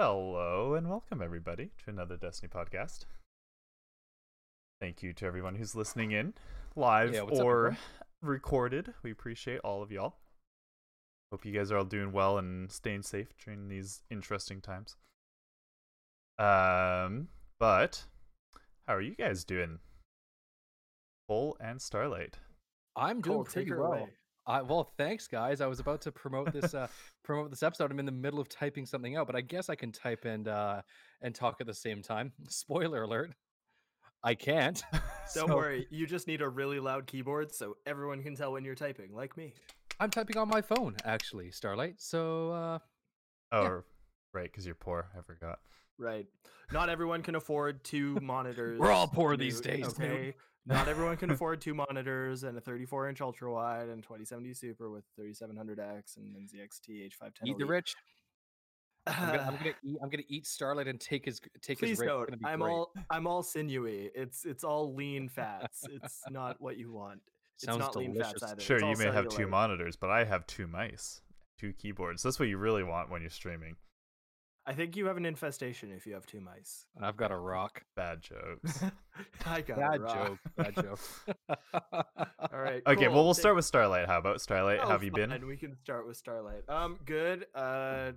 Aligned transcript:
Hello 0.00 0.74
and 0.74 0.88
welcome 0.88 1.20
everybody 1.20 1.70
to 1.82 1.90
another 1.90 2.16
Destiny 2.16 2.48
podcast. 2.48 3.00
Thank 4.80 5.02
you 5.02 5.12
to 5.14 5.26
everyone 5.26 5.56
who's 5.56 5.74
listening 5.74 6.12
in 6.12 6.34
live 6.76 7.14
Yeah, 7.14 7.22
what's 7.22 7.40
up, 7.40 7.44
or 7.44 7.76
recorded. 8.22 8.94
We 9.02 9.10
appreciate 9.10 9.58
all 9.64 9.82
of 9.82 9.90
y'all. 9.90 10.14
Hope 11.32 11.44
you 11.44 11.50
guys 11.50 11.72
are 11.72 11.78
all 11.78 11.84
doing 11.84 12.12
well 12.12 12.38
and 12.38 12.70
staying 12.70 13.02
safe 13.02 13.26
during 13.44 13.68
these 13.68 14.02
interesting 14.08 14.60
times. 14.60 14.94
Um, 16.38 17.26
but 17.58 18.04
how 18.86 18.94
are 18.94 19.00
you 19.00 19.16
guys 19.16 19.42
doing? 19.42 19.80
Bull 21.26 21.56
and 21.58 21.82
Starlight. 21.82 22.38
I'm 22.94 23.20
doing 23.20 23.38
Cole, 23.38 23.44
pretty 23.46 23.64
take 23.64 23.74
her 23.74 23.80
well. 23.80 23.92
away. 23.94 24.06
I, 24.48 24.62
well, 24.62 24.84
thanks, 24.96 25.28
guys. 25.28 25.60
I 25.60 25.66
was 25.66 25.78
about 25.78 26.00
to 26.02 26.12
promote 26.12 26.52
this 26.52 26.72
uh, 26.74 26.88
promote 27.24 27.50
this 27.50 27.62
episode. 27.62 27.90
I'm 27.92 27.98
in 28.00 28.06
the 28.06 28.12
middle 28.12 28.40
of 28.40 28.48
typing 28.48 28.86
something 28.86 29.14
out, 29.16 29.26
but 29.26 29.36
I 29.36 29.42
guess 29.42 29.68
I 29.68 29.74
can 29.74 29.92
type 29.92 30.24
and 30.24 30.48
uh, 30.48 30.80
and 31.22 31.34
talk 31.34 31.60
at 31.60 31.66
the 31.66 31.74
same 31.74 32.02
time. 32.02 32.32
Spoiler 32.48 33.02
alert: 33.02 33.32
I 34.24 34.34
can't. 34.34 34.82
Don't 35.34 35.48
So, 35.48 35.56
worry, 35.56 35.86
you 35.90 36.06
just 36.06 36.26
need 36.26 36.40
a 36.40 36.48
really 36.48 36.80
loud 36.80 37.06
keyboard 37.06 37.54
so 37.54 37.76
everyone 37.86 38.22
can 38.22 38.34
tell 38.34 38.52
when 38.52 38.64
you're 38.64 38.74
typing, 38.74 39.14
like 39.14 39.36
me. 39.36 39.52
I'm 40.00 40.10
typing 40.10 40.38
on 40.38 40.48
my 40.48 40.62
phone, 40.62 40.96
actually, 41.04 41.50
Starlight. 41.50 41.96
So 41.98 42.50
uh, 42.52 42.78
Oh, 43.52 43.62
Yeah. 43.62 43.80
right, 44.32 44.50
because 44.50 44.64
you're 44.64 44.74
poor. 44.74 45.08
I 45.16 45.20
forgot. 45.20 45.58
Right. 45.98 46.26
Not 46.72 46.88
everyone 46.88 47.22
can 47.22 47.34
afford 47.34 47.82
two 47.84 48.18
monitors. 48.22 48.78
We're 48.78 48.92
all 48.92 49.08
poor 49.08 49.36
these 49.36 49.60
days, 49.60 49.98
Newt. 49.98 50.10
Okay. 50.10 50.34
Not 50.66 50.86
everyone 50.88 51.16
can 51.16 51.30
afford 51.32 51.60
two 51.60 51.74
monitors 51.74 52.44
and 52.44 52.56
a 52.58 52.60
34 52.60 53.08
inch 53.08 53.20
ultra 53.20 53.50
wide 53.52 53.88
and 53.88 54.02
2070 54.02 54.52
Super 54.54 54.90
with 54.90 55.04
3700X 55.18 56.16
and 56.18 56.36
NZXT 56.36 57.10
H510. 57.10 57.30
eat 57.46 57.58
the 57.58 57.64
rich. 57.66 57.94
I'm 59.06 59.14
gonna, 59.30 59.42
I'm 59.42 59.56
gonna 59.56 59.74
eat. 59.82 59.98
I'm 60.02 60.08
gonna 60.10 60.22
eat 60.28 60.46
Starlight 60.46 60.86
and 60.88 61.00
take 61.00 61.24
his 61.24 61.40
take 61.62 61.78
Please 61.78 61.90
his. 61.90 62.00
rich. 62.00 62.10
It's 62.10 62.30
note, 62.42 62.48
I'm 62.50 62.60
great. 62.60 62.70
all 62.70 62.92
I'm 63.10 63.26
all 63.26 63.42
sinewy. 63.42 64.10
It's 64.14 64.44
it's 64.44 64.64
all 64.64 64.94
lean 64.94 65.28
fats. 65.30 65.84
It's 65.90 66.22
not 66.30 66.60
what 66.60 66.76
you 66.76 66.92
want. 66.92 67.20
Sounds 67.56 67.76
it's 67.78 67.86
not 67.86 67.96
lean 67.96 68.12
delicious. 68.12 68.40
fats 68.40 68.52
either. 68.52 68.60
Sure, 68.60 68.76
It's 68.76 69.00
you 69.00 69.06
may 69.06 69.10
have 69.12 69.28
two 69.28 69.46
monitors, 69.48 69.96
but 69.96 70.10
I 70.10 70.24
have 70.24 70.46
two 70.46 70.66
mice, 70.66 71.22
two 71.58 71.72
keyboards. 71.72 72.22
That's 72.22 72.38
what 72.38 72.48
you 72.48 72.58
really 72.58 72.84
want 72.84 73.10
when 73.10 73.22
you're 73.22 73.30
streaming. 73.30 73.76
I 74.68 74.74
think 74.74 74.96
you 74.96 75.06
have 75.06 75.16
an 75.16 75.24
infestation 75.24 75.90
if 75.90 76.06
you 76.06 76.12
have 76.12 76.26
two 76.26 76.40
mice. 76.40 76.84
I've 77.00 77.16
got 77.16 77.30
a 77.32 77.36
rock. 77.36 77.84
Bad 77.96 78.20
jokes. 78.20 78.82
I 79.46 79.62
got 79.62 79.78
Bad 79.78 79.94
it 79.94 80.00
wrong. 80.02 80.14
joke. 80.26 80.38
Bad 80.56 80.74
joke. 80.74 81.00
All 82.52 82.60
right. 82.60 82.82
Okay, 82.86 83.08
well 83.08 83.24
we'll 83.24 83.32
start 83.32 83.56
with 83.56 83.64
Starlight. 83.64 84.06
How 84.06 84.18
about 84.18 84.42
Starlight? 84.42 84.80
Oh, 84.82 84.88
have 84.88 85.02
you 85.02 85.10
been? 85.10 85.30
fine, 85.30 85.46
We 85.46 85.56
can 85.56 85.74
start 85.74 86.06
with 86.06 86.18
Starlight. 86.18 86.68
Um, 86.68 86.98
good. 87.06 87.46
Uh, 87.54 88.12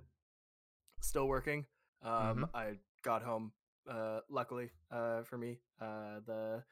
still 1.00 1.26
working. 1.26 1.64
Um, 2.02 2.10
Mhm. 2.12 2.50
I 2.54 2.78
got 3.02 3.22
home. 3.22 3.52
Uh, 3.88 4.20
luckily, 4.28 4.70
uh, 4.90 5.22
for 5.22 5.38
me, 5.38 5.58
uh, 5.80 6.20
the 6.26 6.62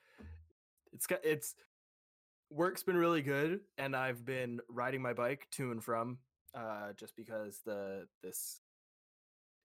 it's 0.92 1.06
got 1.06 1.24
it's 1.24 1.54
work's 2.50 2.82
been 2.82 2.96
really 2.98 3.22
good, 3.22 3.60
and 3.78 3.96
I've 3.96 4.24
been 4.26 4.60
riding 4.68 5.00
my 5.00 5.14
bike 5.14 5.48
to 5.52 5.70
and 5.72 5.82
from. 5.82 6.18
Uh, 6.54 6.92
just 6.94 7.16
because 7.16 7.60
the 7.64 8.06
this, 8.22 8.60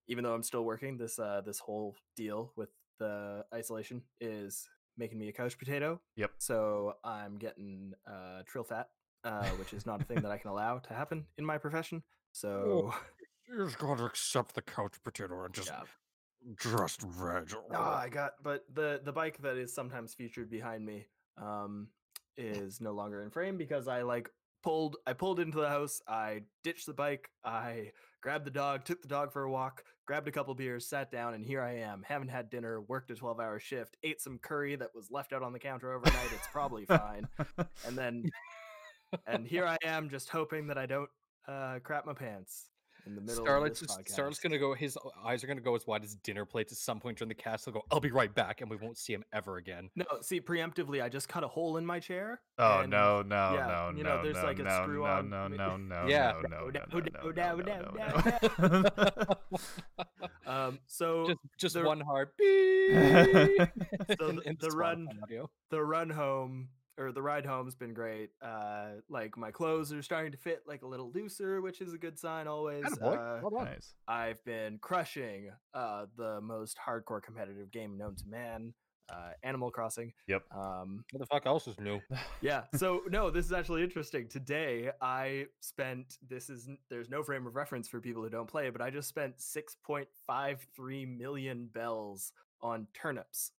even 0.08 0.24
though 0.24 0.34
I'm 0.34 0.44
still 0.44 0.64
working, 0.64 0.98
this 0.98 1.20
uh 1.20 1.42
this 1.46 1.60
whole 1.60 1.96
deal 2.16 2.52
with 2.56 2.70
the 3.00 3.46
isolation 3.54 4.02
is 4.22 4.68
making 4.98 5.18
me 5.18 5.28
a 5.30 5.34
couch 5.34 5.58
potato. 5.58 6.00
Yep. 6.16 6.32
So 6.38 6.94
I'm 7.04 7.38
getting 7.38 7.94
uh 8.08 8.44
trill 8.46 8.64
fat, 8.64 8.90
uh, 9.24 9.48
which 9.50 9.74
is 9.74 9.86
not 9.86 10.02
a 10.02 10.06
thing 10.06 10.22
that 10.22 10.32
I 10.32 10.38
can 10.38 10.52
allow 10.52 10.80
to 10.80 10.94
happen 10.94 11.26
in 11.38 11.46
my 11.46 11.58
profession. 11.58 12.04
So 12.32 12.94
you're 13.48 13.66
just 13.66 13.78
going 13.78 13.98
to 13.98 14.06
accept 14.06 14.56
the 14.56 14.62
couch 14.62 14.96
potato 15.04 15.46
and 15.46 15.54
just 15.54 15.70
yeah. 15.70 15.84
just 16.58 17.02
veg. 17.02 17.54
No, 17.72 17.80
I 17.80 18.10
got 18.10 18.34
but 18.44 18.66
the 18.74 19.02
the 19.04 19.12
bike 19.12 19.42
that 19.42 19.58
is 19.58 19.74
sometimes 19.74 20.14
featured 20.14 20.50
behind 20.50 20.86
me 20.86 21.06
um 21.42 21.88
is 22.38 22.82
no 22.82 22.92
longer 22.92 23.24
in 23.24 23.30
frame 23.30 23.58
because 23.58 23.88
I 23.88 24.02
like 24.02 24.30
pulled 24.66 24.98
I 25.06 25.14
pulled 25.14 25.40
into 25.40 25.60
the 25.60 25.70
house, 25.70 26.02
I 26.08 26.42
ditched 26.64 26.88
the 26.88 26.94
bike, 26.94 27.30
I 27.44 27.92
grabbed 28.22 28.46
the 28.46 28.52
dog, 28.52 28.84
took 28.84 29.02
the 29.02 29.08
dog 29.08 29.32
for 29.32 29.44
a 29.44 29.52
walk, 29.52 29.84
grabbed 30.08 30.28
a 30.28 30.32
couple 30.32 30.56
beers, 30.56 30.88
sat 30.88 31.12
down, 31.12 31.36
and 31.36 31.46
here 31.46 31.62
I 31.62 31.76
am. 31.78 32.04
Haven't 32.06 32.30
had 32.30 32.50
dinner, 32.50 32.82
worked 32.82 33.12
a 33.12 33.16
12 33.16 33.40
hour 33.40 33.60
shift, 33.60 33.96
ate 34.04 34.20
some 34.20 34.40
curry 34.40 34.76
that 34.76 34.90
was 34.96 35.12
left 35.12 35.34
out 35.34 35.44
on 35.44 35.54
the 35.54 35.60
counter 35.60 35.94
overnight. 35.94 36.34
It's 36.34 36.48
probably 36.52 36.86
fine. 36.86 37.28
And 37.86 37.96
then 37.96 38.32
and 39.28 39.46
here 39.46 39.66
I 39.66 39.78
am 39.86 40.10
just 40.10 40.30
hoping 40.30 40.68
that 40.68 40.80
I 40.80 40.88
don't 40.88 41.10
uh 41.48 41.78
crap 41.84 42.08
my 42.08 42.14
pants 42.14 42.70
in 43.06 43.16
the 43.16 43.22
middle. 43.22 43.44
Starlight's 43.44 43.84
Starlight's 44.08 44.40
gonna 44.40 44.58
go. 44.58 44.74
His 44.74 44.98
eyes 45.24 45.44
are 45.44 45.48
gonna 45.48 45.62
go 45.62 45.76
as 45.76 45.86
wide 45.88 46.04
as 46.04 46.16
dinner 46.16 46.46
plates 46.46 46.72
at 46.72 46.78
some 46.78 47.00
point 47.00 47.18
during 47.18 47.30
the 47.30 47.36
cast. 47.36 47.66
He'll 47.66 47.74
go. 47.74 47.84
I'll 47.92 48.00
be 48.00 48.12
right 48.12 48.34
back, 48.34 48.62
and 48.62 48.70
we 48.70 48.78
won't 48.78 48.98
see 48.98 49.14
him 49.14 49.24
ever 49.34 49.58
again. 49.58 49.90
No, 49.96 50.06
see, 50.22 50.42
preemptively, 50.42 51.02
I 51.04 51.10
just 51.10 51.30
cut 51.30 51.44
a 51.44 51.48
hole 51.48 51.78
in 51.78 51.86
my 51.86 52.00
chair. 52.00 52.42
Oh 52.58 52.82
and, 52.82 52.92
no, 52.92 53.22
no, 53.22 53.54
yeah, 53.54 53.68
no, 53.68 53.92
no, 53.92 53.98
you 53.98 54.04
know, 54.04 54.22
no 54.22 54.32
no, 54.32 54.44
like 54.44 54.60
a 54.60 54.64
no, 54.64 54.82
screw 54.84 55.04
no, 55.04 55.06
on. 55.06 55.30
No, 55.30 55.48
no, 55.48 55.78
no, 55.78 56.06
yeah, 56.08 56.34
no, 56.50 56.70
no, 56.70 56.70
no, 56.70 56.82
no, 57.32 57.56
no, 57.56 57.92
no, 58.60 58.82
no. 58.82 59.36
Um, 60.48 60.80
so 60.86 61.26
just 61.26 61.40
just 61.58 61.74
the, 61.74 61.84
one 61.84 62.00
hard 62.00 62.30
beep. 62.38 62.92
so 64.20 64.32
the, 64.32 64.56
the 64.60 64.70
run, 64.76 65.08
audio. 65.24 65.50
the 65.72 65.84
run 65.84 66.10
home 66.10 66.70
or 66.98 67.12
the 67.12 67.22
ride 67.22 67.46
home's 67.46 67.76
been 67.76 67.94
great. 67.94 68.30
Uh, 68.42 69.02
like 69.10 69.38
my 69.38 69.52
clothes 69.52 69.92
are 69.94 70.02
starting 70.02 70.32
to 70.32 70.38
fit 70.38 70.64
like 70.68 70.82
a 70.82 70.88
little 70.88 71.12
looser, 71.14 71.62
which 71.62 71.82
is 71.82 71.94
a 71.94 71.98
good 71.98 72.18
sign 72.18 72.48
always. 72.48 72.86
Uh, 73.02 73.40
well 73.42 73.52
nice. 73.64 73.94
I've 74.08 74.44
been 74.46 74.78
crushing 74.80 75.50
uh 75.74 76.06
the 76.18 76.40
most 76.42 76.78
hardcore 76.86 77.22
competitive 77.22 77.72
game 77.72 77.98
known 77.98 78.16
to 78.16 78.28
man, 78.28 78.74
uh, 79.12 79.32
Animal 79.44 79.72
Crossing. 79.72 80.14
Yep. 80.28 80.44
Um, 80.56 81.04
What 81.12 81.20
the 81.20 81.26
fuck 81.28 81.46
else 81.46 81.68
is 81.68 81.80
new? 81.80 82.00
yeah 82.42 82.64
so 82.76 83.02
no 83.10 83.30
this 83.30 83.46
is 83.46 83.52
actually 83.54 83.84
interesting 83.84 84.28
today 84.28 84.90
i 85.02 85.46
spent 85.62 86.18
this 86.30 86.50
is 86.50 86.68
n- 86.68 86.78
there's 86.90 87.10
no 87.10 87.24
frame 87.24 87.46
of 87.48 87.56
reference 87.56 87.88
for 87.88 88.00
people 88.00 88.22
who 88.24 88.30
don't 88.30 88.48
play 88.48 88.70
but 88.70 88.82
i 88.82 88.90
just 88.90 89.08
spent 89.08 89.38
6.53 90.30 91.18
million 91.18 91.68
bells 91.74 92.32
on 92.62 92.88
turnips 92.94 93.52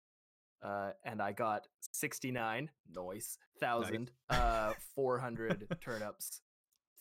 uh, 0.64 0.92
and 1.04 1.22
i 1.22 1.32
got 1.32 1.68
69 1.92 2.70
noise 2.94 3.38
thousand 3.60 4.12
uh 4.30 4.74
400 4.96 5.68
turnips 5.82 6.42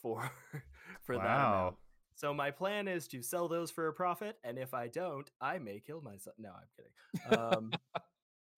for 0.00 0.30
for 1.02 1.16
that 1.16 1.24
amount. 1.24 1.76
So 2.16 2.32
my 2.32 2.50
plan 2.52 2.86
is 2.86 3.08
to 3.08 3.22
sell 3.22 3.48
those 3.48 3.70
for 3.70 3.88
a 3.88 3.92
profit 3.92 4.36
and 4.44 4.58
if 4.58 4.72
i 4.74 4.86
don't 4.88 5.28
i 5.40 5.58
may 5.58 5.80
kill 5.80 6.00
myself 6.00 6.36
no 6.38 6.50
i'm 6.50 6.68
kidding. 6.76 7.38
Um 7.40 7.72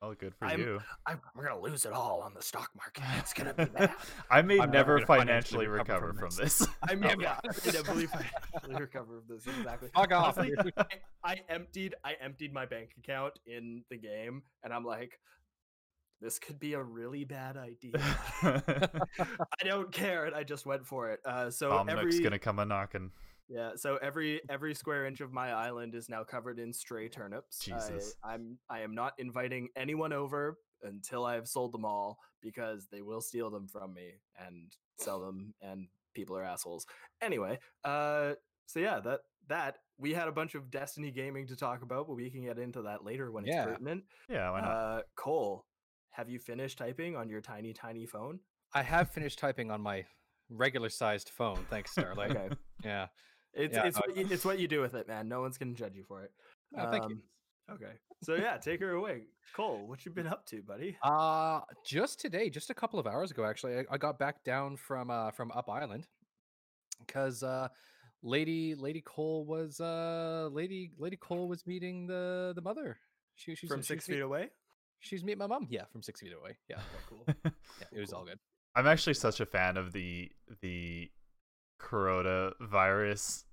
Oh, 0.06 0.14
good 0.14 0.34
for 0.36 0.44
I'm- 0.46 0.60
you. 0.60 0.80
I'm, 1.04 1.20
we're 1.34 1.48
gonna 1.48 1.60
lose 1.60 1.84
it 1.84 1.92
all 1.92 2.20
on 2.20 2.32
the 2.34 2.42
stock 2.42 2.70
market. 2.76 3.02
It's 3.18 3.32
gonna 3.32 3.54
be 3.54 3.64
bad. 3.64 3.92
I 4.30 4.40
may 4.42 4.60
I'm 4.60 4.70
never 4.70 4.96
never 4.96 5.06
financially 5.06 5.66
financially 5.66 5.66
recover 5.66 6.06
recover 6.06 6.18
from 6.20 6.30
from 6.30 6.44
this. 6.44 6.66
I 6.82 6.92
mean, 6.94 7.00
Never. 7.00 7.22
yeah, 7.22 7.40
I 7.44 7.82
believe 7.82 8.10
I 8.14 8.78
recover 8.78 9.22
from 9.26 9.36
this 9.36 9.46
exactly. 9.46 9.90
Fuck 9.94 10.12
off. 10.12 10.38
Honestly. 10.38 10.72
I, 10.76 10.84
I 11.24 11.40
emptied, 11.48 11.94
I 12.04 12.14
emptied 12.20 12.52
my 12.52 12.66
bank 12.66 12.90
account 12.98 13.38
in 13.46 13.82
the 13.90 13.96
game, 13.96 14.42
and 14.62 14.72
I'm 14.72 14.84
like, 14.84 15.18
this 16.20 16.38
could 16.38 16.60
be 16.60 16.74
a 16.74 16.82
really 16.82 17.24
bad 17.24 17.56
idea. 17.56 18.00
I 18.42 19.64
don't 19.64 19.90
care, 19.90 20.26
and 20.26 20.36
I 20.36 20.44
just 20.44 20.66
went 20.66 20.86
for 20.86 21.10
it. 21.10 21.20
Uh, 21.24 21.50
so 21.50 21.70
Dominick's 21.70 22.14
every 22.14 22.20
gonna 22.20 22.38
come 22.38 22.60
a 22.60 22.64
knocking. 22.64 23.10
Yeah, 23.48 23.70
so 23.76 23.98
every 24.02 24.40
every 24.48 24.74
square 24.74 25.06
inch 25.06 25.20
of 25.20 25.32
my 25.32 25.52
island 25.52 25.94
is 25.94 26.08
now 26.08 26.24
covered 26.24 26.58
in 26.58 26.72
stray 26.72 27.08
turnips. 27.08 27.60
Jesus. 27.60 28.14
I, 28.22 28.34
I'm 28.34 28.58
I 28.68 28.80
am 28.80 28.94
not 28.94 29.14
inviting 29.18 29.68
anyone 29.76 30.12
over 30.12 30.58
until 30.82 31.24
I 31.24 31.34
have 31.34 31.48
sold 31.48 31.72
them 31.72 31.84
all 31.84 32.18
because 32.42 32.86
they 32.90 33.02
will 33.02 33.20
steal 33.20 33.50
them 33.50 33.68
from 33.68 33.94
me 33.94 34.14
and 34.44 34.72
sell 34.98 35.20
them, 35.20 35.54
and 35.60 35.88
people 36.14 36.36
are 36.36 36.44
assholes. 36.44 36.86
Anyway, 37.20 37.58
uh, 37.84 38.32
so 38.66 38.80
yeah, 38.80 39.00
that 39.00 39.20
that 39.48 39.78
we 39.98 40.12
had 40.12 40.28
a 40.28 40.32
bunch 40.32 40.54
of 40.54 40.70
Destiny 40.70 41.10
gaming 41.10 41.46
to 41.46 41.56
talk 41.56 41.82
about, 41.82 42.06
but 42.08 42.16
we 42.16 42.30
can 42.30 42.44
get 42.44 42.58
into 42.58 42.82
that 42.82 43.04
later 43.04 43.30
when 43.30 43.46
it's 43.46 43.56
pertinent. 43.64 44.04
Yeah, 44.28 44.50
why 44.50 44.60
not? 44.60 44.70
Uh, 44.70 45.02
Cole, 45.14 45.66
have 46.10 46.28
you 46.28 46.38
finished 46.38 46.78
typing 46.78 47.16
on 47.16 47.28
your 47.28 47.40
tiny 47.40 47.72
tiny 47.72 48.06
phone? 48.06 48.40
I 48.74 48.82
have 48.82 49.10
finished 49.10 49.38
typing 49.38 49.70
on 49.70 49.80
my 49.80 50.04
regular 50.50 50.88
sized 50.88 51.30
phone. 51.30 51.64
Thanks, 51.70 51.90
Starlight. 51.92 52.30
Okay, 52.32 52.48
Yeah. 52.84 53.06
It's 53.56 53.74
Yeah, 53.74 53.86
it's 53.86 53.96
what 53.98 54.16
you, 54.16 54.26
it's 54.30 54.44
what 54.44 54.58
you 54.58 54.68
do 54.68 54.80
with 54.80 54.94
it, 54.94 55.08
man. 55.08 55.28
No 55.28 55.40
one's 55.40 55.58
gonna 55.58 55.72
judge 55.74 55.96
you 55.96 56.04
for 56.04 56.22
it. 56.22 56.30
Oh, 56.78 56.90
thank 56.90 57.08
you. 57.08 57.16
Um, 57.16 57.22
Okay. 57.68 57.94
So 58.22 58.34
yeah, 58.44 58.58
take 58.58 58.78
her 58.80 58.92
away. 58.92 59.22
Cole, 59.56 59.88
what 59.88 60.04
you 60.04 60.12
been 60.12 60.28
up 60.28 60.46
to, 60.46 60.62
buddy? 60.62 60.96
Uh 61.02 61.60
just 61.84 62.20
today, 62.20 62.48
just 62.48 62.70
a 62.70 62.74
couple 62.74 63.00
of 63.00 63.08
hours 63.08 63.32
ago, 63.32 63.44
actually, 63.44 63.78
I, 63.78 63.84
I 63.90 63.98
got 63.98 64.18
back 64.20 64.44
down 64.44 64.76
from 64.76 65.10
uh 65.10 65.32
from 65.32 65.50
Up 65.50 65.68
Island 65.68 66.06
because 67.04 67.42
uh 67.42 67.66
Lady 68.22 68.76
Lady 68.76 69.00
Cole 69.04 69.44
was 69.44 69.80
uh 69.80 70.48
Lady 70.52 70.92
Lady 70.96 71.16
Cole 71.16 71.48
was 71.48 71.66
meeting 71.66 72.06
the 72.06 72.52
the 72.54 72.62
mother. 72.62 72.98
She 73.34 73.56
she's 73.56 73.68
From 73.68 73.80
she's 73.80 73.88
six 73.88 74.08
meet- 74.08 74.14
feet 74.16 74.22
away? 74.22 74.50
She's 75.00 75.24
meeting 75.24 75.38
my 75.40 75.46
mom. 75.48 75.66
Yeah, 75.68 75.84
from 75.92 76.02
six 76.02 76.20
feet 76.20 76.32
away. 76.40 76.56
Yeah, 76.70 76.78
cool. 77.08 77.24
yeah, 77.44 77.50
it 77.92 77.98
was 78.00 78.12
all 78.12 78.24
good. 78.24 78.38
I'm 78.76 78.86
actually 78.86 79.14
such 79.14 79.40
a 79.40 79.46
fan 79.46 79.76
of 79.76 79.92
the 79.92 80.30
the 80.62 81.10
coronavirus 81.80 83.44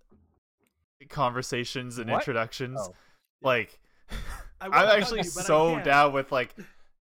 conversations 1.09 1.97
and 1.97 2.09
What? 2.09 2.19
introductions. 2.21 2.79
Oh. 2.81 2.94
like 3.41 3.79
I 4.61 4.67
I'm 4.67 4.73
actually 5.01 5.19
you, 5.19 5.23
so 5.25 5.79
down 5.81 6.13
with 6.13 6.31
like 6.31 6.55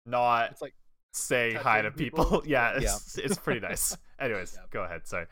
not 0.07 0.51
It's 0.53 0.63
like 0.63 0.75
saying 1.13 1.57
hi 1.57 1.83
to 1.83 1.91
people. 1.91 2.25
people. 2.25 2.43
yeah, 2.47 2.73
Yeah. 2.81 2.95
it's, 2.97 3.19
it's 3.19 3.39
pretty 3.39 3.61
nice. 3.61 3.97
Anyways, 4.19 4.55
Yeah. 4.59 4.67
go 4.71 4.83
ahead. 4.85 5.07
Sorry. 5.07 5.27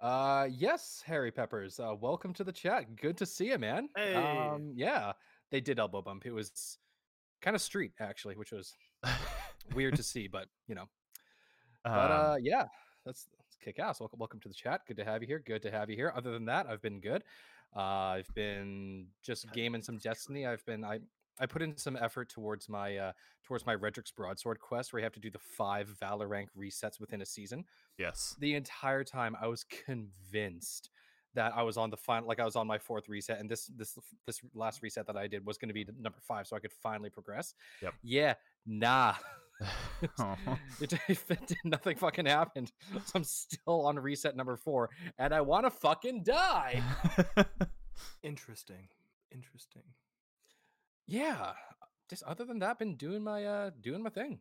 Uh 0.00 0.48
yes, 0.50 1.02
Harry 1.06 1.30
Peppers. 1.30 1.78
Uh 1.78 1.94
welcome 2.00 2.32
to 2.34 2.44
the 2.44 2.52
chat. 2.52 2.96
Good 2.96 3.18
to 3.18 3.26
see 3.26 3.48
you, 3.50 3.58
man. 3.58 3.88
Hey. 3.96 4.14
Um 4.14 4.72
yeah, 4.74 5.12
they 5.50 5.60
did 5.60 5.78
elbow 5.78 6.00
bump. 6.00 6.24
It 6.24 6.32
was 6.32 6.78
kind 7.42 7.54
of 7.54 7.60
street 7.60 7.92
actually, 8.00 8.36
which 8.36 8.52
was 8.52 8.74
weird 9.74 9.96
to 9.96 10.02
see, 10.02 10.26
but 10.26 10.46
you 10.68 10.74
know. 10.74 10.88
But 11.84 12.10
Um, 12.10 12.12
uh 12.32 12.36
yeah, 12.36 12.64
that's, 13.04 13.24
that's 13.32 13.39
kick 13.60 13.78
ass. 13.78 14.00
Welcome 14.00 14.18
welcome 14.18 14.40
to 14.40 14.48
the 14.48 14.54
chat. 14.54 14.82
Good 14.86 14.96
to 14.96 15.04
have 15.04 15.22
you 15.22 15.28
here. 15.28 15.38
Good 15.38 15.62
to 15.62 15.70
have 15.70 15.90
you 15.90 15.96
here. 15.96 16.12
Other 16.16 16.32
than 16.32 16.44
that, 16.46 16.66
I've 16.68 16.82
been 16.82 17.00
good. 17.00 17.24
Uh 17.76 17.80
I've 17.80 18.34
been 18.34 19.06
just 19.22 19.52
gaming 19.52 19.82
some. 19.82 19.98
Destiny. 19.98 20.46
I've 20.46 20.64
been 20.66 20.84
I 20.84 21.00
I 21.38 21.46
put 21.46 21.62
in 21.62 21.76
some 21.76 21.96
effort 21.96 22.28
towards 22.28 22.68
my 22.68 22.96
uh 22.96 23.12
towards 23.44 23.66
my 23.66 23.74
Redrix 23.76 24.14
broadsword 24.14 24.60
quest 24.60 24.92
where 24.92 25.00
you 25.00 25.04
have 25.04 25.12
to 25.14 25.20
do 25.20 25.30
the 25.30 25.38
five 25.38 25.88
Valor 26.00 26.28
rank 26.28 26.50
resets 26.56 27.00
within 27.00 27.22
a 27.22 27.26
season 27.26 27.64
yes. 27.98 28.36
the 28.38 28.54
entire 28.54 29.04
time 29.04 29.36
I 29.40 29.46
was 29.46 29.64
convinced 29.64 30.90
that 31.34 31.52
I 31.56 31.62
was 31.62 31.76
on 31.76 31.90
the 31.90 31.96
final 31.96 32.28
like 32.28 32.40
I 32.40 32.44
was 32.44 32.56
on 32.56 32.66
my 32.66 32.78
fourth 32.78 33.08
reset 33.08 33.40
and 33.40 33.50
this 33.50 33.66
this 33.76 33.96
this 34.26 34.40
last 34.54 34.82
reset 34.82 35.06
that 35.06 35.16
I 35.16 35.26
did 35.26 35.46
was 35.46 35.58
going 35.58 35.68
to 35.68 35.74
be 35.74 35.86
number 35.98 36.18
5 36.20 36.46
so 36.46 36.56
I 36.56 36.60
could 36.60 36.72
finally 36.72 37.10
progress. 37.10 37.54
Yep. 37.82 37.94
Yeah, 38.02 38.34
nah. 38.66 39.14
Aw. 40.18 40.36
it, 40.80 40.92
it 41.08 41.46
did 41.46 41.58
nothing 41.64 41.96
fucking 41.96 42.26
happened. 42.26 42.72
So 42.92 43.12
I'm 43.14 43.24
still 43.24 43.86
on 43.86 43.98
reset 43.98 44.36
number 44.36 44.56
4 44.56 44.88
and 45.18 45.34
I 45.34 45.40
want 45.42 45.66
to 45.66 45.70
fucking 45.70 46.22
die. 46.22 46.82
Interesting. 48.22 48.88
Interesting. 49.32 49.82
Yeah. 51.06 51.52
Just 52.08 52.22
other 52.24 52.44
than 52.44 52.58
that 52.60 52.78
been 52.78 52.96
doing 52.96 53.22
my 53.22 53.44
uh 53.44 53.70
doing 53.80 54.02
my 54.02 54.10
thing. 54.10 54.40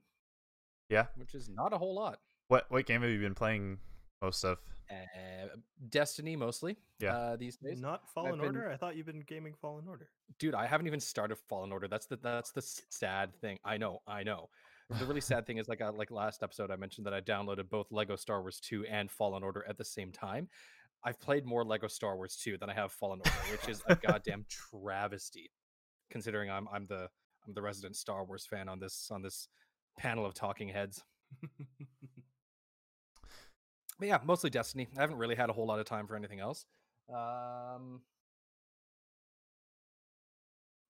Yeah. 0.90 1.06
Which 1.16 1.36
is 1.36 1.50
not 1.50 1.74
a 1.74 1.78
whole 1.78 1.94
lot. 1.96 2.20
what 2.48 2.66
what 2.70 2.86
game 2.86 3.02
have 3.02 3.12
you 3.12 3.20
been 3.20 3.36
playing 3.36 3.80
most 4.22 4.44
of? 4.44 4.58
Uh, 4.92 5.48
Destiny 5.90 6.36
mostly. 6.36 6.76
Yeah. 7.00 7.16
Uh, 7.16 7.36
these 7.36 7.58
days. 7.58 7.80
Not 7.80 8.08
Fallen 8.10 8.38
been- 8.40 8.46
Order? 8.56 8.72
I 8.72 8.78
thought 8.78 8.96
you've 8.96 9.06
been 9.06 9.22
gaming 9.22 9.54
Fallen 9.62 9.86
Order. 9.88 10.10
dude 10.40 10.56
i 10.56 10.66
haven't 10.66 10.88
even 10.88 11.00
started 11.00 11.38
fallen 11.50 11.72
order 11.72 11.88
that's 11.88 12.06
the 12.06 12.18
that's 12.22 12.52
the 12.52 12.62
sad 12.90 13.34
thing 13.42 13.58
i 13.66 13.78
know 13.78 14.00
i 14.08 14.22
know 14.24 14.48
the 14.98 15.06
really 15.06 15.22
sad 15.22 15.46
thing 15.46 15.58
is 15.58 15.68
like 15.68 15.82
uh, 15.82 15.92
like 15.92 16.10
last 16.10 16.42
episode 16.42 16.72
i 16.72 16.76
mentioned 16.76 17.06
that 17.06 17.14
i 17.14 17.22
downloaded 17.22 17.70
both 17.70 17.92
lego 17.92 18.16
star 18.16 18.42
wars 18.42 18.60
2 18.60 18.86
and 18.86 19.12
fallen 19.12 19.44
order 19.44 19.64
at 19.70 19.78
the 19.78 19.86
same 19.86 20.12
time. 20.12 20.48
I've 21.04 21.20
played 21.22 21.46
more 21.46 21.64
lego 21.64 21.88
star 21.88 22.16
wars 22.18 22.36
2 22.36 22.58
than 22.58 22.70
i 22.70 22.74
have 22.74 22.92
fallen 22.92 23.20
order 23.20 23.38
which 23.52 23.70
is 23.70 23.82
a 23.88 23.96
goddamn 23.96 24.46
travesty 24.50 25.52
considering 26.10 26.50
i'm 26.50 26.68
i'm 26.74 26.88
the 26.88 27.08
i'm 27.46 27.54
the 27.54 27.62
resident 27.62 27.96
star 27.96 28.24
wars 28.26 28.46
fan 28.46 28.68
on 28.68 28.80
this 28.80 29.10
on 29.12 29.22
this 29.22 29.48
panel 29.98 30.26
of 30.26 30.34
talking 30.34 30.70
heads. 30.70 31.04
But 34.00 34.08
yeah 34.08 34.20
mostly 34.24 34.50
destiny. 34.50 34.88
I 34.98 35.02
haven't 35.02 35.18
really 35.18 35.36
had 35.36 35.50
a 35.50 35.54
whole 35.54 35.68
lot 35.68 35.80
of 35.80 35.86
time 35.86 36.08
for 36.08 36.16
anything 36.16 36.40
else. 36.40 36.66
Um 37.14 38.02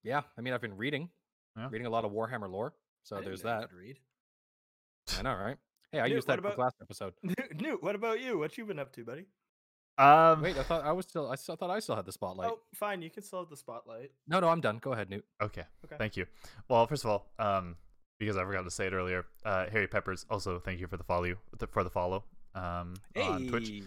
yeah 0.04 0.22
i 0.38 0.42
mean 0.42 0.54
i've 0.54 0.62
been 0.62 0.78
reading 0.78 1.10
Yeah. 1.58 1.68
reading 1.70 1.88
a 1.88 1.90
lot 1.90 2.06
of 2.06 2.12
warhammer 2.12 2.50
lore 2.50 2.74
so 3.04 3.20
there's 3.22 3.42
that 3.44 3.70
Read. 3.78 3.98
i 5.18 5.22
know 5.22 5.34
right 5.36 5.58
hey 5.92 6.00
i 6.00 6.04
Newt, 6.08 6.16
used 6.16 6.28
that 6.28 6.40
about- 6.40 6.58
last 6.58 6.76
episode 6.82 7.14
Newt, 7.60 7.82
what 7.84 7.96
about 7.96 8.20
you? 8.22 8.38
What 8.38 8.58
you 8.58 8.66
been 8.66 8.80
up 8.80 8.92
to, 8.94 9.04
buddy? 9.04 9.26
Um, 9.98 10.42
wait 10.42 10.58
i 10.58 10.64
thought 10.64 10.84
i 10.86 10.92
was 10.94 11.06
still 11.06 11.30
i 11.30 11.36
still 11.36 11.56
thought 11.58 11.70
i 11.70 11.80
still 11.80 11.96
had 11.96 12.06
the 12.06 12.12
spotlight 12.12 12.50
Oh, 12.52 12.60
fine. 12.74 13.02
You 13.02 13.10
can 13.10 13.22
still 13.24 13.40
have 13.40 13.50
the 13.50 13.58
spotlight. 13.58 14.12
no 14.28 14.40
no 14.40 14.48
i'm 14.50 14.62
done 14.62 14.78
go 14.78 14.94
ahead 14.94 15.10
newt 15.10 15.26
Okay. 15.42 15.64
Okay. 15.86 15.96
Thank 15.98 16.16
you. 16.18 16.26
Well, 16.70 16.86
first 16.88 17.04
of 17.04 17.10
all, 17.12 17.28
um, 17.40 17.76
because 18.20 18.38
I 18.38 18.44
forgot 18.44 18.64
to 18.64 18.72
say 18.72 18.88
it 18.88 18.94
earlier, 18.94 19.26
uh, 19.46 19.66
Harry 19.72 19.88
Peppers. 19.88 20.26
Also, 20.30 20.60
thank 20.60 20.80
you 20.82 20.88
for 20.88 20.98
the 20.98 21.04
follow. 21.06 21.36
For 21.72 21.84
the 21.86 21.90
follow. 21.90 22.26
Um, 22.54 22.96
on 23.16 23.48
Twitch. 23.48 23.70
Hey! 23.70 23.82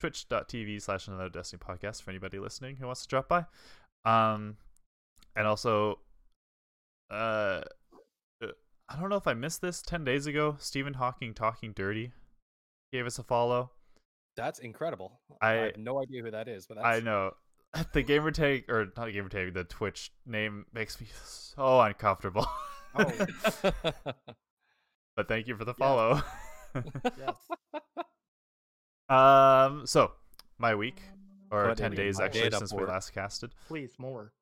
twitch.tv 0.00 0.80
slash 0.80 1.08
another 1.08 1.28
destiny 1.28 1.60
podcast 1.60 2.02
for 2.02 2.10
anybody 2.10 2.38
listening 2.38 2.76
who 2.76 2.86
wants 2.86 3.02
to 3.02 3.08
drop 3.08 3.28
by 3.28 3.44
um 4.04 4.56
and 5.34 5.44
also 5.46 5.98
uh, 7.10 7.60
i 8.88 8.98
don't 8.98 9.08
know 9.10 9.16
if 9.16 9.26
i 9.26 9.34
missed 9.34 9.60
this 9.60 9.82
10 9.82 10.04
days 10.04 10.26
ago 10.26 10.56
stephen 10.58 10.94
hawking 10.94 11.34
talking 11.34 11.72
dirty 11.72 12.12
gave 12.92 13.06
us 13.06 13.18
a 13.18 13.22
follow 13.22 13.70
that's 14.36 14.58
incredible 14.60 15.20
I- 15.40 15.50
have 15.52 15.76
no 15.76 16.00
idea 16.02 16.22
who 16.22 16.30
that 16.30 16.48
is 16.48 16.66
but 16.66 16.76
that's 16.76 16.86
i 16.86 17.00
know 17.00 17.32
the 17.92 18.02
gamer 18.02 18.30
tag 18.30 18.64
or 18.68 18.86
not 18.96 19.06
the 19.06 19.12
gamer 19.12 19.28
tag 19.28 19.52
the 19.54 19.64
twitch 19.64 20.10
name 20.26 20.66
makes 20.72 21.00
me 21.00 21.06
so 21.24 21.80
uncomfortable 21.80 22.46
Oh. 22.94 23.04
but 25.16 25.28
thank 25.28 25.46
you 25.46 25.56
for 25.56 25.64
the 25.64 25.74
Yeah. 25.78 25.84
follow 25.86 26.22
Yes. 27.18 27.36
um 29.08 29.86
so 29.86 30.12
my 30.58 30.74
week 30.74 31.00
or 31.50 31.68
Put 31.68 31.78
10 31.78 31.92
days 31.92 32.20
actually 32.20 32.42
data 32.42 32.58
since 32.58 32.72
we 32.74 32.84
last 32.84 33.12
casted 33.12 33.54
Please, 33.68 33.92
more. 33.98 34.32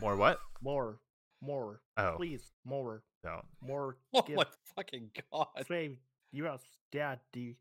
more 0.00 0.16
what 0.16 0.38
More. 0.62 0.98
More. 1.46 1.80
oh 1.96 2.14
Please, 2.16 2.52
more. 2.64 3.02
no 3.24 3.42
More. 3.60 3.96
oh 4.14 4.22
give- 4.22 4.36
my 4.36 4.44
fucking 4.74 5.10
god 5.32 5.46
Say, 5.68 5.98
yes, 6.32 6.60
daddy. 6.92 7.56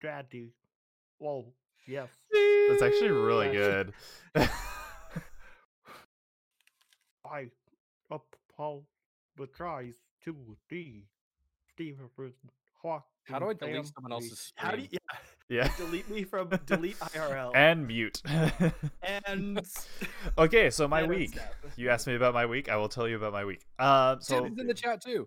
Daddy. 0.00 0.52
Whoa, 1.18 1.52
yes. 1.86 2.08
That's 2.68 2.82
actually 2.82 3.10
really 3.10 3.48
good. 3.52 3.92
I 7.24 7.48
tries 9.46 9.94
to 10.24 10.56
the 10.70 11.04
Stephen 11.72 12.08
Hawking. 12.82 13.02
how 13.24 13.38
do 13.38 13.50
i 13.50 13.52
delete 13.54 13.86
someone 13.94 14.12
else's 14.12 14.52
How 14.56 14.70
do 14.72 14.80
you 14.82 14.88
yeah. 14.90 14.98
Delete 15.48 16.08
me 16.10 16.24
from 16.24 16.48
delete 16.66 16.98
IRL 16.98 17.52
And 17.54 17.86
mute. 17.86 18.22
and 19.02 19.60
okay, 20.38 20.70
so 20.70 20.86
my 20.86 21.00
and 21.00 21.08
week. 21.10 21.30
snap. 21.32 21.54
You 21.76 21.90
asked 21.90 22.06
me 22.06 22.14
about 22.14 22.34
my 22.34 22.46
week. 22.46 22.68
I 22.68 22.76
will 22.76 22.88
tell 22.88 23.08
you 23.08 23.16
about 23.16 23.32
my 23.32 23.44
week. 23.44 23.64
Um, 23.78 24.18
so 24.20 24.40
Tibbs 24.40 24.52
is 24.54 24.58
in 24.60 24.66
the 24.66 24.74
chat 24.74 25.02
too 25.02 25.26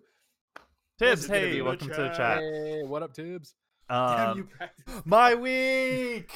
Tibbs, 1.00 1.22
Tibbs 1.22 1.28
gonna 1.28 1.40
be 1.42 1.46
hey, 1.48 1.51
in 1.54 1.58
the 1.60 1.63
welcome 1.63 1.88
to 1.90 1.94
the 1.96 2.08
chat. 2.10 2.18
chat. 2.18 2.40
hey 2.40 2.84
what 2.84 3.01
up 3.04 3.13
tibbs 3.13 3.56
Damn, 3.90 4.38
you 4.38 4.44
Um, 4.44 4.50
practiced. 4.58 5.06
my 5.06 5.36
week. 5.36 6.32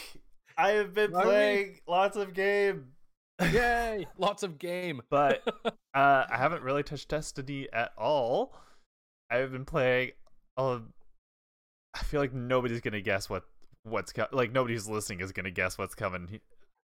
I 0.58 0.70
have 0.72 0.94
been 0.94 1.12
My 1.12 1.24
playing 1.24 1.80
lots 1.88 2.18
of 2.18 2.34
game, 2.34 2.88
yay 3.52 4.08
lots 4.18 4.42
of 4.44 4.58
game 4.58 5.02
but 5.10 5.42
uh, 5.94 6.26
I 6.30 6.38
haven't 6.38 6.64
really 6.64 6.82
touched 6.84 7.10
Destiny 7.10 7.68
at 7.72 7.92
all. 7.98 8.56
I've 9.30 9.52
been 9.52 9.66
playing. 9.66 10.12
Uh, 10.58 10.80
I 11.94 12.00
feel 12.04 12.20
like 12.22 12.34
nobody's 12.34 12.82
gonna 12.82 13.02
guess 13.02 13.30
what 13.30 13.44
what's 13.86 14.12
co- 14.12 14.28
like. 14.32 14.52
Nobody 14.52 14.74
who's 14.74 14.90
listening 14.90 15.22
is 15.22 15.32
gonna 15.32 15.52
guess 15.52 15.78
what's 15.78 15.96
coming. 15.96 16.42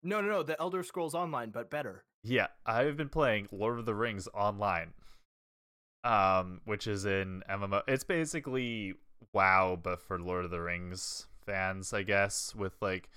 No, 0.04 0.22
no, 0.22 0.28
no. 0.28 0.44
The 0.44 0.60
Elder 0.60 0.84
Scrolls 0.84 1.16
Online, 1.16 1.50
but 1.50 1.70
better. 1.70 2.04
Yeah, 2.24 2.48
I've 2.66 2.98
been 2.98 3.10
playing 3.10 3.48
Lord 3.52 3.80
of 3.80 3.86
the 3.86 3.96
Rings 3.96 4.28
online. 4.34 4.94
Um, 6.04 6.62
which 6.66 6.88
is 6.88 7.06
in 7.06 7.44
MMO. 7.50 7.82
It's 7.88 8.04
basically 8.04 8.96
WoW, 9.34 9.80
but 9.82 10.02
for 10.02 10.20
Lord 10.20 10.46
of 10.46 10.52
the 10.52 10.62
Rings 10.62 11.28
fans, 11.46 11.94
I 11.94 12.04
guess, 12.04 12.54
with 12.56 12.74
like 12.82 13.10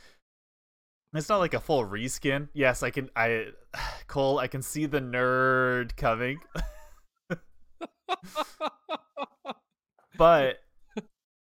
it's 1.12 1.28
not 1.28 1.38
like 1.38 1.54
a 1.54 1.60
full 1.60 1.84
reskin. 1.84 2.48
Yes, 2.52 2.82
I 2.82 2.90
can 2.90 3.10
I 3.16 3.48
Cole, 4.06 4.38
I 4.38 4.48
can 4.48 4.62
see 4.62 4.86
the 4.86 5.00
nerd 5.00 5.96
coming. 5.96 6.40
but 10.16 10.58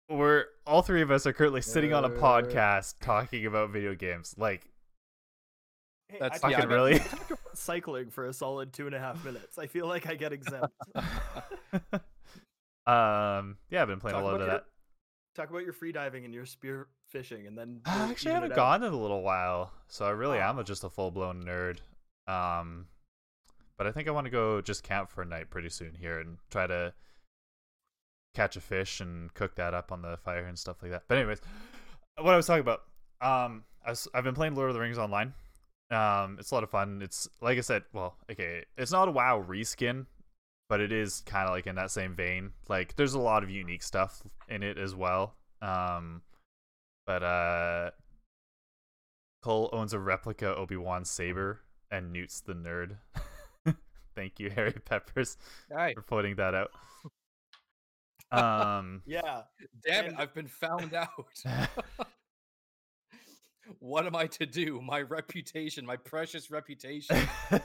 we're 0.09 0.47
all 0.69 0.83
three 0.83 1.03
of 1.03 1.11
us 1.11 1.27
are 1.27 1.33
currently 1.33 1.63
sitting 1.63 1.93
on 1.95 2.05
a 2.05 2.11
podcast 2.11 2.95
talking 3.01 3.47
about 3.47 3.71
video 3.71 3.95
games. 3.95 4.35
Like 4.39 4.69
Hey, 6.09 6.19
That's- 6.21 6.43
I 6.43 6.49
yeah, 6.51 6.57
talked 6.59 6.71
Fucking 6.71 6.77
really? 6.77 6.97
about 6.97 7.39
cycling 7.55 8.11
for 8.11 8.27
a 8.27 8.33
solid 8.33 8.73
two 8.73 8.87
and 8.87 8.95
a 8.95 8.99
half 8.99 9.23
minutes. 9.25 9.59
I 9.59 9.67
feel 9.67 9.87
like 9.87 10.07
I 10.07 10.15
get 10.15 10.33
exempt. 10.33 10.73
um 12.87 13.57
yeah, 13.71 13.83
I've 13.83 13.89
been 13.89 14.01
playing 14.01 14.15
Talk 14.15 14.23
a 14.23 14.27
lot 14.27 14.35
about 14.37 14.41
of 14.41 14.47
your- 14.47 14.55
that. 14.57 14.65
Talk 15.37 15.51
about 15.51 15.63
your 15.63 15.73
free 15.73 15.93
diving 15.93 16.25
and 16.25 16.35
your 16.35 16.47
spear 16.47 16.89
fishing, 17.07 17.47
and 17.47 17.57
then 17.57 17.81
I 17.87 18.11
actually 18.11 18.33
haven't 18.33 18.57
gone 18.57 18.83
in 18.83 18.93
a 18.93 18.97
little 18.97 19.23
while, 19.23 19.71
so 19.87 20.05
I 20.05 20.11
really 20.11 20.39
am 20.39 20.57
Ah. 20.59 20.63
a, 20.63 20.65
just 20.65 20.83
a 20.83 20.91
full 20.91 21.13
blown 21.13 21.45
nerd. 21.45 21.79
Um, 22.27 22.87
but 23.77 23.87
I 23.87 23.93
think 23.93 24.09
I 24.09 24.11
want 24.11 24.25
to 24.25 24.31
go 24.31 24.61
just 24.61 24.83
camp 24.83 25.11
for 25.11 25.23
a 25.23 25.25
night 25.25 25.49
pretty 25.49 25.69
soon 25.69 25.95
here 25.95 26.19
and 26.19 26.39
try 26.51 26.67
to 26.67 26.93
catch 28.35 28.57
a 28.57 28.61
fish 28.61 29.01
and 29.01 29.33
cook 29.35 29.57
that 29.57 29.75
up 29.75 29.93
on 29.93 30.03
the 30.03 30.17
fire 30.17 30.47
and 30.47 30.59
stuff 30.59 30.77
like 30.83 30.91
that. 30.93 31.05
But 31.09 31.19
anyways, 31.19 31.41
what 32.21 32.35
I 32.35 32.37
was 32.37 32.47
talking 32.47 32.61
about, 32.61 32.83
um, 33.21 33.65
I 33.85 33.91
was, 33.91 34.09
I've 34.15 34.25
been 34.25 34.35
playing 34.35 34.55
Lord 34.55 34.71
of 34.71 34.75
the 34.75 34.81
Rings 34.81 34.99
online. 34.99 35.35
Um, 35.91 36.37
it's 36.39 36.51
a 36.51 36.55
lot 36.55 36.65
of 36.65 36.71
fun. 36.71 37.01
It's 37.03 37.29
like 37.41 37.59
I 37.59 37.63
said, 37.63 37.85
well, 37.93 38.17
okay, 38.31 38.65
it's 38.77 38.93
not 38.93 39.09
a 39.09 39.11
WoW 39.11 39.45
reskin, 39.47 40.07
but 40.69 40.81
it 40.81 40.93
is 40.93 41.23
kind 41.27 41.49
of 41.49 41.55
like 41.55 41.67
in 41.67 41.77
that 41.77 41.91
same 41.91 42.15
vein. 42.15 42.51
Like, 42.69 42.97
there's 42.97 43.15
a 43.15 43.19
lot 43.19 43.43
of 43.43 43.51
unique 43.51 43.83
stuff 43.83 44.23
in 44.49 44.63
it 44.63 44.77
as 44.77 44.95
well. 44.95 45.35
Um, 45.63 46.23
but 47.07 47.23
uh, 47.23 47.91
Cole 49.43 49.71
owns 49.73 49.95
a 49.95 49.99
replica 49.99 50.55
Obi 50.55 50.77
Wan 50.77 51.05
saber, 51.05 51.61
and 51.91 52.13
Newt's 52.13 52.41
the 52.41 52.55
nerd. 52.55 52.99
Thank 54.15 54.39
you, 54.39 54.51
Harry 54.51 54.73
Peppers, 54.73 55.39
for 55.95 56.03
pointing 56.03 56.37
that 56.37 56.55
out. 56.55 56.71
Um, 58.31 59.03
Yeah. 59.07 59.43
damn 59.87 60.05
it! 60.05 60.09
And- 60.09 60.19
I've 60.19 60.35
been 60.35 60.49
found 60.49 60.95
out. 60.95 61.09
what 63.81 64.07
am 64.07 64.17
I 64.17 64.27
to 64.27 64.47
do? 64.47 64.81
My 64.81 65.01
reputation, 65.03 65.85
my 65.87 65.97
precious 65.97 66.51
reputation. 66.51 67.17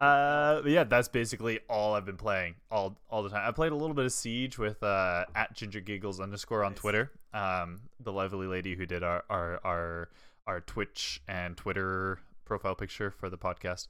Uh, 0.00 0.60
yeah, 0.66 0.82
that's 0.82 1.06
basically 1.06 1.60
all 1.68 1.94
I've 1.94 2.06
been 2.06 2.16
playing 2.16 2.56
all 2.68 2.98
all 3.08 3.22
the 3.22 3.28
time. 3.28 3.46
I 3.46 3.52
played 3.52 3.70
a 3.70 3.76
little 3.76 3.94
bit 3.94 4.04
of 4.06 4.12
Siege 4.12 4.58
with 4.58 4.82
uh, 4.82 5.24
at 5.36 5.54
Ginger 5.54 5.78
Giggles 5.80 6.18
underscore 6.18 6.64
on 6.64 6.72
Nice. 6.72 6.80
Twitter. 6.80 7.12
Um, 7.32 7.82
the 8.00 8.10
lovely 8.10 8.48
lady 8.48 8.74
who 8.74 8.86
did 8.86 9.04
our 9.04 9.22
our 9.30 9.60
our 9.64 10.08
our 10.48 10.60
Twitch 10.62 11.20
and 11.28 11.56
Twitter 11.56 12.18
profile 12.44 12.74
picture 12.74 13.12
for 13.12 13.30
the 13.30 13.38
podcast. 13.38 13.86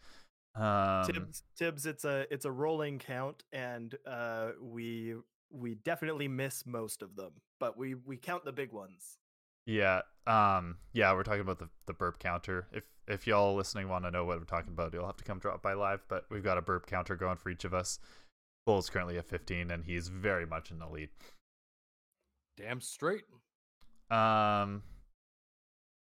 Um, 0.54 1.04
Tibbs, 1.06 1.42
Tibbs, 1.56 1.87
it's 1.87 2.04
a 2.04 2.26
it's 2.32 2.44
a 2.44 2.50
rolling 2.50 2.99
count, 2.99 3.42
and 3.52 3.94
uh, 4.06 4.50
we 4.61 5.14
we 5.50 5.75
definitely 5.76 6.28
miss 6.28 6.66
most 6.66 7.02
of 7.02 7.16
them, 7.16 7.32
but 7.61 7.78
we 7.78 7.94
we 7.94 8.16
count 8.16 8.44
the 8.44 8.52
big 8.52 8.73
ones. 8.73 9.18
Yeah. 9.66 10.02
Um 10.26 10.76
yeah, 10.92 11.12
we're 11.14 11.23
talking 11.23 11.40
about 11.40 11.58
the, 11.58 11.68
the 11.87 11.94
burp 11.94 12.18
counter. 12.18 12.66
If 12.73 12.84
if 13.06 13.26
y'all 13.26 13.54
listening 13.54 13.88
want 13.88 14.04
to 14.04 14.11
know 14.11 14.25
what 14.25 14.38
I'm 14.38 14.46
talking 14.46 14.73
about, 14.73 14.92
you'll 14.92 15.06
have 15.06 15.16
to 15.16 15.25
come 15.25 15.38
drop 15.38 15.62
by 15.62 15.75
live, 15.75 16.02
but 16.08 16.26
we've 16.30 16.44
got 16.44 16.58
a 16.58 16.62
burp 16.62 16.87
counter 16.87 17.16
going 17.16 17.37
for 17.37 17.50
each 17.50 17.64
of 17.64 17.75
us. 17.75 17.99
Bull 18.66 18.78
is 18.78 18.88
currently 18.88 19.18
at 19.18 19.26
15 19.26 19.70
and 19.70 19.84
he's 19.84 20.08
very 20.08 20.46
much 20.46 20.70
in 20.70 20.78
the 20.78 20.88
lead. 20.88 21.11
Damn 22.56 22.80
straight. 22.80 23.25
Um 24.11 24.82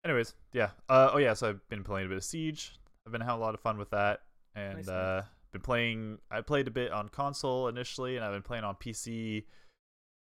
anyways, 0.04 0.34
yeah. 0.52 0.70
Uh 0.88 1.10
oh 1.12 1.18
yeah, 1.18 1.34
so 1.34 1.50
I've 1.50 1.68
been 1.68 1.84
playing 1.84 2.06
a 2.06 2.08
bit 2.08 2.18
of 2.18 2.24
Siege. 2.24 2.72
I've 3.06 3.12
been 3.12 3.20
having 3.20 3.36
a 3.40 3.40
lot 3.44 3.54
of 3.54 3.60
fun 3.60 3.78
with 3.78 3.90
that 3.90 4.20
and 4.54 4.78
Nice, 4.78 4.88
uh 4.88 5.20
nice. 5.20 5.24
been 5.52 5.62
playing 5.62 6.18
I 6.30 6.40
played 6.40 6.66
a 6.66 6.70
bit 6.72 6.90
on 6.92 7.08
console 7.08 7.68
initially 7.68 8.16
and 8.16 8.24
I've 8.24 8.32
been 8.32 8.42
playing 8.42 8.64
on 8.64 8.74
PC 8.76 9.44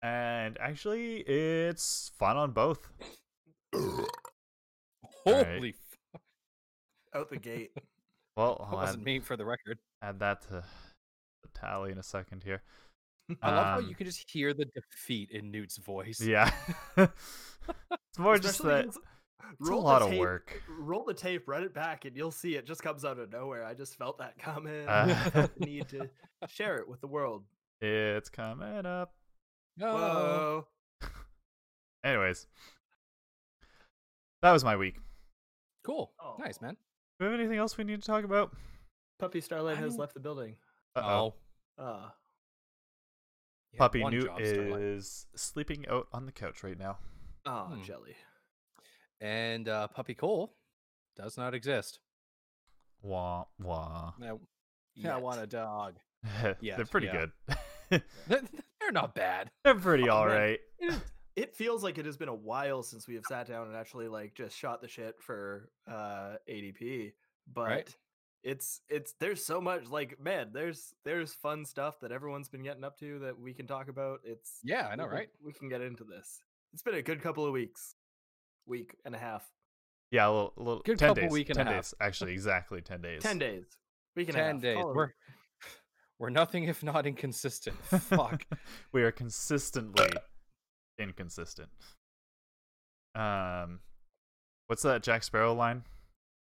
and 0.04 0.58
actually 0.60 1.18
it's 1.22 2.12
fun 2.20 2.36
on 2.38 2.52
both. 2.52 2.88
Alright. 5.28 5.48
Holy, 5.58 5.70
f- 6.14 6.22
Out 7.16 7.30
the 7.30 7.38
gate. 7.38 7.72
Well, 8.38 8.58
that 8.60 8.66
I'll 8.76 8.82
wasn't 8.82 9.00
add, 9.00 9.06
me 9.06 9.20
for 9.22 9.38
the 9.38 9.46
record. 9.46 9.80
add 10.02 10.20
that 10.20 10.42
to 10.42 10.50
the 10.56 10.64
tally 11.54 11.94
in 11.94 11.98
a 11.98 12.04
second 12.04 12.44
here. 12.44 12.62
I 13.42 13.50
love 13.56 13.66
how 13.66 13.78
Um, 13.78 13.88
you 13.88 13.96
can 13.96 14.06
just 14.08 14.30
hear 14.30 14.54
the 14.54 14.66
defeat 14.66 15.32
in 15.32 15.52
Newt's 15.52 15.78
voice. 15.78 16.20
Yeah. 16.20 16.52
it's 16.98 18.20
more 18.20 18.38
just 18.38 18.62
that 18.64 18.68
that 18.68 18.86
'cause 18.88 19.00
it's 19.60 19.68
a 19.68 19.72
roll 19.72 19.82
the 19.82 19.88
lot 19.88 20.02
of 20.02 20.14
work. 20.18 20.62
Roll 20.80 21.04
the 21.06 21.14
tape, 21.14 21.48
run 21.48 21.64
it 21.64 21.74
back, 21.74 22.06
and 22.06 22.16
you'll 22.16 22.32
see 22.32 22.56
it 22.56 22.66
just 22.66 22.82
comes 22.84 23.06
out 23.06 23.20
of 23.20 23.32
nowhere. 23.32 23.64
I 23.66 23.74
just 23.74 23.96
felt 23.98 24.18
that 24.20 24.38
coming. 24.38 24.88
Uh, 24.88 25.22
I 25.26 25.30
felt 25.30 25.52
the 25.60 25.66
need 25.66 25.88
to 25.90 26.10
share 26.48 26.78
it 26.78 26.88
with 26.88 27.02
the 27.02 27.08
world. 27.08 27.44
It's 27.82 28.30
coming 28.30 28.86
up. 28.86 29.14
Whoa. 29.78 30.66
Anyways, 32.04 32.48
that 34.42 34.52
was 34.52 34.64
my 34.64 34.76
week. 34.76 34.98
Cool. 35.84 36.12
Oh. 36.20 36.36
Nice, 36.40 36.62
man. 36.62 36.78
Do 37.20 37.26
we 37.26 37.32
have 37.32 37.40
anything 37.40 37.58
else 37.60 37.78
we 37.78 37.84
need 37.84 38.02
to 38.02 38.08
talk 38.08 38.24
about? 38.24 38.56
Puppy 39.20 39.42
Starlight 39.42 39.78
I 39.78 39.82
has 39.82 39.92
don't- 39.92 40.00
left 40.00 40.14
the 40.14 40.20
building. 40.20 40.56
Uh-oh. 40.96 41.34
Oh. 41.78 42.12
Yeah, 43.74 43.78
Puppy 43.78 44.04
Newt 44.06 44.26
job, 44.26 44.40
Starlight. 44.44 44.82
is 44.82 45.26
sleeping 45.36 45.86
out 45.90 46.08
on 46.14 46.26
the 46.26 46.32
couch 46.32 46.64
right 46.64 46.78
now. 46.80 46.98
Oh, 47.46 47.66
Hmm. 47.74 47.84
jelly. 47.84 48.16
And 49.22 49.68
uh, 49.70 49.88
Puppy 49.88 50.14
Cole 50.14 50.54
does 51.16 51.38
not 51.38 51.54
exist. 51.54 52.00
Wah 53.02 53.46
wah. 53.60 54.14
I, 54.22 55.08
I 55.08 55.18
want 55.18 55.42
a 55.42 55.48
dog. 55.48 55.96
Yeah, 56.60 56.76
they're 56.76 56.86
pretty 56.86 57.08
yeah. 57.08 57.26
good. 57.92 58.02
They're 58.28 58.92
not 58.92 59.14
bad. 59.14 59.52
They're 59.64 59.76
pretty 59.76 60.10
Oh, 60.10 60.16
all 60.16 60.26
man. 60.26 60.36
right. 60.36 60.60
It, 60.80 60.86
is- 60.94 61.00
it 61.36 61.56
feels 61.56 61.84
like 61.84 61.98
it 62.00 62.06
has 62.06 62.18
been 62.18 62.30
a 62.30 62.34
while 62.36 62.82
since 62.82 63.08
we 63.08 63.14
have 63.16 63.26
sat 63.28 63.48
down 63.48 63.68
and 63.68 63.76
actually 63.76 64.08
like 64.08 64.34
just 64.34 64.58
shot 64.58 64.82
the 64.82 64.88
shit 64.88 65.16
for 65.22 65.70
uh 65.88 66.38
ADP. 66.50 67.14
But 67.54 67.94
it's 68.44 68.82
it's 68.90 69.14
there's 69.20 69.46
so 69.46 69.62
much 69.62 69.88
like 69.90 70.20
man, 70.20 70.50
there's 70.52 70.94
there's 71.04 71.34
fun 71.34 71.64
stuff 71.66 72.00
that 72.02 72.12
everyone's 72.12 72.50
been 72.50 72.64
getting 72.64 72.84
up 72.84 72.98
to 73.00 73.20
that 73.20 73.40
we 73.40 73.54
can 73.54 73.68
talk 73.68 73.88
about. 73.88 74.22
It's 74.24 74.60
Yeah, 74.64 74.88
I 74.92 74.96
know, 74.96 75.06
we 75.06 75.12
right? 75.14 75.30
We 75.44 75.54
can 75.54 75.70
get 75.70 75.82
into 75.82 76.04
this. 76.04 76.42
It's 76.74 76.82
been 76.84 76.96
a 76.96 77.02
good 77.04 77.22
couple 77.22 77.46
of 77.46 77.54
weeks, 77.54 77.96
week 78.68 78.96
and 79.06 79.14
a 79.16 79.18
half, 79.18 79.44
Yeah, 80.12 80.28
a 80.28 80.32
little, 80.32 80.54
a 80.58 80.62
little 80.64 80.82
Good 80.84 81.00
10 81.00 81.08
couple 81.10 81.24
days. 81.24 81.32
week 81.32 81.50
and 81.50 81.58
a 81.60 81.64
10 81.64 81.68
half. 81.74 81.76
days. 81.84 81.94
Actually, 82.00 82.34
exactly 82.34 82.82
10 82.82 83.02
days. 83.08 83.22
ten 83.22 83.38
days, 83.40 83.66
week 84.16 84.30
and 84.30 84.38
a 84.38 84.40
Ten 84.42 84.56
half. 84.56 84.62
days. 84.62 84.78
a 84.80 84.86
We're 84.88 85.14
we're 86.20 86.30
nothing 86.30 86.64
if 86.66 86.84
not 86.84 87.06
inconsistent. 87.06 87.78
Fuck. 87.86 88.46
we 88.94 89.04
are 89.04 89.12
consistently 89.12 90.08
inconsistent. 91.00 91.70
Um, 93.14 93.80
what's 94.68 94.82
that 94.84 95.04
Jack 95.04 95.24
Sparrow 95.24 95.54
line? 95.54 95.84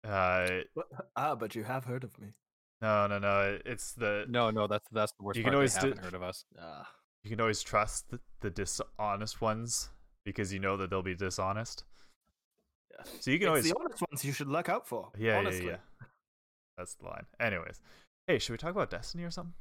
Uh, 0.04 0.60
What- 0.74 0.86
Ah, 1.16 1.34
but 1.34 1.54
you 1.54 1.64
have 1.64 1.84
heard 1.84 2.04
of 2.04 2.18
me. 2.18 2.28
no, 2.80 3.06
no, 3.06 3.18
no. 3.18 3.58
It's 3.64 3.92
the 3.92 4.24
No, 4.28 4.50
no, 4.50 4.66
that's 4.66 4.86
that's 4.92 5.12
the 5.18 5.24
worst 5.24 5.36
You 5.38 5.42
part. 5.42 5.50
can 5.52 5.54
always 5.56 5.74
haven't 5.76 5.98
heard 5.98 6.14
of 6.14 6.22
us. 6.22 6.44
Ah, 6.60 6.88
you 7.24 7.30
can 7.30 7.40
always 7.40 7.62
trust 7.62 8.08
the, 8.10 8.20
the 8.40 8.50
dishonest 8.50 9.40
ones 9.40 9.90
because 10.24 10.52
you 10.52 10.58
know 10.60 10.76
that 10.76 10.90
they'll 10.90 11.02
be 11.02 11.14
dishonest. 11.14 11.84
Yeah. 12.98 13.04
So 13.20 13.30
you 13.30 13.38
can 13.38 13.48
It's 13.48 13.50
always 13.50 13.64
the 13.70 13.74
honest 13.78 14.00
ones 14.10 14.24
you 14.24 14.32
should 14.32 14.48
look 14.48 14.68
out 14.68 14.86
for. 14.86 15.10
yeah, 15.18 15.32
yeah, 15.32 15.38
honestly. 15.38 15.66
yeah. 15.66 15.76
That's 16.78 16.94
the 16.94 17.06
line. 17.06 17.24
Anyways, 17.40 17.80
hey, 18.26 18.38
should 18.38 18.52
we 18.52 18.58
talk 18.58 18.70
about 18.70 18.90
Destiny 18.90 19.24
or 19.24 19.30
something? 19.30 19.54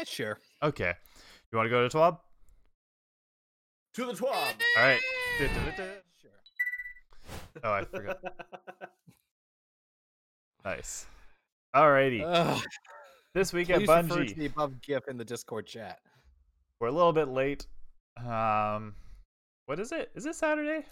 Eh, 0.00 0.04
sure. 0.04 0.38
Okay, 0.62 0.92
you 1.52 1.56
want 1.58 1.66
to 1.66 1.70
go 1.70 1.86
to 1.86 1.94
Twab? 1.96 2.18
To 3.94 4.04
the 4.06 4.12
twab. 4.12 4.32
All 4.32 4.82
right. 4.82 5.00
Sure. 5.38 6.30
Oh, 7.64 7.72
I 7.72 7.84
forgot. 7.84 8.18
Nice. 10.64 11.06
Alrighty. 11.74 12.22
Ugh, 12.22 12.62
this 13.34 13.52
week 13.52 13.70
at 13.70 13.78
please 13.78 13.86
to 13.86 13.92
Bungie. 13.94 14.36
the 14.36 14.46
above 14.46 14.80
GIF 14.82 15.08
in 15.08 15.16
the 15.16 15.24
Discord 15.24 15.66
chat. 15.66 16.00
We're 16.80 16.88
a 16.88 16.92
little 16.92 17.12
bit 17.14 17.28
late. 17.28 17.66
Um, 18.22 18.94
what 19.66 19.80
is 19.80 19.90
it? 19.92 20.10
Is 20.14 20.26
it 20.26 20.34
Saturday? 20.34 20.84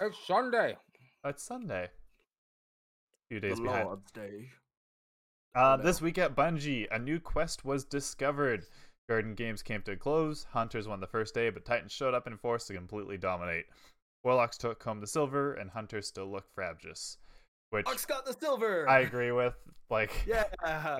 It's 0.00 0.18
Sunday. 0.26 0.76
Oh, 1.24 1.28
it's 1.30 1.42
Sunday. 1.42 1.84
A 1.84 1.88
few 3.30 3.40
The 3.40 3.48
days 3.48 3.60
behind. 3.60 3.86
Lord's 3.86 4.10
Day. 4.12 4.50
Uh, 5.54 5.76
this 5.78 6.02
week 6.02 6.18
at 6.18 6.36
Bungie, 6.36 6.86
a 6.90 6.98
new 6.98 7.18
quest 7.18 7.64
was 7.64 7.84
discovered. 7.84 8.66
Guardian 9.08 9.34
Games 9.34 9.62
came 9.62 9.82
to 9.82 9.92
a 9.92 9.96
close. 9.96 10.46
Hunters 10.52 10.86
won 10.86 11.00
the 11.00 11.06
first 11.06 11.34
day, 11.34 11.48
but 11.50 11.64
Titans 11.64 11.92
showed 11.92 12.12
up 12.14 12.26
in 12.26 12.36
force 12.36 12.66
to 12.66 12.74
completely 12.74 13.16
dominate. 13.16 13.64
Warlocks 14.22 14.58
took 14.58 14.82
home 14.82 15.00
the 15.00 15.06
silver, 15.06 15.54
and 15.54 15.70
Hunters 15.70 16.06
still 16.08 16.26
look 16.30 16.44
frabjous. 16.54 17.16
Which 17.70 17.86
Ox 17.86 18.04
got 18.04 18.26
the 18.26 18.32
silver. 18.34 18.88
I 18.88 19.00
agree 19.00 19.32
with. 19.32 19.54
Like, 19.88 20.12
Yeah. 20.26 20.44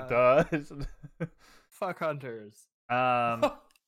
does. 0.08 0.72
Fuck 1.70 1.98
hunters. 1.98 2.66
um, 2.88 3.44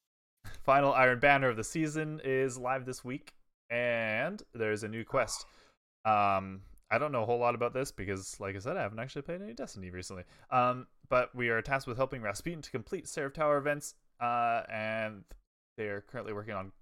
final 0.64 0.92
Iron 0.92 1.18
Banner 1.20 1.48
of 1.48 1.56
the 1.56 1.64
season 1.64 2.20
is 2.24 2.58
live 2.58 2.84
this 2.84 3.02
week, 3.04 3.32
and 3.70 4.42
there's 4.54 4.82
a 4.82 4.88
new 4.88 5.04
quest. 5.04 5.46
Um, 6.04 6.62
I 6.90 6.96
don't 6.98 7.12
know 7.12 7.22
a 7.22 7.26
whole 7.26 7.38
lot 7.38 7.54
about 7.54 7.74
this 7.74 7.92
because, 7.92 8.38
like 8.40 8.56
I 8.56 8.60
said, 8.60 8.76
I 8.76 8.82
haven't 8.82 8.98
actually 8.98 9.22
played 9.22 9.42
any 9.42 9.52
Destiny 9.52 9.90
recently. 9.90 10.24
Um, 10.50 10.86
but 11.10 11.34
we 11.34 11.48
are 11.50 11.60
tasked 11.60 11.86
with 11.86 11.96
helping 11.98 12.22
Rasputin 12.22 12.62
to 12.62 12.70
complete 12.70 13.06
Seraph 13.06 13.34
Tower 13.34 13.58
events, 13.58 13.94
uh, 14.20 14.62
and 14.72 15.24
they 15.76 15.84
are 15.86 16.00
currently 16.00 16.32
working 16.32 16.54
on. 16.54 16.72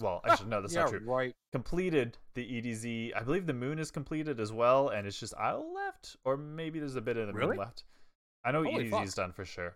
Well, 0.00 0.22
actually, 0.26 0.48
no, 0.48 0.60
that's 0.62 0.74
yeah, 0.74 0.82
not 0.82 0.90
true. 0.90 1.00
right. 1.04 1.32
Completed 1.52 2.16
the 2.34 2.42
EDZ. 2.46 3.12
I 3.14 3.22
believe 3.22 3.46
the 3.46 3.52
moon 3.52 3.78
is 3.78 3.90
completed 3.90 4.40
as 4.40 4.50
well, 4.52 4.88
and 4.88 5.06
it's 5.06 5.20
just 5.20 5.34
Io 5.38 5.62
left, 5.74 6.16
or 6.24 6.36
maybe 6.38 6.78
there's 6.78 6.96
a 6.96 7.00
bit 7.02 7.16
of 7.18 7.26
the 7.26 7.32
Really? 7.34 7.50
moon 7.50 7.58
left. 7.58 7.84
I 8.44 8.52
know 8.52 8.62
Holy 8.64 8.84
EDZ 8.86 8.90
fuck. 8.90 9.04
is 9.04 9.14
done 9.14 9.32
for 9.32 9.44
sure. 9.44 9.74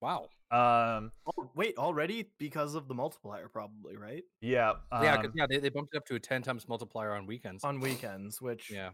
Wow. 0.00 0.28
Um, 0.52 1.12
Oh, 1.36 1.50
wait, 1.54 1.78
already 1.78 2.30
because 2.38 2.74
of 2.74 2.86
the 2.88 2.94
multiplier, 2.94 3.48
probably 3.48 3.96
right 3.96 4.22
yeah, 4.40 4.74
yeah, 4.92 5.16
'cause, 5.16 5.26
um, 5.26 5.32
yeah, 5.34 5.46
they, 5.48 5.58
they 5.58 5.70
bumped 5.70 5.94
it 5.94 5.96
up 5.96 6.04
to 6.06 6.14
a 6.14 6.20
ten 6.20 6.42
times 6.42 6.68
multiplier 6.68 7.14
on 7.14 7.26
weekends. 7.26 7.64
on 7.64 7.80
weekends, 7.80 8.40
which 8.42 8.70
yeah. 8.70 8.90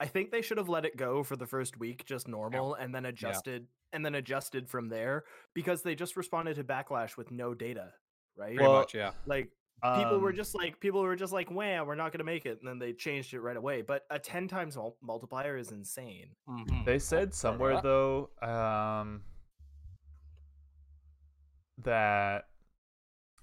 I 0.00 0.06
think 0.06 0.30
they 0.30 0.42
should 0.42 0.58
have 0.58 0.68
let 0.68 0.84
it 0.84 0.96
go 0.96 1.22
for 1.22 1.36
the 1.36 1.46
first 1.46 1.78
week 1.78 2.04
just 2.04 2.28
normal 2.28 2.74
and 2.74 2.94
then 2.94 3.06
adjusted 3.06 3.66
and 3.92 4.04
then 4.04 4.14
adjusted 4.14 4.68
from 4.68 4.88
there 4.88 5.24
because 5.54 5.82
they 5.82 5.94
just 5.94 6.16
responded 6.16 6.54
to 6.56 6.64
backlash 6.64 7.16
with 7.16 7.30
no 7.30 7.52
data, 7.54 7.92
right? 8.36 8.54
Pretty 8.56 8.62
Well, 8.62 8.78
much, 8.80 8.94
yeah. 8.94 9.10
like 9.26 9.50
people 9.82 10.18
were 10.20 10.30
um, 10.30 10.36
just 10.36 10.54
like 10.54 10.78
people 10.80 11.02
were 11.02 11.16
just 11.16 11.32
like, 11.32 11.50
"Wow, 11.50 11.84
we're 11.84 11.96
not 11.96 12.12
going 12.12 12.18
to 12.18 12.24
make 12.24 12.46
it," 12.46 12.58
and 12.60 12.68
then 12.68 12.78
they 12.78 12.92
changed 12.92 13.34
it 13.34 13.40
right 13.40 13.56
away. 13.56 13.82
But 13.82 14.04
a 14.10 14.18
ten 14.20 14.46
times 14.46 14.76
mul- 14.76 14.96
multiplier 15.02 15.56
is 15.56 15.72
insane. 15.72 16.36
Mhm. 16.48 16.84
They 16.84 16.98
said 17.00 17.34
somewhere 17.34 17.80
though, 17.82 18.30
um, 18.40 19.24
that 21.84 22.48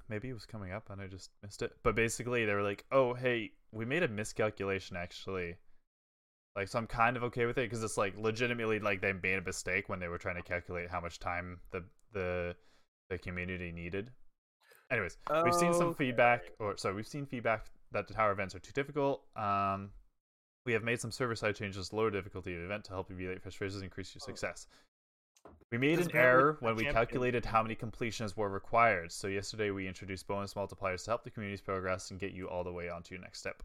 maybe 0.08 0.30
it 0.30 0.34
was 0.34 0.46
coming 0.46 0.72
up 0.72 0.90
and 0.90 1.02
I 1.02 1.08
just 1.08 1.30
missed 1.44 1.62
it. 1.62 1.72
But 1.84 1.96
basically, 1.96 2.46
they 2.46 2.54
were 2.54 2.64
like, 2.64 2.86
"Oh, 2.92 3.14
hey, 3.14 3.52
we 3.72 3.86
made 3.86 4.04
a 4.04 4.08
miscalculation 4.08 4.98
actually." 4.98 5.58
Like, 6.56 6.68
so 6.68 6.80
I'm 6.80 6.88
kind 6.88 7.16
of 7.16 7.24
okay 7.24 7.46
with 7.46 7.58
it 7.58 7.70
because 7.70 7.84
it's 7.84 7.98
like 7.98 8.18
legitimately 8.18 8.80
like 8.80 9.02
they 9.02 9.14
made 9.14 9.38
a 9.38 9.42
mistake 9.42 9.88
when 9.88 10.00
they 10.00 10.08
were 10.08 10.18
trying 10.18 10.36
to 10.36 10.42
calculate 10.42 10.90
how 10.90 11.00
much 11.00 11.20
time 11.20 11.60
the 11.72 11.84
the 12.12 12.56
the 13.10 13.18
community 13.18 13.72
needed. 13.72 14.12
Anyways, 14.92 15.18
we've 15.44 15.54
seen 15.54 15.74
some 15.74 15.94
feedback, 15.94 16.52
or 16.60 16.76
sorry, 16.78 16.96
we've 16.96 17.08
seen 17.08 17.26
feedback 17.28 17.66
that 17.92 18.08
the 18.08 18.14
tower 18.14 18.32
events 18.32 18.56
are 18.56 18.60
too 18.60 18.72
difficult. 18.72 19.24
Um, 19.36 19.92
we 20.66 20.74
have 20.74 20.84
made 20.84 21.00
some 21.00 21.12
server 21.12 21.36
side 21.36 21.56
changes 21.56 21.90
to 21.90 21.96
lower 21.96 22.10
difficulty 22.12 22.56
of 22.56 22.62
event 22.62 22.86
to 22.86 22.92
help 22.92 23.10
alleviate 23.10 23.42
frustrations 23.42 23.76
and 23.76 23.84
increase 23.86 24.14
your 24.14 24.22
Oh. 24.24 24.26
success. 24.26 24.68
We 25.72 25.78
made 25.78 26.00
an 26.00 26.16
error 26.16 26.58
when 26.62 26.76
we 26.76 26.86
calculated 26.86 27.46
how 27.46 27.62
many 27.62 27.76
completions 27.76 28.36
were 28.36 28.50
required. 28.50 29.12
So 29.12 29.28
yesterday 29.28 29.70
we 29.72 29.88
introduced 29.88 30.28
bonus 30.28 30.54
multipliers 30.56 31.04
to 31.06 31.12
help 31.12 31.24
the 31.24 31.30
community's 31.30 31.62
progress 31.62 32.12
and 32.12 32.20
get 32.20 32.32
you 32.32 32.50
all 32.50 32.64
the 32.64 32.72
way 32.72 32.90
onto 32.90 33.14
your 33.14 33.22
next 33.22 33.40
step. 33.40 33.62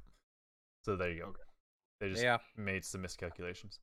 So 0.85 0.97
there 0.97 1.11
you 1.11 1.23
go. 1.23 1.29
Okay. 1.29 1.43
They 2.00 2.11
just 2.11 2.23
Yeah. 2.23 2.38
made 2.57 2.85
some 2.85 3.00
miscalculations. 3.03 3.79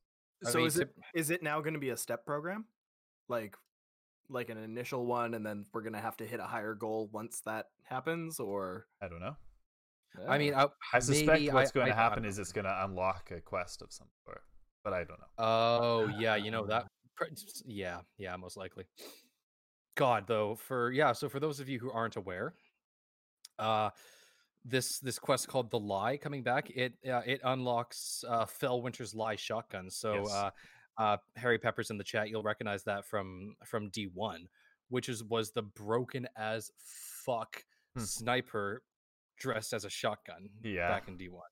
I 0.46 0.50
So 0.50 0.58
mean, 0.58 0.66
is 0.68 0.78
it 0.78 0.94
tip- 0.94 1.04
is 1.14 1.30
it 1.30 1.42
now 1.42 1.60
going 1.60 1.74
to 1.74 1.80
be 1.80 1.90
a 1.90 1.96
step 1.96 2.24
program, 2.26 2.66
like 3.28 3.56
like 4.28 4.48
an 4.50 4.56
initial 4.56 5.04
one, 5.04 5.34
and 5.34 5.44
then 5.44 5.66
we're 5.74 5.82
going 5.82 5.92
to 5.92 6.00
have 6.00 6.16
to 6.16 6.26
hit 6.26 6.40
a 6.40 6.44
higher 6.44 6.74
goal 6.74 7.08
once 7.12 7.40
that 7.42 7.66
happens, 7.84 8.38
or 8.40 8.86
I 9.00 9.08
don't 9.08 9.20
know. 9.20 9.36
I 10.28 10.38
mean, 10.38 10.54
I, 10.54 10.68
I 10.92 10.98
suspect 11.00 11.40
maybe 11.40 11.50
what's 11.50 11.72
going 11.72 11.86
to 11.88 11.92
I- 11.92 11.96
I 11.98 12.02
happen 12.02 12.24
is 12.24 12.38
it's 12.38 12.52
going 12.52 12.64
to 12.66 12.84
unlock 12.84 13.30
a 13.30 13.40
quest 13.40 13.82
of 13.82 13.92
some 13.92 14.08
sort, 14.24 14.42
but 14.84 14.92
I 14.92 15.04
don't 15.04 15.18
know. 15.18 15.26
Oh 15.38 16.06
yeah, 16.18 16.36
you 16.36 16.50
know 16.50 16.66
that. 16.66 16.86
Yeah, 17.66 18.00
yeah, 18.18 18.36
most 18.36 18.56
likely. 18.56 18.84
God, 19.96 20.24
though, 20.26 20.54
for 20.56 20.90
yeah. 20.90 21.12
So 21.12 21.28
for 21.28 21.40
those 21.40 21.60
of 21.60 21.68
you 21.68 21.78
who 21.78 21.90
aren't 21.90 22.16
aware, 22.16 22.54
uh, 23.58 23.90
this 24.64 24.98
this 25.00 25.18
quest 25.18 25.48
called 25.48 25.70
the 25.70 25.78
Lie 25.78 26.16
coming 26.16 26.42
back. 26.42 26.70
It 26.70 26.94
uh, 27.06 27.22
it 27.26 27.40
unlocks 27.44 28.24
uh, 28.26 28.46
Felwinter's 28.46 29.14
Lie 29.14 29.36
shotgun. 29.36 29.90
So 29.90 30.14
Yes. 30.22 30.32
uh, 30.32 30.50
uh, 30.98 31.16
Harry 31.36 31.58
Peppers 31.58 31.90
in 31.90 31.98
the 31.98 32.04
chat, 32.04 32.28
you'll 32.30 32.42
recognize 32.42 32.84
that 32.84 33.04
from 33.06 33.54
from 33.64 33.90
D 33.90 34.08
one, 34.12 34.46
which 34.88 35.08
is 35.08 35.22
was 35.24 35.50
the 35.52 35.62
broken 35.62 36.26
as 36.36 36.70
fuck 37.24 37.62
Hmm. 37.94 38.04
sniper 38.04 38.82
dressed 39.38 39.74
as 39.74 39.84
a 39.84 39.90
shotgun. 39.90 40.48
Yeah. 40.62 40.88
back 40.88 41.08
in 41.08 41.16
D 41.18 41.28
one. 41.28 41.42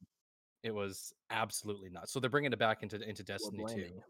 It 0.62 0.75
was 0.75 1.12
absolutely 1.31 1.90
nuts. 1.90 2.12
So 2.12 2.21
they're 2.21 2.31
bringing 2.31 2.52
it 2.52 2.59
back 2.59 2.83
into 2.83 2.97
into 3.07 3.23
Destiny 3.23 3.59
two. 3.75 4.02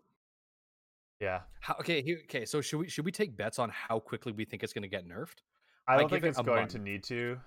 Yeah. 1.21 1.41
How, 1.61 1.75
okay, 1.81 2.03
here, 2.03 2.19
okay. 2.25 2.45
So 2.45 2.61
should 2.61 2.79
we 2.79 2.89
should 2.89 3.05
we 3.05 3.13
take 3.13 3.37
bets 3.37 3.59
on 3.59 3.71
how 3.71 3.99
quickly 4.01 4.33
we 4.33 4.45
think 4.45 4.63
it's 4.63 4.73
going 4.73 4.83
to 4.83 4.89
get 4.89 5.07
nerfed? 5.07 5.39
I 5.87 5.95
I 5.95 5.99
don't 5.99 6.05
give 6.11 6.11
think 6.23 6.25
it 6.25 6.29
it's 6.39 6.41
going 6.41 6.69
to 6.69 6.79
need 6.79 7.03
to. 7.05 7.39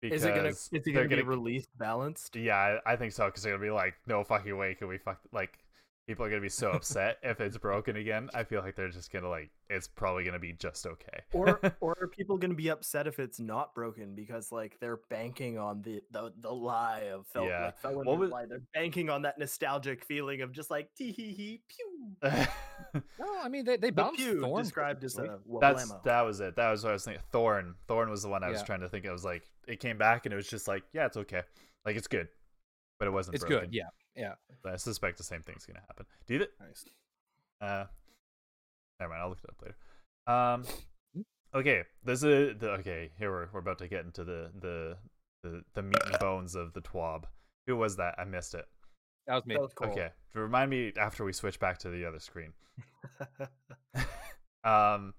Because 0.00 0.20
Is 0.20 0.24
it 0.26 0.34
gonna 0.36 0.48
is 0.48 0.68
it 0.72 0.84
gonna 0.94 1.08
be 1.08 1.16
gonna- 1.16 1.24
released 1.28 1.68
balanced? 1.76 2.36
Yeah, 2.36 2.78
I 2.86 2.92
I 2.92 2.96
think 2.96 3.12
so. 3.12 3.26
Because 3.26 3.42
they're 3.42 3.52
gonna 3.52 3.64
be 3.64 3.70
like, 3.70 3.94
no 4.06 4.22
fucking 4.22 4.56
way 4.56 4.74
can 4.74 4.86
we 4.86 4.96
fuck 4.98 5.18
like 5.32 5.58
people 6.06 6.24
are 6.24 6.30
gonna 6.30 6.40
be 6.40 6.48
so 6.48 6.70
upset 6.70 7.18
if 7.24 7.40
it's 7.40 7.58
broken 7.58 7.96
again. 7.96 8.30
I 8.32 8.44
feel 8.44 8.62
like 8.62 8.76
they're 8.76 8.90
just 8.90 9.12
gonna 9.12 9.28
like 9.28 9.50
it's 9.68 9.88
probably 9.88 10.22
gonna 10.22 10.38
be 10.38 10.52
just 10.52 10.86
okay. 10.86 11.18
or 11.32 11.60
or 11.80 11.96
are 12.00 12.06
people 12.06 12.38
going 12.38 12.52
to 12.52 12.56
be 12.56 12.68
upset 12.68 13.08
if 13.08 13.18
it's 13.18 13.40
not 13.40 13.74
broken 13.74 14.14
because 14.14 14.52
like 14.52 14.78
they're 14.80 15.00
banking 15.10 15.58
on 15.58 15.82
the 15.82 16.00
the, 16.12 16.32
the 16.38 16.50
lie 16.52 17.08
of 17.12 17.26
Fel- 17.26 17.46
Yeah. 17.46 17.72
like 17.82 17.96
What 17.96 18.18
was- 18.18 18.30
lie. 18.30 18.46
They're 18.46 18.62
banking 18.72 19.10
on 19.10 19.22
that 19.22 19.36
nostalgic 19.36 20.04
feeling 20.04 20.42
of 20.42 20.52
just 20.52 20.70
like 20.70 20.94
tee 20.94 21.10
hee 21.10 21.32
hee 21.34 21.62
pew. 21.68 22.30
No, 22.94 23.02
I 23.42 23.48
mean 23.48 23.64
they 23.64 23.76
they 23.76 23.88
The 23.88 23.92
bounced 23.92 24.16
pew 24.20 24.40
Thorn 24.40 24.62
described 24.62 25.04
as 25.04 25.14
perfectly. 25.14 25.56
a 25.56 25.60
That's 25.60 25.90
wablamo. 25.90 26.04
that 26.04 26.20
was 26.22 26.40
it. 26.40 26.56
That 26.56 26.70
was 26.70 26.82
what 26.84 26.90
I 26.90 26.92
was 26.94 27.04
thinking. 27.04 27.22
Thorn. 27.32 27.74
Thorn 27.86 28.10
was 28.10 28.22
the 28.22 28.28
one 28.28 28.42
I 28.44 28.48
was 28.48 28.60
Yeah. 28.60 28.64
trying 28.66 28.80
to 28.80 28.88
think. 28.88 29.06
I 29.06 29.12
was 29.12 29.24
like, 29.24 29.48
it 29.66 29.80
came 29.80 29.98
back 29.98 30.26
and 30.26 30.32
it 30.32 30.36
was 30.36 30.48
just 30.48 30.66
like, 30.68 30.82
yeah, 30.92 31.06
it's 31.06 31.16
okay. 31.16 31.42
Like 31.84 31.96
it's 31.96 32.06
good, 32.08 32.28
but 32.98 33.08
it 33.08 33.10
wasn't. 33.12 33.36
It's 33.36 33.44
broken. 33.44 33.70
good, 33.70 33.82
yeah. 34.16 34.34
But 34.62 34.72
I 34.72 34.76
suspect 34.76 35.18
the 35.18 35.24
same 35.24 35.42
thing's 35.42 35.64
gonna 35.66 35.80
happen. 35.86 36.06
Do 36.26 36.34
you? 36.34 36.38
Th- 36.40 36.50
Nice. 36.60 36.84
Uh, 37.60 37.84
never 39.00 39.10
mind. 39.10 39.22
I'll 39.22 39.28
look 39.28 39.38
it 39.42 39.50
up 39.50 39.62
later. 39.62 39.76
Um, 40.26 40.64
okay. 41.54 41.84
This 42.04 42.22
is 42.22 42.58
the 42.58 42.70
okay. 42.80 43.10
Here 43.18 43.30
we're 43.30 43.48
we're 43.52 43.60
about 43.60 43.78
to 43.78 43.88
get 43.88 44.04
into 44.04 44.24
the 44.24 44.50
the 44.60 44.96
the 45.44 45.62
the 45.74 45.82
meat 45.82 46.02
and 46.06 46.18
bones 46.18 46.54
of 46.56 46.72
the 46.72 46.80
twab. 46.80 47.24
Who 47.66 47.76
was 47.76 47.96
that? 47.96 48.14
I 48.18 48.24
missed 48.24 48.54
it. 48.54 48.66
That 49.28 49.34
was 49.34 49.46
me. 49.46 49.54
That 49.54 49.62
was 49.62 49.74
cool. 49.74 49.88
Okay, 49.88 50.08
remind 50.34 50.70
me 50.70 50.92
after 50.98 51.24
we 51.24 51.32
switch 51.32 51.60
back 51.60 51.78
to 51.78 51.90
the 51.90 52.04
other 52.04 52.18
screen. 52.18 52.52
um, 54.64 55.14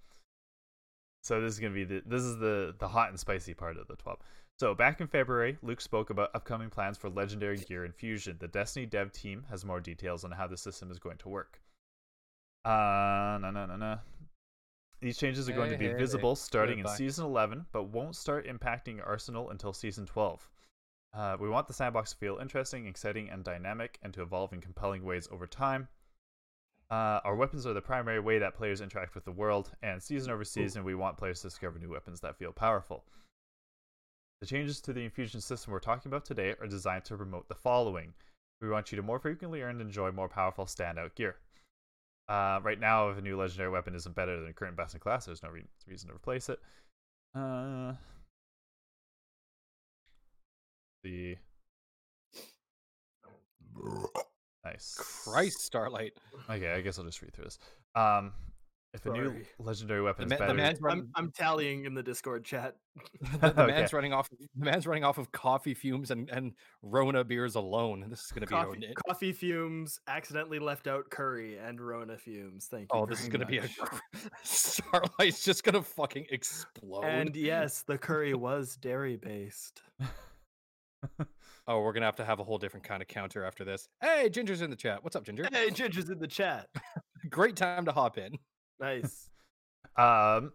so 1.24 1.40
this 1.40 1.54
is 1.54 1.60
gonna 1.60 1.74
be 1.74 1.86
the 1.86 2.02
this 2.06 2.24
is 2.24 2.38
the 2.38 2.76
the 2.80 2.88
hot 2.88 3.10
and 3.10 3.20
spicy 3.20 3.54
part 3.54 3.78
of 3.78 3.88
the 3.88 3.96
twab. 3.96 4.18
So 4.60 4.76
back 4.76 5.00
in 5.00 5.08
February, 5.08 5.58
Luke 5.62 5.80
spoke 5.80 6.10
about 6.10 6.32
upcoming 6.34 6.70
plans 6.70 6.98
for 6.98 7.10
Legendary 7.10 7.58
Gear 7.58 7.86
Infusion. 7.86 8.36
The 8.40 8.48
Destiny 8.50 8.86
dev 8.86 9.12
team 9.14 9.46
has 9.50 9.64
more 9.64 9.80
details 9.80 10.26
on 10.26 10.32
how 10.32 10.48
the 10.48 10.58
system 10.58 10.92
is 10.92 11.00
going 11.00 11.18
to 11.20 11.30
work. 11.30 11.62
Uh, 12.66 13.38
no, 13.42 13.52
no, 13.52 13.66
no, 13.66 13.78
no. 13.78 14.00
These 15.00 15.18
changes 15.18 15.48
are 15.48 15.54
going 15.54 15.72
to 15.72 15.78
be 15.78 15.88
hey, 15.88 15.94
visible 15.94 16.36
starting 16.36 16.80
in 16.80 16.84
goodbye. 16.84 16.98
season 16.98 17.26
11, 17.26 17.68
but 17.72 17.84
won't 17.84 18.18
start 18.18 18.48
impacting 18.48 19.00
Arsenal 19.06 19.50
until 19.52 19.72
season 19.72 20.06
12. 20.06 20.50
Uh, 21.14 21.36
we 21.40 21.50
want 21.50 21.68
the 21.68 21.74
sandbox 21.74 22.12
to 22.12 22.18
feel 22.18 22.38
interesting, 22.38 22.86
exciting, 22.86 23.30
and 23.30 23.44
dynamic, 23.44 23.98
and 24.04 24.14
to 24.14 24.22
evolve 24.22 24.54
in 24.54 24.62
compelling 24.62 25.04
ways 25.04 25.28
over 25.32 25.48
time. 25.48 25.88
Uh, 26.92 27.20
our 27.24 27.36
weapons 27.36 27.66
are 27.66 27.74
the 27.74 27.82
primary 27.82 28.20
way 28.20 28.40
that 28.40 28.56
players 28.56 28.82
interact 28.82 29.16
with 29.16 29.26
the 29.26 29.32
world, 29.32 29.72
and 29.82 30.02
season 30.02 30.32
over 30.32 30.44
season, 30.44 30.84
we 30.84 30.96
want 30.96 31.18
players 31.18 31.42
to 31.42 31.48
discover 31.48 31.78
new 31.80 31.90
weapons 31.90 32.20
that 32.20 32.38
feel 32.38 32.52
powerful. 32.52 33.04
The 34.42 34.48
changes 34.48 34.80
to 34.82 34.94
the 34.94 35.04
infusion 35.04 35.42
system 35.42 35.74
we're 35.74 35.80
talking 35.80 36.10
about 36.10 36.26
today 36.26 36.56
are 36.62 36.68
designed 36.68 37.06
to 37.06 37.18
promote 37.18 37.48
the 37.50 37.56
following. 37.56 38.14
We 38.62 38.70
want 38.70 38.92
you 38.92 38.96
to 38.96 39.04
more 39.04 39.20
frequently 39.20 39.62
earn 39.62 39.82
and 39.82 39.82
enjoy 39.82 40.12
more 40.12 40.30
powerful 40.30 40.66
standout 40.66 41.16
gear. 41.16 41.36
Uh, 42.28 42.60
right 42.64 42.80
now, 42.80 43.10
if 43.10 43.18
a 43.18 43.22
new 43.22 43.38
legendary 43.38 43.70
weapon 43.70 43.96
isn't 43.96 44.16
better 44.16 44.36
than 44.36 44.46
the 44.46 44.54
current 44.54 44.78
best 44.78 44.94
in 44.94 45.00
class, 45.00 45.26
there's 45.26 45.44
no 45.44 45.50
re- 45.50 45.66
reason 45.88 46.10
to 46.10 46.16
replace 46.16 46.48
it. 46.50 46.60
Uh, 47.36 47.94
the 51.04 51.36
nice 54.66 54.96
Christ, 54.98 55.62
Starlight. 55.62 56.14
Okay, 56.50 56.72
I 56.72 56.82
guess 56.82 57.00
I'll 57.00 57.06
just 57.06 57.22
read 57.22 57.34
through 57.34 57.46
this. 57.46 57.60
Um, 57.96 58.34
if 58.92 59.06
a 59.06 59.12
new 59.12 59.44
legendary 59.60 60.02
weapon 60.02 60.28
The, 60.28 60.34
is 60.36 60.40
ma- 60.42 60.48
the 60.48 60.54
man's 60.56 60.82
running. 60.82 61.10
I'm 61.16 61.26
I'm 61.26 61.32
tallying 61.32 61.86
in 61.86 61.94
the 61.94 62.02
Discord 62.02 62.44
chat. 62.44 62.76
the, 63.22 63.38
the 63.38 63.48
Okay. 63.50 63.68
man's 63.68 63.94
running 63.94 64.14
off. 64.14 64.28
The 64.32 64.66
man's 64.66 64.88
running 64.88 65.04
off 65.04 65.20
of 65.20 65.32
coffee 65.32 65.76
fumes 65.76 66.10
and 66.10 66.28
and 66.32 66.54
Rona 66.82 67.24
beers 67.24 67.54
alone. 67.54 68.06
This 68.10 68.22
is 68.26 68.32
going 68.32 68.42
to 68.42 68.48
be. 68.48 68.52
Coffee, 68.56 68.86
a, 68.86 68.94
coffee 69.08 69.32
fumes 69.32 70.00
accidentally 70.08 70.58
left 70.58 70.88
out 70.88 71.08
curry 71.12 71.58
and 71.60 71.80
Rona 71.80 72.18
fumes. 72.18 72.66
Thank 72.66 72.92
you. 72.92 73.00
oh, 73.00 73.06
this 73.06 73.22
is 73.22 73.30
going 73.30 73.42
to 73.42 73.46
be 73.46 73.60
a. 73.60 73.62
much. 73.62 73.70
Starlight's 74.44 75.44
just 75.44 75.64
going 75.64 75.76
to 75.76 75.84
fucking 75.84 76.26
explode. 76.32 77.04
And 77.04 77.36
yes, 77.36 77.84
the 77.84 77.98
curry 77.98 78.34
was 78.34 78.76
dairy 78.76 79.18
based. 79.18 79.84
oh, 81.68 81.80
we're 81.82 81.94
going 81.94 82.02
to 82.02 82.08
have 82.08 82.16
to 82.18 82.26
have 82.26 82.40
a 82.40 82.44
whole 82.44 82.58
different 82.58 82.86
kind 82.86 83.02
of 83.02 83.08
counter 83.08 83.44
after 83.44 83.64
this. 83.64 83.88
Hey, 84.02 84.30
Ginger's 84.30 84.62
in 84.62 84.70
the 84.70 84.76
chat. 84.76 85.04
What's 85.04 85.16
up, 85.16 85.24
Ginger? 85.24 85.48
Hey, 85.52 85.70
Ginger's 85.70 86.10
in 86.10 86.20
the 86.20 86.28
chat. 86.28 86.68
Great 87.30 87.56
time 87.56 87.86
to 87.86 87.92
hop 87.92 88.18
in. 88.18 88.38
Nice. 88.80 89.30
Um, 89.98 90.54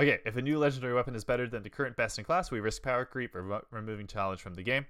okay, 0.00 0.18
if 0.26 0.36
a 0.36 0.42
new 0.42 0.58
legendary 0.58 0.94
weapon 0.94 1.14
is 1.14 1.22
better 1.22 1.46
than 1.46 1.62
the 1.62 1.70
current 1.70 1.96
best 1.96 2.18
in 2.18 2.24
class, 2.24 2.50
we 2.50 2.58
risk 2.58 2.82
power 2.82 3.04
creep 3.04 3.36
or 3.36 3.42
remo- 3.42 3.64
removing 3.70 4.08
challenge 4.08 4.40
from 4.40 4.54
the 4.54 4.64
game. 4.64 4.84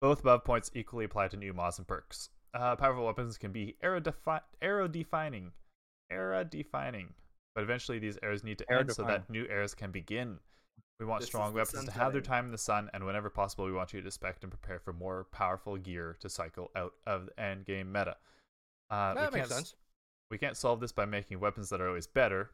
Both 0.00 0.20
above 0.20 0.44
points 0.44 0.68
equally 0.74 1.04
apply 1.04 1.28
to 1.28 1.36
new 1.36 1.52
mods 1.52 1.78
and 1.78 1.86
perks. 1.86 2.30
Uh, 2.54 2.74
powerful 2.74 3.06
weapons 3.06 3.38
can 3.38 3.52
be 3.52 3.76
era 3.84 4.00
defi- 4.00 4.42
era 4.60 4.88
defining, 4.88 5.52
era 6.10 6.44
defining, 6.44 7.14
but 7.54 7.62
eventually 7.62 8.00
these 8.00 8.18
eras 8.22 8.42
need 8.42 8.58
to 8.58 8.72
end 8.72 8.90
so 8.90 9.04
that 9.04 9.30
new 9.30 9.44
eras 9.44 9.74
can 9.74 9.92
begin. 9.92 10.38
We 10.98 11.04
want 11.04 11.20
This 11.20 11.28
strong 11.28 11.52
weapons 11.52 11.84
to 11.84 11.90
have 11.90 12.12
their 12.12 12.22
time 12.22 12.46
in 12.46 12.52
the 12.52 12.58
sun, 12.58 12.88
and 12.94 13.04
whenever 13.04 13.28
possible, 13.28 13.66
we 13.66 13.72
want 13.72 13.92
you 13.92 14.00
to 14.00 14.06
expect 14.06 14.42
and 14.44 14.50
prepare 14.50 14.78
for 14.78 14.94
more 14.94 15.24
powerful 15.30 15.76
gear 15.76 16.16
to 16.20 16.28
cycle 16.30 16.70
out 16.74 16.94
of 17.06 17.26
the 17.26 17.40
end 17.40 17.66
game 17.66 17.92
meta. 17.92 18.16
Uh, 18.88 19.12
that 19.12 19.32
we 19.32 19.38
makes 19.38 19.48
can't 19.48 19.58
sense. 19.58 19.74
we 20.30 20.38
can't 20.38 20.56
solve 20.56 20.80
this 20.80 20.92
by 20.92 21.04
making 21.04 21.38
weapons 21.38 21.68
that 21.68 21.82
are 21.82 21.88
always 21.88 22.06
better. 22.06 22.50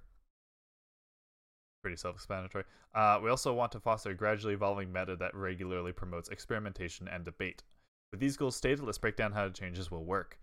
Pretty 1.82 1.96
self 1.96 2.16
explanatory. 2.16 2.64
Uh, 2.94 3.20
we 3.22 3.30
also 3.30 3.52
want 3.52 3.70
to 3.72 3.80
foster 3.80 4.10
a 4.10 4.14
gradually 4.14 4.54
evolving 4.54 4.92
meta 4.92 5.14
that 5.16 5.34
regularly 5.36 5.92
promotes 5.92 6.28
experimentation 6.28 7.06
and 7.06 7.24
debate. 7.24 7.62
With 8.10 8.20
these 8.20 8.36
goals 8.36 8.56
stated, 8.56 8.80
let's 8.80 8.98
break 8.98 9.16
down 9.16 9.32
how 9.32 9.46
the 9.46 9.54
changes 9.54 9.90
will 9.90 10.04
work. 10.04 10.38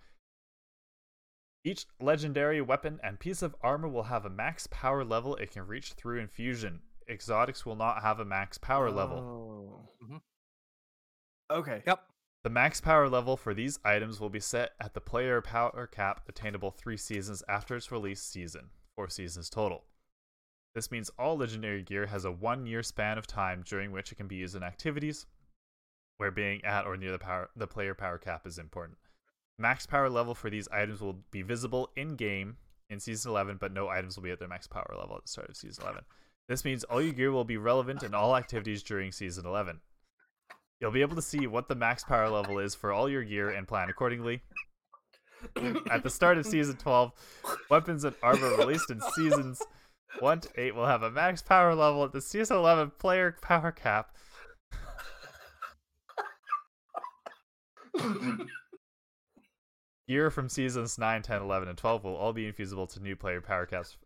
Each 1.66 1.86
legendary 2.00 2.62
weapon 2.62 3.02
and 3.04 3.20
piece 3.20 3.42
of 3.42 3.56
armor 3.62 3.90
will 3.90 4.04
have 4.04 4.26
a 4.26 4.30
max 4.30 4.68
power 4.68 5.04
level 5.04 5.36
it 5.36 5.52
can 5.52 5.68
reach 5.68 5.94
through 5.94 6.20
infusion. 6.20 6.82
Exotics 7.10 7.66
will 7.66 7.76
not 7.76 8.02
have 8.02 8.20
a 8.20 8.26
max 8.26 8.58
power 8.58 8.92
level. 8.92 9.18
Oh. 10.02 10.06
Mhm. 10.06 10.22
Okay. 11.52 11.84
Yep. 11.86 12.04
The 12.44 12.50
max 12.50 12.80
power 12.80 13.10
level 13.10 13.36
for 13.36 13.54
these 13.54 13.80
items 13.84 14.20
will 14.20 14.30
be 14.30 14.40
set 14.40 14.72
at 14.80 14.94
the 14.94 15.02
player 15.02 15.42
power 15.42 15.88
cap 15.88 16.22
attainable 16.30 16.72
three 16.72 16.98
seasons 16.98 17.44
after 17.50 17.76
its 17.76 17.92
release 17.92 18.22
season, 18.22 18.70
four 18.96 19.10
seasons 19.10 19.50
total. 19.50 19.84
This 20.76 20.92
means 20.92 21.10
all 21.18 21.36
legendary 21.38 21.82
gear 21.84 22.06
has 22.06 22.24
a 22.26 22.32
one 22.32 22.66
year 22.66 22.84
span 22.84 23.18
of 23.18 23.28
time 23.28 23.64
during 23.66 23.92
which 23.92 24.12
it 24.12 24.16
can 24.16 24.28
be 24.28 24.36
used 24.36 24.56
in 24.56 24.64
activities 24.64 25.26
where 26.18 26.32
being 26.32 26.64
at 26.64 26.86
or 26.86 26.96
near 26.96 27.12
the 27.12 27.20
power 27.20 27.50
the 27.56 27.68
player 27.68 27.94
power 27.96 28.18
cap 28.18 28.46
is 28.46 28.58
important. 28.58 28.98
Max 29.58 29.86
power 29.86 30.10
level 30.10 30.36
for 30.36 30.50
these 30.50 30.68
items 30.70 31.02
will 31.02 31.22
be 31.32 31.42
visible 31.42 31.92
in 31.96 32.16
game 32.16 32.58
in 32.90 33.00
season 33.00 33.32
11, 33.32 33.58
but 33.58 33.74
no 33.74 33.90
items 33.90 34.16
will 34.16 34.24
be 34.24 34.32
at 34.32 34.40
their 34.40 34.48
max 34.48 34.68
power 34.68 34.96
level 34.98 35.18
at 35.18 35.24
the 35.24 35.28
start 35.30 35.50
of 35.50 35.58
season 35.58 35.84
11. 35.84 36.04
This 36.50 36.66
means 36.66 36.84
all 36.84 37.00
your 37.00 37.14
gear 37.14 37.32
will 37.32 37.46
be 37.46 37.58
relevant 37.58 38.02
in 38.02 38.16
all 38.16 38.36
activities 38.36 38.82
during 38.82 39.12
season 39.12 39.46
11. 39.46 39.82
You'll 40.82 40.90
be 40.90 41.02
able 41.02 41.16
to 41.16 41.22
see 41.22 41.46
what 41.46 41.68
the 41.68 41.76
max 41.76 42.04
power 42.04 42.28
level 42.28 42.58
is 42.58 42.74
for 42.74 42.92
all 42.92 43.08
your 43.08 43.24
gear 43.24 43.52
and 43.52 43.68
plan 43.68 43.88
accordingly. 43.88 44.42
At 45.92 46.02
the 46.02 46.10
start 46.10 46.40
of 46.40 46.48
season 46.48 46.76
12, 46.78 47.12
weapons 47.70 48.04
and 48.04 48.16
armor 48.24 48.58
released 48.58 48.90
in 48.90 49.00
seasons 49.16 49.62
1 50.20 50.40
to 50.40 50.50
8 50.60 50.74
will 50.74 50.88
have 50.88 51.04
a 51.04 51.12
max 51.12 51.44
power 51.44 51.76
level 51.76 52.04
at 52.04 52.14
the 52.14 52.22
season 52.22 52.58
11 52.58 52.94
player 52.98 53.38
power 53.44 53.72
cap. 53.72 54.16
Gear 60.08 60.32
from 60.32 60.50
seasons 60.50 60.98
9, 60.98 61.22
10, 61.22 61.44
11, 61.44 61.70
and 61.70 61.78
12 61.78 62.04
will 62.04 62.16
all 62.16 62.34
be 62.34 62.48
infusable 62.48 62.88
to 62.88 63.00
new 63.00 63.16
player 63.16 63.40
power 63.40 63.68
caps 63.68 63.98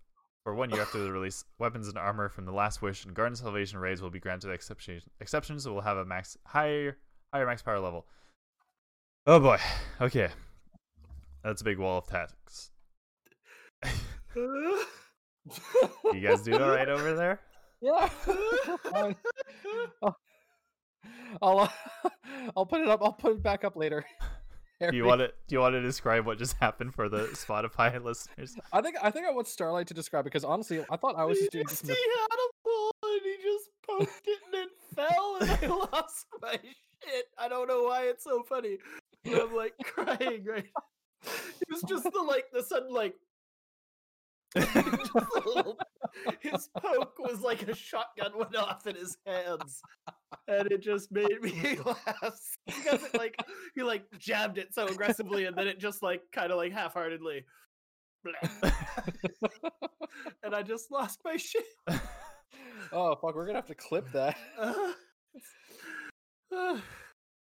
for 0.44 0.54
one 0.54 0.70
year 0.70 0.82
after 0.82 1.00
the 1.00 1.12
release. 1.12 1.44
Weapons 1.60 1.88
and 1.88 1.98
armor 1.98 2.30
from 2.30 2.46
the 2.46 2.52
Last 2.52 2.82
Wish 2.82 3.06
and 3.06 3.14
Garden 3.14 3.36
Salvation 3.36 3.80
raids 3.80 4.02
will 4.02 4.10
be 4.10 4.20
granted 4.20 4.52
exception- 4.52 5.02
exceptions. 5.20 5.64
That 5.64 5.72
will 5.74 5.82
have 5.82 5.98
a 5.98 6.06
max 6.06 6.38
higher 6.46 6.98
higher 7.34 7.46
max 7.46 7.62
power 7.62 7.80
level. 7.80 8.06
Oh 9.26 9.40
boy. 9.40 9.58
Okay. 10.02 10.30
That's 11.44 11.62
a 11.62 11.66
big 11.66 11.78
wall 11.80 11.98
of 12.00 12.08
text. 12.08 12.72
you 16.14 16.20
guys 16.22 16.42
doing 16.42 16.62
all 16.62 16.70
right 16.70 16.90
over 16.90 17.14
there? 17.14 17.40
Yeah. 17.82 18.08
Fine. 18.92 19.16
I'll, 21.42 21.74
I'll 22.56 22.66
put 22.66 22.82
it 22.82 22.88
up. 22.88 23.02
I'll 23.02 23.12
put 23.14 23.34
it 23.34 23.44
back 23.44 23.64
up 23.64 23.76
later. 23.76 24.06
Do 24.92 24.98
you 24.98 25.06
want 25.06 25.20
to 25.22 25.28
do 25.48 25.56
you 25.56 25.60
want 25.60 25.74
to 25.74 25.82
describe 25.82 26.26
what 26.26 26.38
just 26.38 26.56
happened 26.58 26.94
for 26.94 27.10
the 27.10 27.28
Spotify 27.34 28.04
listeners? 28.04 28.56
I 28.72 28.82
think 28.82 28.96
I 29.02 29.12
think 29.12 29.26
I 29.26 29.32
want 29.32 29.48
Starlight 29.48 29.88
to 29.88 29.94
describe 29.94 30.24
because 30.24 30.44
honestly, 30.44 30.84
I 30.90 30.98
thought 30.98 31.16
I 31.16 31.26
was 31.26 31.38
just 31.40 31.52
doing 31.52 31.66
this. 31.70 31.82
he 31.82 31.90
in 31.90 31.96
had 31.96 32.38
a 32.38 32.50
ball 32.64 32.92
and 33.04 33.22
he 33.24 33.36
just 33.44 33.70
poked 33.88 34.28
it 34.28 34.40
and 34.46 34.56
it 34.64 34.70
fell 34.96 35.38
and 35.42 35.50
I 35.52 35.68
lost 35.92 36.28
my 36.42 36.52
shit. 36.54 37.26
I 37.38 37.48
don't 37.48 37.68
know 37.68 37.84
why 37.84 38.04
it's 38.04 38.24
so 38.24 38.44
funny. 38.44 38.78
But 39.24 39.42
I'm 39.42 39.56
like 39.56 39.74
crying 39.84 40.46
right. 40.46 40.70
It 41.62 41.68
was 41.70 41.82
just 41.88 42.04
the 42.04 42.22
like 42.22 42.46
the 42.52 42.62
sudden 42.64 42.94
like 42.94 43.16
just 43.16 43.22
a 43.22 43.33
little, 44.56 45.78
his 46.42 46.70
poke 46.78 47.18
was 47.20 47.42
like 47.42 47.68
a 47.68 47.76
shotgun 47.76 48.32
went 48.38 48.56
off 48.56 48.86
in 48.88 48.96
his 48.96 49.18
hands, 49.26 49.82
and 50.48 50.72
it 50.72 50.82
just 50.82 51.12
made 51.12 51.42
me 51.42 51.78
laugh 51.86 52.40
because 52.66 53.04
it 53.04 53.18
like 53.18 53.36
he 53.76 53.84
like 53.84 54.04
jabbed 54.20 54.58
it 54.58 54.74
so 54.74 54.86
aggressively, 54.88 55.46
and 55.46 55.58
then 55.58 55.68
it 55.68 55.80
just 55.80 56.02
like 56.04 56.22
kind 56.32 56.52
of 56.52 56.58
like 56.58 56.72
half-heartedly, 56.72 57.46
and 60.44 60.54
I 60.56 60.62
just 60.62 60.92
lost 60.92 61.20
my 61.26 61.36
shit. 61.38 61.64
Oh 62.92 63.16
fuck, 63.16 63.36
we're 63.36 63.46
gonna 63.46 63.58
have 63.58 63.68
to 63.68 63.76
clip 63.76 64.12
that. 64.14 64.38
Uh, 64.60 64.92
uh, 66.56 66.80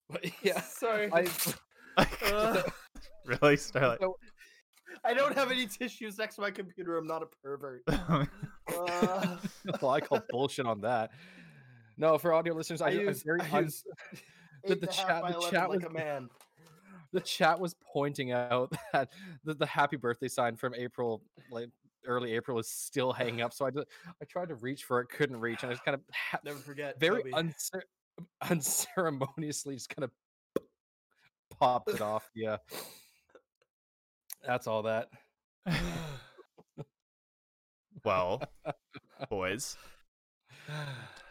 But 0.08 0.24
yeah, 0.42 0.60
sorry. 0.62 1.10
I 1.12 1.26
Uh, 2.24 2.62
really, 3.26 3.56
Starlight? 3.58 4.00
so- 4.00 4.16
I 5.04 5.14
don't 5.14 5.34
have 5.34 5.50
any 5.50 5.66
tissues 5.66 6.18
next 6.18 6.36
to 6.36 6.40
my 6.40 6.50
computer. 6.50 6.96
I'm 6.96 7.06
not 7.06 7.22
a 7.22 7.26
pervert. 7.42 7.82
Uh, 7.88 8.24
well, 9.80 9.90
I 9.90 10.00
call 10.00 10.22
bullshit 10.30 10.66
on 10.66 10.80
that. 10.82 11.10
No, 11.96 12.18
for 12.18 12.32
audio 12.32 12.54
listeners, 12.54 12.80
I, 12.82 12.86
I 12.86 12.90
use, 12.90 13.22
very, 13.22 13.40
I 13.40 13.60
use 13.60 13.84
the- 14.64 14.74
the 14.74 14.74
and 14.74 14.82
a 14.84 14.92
half 14.92 15.06
chat- 15.08 15.40
the 15.40 15.50
chat 15.50 15.68
like 15.70 15.80
was- 15.80 15.84
a 15.84 15.90
man. 15.90 16.28
the 17.12 17.20
chat 17.20 17.58
was 17.60 17.74
pointing 17.92 18.32
out 18.32 18.72
that 18.92 19.10
the, 19.44 19.54
the 19.54 19.66
happy 19.66 19.96
birthday 19.96 20.28
sign 20.28 20.56
from 20.56 20.74
April, 20.74 21.22
like 21.50 21.68
early 22.06 22.32
April, 22.32 22.58
is 22.58 22.68
still 22.68 23.12
hanging 23.12 23.42
up. 23.42 23.52
So 23.52 23.66
I 23.66 23.70
just, 23.70 23.86
I 24.20 24.24
tried 24.24 24.48
to 24.48 24.54
reach 24.54 24.84
for 24.84 25.00
it, 25.00 25.08
couldn't 25.08 25.36
reach, 25.38 25.62
and 25.62 25.70
I 25.70 25.74
just 25.74 25.84
kind 25.84 25.94
of 25.96 26.00
ha- 26.12 26.38
Never 26.44 26.58
forget. 26.58 26.98
very 26.98 27.24
uncer- 27.32 27.82
unceremoniously 28.48 29.74
just 29.74 29.88
kind 29.90 30.04
of 30.04 30.10
popped 31.58 31.90
it 31.90 32.00
off. 32.00 32.30
Yeah, 32.34 32.56
that's 34.44 34.66
all 34.66 34.82
that. 34.82 35.08
well, 38.04 38.42
boys, 39.30 39.76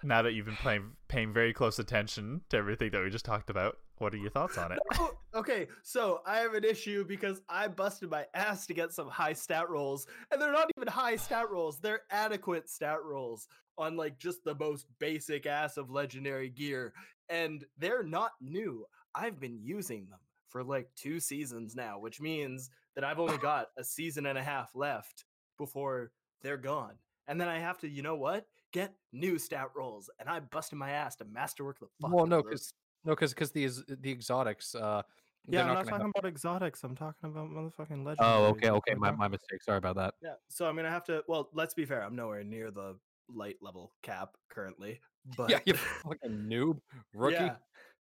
now 0.03 0.21
that 0.21 0.33
you've 0.33 0.45
been 0.45 0.55
playing, 0.55 0.91
paying 1.07 1.33
very 1.33 1.53
close 1.53 1.79
attention 1.79 2.41
to 2.49 2.57
everything 2.57 2.91
that 2.91 3.03
we 3.03 3.09
just 3.09 3.25
talked 3.25 3.49
about, 3.49 3.77
what 3.97 4.13
are 4.13 4.17
your 4.17 4.31
thoughts 4.31 4.57
on 4.57 4.71
it? 4.71 4.79
Oh, 4.95 5.11
okay, 5.35 5.67
so 5.83 6.21
I 6.25 6.37
have 6.37 6.53
an 6.53 6.63
issue 6.63 7.05
because 7.05 7.41
I 7.47 7.67
busted 7.67 8.09
my 8.09 8.25
ass 8.33 8.65
to 8.67 8.73
get 8.73 8.91
some 8.91 9.07
high 9.07 9.33
stat 9.33 9.69
rolls, 9.69 10.07
and 10.31 10.41
they're 10.41 10.51
not 10.51 10.71
even 10.77 10.87
high 10.87 11.17
stat 11.17 11.49
rolls; 11.51 11.79
they're 11.79 12.01
adequate 12.09 12.69
stat 12.69 13.03
rolls 13.03 13.47
on 13.77 13.95
like 13.95 14.17
just 14.17 14.43
the 14.43 14.55
most 14.55 14.87
basic 14.99 15.45
ass 15.45 15.77
of 15.77 15.91
legendary 15.91 16.49
gear, 16.49 16.93
and 17.29 17.65
they're 17.77 18.03
not 18.03 18.31
new. 18.41 18.85
I've 19.13 19.39
been 19.39 19.59
using 19.61 20.07
them 20.09 20.19
for 20.49 20.63
like 20.63 20.89
two 20.95 21.19
seasons 21.19 21.75
now, 21.75 21.99
which 21.99 22.19
means 22.19 22.69
that 22.95 23.03
I've 23.03 23.19
only 23.19 23.37
got 23.37 23.67
a 23.77 23.83
season 23.83 24.25
and 24.25 24.37
a 24.37 24.43
half 24.43 24.71
left 24.75 25.25
before 25.57 26.11
they're 26.41 26.57
gone, 26.57 26.93
and 27.27 27.39
then 27.39 27.47
I 27.47 27.59
have 27.59 27.77
to, 27.79 27.87
you 27.89 28.01
know 28.01 28.15
what? 28.15 28.45
Get 28.73 28.93
new 29.11 29.37
stat 29.37 29.69
rolls, 29.75 30.09
and 30.19 30.29
I 30.29 30.39
busted 30.39 30.77
my 30.77 30.91
ass 30.91 31.15
to 31.17 31.25
masterwork 31.25 31.79
the 31.79 31.87
fuck. 32.01 32.11
well, 32.13 32.25
no, 32.25 32.41
because 32.41 32.73
no, 33.03 33.11
because 33.13 33.33
because 33.33 33.51
the 33.51 33.67
the 34.01 34.11
exotics. 34.11 34.73
Uh, 34.75 35.01
Yeah, 35.47 35.61
I'm 35.61 35.67
not 35.67 35.73
gonna 35.73 35.89
talking 35.89 36.05
have- 36.05 36.11
about 36.15 36.29
exotics. 36.29 36.83
I'm 36.83 36.95
talking 36.95 37.29
about 37.31 37.49
motherfucking 37.49 38.03
legendaries. 38.05 38.15
Oh, 38.19 38.45
okay, 38.51 38.69
okay, 38.69 38.93
my, 38.95 39.09
I'm 39.09 39.17
my 39.17 39.27
mistake. 39.27 39.61
Sorry 39.63 39.77
about 39.79 39.95
that. 39.97 40.13
Yeah, 40.21 40.35
so 40.49 40.67
I'm 40.67 40.75
gonna 40.75 40.89
have 40.91 41.03
to. 41.05 41.23
Well, 41.27 41.49
let's 41.53 41.73
be 41.73 41.83
fair. 41.85 42.03
I'm 42.03 42.15
nowhere 42.15 42.43
near 42.43 42.69
the 42.71 42.97
light 43.27 43.57
level 43.61 43.91
cap 44.03 44.37
currently, 44.49 45.01
but 45.37 45.49
Yeah, 45.49 45.59
you 45.65 45.73
fucking 45.73 46.45
noob 46.49 46.79
rookie. 47.13 47.35
Yeah. 47.35 47.55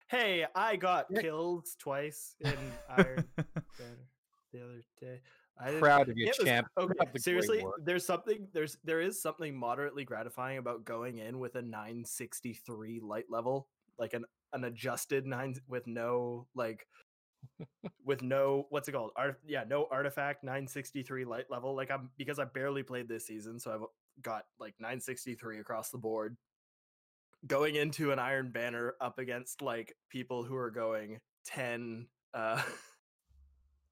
Hey, 0.08 0.46
I 0.54 0.76
got 0.76 1.06
Yeah. 1.10 1.22
kills 1.22 1.74
twice 1.80 2.36
in 2.40 2.54
Iron 2.90 3.24
Banner 3.36 3.98
the 4.54 4.64
other 4.64 4.82
day. 5.00 5.20
I 5.58 5.72
Proud 5.78 6.08
of 6.08 6.16
you, 6.16 6.24
Yeah, 6.24 6.30
it 6.30 6.38
was- 6.38 6.46
champ. 6.46 6.68
Okay, 6.78 7.18
seriously, 7.18 7.64
there's 7.82 8.06
something 8.06 8.48
there's 8.52 8.78
there 8.84 9.00
is 9.00 9.20
something 9.20 9.54
moderately 9.54 10.04
gratifying 10.04 10.58
about 10.58 10.84
going 10.84 11.18
in 11.18 11.38
with 11.38 11.54
a 11.56 11.62
963 11.62 13.00
light 13.00 13.26
level, 13.28 13.68
like 13.98 14.14
an 14.14 14.24
an 14.52 14.64
adjusted 14.64 15.26
nine 15.26 15.54
with 15.68 15.86
no 15.86 16.46
like 16.54 16.86
with 18.04 18.22
no 18.22 18.66
what's 18.70 18.88
it 18.88 18.92
called? 18.92 19.10
Art 19.16 19.40
yeah, 19.46 19.64
no 19.68 19.86
artifact 19.90 20.42
963 20.44 21.24
light 21.24 21.50
level. 21.50 21.74
Like 21.76 21.90
I'm 21.90 22.10
because 22.16 22.38
I 22.38 22.44
barely 22.44 22.82
played 22.82 23.08
this 23.08 23.26
season, 23.26 23.60
so 23.60 23.72
I've 23.72 24.22
got 24.22 24.46
like 24.58 24.74
963 24.80 25.58
across 25.58 25.90
the 25.90 25.98
board. 25.98 26.36
Going 27.46 27.74
into 27.76 28.10
an 28.10 28.18
Iron 28.18 28.50
Banner 28.50 28.94
up 29.00 29.18
against 29.18 29.60
like 29.62 29.94
people 30.08 30.42
who 30.44 30.56
are 30.56 30.70
going 30.70 31.20
10 31.46 32.06
uh 32.32 32.62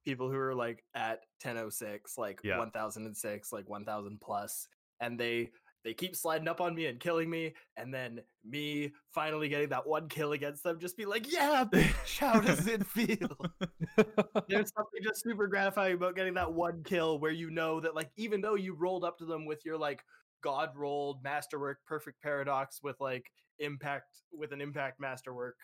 people 0.04 0.28
who 0.30 0.36
are 0.36 0.54
like 0.54 0.82
at 0.94 1.20
1006 1.42 2.18
like 2.18 2.40
Yeah. 2.44 2.58
1006 2.58 3.52
like 3.52 3.68
1000 3.68 4.20
plus 4.20 4.66
and 5.00 5.18
they 5.18 5.50
they 5.84 5.92
keep 5.94 6.14
sliding 6.14 6.46
up 6.46 6.60
on 6.60 6.74
me 6.76 6.86
and 6.86 7.00
killing 7.00 7.28
me 7.28 7.54
and 7.76 7.92
then 7.92 8.20
me 8.44 8.92
finally 9.12 9.48
getting 9.48 9.68
that 9.70 9.84
one 9.86 10.08
kill 10.08 10.32
against 10.32 10.62
them 10.62 10.78
just 10.78 10.96
be 10.96 11.04
like 11.04 11.30
yeah 11.32 11.64
bitch 11.64 12.18
how 12.18 12.38
does 12.40 12.66
it 12.68 12.86
feel 12.86 13.36
there's 14.48 14.72
something 14.72 15.00
just 15.02 15.22
super 15.24 15.46
gratifying 15.48 15.94
about 15.94 16.14
getting 16.14 16.34
that 16.34 16.52
one 16.52 16.82
kill 16.84 17.18
where 17.18 17.32
you 17.32 17.50
know 17.50 17.80
that 17.80 17.94
like 17.96 18.10
even 18.16 18.40
though 18.40 18.54
you 18.54 18.74
rolled 18.74 19.04
up 19.04 19.18
to 19.18 19.24
them 19.24 19.44
with 19.44 19.64
your 19.64 19.76
like 19.76 20.04
god 20.42 20.70
rolled 20.76 21.22
masterwork 21.24 21.78
perfect 21.86 22.20
paradox 22.22 22.80
with 22.82 22.96
like 23.00 23.26
impact 23.58 24.06
with 24.32 24.52
an 24.52 24.60
impact 24.60 25.00
masterwork 25.00 25.56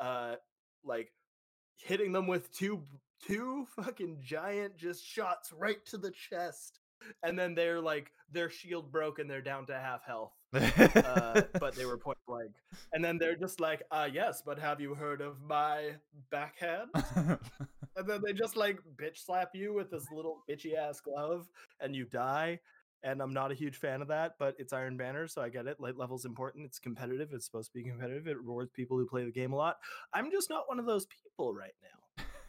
uh 0.00 0.34
like 0.84 1.12
hitting 1.78 2.12
them 2.12 2.26
with 2.26 2.50
two 2.52 2.82
two 3.26 3.66
fucking 3.76 4.18
giant 4.22 4.76
just 4.76 5.04
shots 5.04 5.52
right 5.52 5.84
to 5.86 5.98
the 5.98 6.10
chest 6.10 6.80
and 7.22 7.38
then 7.38 7.54
they're 7.54 7.80
like 7.80 8.12
their 8.32 8.50
shield 8.50 8.90
broke 8.90 9.18
and 9.18 9.30
they're 9.30 9.40
down 9.40 9.66
to 9.66 9.74
half 9.74 10.04
health 10.04 10.32
uh, 10.54 11.42
but 11.60 11.74
they 11.74 11.84
were 11.84 11.98
point 11.98 12.18
blank. 12.26 12.52
And 12.92 13.04
then 13.04 13.18
they're 13.18 13.36
just 13.36 13.60
like 13.60 13.82
uh 13.90 14.08
yes 14.12 14.42
but 14.44 14.58
have 14.58 14.80
you 14.80 14.94
heard 14.94 15.20
of 15.20 15.40
my 15.42 15.92
backhand? 16.30 16.90
And 17.96 18.08
then 18.08 18.20
they 18.24 18.32
just 18.32 18.56
like 18.56 18.78
bitch 18.96 19.24
slap 19.26 19.56
you 19.56 19.74
with 19.74 19.90
this 19.90 20.06
little 20.12 20.44
bitchy 20.48 20.76
ass 20.76 21.00
glove 21.00 21.48
and 21.80 21.96
you 21.96 22.04
die. 22.04 22.60
And 23.02 23.20
i'm 23.20 23.32
not 23.32 23.50
a 23.50 23.56
huge 23.56 23.76
fan 23.76 24.02
of 24.02 24.08
that 24.08 24.34
but 24.38 24.54
it's 24.56 24.72
iron 24.72 24.96
banner 24.96 25.26
so 25.26 25.42
i 25.42 25.48
get 25.48 25.66
it. 25.66 25.80
Light 25.80 25.98
level's 25.98 26.24
important. 26.24 26.64
It's 26.64 26.78
competitive. 26.78 27.30
It's 27.32 27.44
supposed 27.44 27.72
to 27.72 27.78
be 27.78 27.82
competitive. 27.82 28.28
It 28.28 28.38
rewards 28.38 28.70
people 28.70 28.96
who 28.96 29.06
play 29.06 29.24
the 29.24 29.32
game 29.32 29.52
a 29.52 29.56
lot. 29.56 29.78
I'm 30.14 30.30
just 30.30 30.48
not 30.48 30.68
one 30.68 30.78
of 30.78 30.86
those 30.86 31.06
people 31.06 31.52
right 31.52 31.74
now 31.82 31.97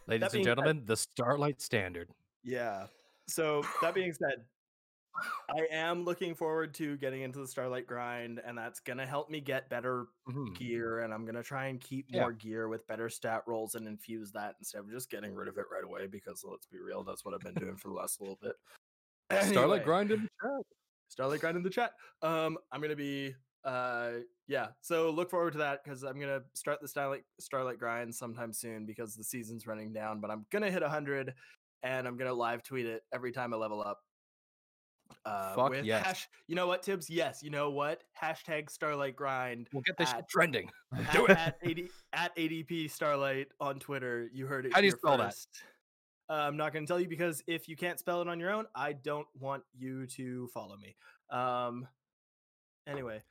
Ladies 0.10 0.24
and 0.24 0.32
said- 0.32 0.44
gentlemen, 0.44 0.86
the 0.86 0.98
Starlight 0.98 1.62
Standard. 1.62 2.10
yeah 2.44 2.88
so 3.28 3.62
that 3.82 3.94
being 3.94 4.14
said 4.14 4.46
I 5.50 5.68
am 5.72 6.06
looking 6.06 6.34
forward 6.34 6.74
to 6.76 6.96
getting 6.98 7.24
into 7.24 7.40
the 7.40 7.48
Starlight 7.48 7.86
grind, 7.88 8.40
and 8.46 8.58
that's 8.58 8.80
gonna 8.80 9.06
help 9.06 9.30
me 9.30 9.42
get 9.42 9.68
better 9.68 10.06
Mhm. 10.30 10.56
gear. 10.56 11.00
And 11.00 11.14
I'm 11.14 11.26
gonna 11.26 11.44
try 11.44 11.66
and 11.66 11.82
keep 11.82 12.06
Yeah. 12.10 12.22
more 12.22 12.32
gear 12.32 12.70
with 12.70 12.88
better 12.88 13.10
stat 13.10 13.44
rolls 13.46 13.76
and 13.76 13.86
infuse 13.88 14.32
that 14.32 14.56
instead 14.60 14.80
of 14.80 14.90
just 14.90 15.10
getting 15.10 15.36
rid 15.36 15.50
of 15.50 15.58
it 15.58 15.66
right 15.70 15.84
away. 15.84 16.08
Because 16.08 16.44
let's 16.46 16.68
be 16.68 16.80
real, 16.80 17.04
that's 17.04 17.26
what 17.26 17.34
I've 17.34 17.42
been 17.42 17.56
doing 17.56 17.76
for 17.76 17.90
the 17.90 17.96
last 17.96 18.22
little 18.22 18.38
bit. 18.38 18.56
Starlight 19.48 19.84
grind 19.84 20.12
in 20.12 20.22
the 20.24 20.30
chat. 20.42 20.66
Starlight 21.10 21.42
grind 21.42 21.58
in 21.58 21.64
the 21.64 21.70
chat. 21.70 21.96
Um, 22.22 22.58
I'm 22.72 22.80
gonna 22.80 22.96
be 22.96 23.36
uh 23.66 24.12
yeah. 24.48 24.68
So 24.82 25.10
look 25.10 25.30
forward 25.30 25.54
to 25.54 25.60
that 25.60 25.84
because 25.84 26.04
I'm 26.04 26.20
gonna 26.20 26.42
start 26.54 26.80
the 26.82 26.88
Starlight 26.88 27.24
Starlight 27.40 27.78
grind 27.80 28.14
sometime 28.14 28.54
soon 28.54 28.86
because 28.86 29.16
the 29.16 29.24
season's 29.24 29.68
running 29.68 29.92
down. 29.94 30.20
But 30.22 30.32
I'm 30.32 30.46
gonna 30.52 30.72
hit 30.72 30.84
hundred, 30.84 31.34
and 31.84 32.08
I'm 32.08 32.18
gonna 32.18 32.34
live 32.34 32.64
tweet 32.64 32.86
it 32.86 33.04
every 33.14 33.32
time 33.32 33.54
I 33.54 33.58
level 33.58 33.82
up. 33.82 34.00
Uh, 35.26 35.54
Fuck 35.56 35.72
with 35.72 35.86
yes. 35.86 36.06
hash, 36.06 36.30
you 36.48 36.56
know 36.56 36.68
what, 36.68 36.84
Tibbs? 36.84 37.10
Yes, 37.10 37.42
you 37.42 37.50
know 37.50 37.72
what? 37.72 38.04
Hashtag 38.22 38.70
Starlight 38.70 39.16
grind 39.16 39.68
We'll 39.74 39.82
get 39.82 39.98
this 39.98 40.14
at- 40.14 40.30
trending. 40.30 40.70
at, 40.96 41.12
Do 41.12 41.26
it. 41.26 41.32
at, 41.32 41.58
AD, 41.66 41.80
at 42.14 42.36
ADP 42.36 42.92
Starlight 42.92 43.48
on 43.60 43.80
Twitter. 43.80 44.30
You 44.32 44.46
heard 44.46 44.68
it. 44.68 44.74
How 44.74 44.80
do 44.82 44.86
you 44.86 44.92
spell 44.92 45.18
that? 45.18 45.36
Uh, 46.30 46.34
I'm 46.34 46.58
not 46.58 46.74
going 46.74 46.86
to 46.86 46.88
tell 46.88 47.00
you 47.00 47.08
because 47.10 47.44
if 47.48 47.68
you 47.68 47.76
can't 47.76 47.98
spell 48.00 48.22
it 48.22 48.28
on 48.28 48.40
your 48.40 48.52
own, 48.52 48.66
I 48.76 48.94
don't 48.94 49.26
want 49.40 49.64
you 49.76 50.06
to 50.08 50.48
follow 50.54 50.78
me. 50.78 50.96
Um. 51.32 51.88
Anyway, 52.88 53.22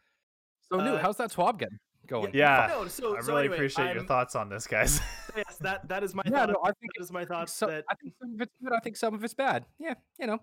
So 0.72 0.78
new, 0.78 0.90
Uh, 0.92 0.98
how's 0.98 1.16
that 1.16 1.31
twab 1.33 1.59
getting 1.59 1.78
going? 2.07 2.31
Yeah, 2.35 2.66
no, 2.70 2.88
so, 2.88 3.16
I 3.16 3.20
so 3.20 3.28
really 3.28 3.40
anyway, 3.42 3.57
appreciate 3.57 3.87
your 3.87 3.96
I'm- 3.98 4.07
thoughts 4.07 4.35
on 4.37 4.48
this, 4.48 4.66
guys. 4.66 5.00
Yes, 5.37 5.57
that 5.61 5.87
that 5.88 6.02
is 6.02 6.14
my 6.14 6.22
Yeah, 6.26 6.46
thought. 6.46 6.48
no, 6.50 6.61
I 6.64 6.72
think 6.81 6.90
it 6.98 7.02
is 7.02 7.12
my 7.12 7.24
thoughts. 7.24 7.52
so, 7.52 7.66
that 7.66 7.85
I 7.88 7.94
think 7.94 8.14
some 8.20 8.35
of 8.35 8.40
it's 8.40 8.52
good. 8.62 8.72
I 8.72 8.81
think 8.81 8.96
some 8.96 9.14
of 9.14 9.22
it's 9.22 9.35
bad. 9.35 9.66
Yeah, 9.78 9.94
you 10.18 10.26
know. 10.26 10.38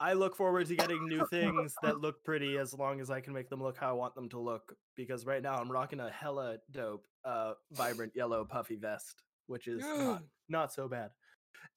I 0.00 0.12
look 0.12 0.36
forward 0.36 0.66
to 0.66 0.76
getting 0.76 1.06
new 1.08 1.24
things 1.30 1.74
that 1.82 2.00
look 2.00 2.22
pretty 2.24 2.58
as 2.58 2.74
long 2.74 3.00
as 3.00 3.10
I 3.10 3.20
can 3.20 3.32
make 3.32 3.48
them 3.48 3.62
look 3.62 3.78
how 3.78 3.88
I 3.90 3.92
want 3.92 4.14
them 4.16 4.28
to 4.30 4.38
look. 4.40 4.74
Because 4.96 5.24
right 5.24 5.40
now 5.42 5.54
I'm 5.54 5.70
rocking 5.72 6.00
a 6.00 6.10
hella 6.10 6.58
dope, 6.72 7.06
uh, 7.24 7.54
vibrant 7.72 8.12
yellow 8.14 8.44
puffy 8.44 8.76
vest, 8.76 9.22
which 9.46 9.66
is 9.68 9.82
not, 9.82 10.22
not 10.48 10.72
so 10.74 10.88
bad. 10.88 11.10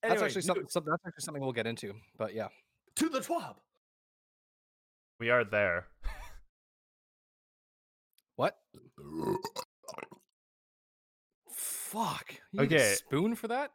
That's 0.01 0.13
Anyway, 0.13 0.25
actually 0.25 0.39
new- 0.39 0.45
something, 0.47 0.67
something. 0.67 0.91
That's 0.91 1.05
actually 1.07 1.21
something 1.23 1.43
we'll 1.43 1.53
get 1.53 1.67
into. 1.67 1.93
But 2.17 2.33
yeah, 2.33 2.47
to 2.97 3.07
the 3.07 3.19
twab. 3.21 3.55
we 5.19 5.29
are 5.29 5.45
there. 5.45 5.87
What? 8.97 9.39
Fuck. 11.51 12.33
You 12.51 12.61
need 12.61 12.71
a 12.73 12.75
Okay. 12.75 12.93
spoon 12.95 13.35
for 13.35 13.47
that? 13.47 13.71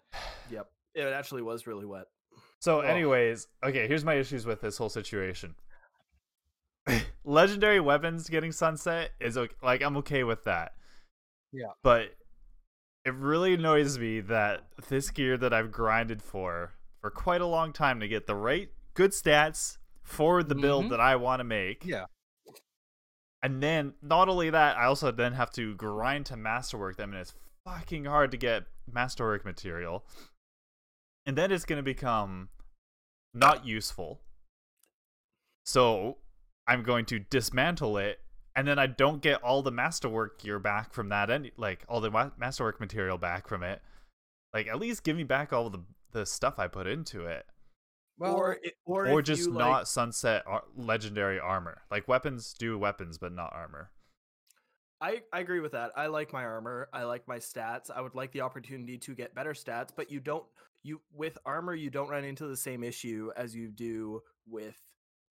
Yep, 0.51 0.71
it 0.95 1.03
actually 1.13 1.43
was 1.43 1.67
really 1.67 1.87
wet. 1.87 2.07
So, 2.61 2.79
Oh. 2.79 2.81
anyways, 2.81 3.49
okay, 3.65 3.89
here's 3.89 4.05
my 4.05 4.15
issues 4.15 4.47
with 4.47 4.61
this 4.61 4.79
whole 4.79 4.89
situation. 4.89 5.57
Legendary 7.25 7.81
weapons 7.81 8.29
getting 8.29 8.53
sunset 8.53 9.13
is 9.21 9.37
okay. 9.39 9.55
Like, 9.63 9.83
I'm 9.83 9.97
okay 9.99 10.25
with 10.25 10.45
that. 10.45 10.73
Yeah. 11.53 11.73
But 11.83 12.17
it 13.05 13.15
really 13.15 13.55
annoys 13.55 13.99
me 13.99 14.21
that 14.21 14.67
this 14.89 15.11
gear 15.11 15.37
that 15.39 15.53
I've 15.53 15.73
grinded 15.73 16.23
for 16.23 16.75
for 17.01 17.11
quite 17.11 17.41
a 17.41 17.47
long 17.47 17.73
time 17.73 17.99
to 18.01 18.07
get 18.09 18.27
the 18.27 18.35
right 18.37 18.71
good 18.95 19.11
stats 19.11 19.79
for 20.05 20.43
the 20.45 20.55
build 20.55 20.87
Mhm. 20.87 20.91
that 20.91 21.01
I 21.01 21.17
want 21.17 21.41
to 21.41 21.45
make. 21.45 21.85
Yeah. 21.85 22.07
And 23.43 23.63
then 23.63 23.95
not 24.03 24.29
only 24.29 24.51
that, 24.51 24.77
I 24.77 24.85
also 24.85 25.11
then 25.11 25.33
have 25.33 25.51
to 25.53 25.75
grind 25.75 26.27
to 26.27 26.37
masterwork 26.37 26.97
them, 26.97 27.13
and 27.13 27.21
it's 27.21 27.35
fucking 27.65 28.05
hard 28.05 28.31
to 28.31 28.37
get 28.37 28.65
masterwork 28.91 29.45
material. 29.45 30.05
And 31.27 31.37
then 31.37 31.51
it's 31.51 31.65
gonna 31.65 31.83
become 31.83 32.51
not 33.35 33.67
useful. 33.67 34.21
So 35.65 36.19
I'm 36.67 36.83
going 36.83 37.05
to 37.07 37.19
dismantle 37.19 37.97
it, 37.99 38.21
and 38.55 38.67
then 38.67 38.79
I 38.79 38.87
don't 38.87 39.23
get 39.23 39.43
all 39.43 39.63
the 39.63 39.71
masterwork 39.71 40.41
gear 40.41 40.59
back 40.59 40.93
from 40.93 41.09
that, 41.09 41.31
any 41.31 41.53
like 41.57 41.85
all 41.89 42.01
the 42.01 42.11
ma- 42.11 42.31
masterwork 42.37 42.81
material 42.81 43.19
back 43.19 43.49
from 43.49 43.63
it. 43.63 43.81
Like 44.53 44.67
at 44.67 44.79
least 44.79 45.05
give 45.05 45.17
me 45.17 45.25
back 45.25 45.53
all 45.53 45.71
the 45.71 45.83
the 46.13 46.27
stuff 46.27 46.59
I 46.59 46.69
put 46.69 46.87
into 46.87 47.27
it, 47.27 47.47
Well, 48.23 48.37
or 48.37 48.59
it, 48.63 48.75
or, 48.85 49.09
or 49.09 49.23
just 49.23 49.47
you, 49.47 49.53
not 49.53 49.71
like, 49.71 49.87
sunset 49.87 50.45
ar- 50.47 50.63
legendary 50.77 51.41
armor. 51.41 51.83
Like 51.91 52.07
weapons 52.07 52.55
do 52.57 52.79
weapons, 52.79 53.19
but 53.19 53.33
not 53.33 53.53
armor. 53.53 53.91
I, 55.01 55.23
I 55.33 55.41
agree 55.41 55.59
with 55.59 55.73
that. 55.73 55.91
I 55.97 56.07
like 56.07 56.33
my 56.33 56.45
armor. 56.45 56.89
I 56.93 57.03
like 57.03 57.27
my 57.27 57.39
stats. 57.39 57.91
I 57.91 58.01
would 58.01 58.15
like 58.15 58.31
the 58.31 58.43
opportunity 58.43 58.97
to 58.99 59.15
get 59.17 59.35
better 59.35 59.55
stats, 59.55 59.89
but 59.95 60.13
you 60.13 60.21
don't 60.21 60.45
you 60.85 61.01
with 61.13 61.37
armor 61.45 61.75
you 61.75 61.91
don't 61.91 62.09
run 62.09 62.25
into 62.25 62.47
the 62.47 62.57
same 62.57 62.85
issue 62.85 63.31
as 63.37 63.55
you 63.55 63.69
do 63.69 64.21
with 64.49 64.77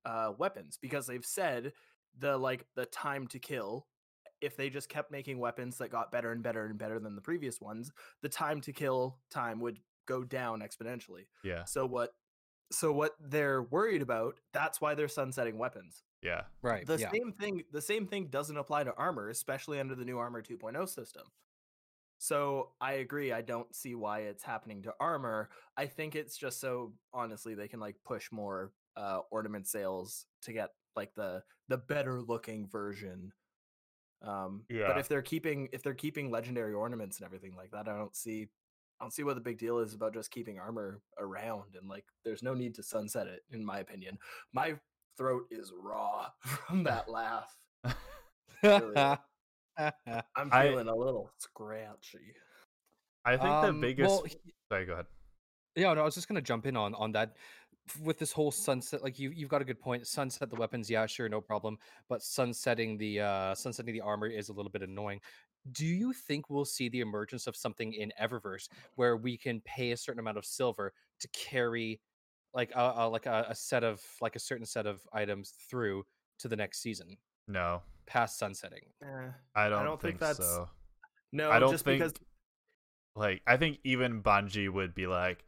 uh 0.06 0.32
weapons 0.38 0.78
because 0.82 1.08
they've 1.08 1.26
said 1.26 1.74
the 2.20 2.38
like 2.38 2.66
the 2.76 2.86
time 2.86 3.28
to 3.28 3.40
kill 3.40 3.86
if 4.42 4.58
they 4.58 4.70
just 4.70 4.90
kept 4.90 5.12
making 5.12 5.40
weapons 5.40 5.78
that 5.78 5.92
got 5.92 6.12
better 6.12 6.32
and 6.32 6.44
better 6.44 6.66
and 6.66 6.78
better 6.78 7.00
than 7.00 7.16
the 7.16 7.22
previous 7.22 7.62
ones, 7.62 7.92
the 8.22 8.30
time 8.30 8.60
to 8.60 8.74
kill 8.74 9.20
time 9.30 9.60
would 9.60 9.80
go 10.08 10.24
down 10.24 10.62
exponentially. 10.62 11.28
Yeah, 11.44 11.64
So 11.66 11.86
what 11.86 12.14
so 12.72 12.92
what 12.92 13.16
they're 13.20 13.64
worried 13.64 14.02
about, 14.02 14.40
that's 14.54 14.80
why 14.82 14.96
they're 14.96 15.08
sunsetting 15.08 15.58
weapons. 15.58 16.04
yeah. 16.22 16.44
right. 16.62 16.86
The 16.86 16.98
yeah. 17.00 17.12
same 17.12 17.34
thing 17.34 17.64
the 17.72 17.82
same 17.82 18.08
thing 18.08 18.28
doesn't 18.28 18.58
apply 18.58 18.84
to 18.86 18.94
armor, 18.96 19.30
especially 19.30 19.80
under 19.80 19.96
the 19.96 20.06
new 20.06 20.18
armor 20.18 20.42
2.0 20.42 20.88
system. 20.90 21.24
So 22.18 22.70
I 22.80 22.94
agree, 22.94 23.32
I 23.32 23.42
don't 23.42 23.74
see 23.76 23.96
why 23.96 24.20
it's 24.22 24.44
happening 24.44 24.84
to 24.84 24.94
armor. 25.00 25.50
I 25.76 25.88
think 25.88 26.16
it's 26.16 26.38
just 26.38 26.60
so 26.62 26.94
honestly 27.14 27.56
they 27.56 27.68
can 27.68 27.80
like 27.80 27.96
push 28.06 28.32
more 28.32 28.72
uh 28.96 29.22
ornament 29.32 29.68
sales 29.68 30.26
to 30.44 30.54
get 30.54 30.70
like 30.96 31.14
the 31.16 31.44
the 31.68 31.78
better 31.78 32.22
looking 32.22 32.68
version. 32.68 33.32
Um 34.22 34.66
Yeah. 34.70 34.88
but 34.88 35.00
if 35.00 35.08
they're 35.08 35.24
keeping 35.24 35.70
if 35.74 35.82
they're 35.82 35.94
keeping 35.96 36.30
legendary 36.30 36.74
ornaments 36.74 37.18
and 37.18 37.26
everything 37.26 37.56
like 37.56 37.72
that, 37.72 37.88
I 37.88 37.98
don't 37.98 38.16
see 38.16 38.50
I 39.02 39.04
don't 39.04 39.12
see 39.12 39.24
what 39.24 39.34
the 39.34 39.42
big 39.42 39.58
deal 39.58 39.80
is 39.80 39.96
about 39.96 40.14
just 40.14 40.30
keeping 40.30 40.60
armor 40.60 41.02
around 41.18 41.76
and 41.76 41.90
like 41.90 42.06
there's 42.24 42.44
no 42.44 42.54
need 42.54 42.76
to 42.76 42.84
sunset 42.84 43.26
it 43.26 43.42
in 43.52 43.66
my 43.66 43.80
opinion. 43.80 44.20
My 44.54 44.76
throat 45.18 45.46
is 45.50 45.74
raw 45.76 46.28
from 46.46 46.84
that 46.84 47.10
laugh. 47.10 47.52
really 48.62 48.96
I'm 48.96 49.18
feeling 50.52 50.88
a 50.88 50.96
little 50.96 51.32
scratchy. 51.40 52.36
I 53.26 53.38
think 53.38 53.50
Um, 53.50 53.76
the 53.82 53.88
biggest. 53.88 54.08
well, 54.10 54.24
he- 54.24 54.54
Sorry, 54.72 54.86
go 54.86 54.94
ahead. 54.94 55.08
Yeah, 55.76 55.94
no, 55.96 56.02
I 56.02 56.04
was 56.04 56.14
just 56.14 56.28
gonna 56.28 56.40
jump 56.42 56.68
in 56.68 56.78
on 56.78 56.94
on 56.94 57.12
that 57.14 57.36
with 58.04 58.20
this 58.20 58.32
whole 58.32 58.52
sunset. 58.52 59.02
Like 59.02 59.18
you, 59.18 59.32
you've 59.32 59.50
got 59.50 59.64
a 59.64 59.66
good 59.66 59.80
point. 59.80 60.06
Sunset 60.06 60.52
the 60.52 60.56
weapons, 60.58 60.92
yeah, 60.92 61.08
sure, 61.08 61.28
no 61.28 61.42
problem. 61.42 61.80
But 62.08 62.22
sunsetting 62.22 62.98
the 63.00 63.22
uh 63.22 63.56
sunsetting 63.56 63.94
the 63.94 64.02
armor 64.02 64.28
is 64.28 64.50
a 64.50 64.54
little 64.54 64.72
bit 64.72 64.84
annoying. 64.84 65.22
Do 65.72 65.86
you 65.86 66.14
think 66.14 66.50
we'll 66.50 66.66
see 66.66 66.90
the 66.90 67.02
emergence 67.02 67.46
of 67.48 67.56
something 67.56 67.94
in 67.94 68.12
Eververse 68.22 68.68
where 68.96 69.16
we 69.18 69.38
can 69.38 69.62
pay 69.62 69.92
a 69.92 69.98
certain 69.98 70.20
amount 70.20 70.38
of 70.38 70.46
silver 70.46 70.94
to 71.20 71.28
carry 71.30 72.00
like 72.54 72.72
a, 72.76 72.94
a 72.98 73.10
like 73.10 73.26
a, 73.28 73.46
a 73.50 73.56
set 73.56 73.84
of 73.84 74.02
like 74.22 74.36
a 74.36 74.40
certain 74.40 74.66
set 74.66 74.86
of 74.86 75.02
items 75.14 75.54
through 75.70 76.04
to 76.40 76.48
the 76.48 76.56
next 76.56 76.82
season 76.82 77.16
No, 77.48 77.82
past 78.08 78.40
sunsetting? 78.40 78.86
Eh, 79.04 79.08
I 79.56 79.70
don't, 79.70 79.80
I 79.80 79.84
don't 79.84 80.02
think 80.02 80.14
think, 80.16 80.20
that's- 80.20 80.38
so. 80.38 80.68
no, 81.32 81.52
I 81.52 81.60
don't 81.60 81.72
just 81.72 81.86
think 81.86 82.00
because 82.00 82.14
Like, 83.16 83.42
I 83.46 83.58
think 83.58 83.78
even 83.84 84.24
Bungie 84.24 84.70
would 84.70 84.96
be 84.96 85.06
like, 85.06 85.46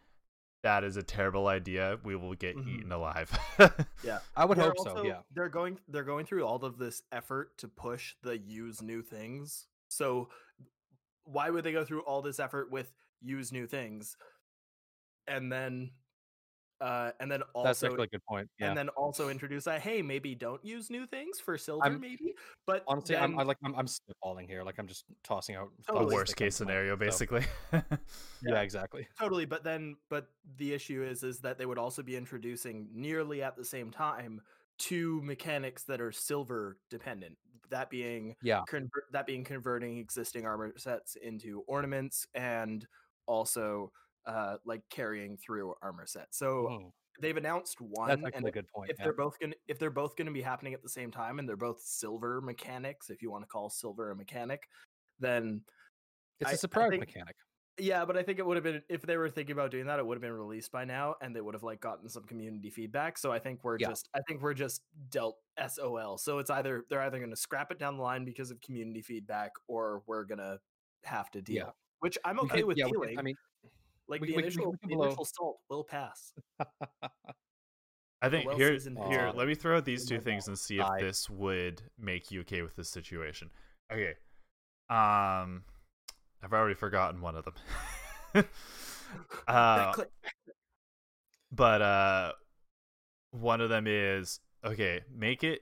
"That 0.63 0.84
is 0.84 0.95
a 0.97 1.04
terrible 1.04 1.47
idea. 1.47 1.97
We 2.04 2.15
will 2.15 2.36
get 2.36 2.56
Mhm. 2.56 2.67
eaten 2.67 2.91
alive." 2.91 3.32
yeah, 4.04 4.19
I 4.36 4.45
would 4.45 4.58
they're 4.58 4.73
hope 4.76 4.80
so. 4.84 5.04
Yeah. 5.04 5.21
they're 5.32 5.49
going 5.49 5.80
they're 5.88 6.04
going 6.04 6.26
through 6.26 6.45
all 6.45 6.63
of 6.63 6.78
this 6.78 7.02
effort 7.12 7.58
to 7.58 7.67
push 7.67 8.15
the 8.21 8.38
use 8.38 8.82
new 8.82 9.02
things. 9.02 9.67
So 9.95 10.29
why 11.25 11.49
would 11.49 11.63
they 11.63 11.71
go 11.71 11.86
through 11.86 12.01
all 12.01 12.21
this 12.21 12.39
effort 12.39 12.71
with 12.71 12.91
use 13.21 13.51
new 13.51 13.67
things, 13.67 14.17
and 15.27 15.51
then 15.51 15.91
uh 16.82 17.12
and 17.21 17.32
then 17.32 17.41
also 17.53 17.67
That's 17.67 17.84
actually 17.84 18.03
a 18.06 18.08
good 18.08 18.25
point. 18.27 18.49
Yeah. 18.60 18.67
and 18.69 18.77
then 18.77 18.89
also 18.89 19.29
introduce 19.29 19.67
a 19.67 19.79
hey 19.79 20.01
maybe 20.01 20.36
don't 20.36 20.63
use 20.65 20.89
new 20.89 21.06
things 21.06 21.39
for 21.39 21.58
silver 21.58 21.86
I'm- 21.86 22.01
maybe 22.01 22.34
but 22.65 22.84
Honestly, 22.88 23.15
I'm 23.15 23.32
then- 23.32 23.39
I 23.39 23.43
like 23.43 23.58
I'm, 23.63 23.75
I'm 23.75 23.86
spitballing 23.86 24.47
here. 24.47 24.63
Like 24.63 24.79
I'm 24.79 24.88
just 24.88 25.06
tossing 25.23 25.56
out 25.56 25.69
the 25.77 25.84
Totally. 25.84 26.06
thoughts 26.06 26.13
worst 26.13 26.36
case 26.36 26.58
to 26.58 26.65
mind, 26.65 26.71
scenario, 26.71 26.93
so- 26.95 26.97
basically. 26.99 27.45
Yeah, 28.45 28.62
exactly. 28.62 29.08
totally 29.17 29.45
but 29.45 29.63
then 29.63 29.95
but 30.10 30.27
the 30.58 30.73
issue 30.73 31.03
is 31.03 31.23
is 31.23 31.39
that 31.41 31.58
they 31.58 31.65
would 31.65 31.77
also 31.77 32.01
be 32.03 32.17
introducing 32.17 32.89
nearly 32.93 33.41
at 33.43 33.56
the 33.56 33.63
same 33.63 33.89
time 33.91 34.41
two 34.77 35.21
mechanics 35.23 35.84
that 35.84 36.01
are 36.01 36.12
silver 36.12 36.77
dependent 36.89 37.38
that 37.73 37.89
being 37.89 38.36
Yeah. 38.43 38.62
convert 38.67 39.05
that 39.12 39.25
being 39.25 39.43
converting 39.43 39.97
existing 39.97 40.45
armor 40.45 40.71
sets 40.77 41.15
into 41.15 41.62
ornaments 41.67 42.27
and 42.36 42.88
also 43.25 43.91
uh 44.27 44.57
like 44.63 44.83
carrying 44.89 45.36
through 45.38 45.73
armor 45.81 46.05
sets 46.05 46.38
so 46.38 46.67
Mhm. 46.67 46.91
they've 47.19 47.36
announced 47.36 47.81
one 47.81 48.21
That's 48.21 48.36
and 48.38 48.47
a 48.47 48.51
good 48.51 48.67
point. 48.69 48.91
if 48.91 48.97
yeah. 48.99 49.05
they're 49.05 49.13
both 49.13 49.39
gonna 49.39 49.55
if 49.67 49.79
they're 49.79 49.89
both 49.89 50.15
gonna 50.15 50.31
be 50.31 50.41
happening 50.41 50.73
at 50.75 50.83
the 50.83 50.89
same 50.89 51.09
time 51.12 51.39
and 51.39 51.49
they're 51.49 51.57
both 51.57 51.81
silver 51.81 52.41
mechanics 52.41 53.09
if 53.09 53.21
you 53.23 53.31
want 53.31 53.43
to 53.43 53.47
call 53.47 53.69
silver 53.69 54.12
a 54.12 54.15
mechanic 54.15 54.69
then 55.19 55.63
It's 56.39 56.51
I- 56.51 56.53
a 56.53 56.57
surprise 56.57 56.89
think- 56.91 56.99
mechanic. 57.01 57.36
Yeah, 57.79 58.05
but 58.05 58.15
I 58.17 58.21
think 58.23 58.38
it 58.38 58.45
would 58.45 58.55
have 58.55 58.63
been 58.63 58.83
if 58.88 59.01
they 59.01 59.17
were 59.17 59.29
thinking 59.29 59.53
about 59.53 59.71
doing 59.71 59.88
that, 59.88 59.97
it 59.97 60.05
would 60.05 60.15
have 60.15 60.21
been 60.21 60.31
released 60.31 60.71
by 60.71 60.86
now, 60.86 61.15
and 61.21 61.36
they 61.36 61.41
would 61.41 61.55
have 61.55 61.63
like 61.63 61.81
gotten 61.81 62.07
some 62.07 62.23
community 62.23 62.69
feedback. 62.69 63.17
So 63.17 63.31
I 63.31 63.39
think 63.39 63.63
we're 63.63 63.77
Yeah. 63.79 63.89
just, 63.89 64.09
I 64.15 64.19
think 64.27 64.41
we're 64.43 64.53
just 64.53 64.83
dealt 65.09 65.39
SOL. 65.67 66.17
So 66.19 66.38
it's 66.38 66.51
either 66.51 66.86
they're 66.89 67.01
either 67.01 67.17
going 67.17 67.31
to 67.31 67.36
scrap 67.36 67.71
it 67.71 67.79
down 67.79 67.97
the 67.97 68.03
line 68.03 68.25
because 68.25 68.51
of 68.51 68.62
community 68.62 69.01
feedback, 69.01 69.51
or 69.67 70.03
we're 70.05 70.23
gonna 70.23 70.59
have 71.03 71.31
to 71.31 71.41
deal. 71.41 71.55
Yeah. 71.65 71.71
Which 71.99 72.17
I'm 72.23 72.39
okay 72.41 72.57
could- 72.59 72.65
with 72.65 72.77
yeah, 72.77 72.86
we 72.86 72.91
could- 72.91 73.01
dealing. 73.01 73.19
I 73.19 73.21
mean, 73.23 73.36
like 74.07 74.21
we- 74.21 74.27
the 74.27 74.33
we- 74.33 74.38
we- 74.38 74.43
initial, 74.43 74.71
we 74.83 74.95
the 74.95 75.01
initial 75.03 75.25
salt 75.25 75.59
will 75.69 75.83
pass. 75.83 76.31
I 78.21 78.29
think 78.29 78.45
well 78.47 78.55
here, 78.55 78.73
seasoned 78.73 78.99
here. 79.09 79.27
pig 79.27 79.36
Let 79.36 79.47
me 79.47 79.55
throw 79.55 79.77
out 79.77 79.86
these 79.86 80.05
two 80.05 80.19
things 80.19 80.47
and 80.47 80.57
see 80.57 80.77
if 80.77 80.86
I- 80.86 81.01
this 81.01 81.29
would 81.29 81.81
make 81.97 82.29
you 82.31 82.41
okay 82.41 82.62
with 82.62 82.75
this 82.75 82.89
situation. 82.89 83.49
Okay. 83.91 84.13
Um, 84.89 85.65
I've 86.43 86.53
already 86.53 86.75
forgotten 86.75 87.21
one 87.21 87.36
of 87.36 87.45
them. 87.45 87.53
uh, 89.47 89.93
but 91.51 91.82
uh, 91.82 92.32
one 93.32 93.62
of 93.62 93.69
them 93.69 93.86
is 93.88 94.39
okay. 94.65 95.01
Make 95.15 95.43
it 95.43 95.62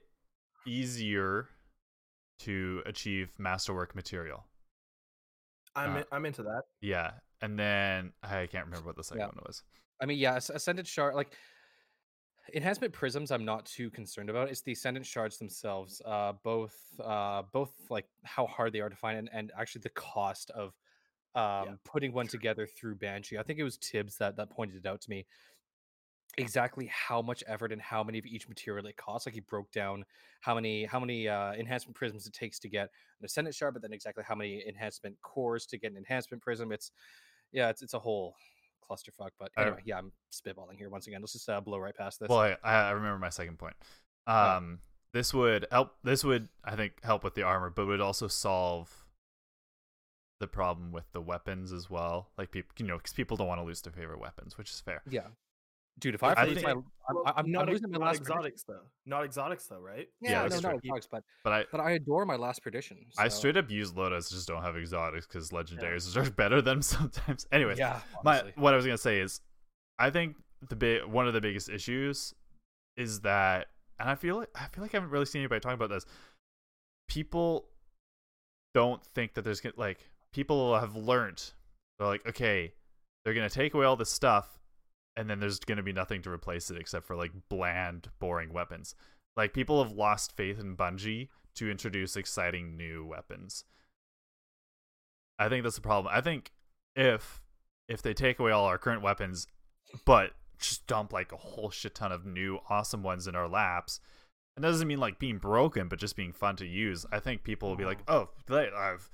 easier 0.65 1.47
to 2.39 2.81
achieve 2.85 3.31
masterwork 3.37 3.95
material. 3.95 4.45
I'm 5.75 5.95
uh, 5.95 5.99
in- 5.99 6.05
I'm 6.11 6.25
into 6.25 6.43
that. 6.43 6.63
Yeah, 6.81 7.11
and 7.41 7.59
then 7.59 8.13
I 8.23 8.47
can't 8.47 8.65
remember 8.65 8.87
what 8.87 8.95
the 8.95 9.03
second 9.03 9.21
Yeah. 9.21 9.27
one 9.27 9.43
was. 9.45 9.63
I 10.01 10.05
mean, 10.05 10.17
yeah, 10.17 10.37
Ascendant 10.37 10.87
Shard, 10.87 11.13
like 11.13 11.35
enhancement 12.53 12.93
prisms, 12.93 13.31
I'm 13.31 13.45
not 13.45 13.65
too 13.65 13.89
concerned 13.89 14.29
about. 14.29 14.49
It's 14.49 14.61
the 14.61 14.73
Ascendant 14.73 15.05
shards 15.05 15.37
themselves, 15.37 16.01
uh, 16.05 16.33
both, 16.43 16.75
uh, 17.03 17.43
both 17.51 17.73
like 17.89 18.07
how 18.23 18.45
hard 18.47 18.73
they 18.73 18.81
are 18.81 18.89
to 18.89 18.95
find, 18.95 19.17
and, 19.17 19.29
and 19.33 19.51
actually 19.57 19.81
the 19.81 19.89
cost 19.89 20.51
of 20.51 20.73
um 21.33 21.79
putting 21.85 22.11
one 22.11 22.27
together 22.27 22.67
through 22.67 22.95
Banshee. 22.95 23.37
I 23.37 23.43
think 23.43 23.57
it 23.57 23.63
was 23.63 23.77
Tibbs 23.77 24.17
that 24.17 24.35
that 24.35 24.49
pointed 24.49 24.75
it 24.75 24.85
out 24.85 24.99
to 25.01 25.09
me 25.09 25.25
exactly 26.37 26.89
how 26.91 27.21
much 27.21 27.43
effort 27.47 27.71
and 27.71 27.81
how 27.81 28.03
many 28.03 28.17
of 28.17 28.25
each 28.25 28.47
material 28.47 28.85
it 28.85 28.97
costs. 28.97 29.25
Like 29.25 29.35
he 29.35 29.41
broke 29.41 29.71
down 29.71 30.03
how 30.41 30.55
many 30.55 30.85
how 30.85 30.99
many 30.99 31.27
uh, 31.27 31.53
enhancement 31.53 31.95
prisms 31.95 32.27
it 32.27 32.33
takes 32.33 32.59
to 32.59 32.69
get 32.69 32.89
an 33.19 33.25
Ascendant 33.25 33.55
shard, 33.55 33.73
but 33.73 33.81
then 33.81 33.93
exactly 33.93 34.23
how 34.27 34.35
many 34.35 34.63
enhancement 34.67 35.15
cores 35.21 35.65
to 35.67 35.77
get 35.77 35.91
an 35.91 35.97
enhancement 35.97 36.43
prism. 36.43 36.71
It's 36.71 36.91
yeah, 37.51 37.69
it's 37.69 37.81
it's 37.81 37.93
a 37.93 37.99
whole 37.99 38.35
clusterfuck. 38.91 39.29
But 39.39 39.51
I- 39.57 39.61
anyway, 39.63 39.81
yeah, 39.85 39.97
I'm 39.97 40.11
spitballing 40.33 40.77
here 40.77 40.89
once 40.89 41.07
again. 41.07 41.21
Let's 41.21 41.33
just 41.33 41.49
uh, 41.49 41.61
blow 41.61 41.77
right 41.77 41.95
past 41.95 42.19
this. 42.19 42.29
Well, 42.29 42.39
I, 42.39 42.57
I 42.63 42.91
remember 42.91 43.19
my 43.19 43.29
second 43.29 43.57
point. 43.57 43.75
Right. 44.27 44.57
Um, 44.57 44.79
this 45.13 45.33
would 45.33 45.67
help. 45.71 45.95
This 46.03 46.23
would, 46.23 46.47
I 46.63 46.75
think, 46.75 46.93
help 47.03 47.23
with 47.23 47.35
the 47.35 47.43
armor, 47.43 47.69
but 47.69 47.87
would 47.87 48.01
also 48.01 48.27
solve 48.27 49.05
the 50.39 50.47
problem 50.47 50.91
with 50.91 51.11
the 51.11 51.21
weapons 51.21 51.71
as 51.71 51.89
well. 51.89 52.29
Like 52.37 52.51
people, 52.51 52.71
you 52.79 52.85
know, 52.85 52.97
because 52.97 53.13
people 53.13 53.37
don't 53.37 53.47
want 53.47 53.59
to 53.61 53.65
lose 53.65 53.81
their 53.81 53.93
favorite 53.93 54.19
weapons, 54.19 54.57
which 54.57 54.69
is 54.71 54.79
fair. 54.79 55.01
yeah, 55.09 55.27
dude, 56.01 56.15
if 56.15 56.23
I, 56.23 56.27
I 56.27 56.29
have 56.31 56.37
to 56.39 56.53
lose 56.53 56.63
think- 56.63 56.65
my, 56.65 56.81
I'm, 57.09 57.33
I'm, 57.37 57.51
not 57.51 57.63
I'm 57.67 57.73
losing 57.73 57.89
my 57.91 57.97
not 57.97 58.05
last 58.07 58.17
prediction. 58.23 58.37
exotics 58.37 58.63
though. 58.63 58.81
Not 59.05 59.23
exotics 59.23 59.65
though, 59.67 59.79
right? 59.79 60.07
Yeah, 60.21 60.31
Yeah, 60.31 60.43
no, 60.43 60.49
that's 60.49 60.63
no, 60.63 60.69
exotics, 60.71 61.07
but 61.11 61.23
But 61.43 61.53
I, 61.53 61.65
but 61.71 61.79
I 61.81 61.91
adore 61.91 62.25
my 62.25 62.35
last 62.35 62.61
prediction. 62.61 62.97
I 63.17 63.27
straight 63.29 63.57
up 63.57 63.71
use 63.71 63.93
Lotus, 63.95 64.29
just 64.29 64.47
don't 64.47 64.61
have 64.61 64.75
exotics 64.75 65.25
because 65.27 65.49
legendaries 65.51 66.15
are 66.27 66.29
better 66.31 66.61
than 66.61 66.81
sometimes. 66.81 67.47
Anyways, 67.51 67.79
yeah, 67.79 68.01
my 68.23 68.39
honestly. 68.39 68.53
what 68.55 68.73
I 68.73 68.75
was 68.77 68.85
gonna 68.85 68.97
say 68.97 69.19
is, 69.21 69.39
I 69.99 70.09
think 70.09 70.35
the 70.69 70.75
big 70.75 71.05
one 71.05 71.27
of 71.27 71.33
the 71.33 71.41
biggest 71.41 71.69
issues 71.69 72.33
is 72.97 73.21
that, 73.21 73.67
and 73.99 74.09
I 74.09 74.15
feel 74.15 74.37
like 74.37 74.49
I 74.55 74.67
feel 74.73 74.83
like 74.83 74.93
I 74.93 74.97
haven't 74.97 75.11
really 75.11 75.25
seen 75.25 75.41
anybody 75.41 75.59
talking 75.59 75.75
about 75.75 75.89
this. 75.89 76.05
People 77.07 77.65
don't 78.73 79.03
think 79.03 79.33
that 79.33 79.43
there's 79.43 79.59
gonna 79.59 79.75
like 79.77 79.99
people 80.33 80.79
have 80.79 80.95
learned. 80.95 81.43
They're 81.99 82.07
like, 82.07 82.25
okay, 82.27 82.73
they're 83.25 83.33
gonna 83.33 83.49
take 83.49 83.73
away 83.73 83.85
all 83.85 83.97
this 83.97 84.09
stuff, 84.09 84.47
and 85.15 85.29
then 85.29 85.39
there's 85.39 85.59
gonna 85.59 85.83
be 85.83 85.93
nothing 85.93 86.21
to 86.23 86.31
replace 86.31 86.69
it 86.69 86.77
except 86.77 87.05
for 87.05 87.15
like 87.15 87.31
bland, 87.49 88.09
boring 88.19 88.53
weapons. 88.53 88.95
Like 89.37 89.53
people 89.53 89.83
have 89.83 89.93
lost 89.93 90.35
faith 90.35 90.59
in 90.59 90.75
Bungie 90.75 91.29
to 91.55 91.69
introduce 91.69 92.15
exciting 92.15 92.77
new 92.77 93.05
weapons. 93.05 93.65
I 95.39 95.49
think 95.49 95.63
that's 95.63 95.75
the 95.75 95.81
problem. 95.81 96.13
I 96.13 96.21
think 96.21 96.51
if 96.95 97.41
if 97.87 98.01
they 98.01 98.13
take 98.13 98.39
away 98.39 98.51
all 98.51 98.65
our 98.65 98.77
current 98.77 99.01
weapons, 99.01 99.47
but 100.05 100.31
just 100.59 100.85
dump 100.87 101.11
like 101.11 101.31
a 101.31 101.37
whole 101.37 101.69
shit 101.69 101.95
ton 101.95 102.11
of 102.11 102.25
new 102.25 102.59
awesome 102.69 103.03
ones 103.03 103.27
in 103.27 103.35
our 103.35 103.47
laps, 103.47 103.99
it 104.57 104.61
doesn't 104.61 104.87
mean 104.87 104.99
like 104.99 105.19
being 105.19 105.37
broken, 105.37 105.87
but 105.87 105.99
just 105.99 106.15
being 106.15 106.31
fun 106.33 106.55
to 106.57 106.65
use. 106.65 107.05
I 107.11 107.19
think 107.19 107.43
people 107.43 107.69
will 107.69 107.75
be 107.75 107.85
like, 107.85 107.99
"Oh, 108.07 108.29
I've 108.49 109.09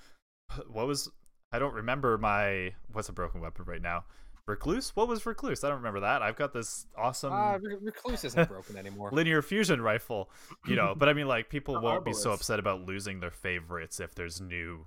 what 0.68 0.88
was 0.88 1.10
I 1.52 1.60
don't 1.60 1.74
remember 1.74 2.18
my 2.18 2.74
what's 2.92 3.10
a 3.10 3.14
broken 3.14 3.42
weapon 3.42 3.66
right 3.66 3.82
now." 3.82 4.06
Recluse? 4.48 4.96
What 4.96 5.08
was 5.08 5.26
Recluse? 5.26 5.64
I 5.64 5.68
don't 5.68 5.78
remember 5.78 6.00
that. 6.00 6.22
I've 6.22 6.38
got 6.38 6.54
this 6.54 6.88
awesome 6.98 7.34
Uh, 7.34 7.58
Recluse 7.82 8.24
isn't 8.24 8.48
broken 8.50 8.78
anymore. 8.78 9.10
linear 9.12 9.42
fusion 9.42 9.82
rifle, 9.82 10.30
you 10.66 10.76
know. 10.76 10.96
But 10.96 11.10
I 11.10 11.14
mean, 11.14 11.28
like, 11.28 11.50
people 11.50 11.80
won't 11.82 12.06
be 12.06 12.14
so 12.14 12.32
upset 12.32 12.58
about 12.60 12.82
losing 12.86 13.20
their 13.20 13.32
favorites 13.32 14.00
if 14.00 14.16
there's 14.16 14.40
new, 14.40 14.86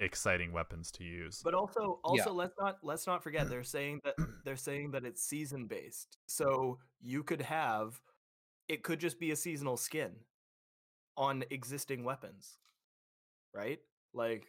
exciting 0.00 0.52
weapons 0.52 0.90
to 0.92 1.04
use. 1.04 1.40
But 1.42 1.54
also, 1.54 2.00
Yeah. 2.04 2.22
also 2.22 2.32
let's 2.32 2.54
not 2.58 2.78
let's 2.82 3.06
not 3.06 3.22
forget 3.22 3.48
they're 3.48 3.62
saying 3.62 4.00
that 4.04 4.16
they're 4.44 4.56
saying 4.56 4.90
that 4.90 5.04
it's 5.04 5.22
season 5.22 5.66
based. 5.66 6.18
So 6.26 6.78
you 7.00 7.22
could 7.22 7.42
have 7.42 8.00
it 8.68 8.82
could 8.82 8.98
just 8.98 9.20
be 9.20 9.30
a 9.30 9.36
seasonal 9.36 9.76
skin 9.76 10.10
on 11.16 11.44
existing 11.50 12.02
weapons, 12.02 12.58
right? 13.54 13.78
Like 14.12 14.46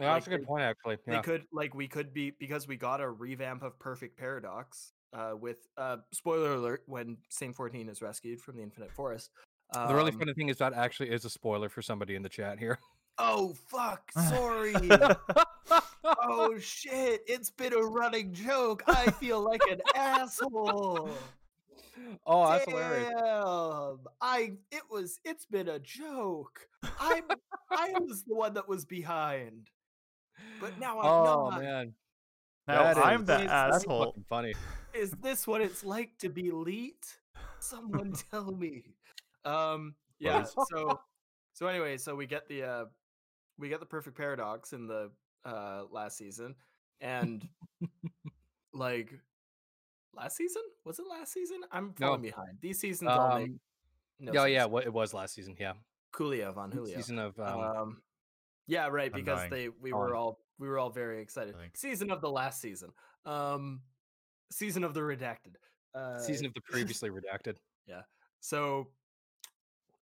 Yeah, 0.00 0.14
that's 0.14 0.26
a 0.26 0.30
good 0.30 0.46
point, 0.46 0.62
actually. 0.62 0.96
they 1.06 1.20
could 1.20 1.44
like 1.52 1.74
we 1.74 1.88
could 1.88 2.12
be 2.14 2.30
because 2.38 2.68
we 2.68 2.76
got 2.76 3.00
a 3.00 3.08
revamp 3.08 3.62
of 3.62 3.78
Perfect 3.78 4.16
Paradox 4.18 4.92
uh 5.14 5.32
with 5.40 5.66
uh 5.76 5.96
spoiler 6.12 6.54
alert 6.54 6.82
when 6.86 7.16
Saint 7.30 7.56
14 7.56 7.88
is 7.88 8.02
rescued 8.02 8.40
from 8.40 8.56
the 8.56 8.62
Infinite 8.62 8.92
Forest. 8.92 9.30
the 9.72 9.94
really 9.94 10.12
Um, 10.12 10.18
funny 10.18 10.34
thing 10.34 10.48
is 10.50 10.58
that 10.58 10.72
actually 10.74 11.10
is 11.10 11.24
a 11.24 11.30
spoiler 11.30 11.68
for 11.68 11.82
somebody 11.82 12.14
in 12.14 12.22
the 12.22 12.28
chat 12.28 12.58
here. 12.58 12.78
Oh 13.18 13.54
fuck, 13.68 14.12
sorry. 14.12 14.74
oh 16.04 16.56
shit, 16.60 17.22
it's 17.26 17.50
been 17.50 17.72
a 17.72 17.82
running 17.82 18.32
joke. 18.32 18.82
I 18.86 19.10
feel 19.10 19.40
like 19.40 19.62
an 19.70 19.80
asshole. 19.96 21.10
oh, 22.26 22.50
that's 22.52 22.64
hilarious. 22.70 23.12
I 24.20 24.52
it 24.70 24.82
was 24.90 25.18
it's 25.24 25.46
been 25.46 25.68
a 25.68 25.78
joke. 25.80 26.68
I'm 27.00 27.24
I 27.70 27.92
was 27.98 28.22
the 28.24 28.34
one 28.34 28.54
that 28.54 28.68
was 28.68 28.84
behind. 28.84 29.68
But 30.60 30.78
now 30.78 30.98
I'm 31.00 31.06
Oh 31.06 31.50
not. 31.50 31.60
man, 31.62 31.94
now 32.66 32.82
that 32.82 32.98
I'm 32.98 33.20
is- 33.20 33.26
the 33.26 33.36
that's 33.38 33.76
asshole. 33.84 34.04
fucking 34.06 34.24
funny. 34.28 34.54
Is 34.94 35.10
this 35.12 35.46
what 35.46 35.60
it's 35.60 35.84
like 35.84 36.16
to 36.18 36.28
be 36.28 36.48
elite? 36.48 37.18
Someone 37.60 38.12
tell 38.30 38.50
me. 38.52 38.82
Um 39.44 39.94
yeah, 40.18 40.44
so 40.70 41.00
so 41.52 41.66
anyway, 41.68 41.96
so 41.98 42.14
we 42.16 42.26
get 42.26 42.48
the 42.48 42.62
uh 42.64 42.84
we 43.58 43.68
get 43.68 43.80
the 43.80 43.86
perfect 43.86 44.16
paradox 44.16 44.72
in 44.72 44.86
the 44.86 45.10
uh 45.44 45.84
last 45.90 46.16
season 46.16 46.54
and 47.00 47.46
like 48.72 49.12
last 50.14 50.36
season? 50.36 50.62
Was 50.84 50.98
it 50.98 51.06
last 51.08 51.32
season? 51.32 51.60
I'm 51.70 51.94
No. 51.98 52.06
falling 52.08 52.22
behind. 52.22 52.58
These 52.60 52.80
seasons 52.80 53.10
all 53.10 53.38
make 53.38 53.48
Um, 53.50 53.60
no 54.20 54.32
yeah, 54.32 54.40
sense. 54.42 54.52
yeah, 54.52 54.64
what 54.64 54.84
it 54.84 54.92
was 54.92 55.14
last 55.14 55.34
season. 55.34 55.54
Yeah, 55.58 55.74
Coolio 56.12 56.52
von 56.54 56.70
Julio. 56.72 56.96
season 56.96 57.18
of 57.18 57.38
um, 57.38 57.60
Um, 57.60 58.02
yeah, 58.68 58.86
right. 58.88 59.12
Because 59.12 59.50
they 59.50 59.68
we 59.80 59.92
were 59.92 60.14
all 60.14 60.38
we 60.58 60.68
were 60.68 60.78
all 60.78 60.90
very 60.90 61.20
excited. 61.20 61.54
Season 61.74 62.10
of 62.12 62.20
the 62.20 62.30
last 62.30 62.60
season. 62.60 62.90
Um, 63.26 63.80
season 64.52 64.84
of 64.84 64.94
the 64.94 65.00
redacted. 65.00 65.56
Uh, 65.94 66.18
season 66.18 66.46
of 66.46 66.54
the 66.54 66.60
previously 66.60 67.10
redacted. 67.10 67.56
Yeah. 67.88 68.02
So, 68.40 68.88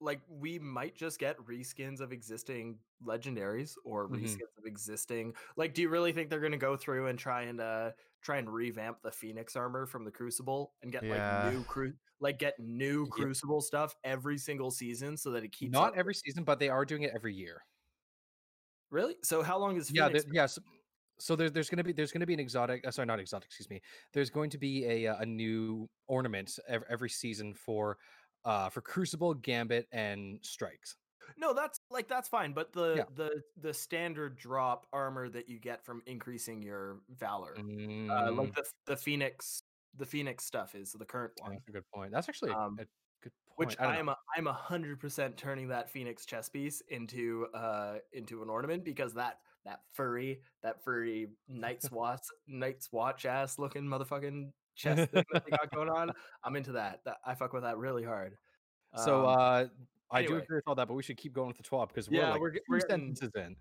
like, 0.01 0.22
we 0.28 0.57
might 0.57 0.95
just 0.95 1.20
get 1.20 1.38
reskins 1.45 2.01
of 2.01 2.11
existing 2.11 2.80
legendaries 3.05 3.76
or 3.86 4.09
Mhm. 4.09 4.22
reskins 4.24 4.57
of 4.57 4.66
existing. 4.66 5.36
Like, 5.55 5.74
do 5.76 5.84
you 5.84 5.89
really 5.89 6.11
think 6.11 6.32
they're 6.32 6.39
going 6.39 6.51
to 6.51 6.57
go 6.57 6.76
through 6.76 7.07
and 7.07 7.18
try 7.20 7.43
and 7.43 7.61
uh 7.61 7.91
try 8.22 8.38
and 8.38 8.49
revamp 8.51 9.03
the 9.03 9.11
Phoenix 9.11 9.55
armor 9.55 9.86
from 9.86 10.03
the 10.03 10.09
Crucible 10.11 10.74
and 10.82 10.91
get 10.91 11.03
Yeah. 11.03 11.43
like 11.45 11.53
new 11.53 11.63
cru 11.66 11.93
like 12.20 12.39
get 12.39 12.59
new. 12.59 13.05
Crucible 13.07 13.61
stuff 13.61 13.95
every 14.03 14.39
single 14.39 14.72
season 14.72 15.16
so 15.16 15.30
that 15.32 15.43
it 15.43 15.51
keeps 15.51 15.72
Not 15.72 15.89
up- 15.89 15.97
every 15.97 16.16
season, 16.16 16.43
but 16.43 16.57
they 16.57 16.70
are 16.70 16.86
doing 16.86 17.03
it 17.03 17.11
every 17.13 17.36
year. 17.36 17.63
Really. 18.95 19.15
So 19.23 19.43
how 19.43 19.59
long 19.59 19.75
is 19.77 19.89
Yeah, 19.89 20.07
Phoenix? 20.07 20.23
there, 20.23 20.33
yeah. 20.33 20.45
So, 20.47 20.61
so 21.19 21.35
there's 21.35 21.51
there's 21.51 21.69
gonna 21.69 21.83
be 21.83 21.93
there's 21.93 22.11
gonna 22.11 22.25
be 22.25 22.33
an 22.33 22.39
exotic. 22.39 22.85
Uh, 22.87 22.91
sorry, 22.91 23.05
not 23.05 23.19
exotic. 23.19 23.47
Excuse 23.47 23.69
me. 23.69 23.81
There's 24.13 24.29
going 24.29 24.49
to 24.51 24.57
be 24.57 24.85
a 24.85 25.07
uh, 25.07 25.17
a 25.19 25.25
new 25.25 25.87
ornament 26.07 26.57
every, 26.67 26.87
every 26.89 27.09
season 27.09 27.53
for 27.53 27.97
uh 28.45 28.69
for 28.69 28.81
Crucible, 28.81 29.33
Gambit, 29.33 29.87
and 29.91 30.39
Strikes. 30.43 30.97
No, 31.37 31.53
that's 31.53 31.79
like 31.89 32.07
that's 32.07 32.29
fine, 32.29 32.53
but 32.53 32.71
the 32.73 32.95
Yeah. 32.97 33.05
the 33.15 33.41
the 33.57 33.73
standard 33.73 34.37
drop 34.37 34.87
armor 34.93 35.29
that 35.29 35.49
you 35.49 35.59
get 35.59 35.83
from 35.83 36.01
increasing 36.05 36.61
your 36.61 37.01
valor, 37.09 37.55
uh, 37.57 37.61
Mm, 37.61 38.37
like 38.37 38.53
the 38.55 38.63
the 38.85 38.97
Phoenix, 38.97 39.61
the 39.97 40.05
Phoenix 40.05 40.45
stuff 40.45 40.75
is 40.75 40.91
the 40.91 41.05
current 41.05 41.33
one. 41.41 41.53
that's 41.53 41.67
a 41.67 41.71
good 41.71 41.83
point. 41.93 42.11
That's 42.11 42.29
actually 42.29 42.51
Um, 42.51 42.77
a 42.79 42.85
good 43.30 43.32
point. 43.47 43.69
Which 43.69 43.76
I 43.80 43.84
don't 43.84 43.91
I 43.91 43.95
know. 43.95 43.99
am 44.01 44.09
a, 44.09 44.17
I'm 44.38 44.47
a 44.47 44.53
hundred 44.53 44.99
percent 44.99 45.38
turning 45.38 45.67
that 45.69 45.89
Phoenix 45.91 46.26
chess 46.26 46.49
piece 46.49 46.82
into 46.89 47.47
uh 47.53 47.95
into 48.13 48.41
an 48.43 48.49
ornament 48.49 48.84
because 48.84 49.13
that 49.15 49.39
that 49.65 49.82
furry, 49.93 50.41
that 50.63 50.84
furry 50.84 51.28
Night's 51.47 51.89
Watch, 51.91 52.21
Night's 52.47 52.91
Watch 52.91 53.26
ass 53.26 53.57
looking 53.59 53.84
motherfucking 53.84 54.51
chess 54.76 55.09
thing 55.09 55.23
that 55.34 55.43
they 55.45 55.51
got 55.51 55.73
going 55.73 55.89
on. 55.89 56.11
I'm 56.43 56.55
into 56.55 56.73
that. 56.73 56.99
That 57.05 57.17
I 57.26 57.34
fuck 57.36 57.53
with 57.53 57.63
that 57.63 57.78
really 57.78 58.03
hard. 58.03 58.38
So 59.03 59.26
Um, 59.28 59.38
uh, 59.39 59.63
I 60.11 60.21
do 60.23 60.36
agree 60.38 60.57
with 60.57 60.67
all 60.67 60.76
that, 60.76 60.88
but 60.88 60.93
we 60.93 61.01
should 61.03 61.17
keep 61.17 61.34
going 61.34 61.47
with 61.47 61.57
the 61.57 61.63
twelve 61.63 61.89
because 61.89 62.07
Yeah, 62.11 62.26
we're 62.28 62.32
like 62.32 62.41
we're 62.41 62.53
we're 62.69 62.80
getting- 62.82 63.15
sentences 63.15 63.32
in. 63.36 63.55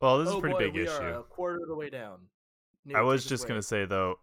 Well, 0.00 0.18
this 0.18 0.28
is 0.28 0.34
oh 0.34 0.38
a 0.38 0.40
pretty 0.40 0.54
boy, 0.54 0.58
big 0.60 0.74
we 0.74 0.82
issue. 0.84 0.92
are 0.92 1.18
a 1.18 1.22
quarter 1.24 1.56
of 1.62 1.68
the 1.68 1.74
way 1.76 1.90
down. 1.90 2.20
I 2.94 3.02
was 3.02 3.26
just 3.26 3.44
away. 3.44 3.48
gonna 3.50 3.62
say 3.62 3.84
though, 3.84 4.18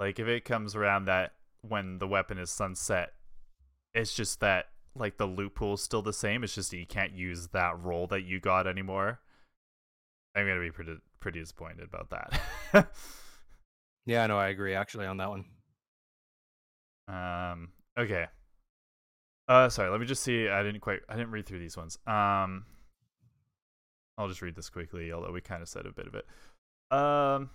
like 0.00 0.18
if 0.18 0.26
it 0.26 0.44
comes 0.44 0.74
around 0.74 1.04
that 1.04 1.34
when 1.62 1.98
the 1.98 2.08
weapon 2.08 2.38
is 2.38 2.50
sunset, 2.50 3.12
it's 3.94 4.14
just 4.14 4.40
that 4.40 4.66
like 4.94 5.16
the 5.18 5.26
loophole's 5.26 5.82
still 5.82 6.02
the 6.02 6.12
same. 6.12 6.42
It's 6.44 6.54
just 6.54 6.70
that 6.70 6.78
you 6.78 6.86
can't 6.86 7.12
use 7.12 7.48
that 7.48 7.78
role 7.80 8.06
that 8.08 8.22
you 8.22 8.40
got 8.40 8.66
anymore. 8.66 9.20
I'm 10.34 10.46
gonna 10.46 10.60
be 10.60 10.70
pretty 10.70 10.96
pretty 11.20 11.40
disappointed 11.40 11.88
about 11.92 12.10
that. 12.10 12.88
Yeah, 14.06 14.26
no, 14.26 14.38
I 14.38 14.48
agree 14.48 14.74
actually 14.74 15.06
on 15.06 15.18
that 15.18 15.28
one. 15.28 15.44
um. 17.08 17.68
Okay. 17.98 18.26
Uh, 19.46 19.68
sorry. 19.68 19.90
Let 19.90 20.00
me 20.00 20.06
just 20.06 20.22
see. 20.22 20.48
I 20.48 20.62
didn't 20.62 20.80
quite. 20.80 21.00
I 21.08 21.14
didn't 21.16 21.32
read 21.32 21.46
through 21.46 21.58
these 21.60 21.76
ones. 21.76 21.98
Um. 22.06 22.64
I'll 24.16 24.28
just 24.28 24.42
read 24.42 24.54
this 24.56 24.68
quickly, 24.70 25.12
although 25.12 25.32
we 25.32 25.40
kind 25.40 25.62
of 25.62 25.68
said 25.68 25.86
a 25.86 25.92
bit 25.92 26.06
of 26.06 26.14
it. 26.14 26.26
Um. 26.90 27.50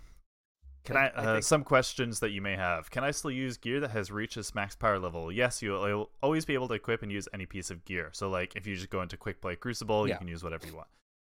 Can 0.85 0.97
I, 0.97 1.07
I- 1.07 1.23
I 1.23 1.37
uh, 1.37 1.41
some 1.41 1.63
questions 1.63 2.19
that 2.21 2.29
you 2.31 2.41
may 2.41 2.55
have? 2.55 2.89
Can 2.91 3.03
I 3.03 3.11
still 3.11 3.31
use 3.31 3.57
gear 3.57 3.79
that 3.79 3.91
has 3.91 4.11
reached 4.11 4.37
its 4.37 4.53
max 4.55 4.75
power 4.75 4.99
level? 4.99 5.31
Yes, 5.31 5.61
you'll, 5.61 5.87
you'll 5.87 6.09
always 6.23 6.45
be 6.45 6.53
able 6.53 6.67
to 6.69 6.73
equip 6.75 7.01
and 7.03 7.11
use 7.11 7.27
any 7.33 7.45
piece 7.45 7.69
of 7.69 7.83
gear. 7.85 8.09
So, 8.13 8.29
like, 8.29 8.55
if 8.55 8.65
you 8.67 8.75
just 8.75 8.89
go 8.89 9.01
into 9.01 9.17
Quick 9.17 9.41
Play 9.41 9.55
Crucible, 9.55 10.07
Yeah. 10.07 10.13
you 10.15 10.19
can 10.19 10.27
use 10.27 10.43
whatever 10.43 10.65
you 10.67 10.75
want. 10.75 10.87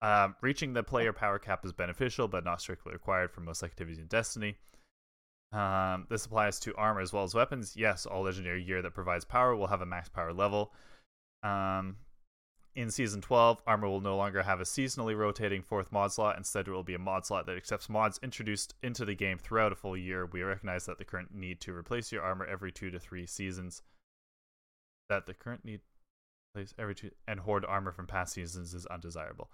Um, 0.01 0.35
reaching 0.41 0.73
the 0.73 0.83
player 0.83 1.13
power 1.13 1.39
cap 1.39 1.65
is 1.65 1.71
beneficial, 1.73 2.27
but 2.27 2.43
not 2.43 2.61
strictly 2.61 2.91
required 2.93 3.31
for 3.31 3.41
most 3.41 3.63
activities 3.63 3.97
in 3.99 4.07
Destiny. 4.07 4.57
Um, 5.51 6.05
this 6.09 6.25
applies 6.25 6.59
to 6.61 6.75
armor 6.75 6.99
as 7.01 7.13
well 7.13 7.23
as 7.23 7.33
weapons. 7.33 7.75
Yes, 7.77 8.05
all 8.05 8.23
legendary 8.23 8.63
gear 8.63 8.81
that 8.81 8.93
provides 8.93 9.23
power 9.25 9.55
will 9.55 9.67
have 9.67 9.81
a 9.81 9.85
max 9.85 10.09
power 10.09 10.33
level. 10.33 10.73
Um, 11.43 11.97
in 12.75 12.91
season 12.91 13.21
12, 13.21 13.61
armor 13.65 13.87
will 13.87 14.01
no 14.01 14.17
longer 14.17 14.43
have 14.43 14.59
a 14.59 14.63
seasonally 14.65 15.17
rotating 15.17 15.61
fourth 15.61 15.91
mod 15.91 16.11
slot. 16.11 16.37
Instead, 16.37 16.67
it 16.67 16.71
will 16.71 16.83
be 16.83 16.93
a 16.93 16.99
mod 16.99 17.25
slot 17.25 17.45
that 17.45 17.55
accepts 17.57 17.87
mods 17.89 18.19
introduced 18.21 18.75
into 18.83 19.05
the 19.05 19.15
game 19.15 19.37
throughout 19.37 19.71
a 19.71 19.75
full 19.75 19.95
year. 19.95 20.25
We 20.25 20.41
recognize 20.43 20.85
that 20.85 20.97
the 20.97 21.05
current 21.05 21.33
need 21.33 21.61
to 21.61 21.73
replace 21.73 22.11
your 22.11 22.21
armor 22.21 22.45
every 22.45 22.71
two 22.71 22.91
to 22.91 22.99
three 22.99 23.25
seasons. 23.25 23.81
That 25.09 25.25
the 25.25 25.33
current 25.33 25.63
need 25.63 25.77
to 25.77 26.59
replace 26.59 26.73
every 26.77 26.95
two 26.95 27.11
and 27.27 27.39
hoard 27.39 27.63
armor 27.65 27.91
from 27.93 28.07
past 28.07 28.33
seasons 28.33 28.73
is 28.73 28.85
undesirable. 28.87 29.49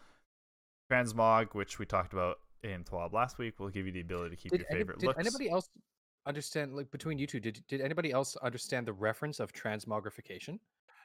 Transmog, 0.91 1.53
which 1.53 1.77
we 1.79 1.85
talked 1.85 2.13
about 2.13 2.39
in 2.63 2.83
TWAB 2.83 3.13
last 3.13 3.37
week, 3.37 3.59
will 3.59 3.69
give 3.69 3.85
you 3.85 3.91
the 3.91 4.01
ability 4.01 4.35
to 4.35 4.41
keep 4.41 4.51
Did, 4.51 4.61
your 4.61 4.67
any- 4.71 4.79
favorite 4.79 4.99
did 4.99 5.07
looks. 5.07 5.19
anybody 5.19 5.49
else 5.49 5.69
understand? 6.25 6.73
Like 6.75 6.89
between 6.91 7.17
you 7.19 7.27
two, 7.27 7.39
did 7.39 7.63
did 7.67 7.81
anybody 7.81 8.11
else 8.11 8.35
understand 8.37 8.87
the 8.87 8.93
reference 8.93 9.39
of 9.39 9.53
transmogrification? 9.53 10.59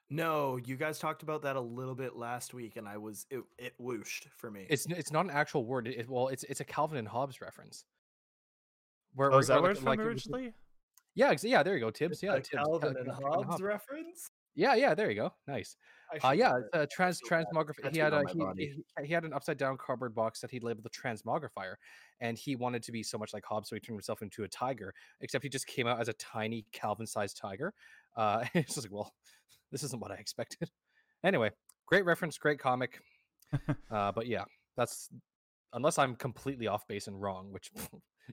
No, 0.08 0.56
you 0.64 0.76
guys 0.76 0.98
talked 0.98 1.22
about 1.22 1.42
that 1.42 1.56
a 1.56 1.60
little 1.60 1.94
bit 1.94 2.16
last 2.16 2.54
week, 2.54 2.76
and 2.76 2.86
I 2.88 2.96
was 2.96 3.26
it, 3.30 3.40
it 3.58 3.74
whooshed 3.78 4.28
for 4.36 4.50
me. 4.50 4.66
It's 4.70 4.86
it's 4.86 5.10
not 5.10 5.24
an 5.24 5.32
actual 5.32 5.64
word. 5.64 5.88
It, 5.88 6.08
well, 6.08 6.28
it's 6.28 6.44
it's 6.44 6.60
a 6.60 6.64
Calvin 6.64 6.98
and 6.98 7.08
Hobbes 7.08 7.40
reference. 7.40 7.84
Where, 9.14 9.32
Oh, 9.32 9.38
is 9.38 9.48
that 9.48 9.54
where 9.60 9.62
like- 9.62 9.70
it's 9.72 9.80
from 9.80 9.88
like 9.88 9.98
it 9.98 10.06
originally? 10.06 10.52
Yeah, 11.14 11.34
yeah. 11.42 11.62
There 11.62 11.74
you 11.74 11.80
go, 11.80 11.90
Tibbs. 11.90 12.22
Yeah, 12.22 12.34
Tibbs. 12.36 12.50
Calvin 12.50 12.80
Cal- 12.94 13.02
and 13.02 13.06
Calvin 13.20 13.48
Hobbes 13.48 13.62
reference. 13.62 14.30
Yeah, 14.54 14.74
yeah. 14.74 14.94
There 14.94 15.10
you 15.10 15.16
go. 15.16 15.32
Nice. 15.46 15.76
Uh, 16.24 16.30
yeah, 16.30 16.52
have 16.52 16.56
it's 16.58 16.68
a 16.74 16.86
trans 16.86 17.20
so 17.22 17.28
transmography. 17.28 17.92
He 17.92 17.98
had 17.98 18.12
a 18.14 18.22
he, 18.32 18.40
he, 18.56 19.06
he 19.06 19.12
had 19.12 19.24
an 19.24 19.32
upside 19.32 19.58
down 19.58 19.76
cardboard 19.76 20.14
box 20.14 20.40
that 20.40 20.50
he 20.50 20.60
labeled 20.60 20.84
the 20.84 20.90
transmogrifier, 20.90 21.74
and 22.20 22.38
he 22.38 22.54
wanted 22.54 22.82
to 22.84 22.92
be 22.92 23.02
so 23.02 23.18
much 23.18 23.34
like 23.34 23.44
Hobbes, 23.44 23.68
so 23.68 23.76
he 23.76 23.80
turned 23.80 23.96
himself 23.96 24.22
into 24.22 24.44
a 24.44 24.48
tiger. 24.48 24.94
Except 25.20 25.42
he 25.42 25.48
just 25.50 25.66
came 25.66 25.86
out 25.86 26.00
as 26.00 26.08
a 26.08 26.12
tiny 26.14 26.64
Calvin-sized 26.72 27.36
tiger. 27.36 27.74
Uh, 28.16 28.44
it's 28.54 28.74
just 28.74 28.86
like, 28.86 28.92
well, 28.92 29.12
this 29.72 29.82
isn't 29.82 30.00
what 30.00 30.10
I 30.10 30.16
expected. 30.16 30.70
Anyway, 31.24 31.50
great 31.86 32.04
reference, 32.04 32.38
great 32.38 32.58
comic. 32.58 33.00
uh, 33.90 34.12
but 34.12 34.26
yeah, 34.26 34.44
that's 34.76 35.10
unless 35.72 35.98
I'm 35.98 36.16
completely 36.16 36.66
off 36.66 36.86
base 36.86 37.06
and 37.06 37.20
wrong, 37.20 37.52
which 37.52 37.70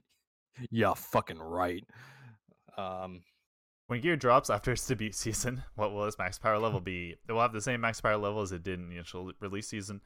yeah, 0.70 0.94
fucking 0.94 1.38
right. 1.38 1.84
Um, 2.76 3.22
When 3.86 4.00
gear 4.00 4.16
drops 4.16 4.50
after 4.50 4.72
its 4.72 4.86
debut 4.86 5.12
season, 5.12 5.62
what 5.76 5.92
will 5.92 6.04
its 6.04 6.18
max 6.18 6.38
power 6.38 6.58
level 6.58 6.80
be? 6.80 7.14
It 7.28 7.32
will 7.32 7.40
have 7.40 7.52
the 7.52 7.60
same 7.60 7.80
max 7.80 8.00
power 8.00 8.16
level 8.16 8.42
as 8.42 8.52
it 8.52 8.62
did 8.62 8.80
in 8.80 8.88
the 8.88 8.96
initial 8.96 9.32
release 9.40 9.68
season. 9.68 10.00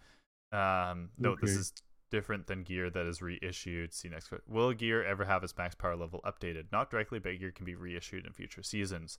Um, 0.52 1.10
note 1.18 1.40
this 1.42 1.50
is 1.50 1.72
different 2.10 2.46
than 2.46 2.62
gear 2.62 2.90
that 2.90 3.06
is 3.06 3.20
reissued. 3.20 3.92
See 3.92 4.08
next. 4.08 4.32
Will 4.46 4.72
gear 4.72 5.04
ever 5.04 5.24
have 5.24 5.44
its 5.44 5.56
max 5.56 5.74
power 5.74 5.96
level 5.96 6.20
updated? 6.24 6.64
Not 6.72 6.90
directly, 6.90 7.18
but 7.18 7.38
gear 7.38 7.52
can 7.52 7.66
be 7.66 7.74
reissued 7.74 8.26
in 8.26 8.32
future 8.32 8.62
seasons. 8.62 9.18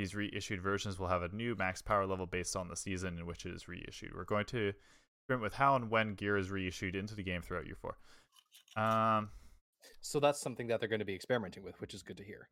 These 0.00 0.14
reissued 0.14 0.62
versions 0.62 0.98
will 0.98 1.08
have 1.08 1.22
a 1.22 1.28
new 1.28 1.54
max 1.54 1.82
power 1.82 2.06
level 2.06 2.24
based 2.24 2.56
on 2.56 2.68
the 2.68 2.74
season 2.74 3.18
in 3.18 3.26
which 3.26 3.44
it 3.44 3.52
is 3.52 3.68
reissued. 3.68 4.14
We're 4.14 4.24
going 4.24 4.46
to 4.46 4.72
experiment 5.20 5.42
with 5.42 5.52
how 5.52 5.76
and 5.76 5.90
when 5.90 6.14
gear 6.14 6.38
is 6.38 6.50
reissued 6.50 6.96
into 6.96 7.14
the 7.14 7.22
game 7.22 7.42
throughout 7.42 7.66
year 7.66 7.76
four. 7.78 7.98
Um, 8.82 9.28
so 10.00 10.18
that's 10.18 10.40
something 10.40 10.68
that 10.68 10.80
they're 10.80 10.88
going 10.88 11.00
to 11.00 11.04
be 11.04 11.14
experimenting 11.14 11.62
with, 11.62 11.78
which 11.82 11.92
is 11.92 12.02
good 12.02 12.16
to 12.16 12.24
hear. 12.24 12.48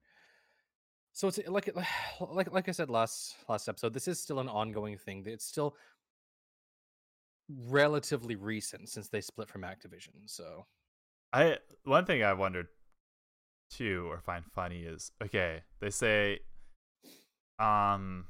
So 1.14 1.28
it's 1.28 1.38
like 1.48 1.70
like 2.20 2.52
like 2.52 2.68
I 2.68 2.72
said 2.72 2.90
last 2.90 3.34
last 3.48 3.66
episode, 3.66 3.94
this 3.94 4.08
is 4.08 4.20
still 4.20 4.40
an 4.40 4.48
ongoing 4.50 4.98
thing. 4.98 5.24
It's 5.24 5.46
still 5.46 5.74
relatively 7.48 8.36
recent 8.36 8.90
since 8.90 9.08
they 9.08 9.22
split 9.22 9.48
from 9.48 9.62
Activision. 9.62 10.26
So 10.26 10.66
I 11.32 11.56
one 11.84 12.04
thing 12.04 12.22
I 12.22 12.34
wondered 12.34 12.66
too 13.70 14.06
or 14.10 14.20
find 14.20 14.44
funny 14.44 14.82
is 14.82 15.12
okay, 15.24 15.62
they 15.80 15.88
say 15.88 16.40
um 17.58 18.26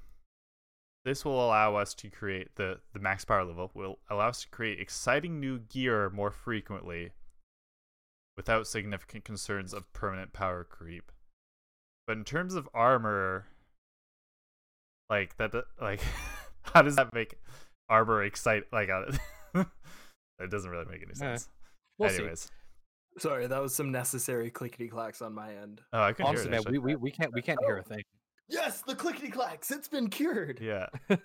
this 1.04 1.24
will 1.24 1.44
allow 1.44 1.76
us 1.76 1.94
to 1.94 2.10
create 2.10 2.54
the 2.56 2.80
the 2.92 2.98
max 2.98 3.24
power 3.24 3.44
level 3.44 3.70
will 3.74 3.98
allow 4.10 4.28
us 4.28 4.42
to 4.42 4.48
create 4.48 4.78
exciting 4.80 5.40
new 5.40 5.58
gear 5.58 6.10
more 6.10 6.30
frequently 6.30 7.10
without 8.36 8.66
significant 8.66 9.24
concerns 9.24 9.72
of 9.72 9.92
permanent 9.92 10.32
power 10.32 10.64
creep. 10.64 11.10
But 12.06 12.16
in 12.18 12.24
terms 12.24 12.54
of 12.54 12.68
armor 12.74 13.46
like 15.10 15.36
that 15.38 15.52
like 15.80 16.00
how 16.62 16.82
does 16.82 16.96
that 16.96 17.12
make 17.14 17.34
armor 17.88 18.22
excite 18.22 18.64
like 18.72 18.90
uh, 18.90 19.04
it 20.38 20.50
doesn't 20.50 20.70
really 20.70 20.84
make 20.84 21.02
any 21.02 21.12
Eh, 21.12 21.14
sense. 21.14 21.48
we'll 21.98 22.10
see. 22.10 22.16
Anyways. 22.18 22.50
Sorry, 23.18 23.46
that 23.48 23.60
was 23.60 23.74
some 23.74 23.90
necessary 23.90 24.50
clickety 24.50 24.86
clacks 24.88 25.22
on 25.22 25.34
my 25.34 25.54
end. 25.54 25.80
Oh, 25.92 26.00
I 26.02 26.12
couldn't 26.12 26.28
Honestly, 26.28 26.50
hear 26.50 26.60
man, 26.62 26.72
we, 26.72 26.78
we, 26.78 26.94
we 26.96 27.10
can't 27.10 27.32
we 27.32 27.42
can't 27.42 27.58
hear 27.66 27.78
a 27.78 27.82
thing. 27.82 28.02
Yes, 28.48 28.82
the 28.82 28.94
clickety 28.94 29.28
clacks. 29.30 29.70
It's 29.70 29.88
been 29.88 30.08
cured. 30.08 30.58
Yeah. 30.60 30.86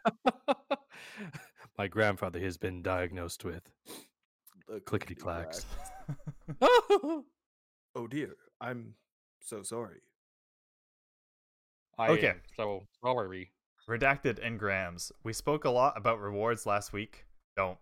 My 1.78 1.88
grandfather 1.88 2.40
has 2.40 2.58
been 2.58 2.82
diagnosed 2.82 3.44
with. 3.46 3.64
The 4.68 4.80
Clickety-clacks. 4.82 5.66
Oh 7.96 8.08
dear, 8.08 8.36
I'm 8.60 8.96
so 9.40 9.62
sorry. 9.62 10.02
I 12.00 12.10
Okay. 12.10 12.30
am 12.30 12.42
so 12.58 12.88
sorry. 13.06 13.52
Redacted 13.88 14.40
engrams. 14.44 15.12
We 15.24 15.32
spoke 15.32 15.66
a 15.66 15.70
lot 15.70 15.94
about 15.96 16.20
rewards 16.20 16.66
last 16.66 16.92
week. 16.92 17.26
Don't. 17.56 17.78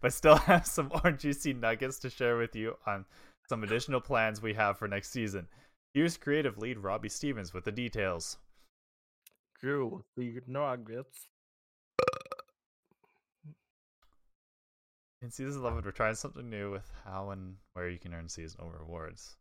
but 0.00 0.14
still 0.14 0.36
have 0.36 0.66
some 0.66 0.90
more 1.02 1.12
juicy 1.12 1.52
nuggets 1.52 1.98
to 1.98 2.08
share 2.10 2.38
with 2.38 2.56
you 2.56 2.76
on 2.86 3.04
some 3.50 3.62
additional 3.64 4.00
plans 4.00 4.40
we 4.40 4.54
have 4.54 4.78
for 4.78 4.88
next 4.88 5.10
season. 5.12 5.46
Here's 5.94 6.16
creative 6.16 6.58
lead 6.58 6.78
Robbie 6.78 7.08
Stevens 7.08 7.52
with 7.54 7.64
the 7.64 7.72
details. 7.72 8.38
Drew 9.60 10.04
the 10.16 10.40
nuggets. 10.46 11.28
In 15.20 15.30
season 15.30 15.62
11, 15.62 15.82
we're 15.84 15.90
trying 15.90 16.14
something 16.14 16.48
new 16.48 16.70
with 16.70 16.88
how 17.04 17.30
and 17.30 17.56
where 17.72 17.88
you 17.88 17.98
can 17.98 18.14
earn 18.14 18.28
seasonal 18.28 18.70
rewards. 18.70 19.36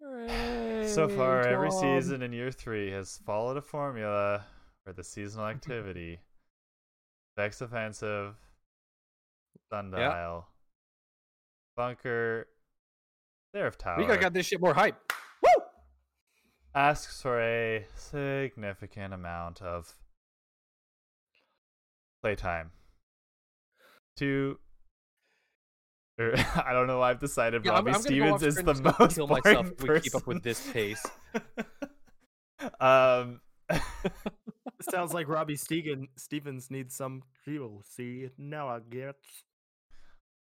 So 0.00 1.08
far, 1.08 1.46
every 1.46 1.70
season 1.70 2.22
in 2.22 2.32
year 2.32 2.50
three 2.50 2.90
has 2.90 3.20
followed 3.24 3.56
a 3.56 3.62
formula 3.62 4.44
for 4.84 4.92
the 4.92 5.04
seasonal 5.04 5.46
activity. 5.48 6.20
Vex 7.36 7.60
Offensive, 7.60 8.34
Sundial, 9.70 10.46
Bunker, 11.76 12.46
Seraph 13.54 13.78
Tower 13.78 13.98
we 13.98 14.06
gotta 14.06 14.18
get 14.20 14.32
this 14.32 14.46
shit 14.46 14.60
more 14.60 14.74
hype. 14.74 14.96
Woo! 15.42 15.62
Asks 16.74 17.20
for 17.20 17.40
a 17.40 17.84
significant 17.96 19.12
amount 19.14 19.60
of 19.60 19.92
playtime. 22.22 22.70
To 24.16 24.58
or, 26.18 26.34
I 26.64 26.72
don't 26.72 26.86
know 26.86 26.98
why 26.98 27.10
I've 27.10 27.18
decided 27.18 27.64
Yeah, 27.64 27.72
I'm- 27.72 27.84
Robbie 27.86 27.96
I'm 27.96 28.02
gonna 28.02 28.30
go 28.30 28.38
Stevens 28.38 28.42
is 28.42 28.54
screen 28.54 28.66
the 28.66 28.72
and 28.72 28.84
just, 28.84 28.84
like, 28.84 28.98
most 29.00 29.14
kill 29.14 29.26
boring 29.26 29.42
myself 29.44 29.66
if 29.70 29.76
person. 29.78 29.94
we 29.94 30.00
keep 30.00 30.14
up 30.14 30.26
with 30.26 30.42
this 30.42 30.70
pace. 30.72 31.06
um, 32.80 33.40
Sounds 34.90 35.12
like 35.12 35.28
Robbie 35.28 35.56
Stegen, 35.56 36.08
Stevens 36.16 36.70
needs 36.70 36.94
some 36.94 37.22
fuel. 37.44 37.82
See, 37.86 38.28
now 38.38 38.68
I 38.68 38.74
nuggets. 38.78 39.44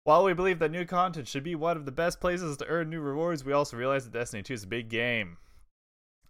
While 0.03 0.23
we 0.23 0.33
believe 0.33 0.59
that 0.59 0.71
new 0.71 0.85
content 0.85 1.27
should 1.27 1.43
be 1.43 1.53
one 1.53 1.77
of 1.77 1.85
the 1.85 1.91
best 1.91 2.19
places 2.19 2.57
to 2.57 2.67
earn 2.67 2.89
new 2.89 3.01
rewards, 3.01 3.45
we 3.45 3.53
also 3.53 3.77
realize 3.77 4.03
that 4.05 4.13
Destiny 4.13 4.41
2 4.41 4.53
is 4.53 4.63
a 4.63 4.67
big 4.67 4.89
game. 4.89 5.37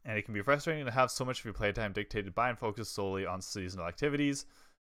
And 0.04 0.18
it 0.18 0.24
can 0.24 0.34
be 0.34 0.42
frustrating 0.42 0.86
to 0.86 0.92
have 0.92 1.10
so 1.10 1.24
much 1.24 1.40
of 1.40 1.46
your 1.46 1.54
playtime 1.54 1.94
dictated 1.94 2.36
by 2.36 2.50
and 2.50 2.60
focused 2.60 2.94
solely 2.94 3.26
on 3.26 3.42
seasonal 3.42 3.88
activities. 3.88 4.46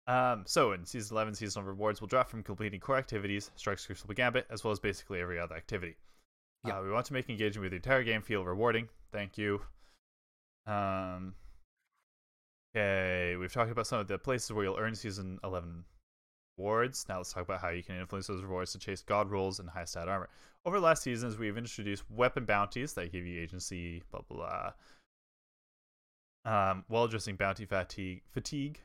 Um, 0.06 0.44
so, 0.46 0.74
in 0.74 0.86
Season 0.86 1.16
11, 1.16 1.36
seasonal 1.36 1.68
rewards 1.68 2.02
will 2.02 2.08
drop 2.08 2.30
from 2.30 2.44
completing 2.44 2.80
core 2.80 2.98
activities, 2.98 3.52
Strike's 3.56 3.86
Crucible 3.86 4.14
Gambit, 4.14 4.46
as 4.50 4.64
well 4.64 4.72
as 4.72 4.80
basically 4.80 5.22
every 5.22 5.40
other 5.40 5.56
activity. 5.56 5.96
Yeah. 6.66 6.80
Uh, 6.80 6.84
we 6.84 6.92
want 6.92 7.06
to 7.08 7.14
make 7.14 7.30
engaging 7.30 7.62
with 7.62 7.72
the 7.72 7.78
entire 7.78 8.04
game 8.04 8.22
feel 8.22 8.44
rewarding. 8.44 8.90
Thank 9.12 9.38
you. 9.38 9.62
Um, 10.66 11.34
okay, 12.76 13.36
we've 13.38 13.52
talked 13.52 13.72
about 13.72 13.88
some 13.88 14.00
of 14.00 14.08
the 14.08 14.18
places 14.18 14.52
where 14.52 14.66
you'll 14.66 14.78
earn 14.78 14.96
Season 14.96 15.40
11 15.44 15.84
rewards. 16.58 17.05
Now 17.08 17.18
let's 17.18 17.34
talk 17.34 17.43
about 17.43 17.62
how 17.62 17.70
you 17.70 17.84
can 17.84 17.95
influence 17.95 18.28
those 18.28 18.43
rewards 18.43 18.72
to 18.74 18.80
chase 18.80 19.01
god 19.01 19.30
rolls 19.30 19.60
and 19.60 19.70
high 19.70 19.86
stat 19.86 20.08
armor. 20.08 20.30
Over 20.66 20.80
the 20.80 20.86
last 20.86 21.03
seasons, 21.03 21.38
we've 21.38 21.58
introduced 21.58 22.03
weapon 22.10 22.45
bounties 22.45 22.93
that 22.93 23.12
give 23.12 23.26
you 23.26 23.41
agency, 23.41 24.03
blah 24.12 24.22
blah 24.28 24.38
blah. 24.38 24.72
Um, 26.45 26.86
while 26.88 27.03
addressing 27.03 27.36
bounty 27.36 27.66
fatigue, 27.66 28.22
fatigue 28.32 28.80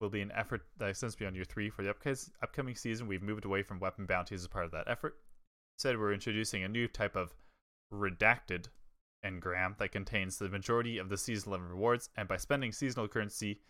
will 0.00 0.10
be 0.10 0.22
an 0.22 0.32
effort 0.32 0.62
that 0.78 0.88
extends 0.88 1.14
beyond 1.14 1.36
year 1.36 1.44
three. 1.44 1.70
For 1.70 1.82
the 1.82 1.94
upcoming 2.42 2.74
season, 2.74 3.06
we've 3.06 3.22
moved 3.22 3.44
away 3.44 3.62
from 3.62 3.78
weapon 3.78 4.06
bounties 4.06 4.42
as 4.42 4.48
part 4.48 4.64
of 4.64 4.72
that 4.72 4.88
effort. 4.88 5.16
Instead, 5.76 5.98
we're 5.98 6.12
introducing 6.12 6.64
a 6.64 6.68
new 6.68 6.88
type 6.88 7.16
of 7.16 7.34
redacted 7.92 8.66
engram 9.24 9.76
that 9.78 9.92
contains 9.92 10.38
the 10.38 10.48
majority 10.48 10.98
of 10.98 11.08
the 11.08 11.16
season 11.16 11.50
11 11.50 11.68
rewards, 11.68 12.08
and 12.16 12.28
by 12.28 12.36
spending 12.36 12.72
seasonal 12.72 13.08
currency, 13.08 13.60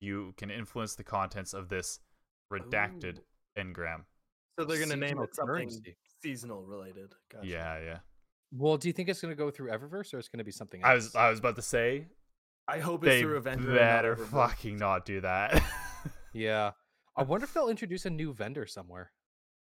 you 0.00 0.34
can 0.36 0.50
influence 0.50 0.94
the 0.94 1.04
contents 1.04 1.52
of 1.52 1.68
this 1.68 2.00
redacted 2.52 3.18
Ooh. 3.18 3.60
engram. 3.60 4.04
So 4.58 4.64
they're 4.64 4.78
gonna 4.80 4.96
name 4.96 5.08
Seasonal 5.10 5.24
it 5.24 5.34
something 5.34 5.54
currency. 5.54 5.96
seasonal 6.22 6.62
related. 6.64 7.14
Gotcha. 7.32 7.46
Yeah, 7.46 7.78
yeah. 7.80 7.98
Well, 8.52 8.76
do 8.76 8.88
you 8.88 8.92
think 8.92 9.08
it's 9.08 9.20
going 9.20 9.30
to 9.30 9.36
go 9.36 9.48
through 9.52 9.70
Eververse 9.70 10.12
or 10.12 10.18
it's 10.18 10.28
going 10.28 10.38
to 10.38 10.44
be 10.44 10.50
something 10.50 10.82
else? 10.82 10.90
I 10.90 10.94
was 10.94 11.14
I 11.14 11.30
was 11.30 11.38
about 11.38 11.54
to 11.56 11.62
say 11.62 12.08
I 12.66 12.78
hope 12.80 13.04
it's 13.04 13.10
they 13.14 13.20
through 13.22 13.36
Avenger. 13.36 13.68
and 13.68 13.78
better 13.78 14.16
fucking 14.16 14.76
not 14.76 15.04
do 15.06 15.20
that. 15.20 15.62
yeah. 16.34 16.72
I 17.16 17.22
wonder 17.22 17.44
if 17.44 17.54
they'll 17.54 17.68
introduce 17.68 18.06
a 18.06 18.10
new 18.10 18.32
vendor 18.32 18.66
somewhere. 18.66 19.12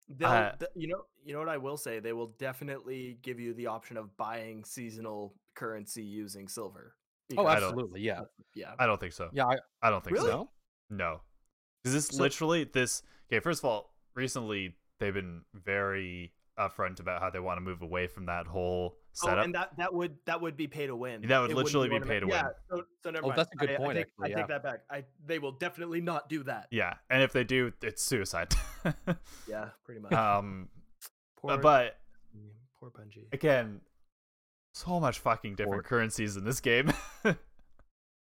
They'll, 0.08 0.30
Uh, 0.30 0.52
th- 0.54 0.72
you 0.76 0.88
know, 0.88 1.02
you 1.24 1.34
know 1.34 1.40
what 1.40 1.50
I 1.50 1.58
will 1.58 1.76
say. 1.76 2.00
They 2.00 2.14
will 2.14 2.34
definitely 2.40 3.18
give 3.22 3.42
you 3.42 3.54
the 3.54 3.68
option 3.68 3.98
of 3.98 4.16
buying 4.16 4.64
seasonal 4.64 5.36
currency 5.54 6.04
using 6.04 6.48
silver. 6.48 6.96
Oh, 7.38 7.46
I 7.46 7.56
because- 7.56 7.62
don't- 7.62 7.70
absolutely. 7.74 8.02
Yeah. 8.02 8.22
yeah. 8.54 8.74
I 8.80 8.86
don't 8.86 9.00
think 9.02 9.12
so. 9.14 9.30
Yeah. 9.34 9.48
I, 9.48 9.58
I 9.82 9.90
don't 9.90 10.02
think 10.04 10.16
Really? 10.16 10.32
so. 10.32 10.50
no? 10.90 11.20
No. 11.88 11.92
Because 11.94 12.08
this 12.10 12.18
So- 12.18 12.24
literally 12.24 12.64
this 12.66 13.04
okay, 13.32 13.40
first 13.40 13.62
of 13.62 13.66
all, 13.66 13.94
recently 14.16 14.76
they've 15.00 15.14
been 15.14 15.42
very 15.54 16.34
upfront 16.58 17.00
about 17.00 17.22
how 17.22 17.30
they 17.30 17.40
want 17.40 17.58
to 17.58 17.62
move 17.62 17.84
away 17.84 18.08
from 18.08 18.26
that 18.26 18.48
whole 18.48 18.98
setup. 19.14 19.38
Oh, 19.38 19.42
and 19.44 19.54
that 19.56 19.78
that 19.78 19.94
would 19.94 20.18
that 20.26 20.42
would 20.42 20.58
be 20.58 20.68
pay 20.68 20.88
to 20.88 20.96
win. 20.96 21.22
That 21.28 21.40
would 21.40 21.52
It 21.52 21.56
literally 21.56 21.88
be 21.90 21.94
one 22.00 22.08
pay 22.08 22.16
the- 22.20 22.26
to 22.26 22.32
yeah, 22.32 22.44
win. 22.44 22.52
So, 22.70 22.84
so 23.04 23.10
never 23.12 23.26
Oh, 23.26 23.28
mind. 23.30 23.40
that's 23.40 23.52
a 23.54 23.56
good 23.58 23.70
I, 23.70 23.74
I 23.74 23.78
point, 23.78 23.96
take, 23.98 24.06
actually, 24.08 24.26
I 24.26 24.28
yeah. 24.30 24.36
take 24.38 24.48
that 24.48 24.64
back. 24.64 24.80
I 24.90 25.06
they 25.26 25.38
will 25.40 25.52
definitely 25.52 26.02
not 26.02 26.30
do 26.30 26.44
that. 26.44 26.68
yeah, 26.72 26.96
and 27.12 27.22
if 27.22 27.32
they 27.32 27.44
do, 27.44 27.72
it's 27.82 28.02
suicide. 28.04 28.54
Yeah, 29.48 29.70
pretty 29.86 30.00
much. 30.02 30.14
um 30.14 30.70
poor, 31.38 31.58
but 31.58 32.00
poor 32.80 32.90
Bungie. 32.90 33.32
again, 33.34 33.82
so 34.74 35.00
much 35.00 35.20
fucking 35.20 35.56
different 35.56 35.80
Or- 35.82 35.84
currencies 35.84 36.38
in 36.38 36.44
this 36.46 36.60
game. 36.62 36.92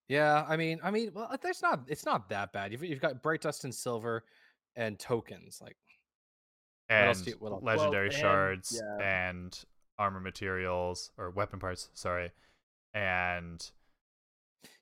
Yeah. 0.07 0.45
I 0.47 0.55
mean, 0.57 0.79
I 0.83 0.91
mean, 0.91 1.11
well, 1.13 1.33
there's 1.41 1.61
not, 1.61 1.81
it's 1.87 2.05
not 2.05 2.29
that 2.29 2.53
bad. 2.53 2.71
You've, 2.71 2.83
you've 2.83 3.01
got 3.01 3.21
Bright 3.21 3.41
Dust 3.41 3.63
and 3.63 3.73
Silver 3.73 4.23
and 4.75 4.97
tokens. 4.97 5.59
Like, 5.61 5.75
else 6.89 7.17
and 7.17 7.25
do 7.25 7.31
you- 7.31 7.37
what 7.39 7.51
else? 7.51 7.63
legendary 7.63 8.07
Well, 8.09 8.13
and- 8.15 8.21
shards 8.21 8.81
yeah. 8.99 9.29
and 9.29 9.65
armor 9.99 10.19
materials 10.19 11.11
or 11.17 11.29
weapon 11.31 11.59
parts, 11.59 11.89
sorry. 11.93 12.31
And 12.93 13.69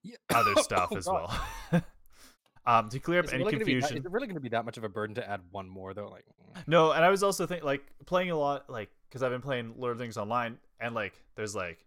yeah. 0.04 0.16
other 0.36 0.56
stuff 0.62 0.90
Oh, 0.92 0.98
as 0.98 1.06
God. 1.06 1.40
well. 1.72 1.84
um, 2.68 2.90
to 2.90 3.00
clear 3.00 3.20
up 3.20 3.26
Is 3.26 3.34
any 3.34 3.44
really 3.44 3.54
gonna 3.54 3.66
be 3.66 3.72
confusion. 3.74 3.98
is 3.98 4.06
it 4.06 4.12
really 4.12 4.28
going 4.28 4.36
to 4.36 4.42
be 4.42 4.50
that 4.50 4.66
much 4.66 4.78
of 4.78 4.84
a 4.84 4.90
burden 4.90 5.16
to 5.16 5.28
add 5.30 5.42
one 5.52 5.68
more, 5.70 5.94
though? 5.94 6.08
Like, 6.10 6.26
mm. 6.56 6.68
No, 6.68 6.92
and 6.92 7.04
I 7.04 7.10
was 7.10 7.24
also 7.24 7.46
thinking 7.48 7.66
like 7.66 7.82
playing 8.06 8.32
a 8.32 8.38
lot, 8.38 8.70
like 8.70 8.90
because 9.10 9.24
I've 9.24 9.32
been 9.32 9.42
playing 9.42 9.74
Lord 9.78 9.94
of 9.94 9.98
the 9.98 10.04
Rings 10.04 10.18
online, 10.18 10.58
and 10.80 10.94
like 10.94 11.14
there's 11.36 11.56
like 11.56 11.80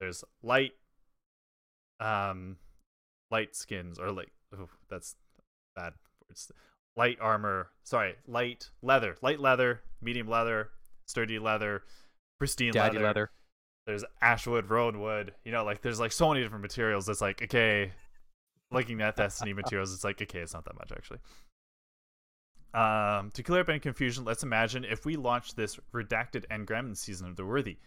there's 0.00 0.24
light, 0.42 0.72
um, 2.00 2.56
light 3.30 3.54
skins 3.54 3.98
or 3.98 4.12
like 4.12 4.30
oh, 4.56 4.68
that's 4.88 5.16
bad 5.76 5.94
words. 6.28 6.50
Light 6.96 7.18
armor, 7.20 7.70
sorry, 7.84 8.14
light 8.26 8.70
leather, 8.82 9.16
light 9.22 9.40
leather, 9.40 9.82
medium 10.02 10.28
leather, 10.28 10.70
sturdy 11.06 11.38
leather, 11.38 11.82
pristine 12.38 12.72
daddy 12.72 12.96
leather. 12.96 13.06
leather. 13.06 13.30
There's 13.86 14.04
ashwood, 14.20 14.68
rowanwood. 14.68 15.30
You 15.44 15.52
know, 15.52 15.64
like 15.64 15.82
there's 15.82 16.00
like 16.00 16.12
so 16.12 16.28
many 16.28 16.42
different 16.42 16.62
materials. 16.62 17.08
It's 17.08 17.20
like 17.20 17.42
okay, 17.42 17.92
looking 18.70 19.00
at 19.00 19.16
Destiny 19.16 19.52
materials, 19.54 19.94
it's 19.94 20.04
like 20.04 20.20
okay, 20.20 20.40
it's 20.40 20.54
not 20.54 20.64
that 20.64 20.74
much 20.74 20.92
actually. 20.92 21.20
Um, 22.72 23.32
to 23.32 23.42
clear 23.42 23.62
up 23.62 23.68
any 23.68 23.80
confusion, 23.80 24.24
let's 24.24 24.44
imagine 24.44 24.84
if 24.84 25.04
we 25.04 25.16
launched 25.16 25.56
this 25.56 25.78
redacted 25.92 26.46
engram 26.48 26.86
in 26.86 26.94
Season 26.94 27.26
of 27.26 27.36
the 27.36 27.44
Worthy. 27.44 27.78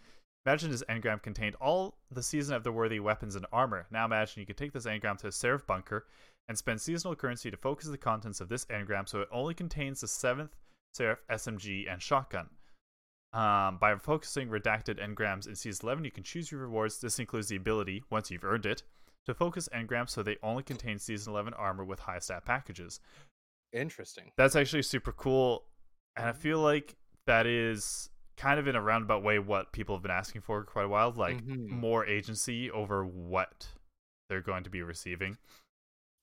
Imagine 0.46 0.70
this 0.70 0.84
engram 0.90 1.22
contained 1.22 1.56
all 1.56 1.96
the 2.10 2.22
Season 2.22 2.54
of 2.54 2.64
the 2.64 2.72
Worthy 2.72 3.00
weapons 3.00 3.34
and 3.34 3.46
armor. 3.52 3.86
Now 3.90 4.04
imagine 4.04 4.40
you 4.40 4.46
could 4.46 4.58
take 4.58 4.72
this 4.72 4.86
engram 4.86 5.16
to 5.18 5.28
a 5.28 5.32
Seraph 5.32 5.66
bunker 5.66 6.06
and 6.48 6.58
spend 6.58 6.80
seasonal 6.80 7.16
currency 7.16 7.50
to 7.50 7.56
focus 7.56 7.88
the 7.88 7.96
contents 7.96 8.40
of 8.40 8.48
this 8.50 8.66
engram 8.66 9.08
so 9.08 9.22
it 9.22 9.28
only 9.32 9.54
contains 9.54 10.00
the 10.00 10.06
7th 10.06 10.50
Seraph 10.92 11.20
SMG 11.30 11.90
and 11.90 12.02
shotgun. 12.02 12.48
Um, 13.32 13.78
by 13.80 13.96
focusing 13.96 14.48
redacted 14.48 15.04
engrams 15.04 15.48
in 15.48 15.56
Season 15.56 15.86
11, 15.86 16.04
you 16.04 16.10
can 16.10 16.22
choose 16.22 16.52
your 16.52 16.60
rewards. 16.60 17.00
This 17.00 17.18
includes 17.18 17.48
the 17.48 17.56
ability, 17.56 18.04
once 18.10 18.30
you've 18.30 18.44
earned 18.44 18.66
it, 18.66 18.84
to 19.26 19.34
focus 19.34 19.68
engrams 19.74 20.10
so 20.10 20.22
they 20.22 20.36
only 20.42 20.62
contain 20.62 20.98
Season 20.98 21.32
11 21.32 21.54
armor 21.54 21.84
with 21.84 21.98
high 22.00 22.18
stat 22.18 22.44
packages 22.44 23.00
Interesting. 23.72 24.30
that's 24.36 24.56
actually 24.56 24.82
super 24.82 25.12
cool 25.12 25.64
and 26.16 26.28
i 26.28 26.32
feel 26.32 26.60
like 26.60 26.94
that 27.26 27.46
is 27.46 28.10
kind 28.36 28.58
of 28.58 28.66
in 28.66 28.74
a 28.76 28.80
roundabout 28.82 29.22
way 29.22 29.38
what 29.38 29.72
people 29.72 29.94
have 29.94 30.02
been 30.02 30.10
asking 30.10 30.40
for 30.40 30.64
quite 30.64 30.84
a 30.84 30.88
while 30.88 31.12
like 31.12 31.36
Mhm. 31.44 31.68
more 31.68 32.04
agency 32.06 32.70
over 32.70 33.04
what 33.04 33.68
they're 34.28 34.40
going 34.42 34.64
to 34.64 34.70
be 34.70 34.82
receiving 34.82 35.36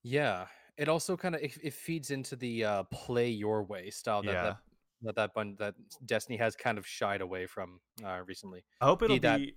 Yeah. 0.04 0.48
It 0.78 0.90
also 0.90 1.16
kind 1.16 1.36
of 1.36 1.42
it, 1.42 1.58
it 1.62 1.74
feeds 1.74 2.10
into 2.12 2.36
the 2.36 2.66
uh, 2.66 2.84
play 2.84 3.30
your 3.30 3.64
way 3.64 3.90
style 3.92 4.24
that 4.24 4.32
Yeah. 4.32 4.44
that 4.44 4.58
that 5.04 5.16
that, 5.16 5.34
bun- 5.34 5.56
that 5.60 5.76
Destiny 6.06 6.38
has 6.38 6.56
kind 6.56 6.78
of 6.78 6.86
shied 6.88 7.22
away 7.22 7.46
from 7.48 7.80
uh, 8.04 8.22
recently, 8.26 8.64
i 8.82 8.86
hope 8.86 9.02
it'll 9.04 9.16
Be 9.16 9.20
that- 9.20 9.38
be 9.38 9.56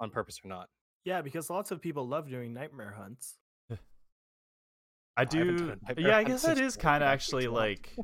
on 0.00 0.10
purpose 0.10 0.40
or 0.44 0.48
not. 0.48 0.68
Yeah, 1.04 1.22
because 1.22 1.48
lots 1.50 1.70
of 1.70 1.80
people 1.80 2.06
love 2.08 2.28
doing 2.28 2.52
nightmare 2.52 2.92
hunts. 2.92 3.36
i 5.16 5.24
do 5.24 5.40
a 5.40 5.44
Nightmare 5.44 5.94
yeah 5.98 6.16
i 6.18 6.24
guess 6.24 6.42
that 6.42 6.56
since 6.58 6.74
is 6.74 6.76
kind 6.76 7.02
of 7.02 7.08
actually 7.08 7.46
like 7.48 7.94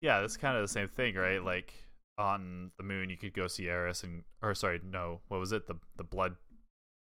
yeah 0.00 0.20
that's 0.20 0.36
kind 0.36 0.56
of 0.56 0.62
the 0.62 0.68
same 0.68 0.88
thing 0.88 1.14
right 1.16 1.42
like 1.42 1.72
on 2.18 2.70
the 2.78 2.82
moon 2.82 3.10
you 3.10 3.16
could 3.16 3.34
go 3.34 3.46
see 3.46 3.68
Eris 3.68 4.02
and 4.02 4.22
or 4.42 4.54
sorry 4.54 4.80
no 4.84 5.20
what 5.28 5.38
was 5.38 5.52
it 5.52 5.66
the 5.66 5.74
the 5.96 6.04
blood 6.04 6.34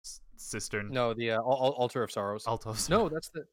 s- 0.05 0.21
cistern 0.35 0.89
No, 0.91 1.13
the 1.13 1.31
uh, 1.31 1.35
Al- 1.37 1.43
Al- 1.63 1.71
altar 1.77 2.03
of 2.03 2.11
sorrows. 2.11 2.45
Altos. 2.47 2.87
no, 2.89 3.09
that's 3.09 3.29
the 3.29 3.45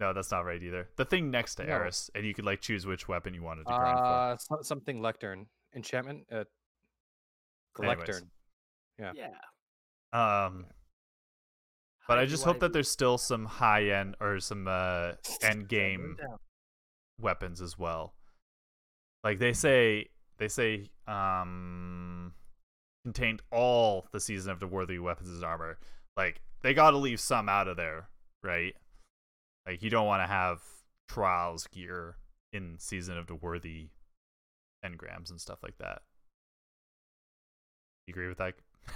no 0.00 0.12
that's 0.14 0.30
not 0.30 0.46
right 0.46 0.62
either 0.62 0.88
the 0.96 1.04
thing 1.04 1.30
next 1.30 1.56
to 1.56 1.64
No. 1.64 1.74
Eris 1.74 2.10
and 2.14 2.24
you 2.24 2.32
could 2.32 2.46
like 2.46 2.60
choose 2.62 2.86
which 2.86 3.06
weapon 3.06 3.34
you 3.34 3.42
wanted 3.42 3.64
to 3.66 3.72
grind 3.74 3.98
for 3.98 4.04
uh 4.04 4.36
so- 4.38 4.62
something 4.62 5.00
lectern 5.02 5.46
enchantment. 5.76 6.24
Uh, 6.32 6.44
Anyways. 7.78 7.98
lectern. 7.98 8.30
Yeah. 8.98 9.12
Yeah. 9.14 10.46
Um, 10.46 10.66
but 12.08 12.18
I 12.18 12.26
just 12.26 12.42
hope 12.44 12.58
that 12.60 12.72
there's 12.72 12.90
still 12.90 13.16
some 13.18 13.44
high 13.46 13.90
end 13.90 14.16
or 14.20 14.40
some 14.40 14.66
uh, 14.66 15.12
end 15.42 15.68
game 15.68 16.16
weapons 17.20 17.60
as 17.60 17.78
well. 17.78 18.14
Like 19.22 19.38
they 19.38 19.52
say, 19.52 20.08
they 20.40 20.48
say 20.48 20.88
um, 21.06 22.32
contained 23.04 23.42
all 23.52 24.06
the 24.10 24.18
season 24.18 24.50
of 24.50 24.58
the 24.58 24.66
worthy 24.66 24.98
weapons 24.98 25.28
and 25.28 25.44
armor. 25.44 25.78
Like 26.16 26.40
they 26.62 26.74
got 26.74 26.90
to 26.90 26.96
leave 26.96 27.20
some 27.20 27.48
out 27.48 27.68
of 27.68 27.76
there, 27.76 28.08
right? 28.42 28.74
Like 29.66 29.82
you 29.82 29.90
don't 29.90 30.06
want 30.06 30.22
to 30.22 30.26
have 30.26 30.62
trials 31.08 31.66
gear 31.66 32.16
in 32.52 32.76
season 32.78 33.18
of 33.18 33.26
the 33.26 33.34
worthy 33.34 33.90
engrams 34.84 35.30
and 35.30 35.40
stuff 35.40 35.58
like 35.62 35.76
that. 35.78 36.00
You 38.06 38.12
agree 38.12 38.28
with 38.28 38.38
that? 38.38 38.54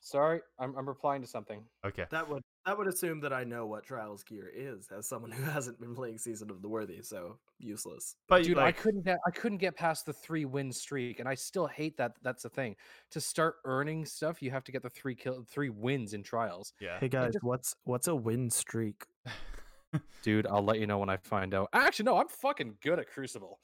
Sorry, 0.00 0.40
I'm 0.58 0.76
I'm 0.76 0.88
replying 0.88 1.22
to 1.22 1.28
something. 1.28 1.62
Okay. 1.86 2.04
That 2.10 2.28
would 2.28 2.42
that 2.66 2.78
would 2.78 2.86
assume 2.86 3.20
that 3.20 3.32
I 3.32 3.44
know 3.44 3.66
what 3.66 3.84
Trials 3.84 4.22
gear 4.22 4.50
is 4.54 4.88
as 4.96 5.06
someone 5.06 5.30
who 5.30 5.42
hasn't 5.50 5.80
been 5.80 5.94
playing 5.94 6.18
Season 6.18 6.50
of 6.50 6.62
the 6.62 6.68
Worthy, 6.68 7.02
so 7.02 7.38
useless. 7.58 8.16
But 8.28 8.44
Dude, 8.44 8.56
like, 8.56 8.66
I 8.66 8.72
couldn't 8.72 9.04
get 9.04 9.18
I 9.26 9.30
couldn't 9.30 9.58
get 9.58 9.76
past 9.76 10.06
the 10.06 10.12
three 10.12 10.44
win 10.44 10.72
streak, 10.72 11.20
and 11.20 11.28
I 11.28 11.34
still 11.34 11.66
hate 11.66 11.96
that. 11.98 12.12
That's 12.22 12.42
the 12.42 12.48
thing. 12.48 12.76
To 13.10 13.20
start 13.20 13.56
earning 13.64 14.04
stuff, 14.06 14.42
you 14.42 14.50
have 14.50 14.64
to 14.64 14.72
get 14.72 14.82
the 14.82 14.90
three 14.90 15.14
kill 15.14 15.44
three 15.48 15.70
wins 15.70 16.14
in 16.14 16.22
trials. 16.22 16.72
yeah. 16.80 16.98
Hey 16.98 17.08
guys, 17.08 17.32
just- 17.34 17.44
what's 17.44 17.76
what's 17.84 18.08
a 18.08 18.14
win 18.14 18.50
streak? 18.50 19.04
Dude, 20.22 20.46
I'll 20.48 20.64
let 20.64 20.80
you 20.80 20.86
know 20.86 20.98
when 20.98 21.08
I 21.08 21.18
find 21.18 21.54
out. 21.54 21.68
Actually, 21.72 22.06
no, 22.06 22.16
I'm 22.18 22.28
fucking 22.28 22.74
good 22.82 22.98
at 22.98 23.08
Crucible. 23.08 23.60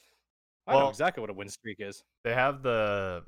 I 0.66 0.74
know 0.74 0.88
exactly 0.88 1.20
what 1.20 1.30
a 1.30 1.32
win 1.32 1.48
streak 1.48 1.78
is. 1.80 2.04
They 2.22 2.34
have 2.34 2.62
the 2.62 3.24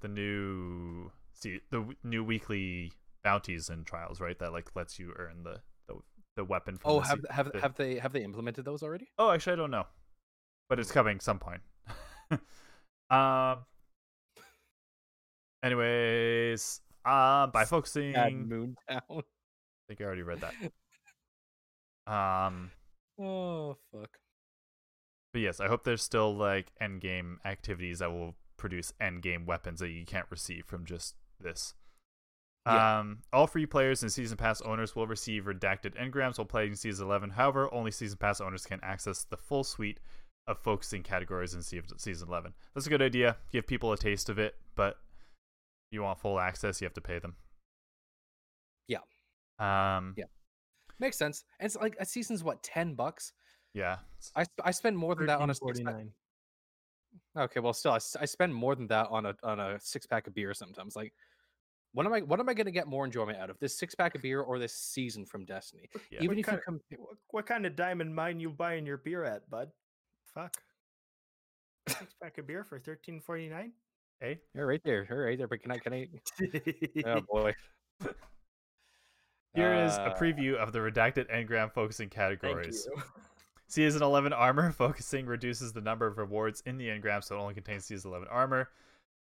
the 0.00 0.08
new 0.08 1.12
see 1.34 1.60
the 1.70 1.84
new 2.02 2.24
weekly 2.24 2.92
bounties 3.22 3.68
and 3.68 3.86
trials, 3.86 4.20
right? 4.20 4.38
That 4.38 4.52
like 4.52 4.70
lets 4.74 4.98
you 4.98 5.12
earn 5.16 5.42
the 5.44 5.60
the, 5.88 5.94
the 6.36 6.44
weapon. 6.44 6.76
From 6.76 6.90
Oh, 6.90 7.00
the 7.00 7.06
have 7.06 7.20
have 7.30 7.52
the- 7.52 7.60
have 7.60 7.74
they 7.76 7.98
have 7.98 8.12
they 8.12 8.22
implemented 8.24 8.64
those 8.64 8.82
already? 8.82 9.08
Oh, 9.18 9.30
actually, 9.30 9.54
I 9.54 9.56
don't 9.56 9.70
know, 9.70 9.86
but 10.68 10.78
it's 10.80 10.92
coming 10.92 11.20
some 11.20 11.38
point. 11.38 11.60
um. 13.10 13.58
Anyways, 15.62 16.80
uh, 17.04 17.46
by 17.48 17.64
focusing, 17.66 18.12
Bad 18.14 18.32
I 18.88 19.00
think 19.88 20.00
I 20.00 20.04
already 20.04 20.22
read 20.22 20.40
that. 20.40 20.54
Um, 22.10 22.70
Oh 23.18 23.76
fuck. 23.92 24.18
but 25.32 25.40
yes, 25.42 25.60
I 25.60 25.68
hope 25.68 25.84
there's 25.84 26.02
still 26.02 26.34
like 26.34 26.72
end 26.80 27.02
game 27.02 27.38
activities 27.44 27.98
that 27.98 28.10
will 28.10 28.36
produce 28.56 28.92
end 29.00 29.20
game 29.22 29.44
weapons 29.44 29.80
that 29.80 29.90
you 29.90 30.06
can't 30.06 30.26
receive 30.30 30.64
from 30.64 30.86
just 30.86 31.14
this. 31.38 31.74
Yeah. 32.66 33.00
Um, 33.00 33.22
all 33.32 33.46
free 33.46 33.66
players 33.66 34.02
and 34.02 34.12
season 34.12 34.36
pass 34.36 34.60
owners 34.60 34.94
will 34.94 35.06
receive 35.06 35.44
redacted 35.44 35.94
engrams 36.00 36.38
while 36.38 36.44
playing 36.44 36.74
season 36.74 37.06
11. 37.06 37.30
However, 37.30 37.72
only 37.72 37.90
season 37.90 38.18
pass 38.18 38.40
owners 38.40 38.66
can 38.66 38.80
access 38.82 39.24
the 39.24 39.36
full 39.36 39.64
suite 39.64 39.98
of 40.46 40.58
focusing 40.58 41.02
categories 41.02 41.54
in 41.54 41.62
se- 41.62 41.80
season 41.96 42.28
11. 42.28 42.52
That's 42.74 42.86
a 42.86 42.90
good 42.90 43.02
idea. 43.02 43.36
Give 43.50 43.66
people 43.66 43.92
a 43.92 43.96
taste 43.96 44.28
of 44.28 44.38
it, 44.38 44.56
but 44.74 44.96
you 45.90 46.02
want 46.02 46.18
full 46.18 46.38
access, 46.38 46.80
you 46.80 46.84
have 46.84 46.94
to 46.94 47.00
pay 47.00 47.18
them. 47.18 47.34
Yeah. 48.88 48.98
Um. 49.58 50.14
Yeah. 50.16 50.24
Makes 50.98 51.16
sense. 51.16 51.44
And 51.58 51.66
it's 51.66 51.76
like 51.76 51.96
a 51.98 52.04
season's 52.04 52.44
what 52.44 52.62
ten 52.62 52.94
bucks. 52.94 53.32
Yeah. 53.72 53.96
I 54.36 54.44
I 54.62 54.70
spend 54.70 54.96
more 54.98 55.14
than 55.14 55.26
that 55.26 55.40
on 55.40 55.50
a 55.50 55.54
six 55.54 55.80
pack. 55.80 56.06
Okay, 57.36 57.60
well, 57.60 57.72
still, 57.72 57.92
I, 57.92 57.98
I 58.20 58.24
spend 58.24 58.54
more 58.54 58.74
than 58.74 58.86
that 58.88 59.08
on 59.10 59.26
a 59.26 59.34
on 59.42 59.60
a 59.60 59.78
six 59.80 60.06
pack 60.06 60.26
of 60.26 60.34
beer 60.34 60.52
sometimes. 60.54 60.96
Like, 60.96 61.12
what 61.92 62.06
am 62.06 62.12
I 62.12 62.20
what 62.20 62.38
am 62.40 62.48
I 62.48 62.54
going 62.54 62.66
to 62.66 62.72
get 62.72 62.86
more 62.86 63.04
enjoyment 63.04 63.38
out 63.38 63.50
of 63.50 63.58
this 63.58 63.78
six 63.78 63.94
pack 63.94 64.14
of 64.14 64.22
beer 64.22 64.40
or 64.40 64.58
this 64.58 64.74
season 64.74 65.24
from 65.26 65.44
Destiny? 65.44 65.88
Yeah. 66.10 66.18
Even 66.22 66.28
What 66.28 66.32
if 66.32 66.38
you 66.38 66.44
kind- 66.44 66.60
come, 66.64 66.80
What, 66.96 67.16
what 67.30 67.46
kind 67.46 67.66
of 67.66 67.76
diamond 67.76 68.14
mine 68.14 68.38
you 68.40 68.50
buying 68.50 68.86
your 68.86 68.96
beer 68.98 69.24
at, 69.24 69.48
bud? 69.50 69.70
Fuck. 70.34 70.54
Six 71.88 72.14
pack 72.22 72.38
of 72.38 72.46
beer 72.46 72.62
for 72.64 72.78
thirteen 72.78 73.20
forty 73.20 73.48
nine. 73.48 73.72
Hey. 74.20 74.38
you're 74.54 74.66
right 74.66 74.82
there, 74.84 75.06
you're 75.08 75.24
right 75.24 75.38
there. 75.38 75.48
But 75.48 75.62
can 75.62 75.72
I 75.72 75.78
can 75.78 75.92
I? 75.94 76.08
Oh 77.06 77.20
boy. 77.30 77.54
Here 79.54 79.74
is 79.74 79.92
Uh, 79.98 80.12
a 80.14 80.18
preview 80.20 80.54
of 80.54 80.72
the 80.72 80.78
redacted 80.78 81.28
engram 81.30 81.72
focusing 81.72 82.08
categories. 82.08 82.86
Season 83.66 84.02
11 84.02 84.32
armor 84.32 84.70
focusing 84.78 85.26
reduces 85.26 85.72
the 85.72 85.80
number 85.80 86.06
of 86.06 86.18
rewards 86.18 86.62
in 86.66 86.76
the 86.76 86.86
engram 86.88 87.22
so 87.22 87.36
it 87.36 87.40
only 87.40 87.54
contains 87.54 87.84
season 87.84 88.10
11 88.10 88.28
armor. 88.30 88.68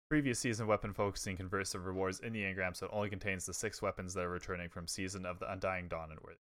Previous 0.10 0.40
season 0.40 0.68
weapon 0.68 0.94
focusing 0.94 1.36
converts 1.36 1.74
the 1.74 1.80
rewards 1.80 2.22
in 2.22 2.32
the 2.32 2.42
engram 2.42 2.74
so 2.76 2.86
it 2.86 2.92
only 2.94 3.10
contains 3.10 3.46
the 3.46 3.54
six 3.54 3.82
weapons 3.82 4.14
that 4.14 4.24
are 4.24 4.30
returning 4.30 4.70
from 4.70 4.88
season 4.88 5.26
of 5.26 5.40
the 5.40 5.52
Undying 5.52 5.90
Dawn 5.90 6.12
and 6.12 6.20
Worthy. 6.22 6.38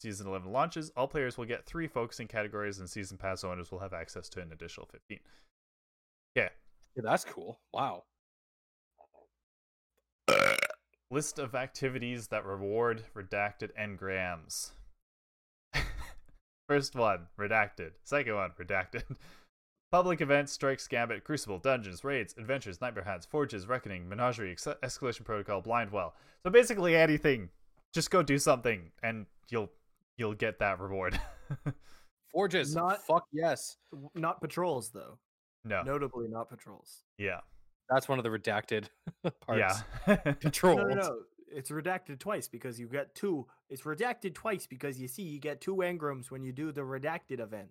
Season 0.00 0.26
11 0.26 0.52
launches, 0.52 0.90
all 0.96 1.08
players 1.08 1.36
will 1.36 1.44
get 1.44 1.66
three 1.66 1.88
focusing 1.88 2.28
categories 2.28 2.78
and 2.78 2.88
season 2.88 3.18
pass 3.18 3.42
owners 3.42 3.72
will 3.72 3.80
have 3.80 3.92
access 3.92 4.28
to 4.28 4.40
an 4.40 4.52
additional 4.52 4.86
15. 4.86 5.18
Yeah. 6.36 6.48
Yeah, 6.94 7.02
that's 7.04 7.24
cool. 7.24 7.60
Wow. 7.72 8.04
List 11.10 11.38
of 11.38 11.54
activities 11.54 12.28
that 12.28 12.44
reward 12.44 13.04
redacted 13.16 13.70
engrams. 13.78 14.70
First 16.68 16.94
one, 16.94 17.26
redacted. 17.38 17.90
Second 18.04 18.34
one, 18.36 18.50
redacted. 18.60 19.02
Public 19.92 20.22
events, 20.22 20.50
strikes, 20.52 20.88
gambit, 20.88 21.22
crucible, 21.22 21.58
dungeons, 21.58 22.02
raids, 22.02 22.34
adventures, 22.38 22.80
nightmare 22.80 23.04
hunts, 23.04 23.26
forges, 23.26 23.66
reckoning, 23.68 24.08
menagerie, 24.08 24.50
ex- 24.52 24.66
escalation 24.82 25.22
protocol, 25.22 25.60
blind 25.60 25.92
well. 25.92 26.14
So 26.42 26.50
basically 26.50 26.96
anything. 26.96 27.50
Just 27.92 28.10
go 28.10 28.22
do 28.22 28.38
something 28.38 28.90
and 29.02 29.26
you'll 29.50 29.70
you'll 30.16 30.32
get 30.34 30.58
that 30.60 30.80
reward. 30.80 31.20
Forges. 32.32 32.74
Not- 32.74 33.04
fuck 33.04 33.26
yes. 33.32 33.76
Not 34.14 34.40
patrols 34.40 34.90
though. 34.90 35.18
no. 35.64 35.82
Notably 35.82 36.26
not 36.28 36.48
patrols. 36.48 37.02
Yeah. 37.18 37.40
That's 37.90 38.08
one 38.08 38.18
of 38.18 38.22
the 38.24 38.30
redacted 38.30 38.86
parts. 39.46 39.82
Yeah. 40.06 40.16
Controls. 40.40 40.80
No, 40.88 40.88
no, 40.88 40.94
no. 40.94 41.18
It's 41.54 41.70
redacted 41.70 42.18
twice 42.18 42.48
because 42.48 42.80
you 42.80 42.88
get 42.88 43.14
two. 43.14 43.46
It's 43.68 43.82
redacted 43.82 44.32
twice 44.32 44.66
because 44.66 44.98
you 44.98 45.06
see 45.06 45.22
you 45.24 45.38
get 45.38 45.60
two 45.60 45.76
engrams 45.76 46.30
when 46.30 46.42
you 46.42 46.50
do 46.50 46.72
the 46.72 46.80
redacted 46.80 47.40
event. 47.40 47.68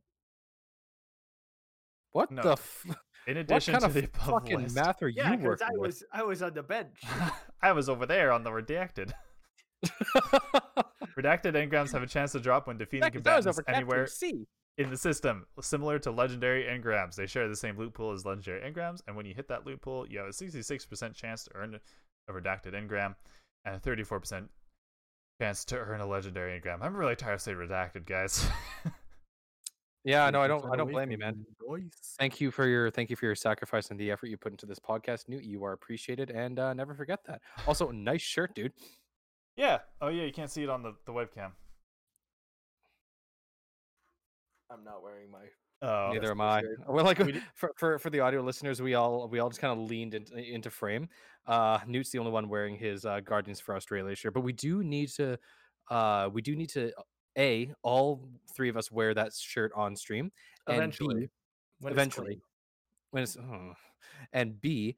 What 2.12 2.32
No. 2.32 2.42
the? 2.42 2.52
F- 2.54 2.86
In 3.28 3.36
what 3.36 3.42
addition 3.42 3.74
kind 3.74 3.82
to 3.84 3.88
of 3.88 3.94
the 3.94 4.06
above 4.06 4.26
fucking 4.44 4.62
list, 4.64 4.76
math 4.76 5.04
are 5.04 5.08
Yeah, 5.08 5.32
you 5.32 5.38
because 5.38 5.60
working 5.62 5.68
I 5.68 5.78
with? 5.78 5.88
was 5.88 6.04
I 6.12 6.24
was 6.24 6.42
on 6.42 6.54
the 6.56 6.64
bench. 6.64 7.02
I 7.62 7.72
was 7.72 7.88
over 7.88 8.06
there 8.08 8.32
on 8.32 8.44
the 8.44 8.50
redacted. 8.50 9.12
Redacted 11.18 11.54
engrams 11.54 11.92
have 11.92 12.04
a 12.04 12.08
chance 12.08 12.32
to 12.32 12.40
drop 12.40 12.68
when 12.68 12.78
defeating 12.78 13.04
Heck, 13.04 13.14
combatants 13.14 13.48
over 13.48 13.64
anywhere 13.68 14.08
C. 14.08 14.48
in 14.78 14.90
the 14.90 14.98
system, 14.98 15.46
similar 15.62 16.00
to 16.00 16.12
legendary 16.12 16.64
engrams. 16.64 17.16
They 17.16 17.28
share 17.28 17.48
the 17.48 17.56
same 17.56 17.78
loot 17.78 17.94
pool 17.94 18.12
as 18.12 18.26
legendary 18.26 18.62
engrams, 18.70 19.02
and 19.08 19.16
when 19.16 19.26
you 19.26 19.34
hit 19.34 19.48
that 19.50 19.66
loot 19.66 19.82
pool, 19.82 20.08
you 20.08 20.20
have 20.20 20.28
a 20.28 20.32
66% 20.32 21.14
chance 21.14 21.44
to 21.46 21.52
earn 21.56 21.80
a 22.28 22.32
redacted 22.34 22.74
engram 22.74 23.16
and 23.66 23.76
a 23.76 23.80
34% 23.80 24.48
chance 25.42 25.66
to 25.66 25.78
earn 25.78 26.00
a 26.02 26.08
legendary 26.08 26.60
engram. 26.60 26.78
I'm 26.82 26.96
really 26.96 27.16
tired 27.16 27.34
of 27.36 27.42
saying 27.42 27.58
redacted, 27.58 28.06
guys. 28.06 28.48
Yeah, 30.04 30.30
no, 30.32 30.42
I 30.42 30.48
don't. 30.48 30.66
I 30.72 30.76
don't 30.76 30.90
blame 30.92 31.12
you, 31.12 31.18
man. 31.20 31.46
me. 31.70 31.84
Thank 32.18 32.42
you 32.42 32.50
for 32.50 32.68
your 32.68 32.90
thank 32.90 33.10
you 33.12 33.16
for 33.16 33.26
your 33.26 33.36
sacrifice 33.36 33.92
and 33.92 34.00
the 34.00 34.10
effort 34.10 34.28
you 34.28 34.38
put 34.38 34.52
into 34.52 34.66
this 34.66 34.80
podcast, 34.80 35.30
Newt. 35.30 35.44
You 35.44 35.64
are 35.64 35.74
appreciated, 35.74 36.32
and 36.32 36.58
uh, 36.58 36.74
never 36.74 36.96
forget 36.96 37.20
that. 37.28 37.42
Also, 37.68 37.92
nice 37.92 38.22
shirt, 38.22 38.56
dude. 38.56 38.74
yeah. 39.56 39.80
Oh, 40.02 40.08
yeah, 40.08 40.24
you 40.24 40.32
can't 40.32 40.50
see 40.50 40.64
it 40.64 40.70
on 40.70 40.82
the, 40.82 40.94
the 41.06 41.12
webcam. 41.12 41.52
I'm 44.72 44.84
not 44.84 45.04
wearing 45.04 45.30
my. 45.30 45.40
Oh, 45.84 46.12
Neither 46.14 46.32
am 46.32 46.42
I. 46.42 46.62
sure. 46.62 46.76
We're 46.88 47.02
like 47.04 47.20
We 47.20 47.42
for, 47.56 47.72
for 47.76 48.00
for 48.00 48.10
the 48.10 48.20
audio 48.22 48.42
listeners, 48.42 48.82
we 48.82 48.94
all 48.94 49.28
we 49.28 49.40
all 49.40 49.50
just 49.50 49.62
kind 49.62 49.80
of 49.80 49.88
leaned 49.90 50.14
into, 50.14 50.36
into 50.38 50.70
frame. 50.70 51.10
Uh, 51.48 51.80
Newt's 51.88 52.12
the 52.12 52.20
only 52.20 52.32
one 52.32 52.50
wearing 52.50 52.76
his 52.76 53.04
uh, 53.06 53.20
Guardians 53.20 53.60
for 53.60 53.76
Australia 53.76 54.16
shirt, 54.16 54.34
but 54.34 54.42
we 54.42 54.54
do 54.54 54.84
need 54.84 55.10
to, 55.10 55.38
uh, 55.90 56.30
we 56.32 56.42
do 56.42 56.56
need 56.56 56.70
to 56.70 56.92
a 57.38 57.72
all 57.84 58.22
three 58.54 58.70
of 58.70 58.78
us 58.78 58.92
wear 58.92 59.14
that 59.14 59.34
shirt 59.34 59.72
on 59.76 59.96
stream, 59.96 60.32
and 60.68 60.78
Eventually. 60.78 61.22
B, 61.22 61.30
when 61.80 61.94
eventually 61.94 62.28
clean. 62.28 62.42
when 63.12 63.24
it's 63.24 63.38
oh, 63.38 63.74
and 64.34 64.60
B, 64.62 64.96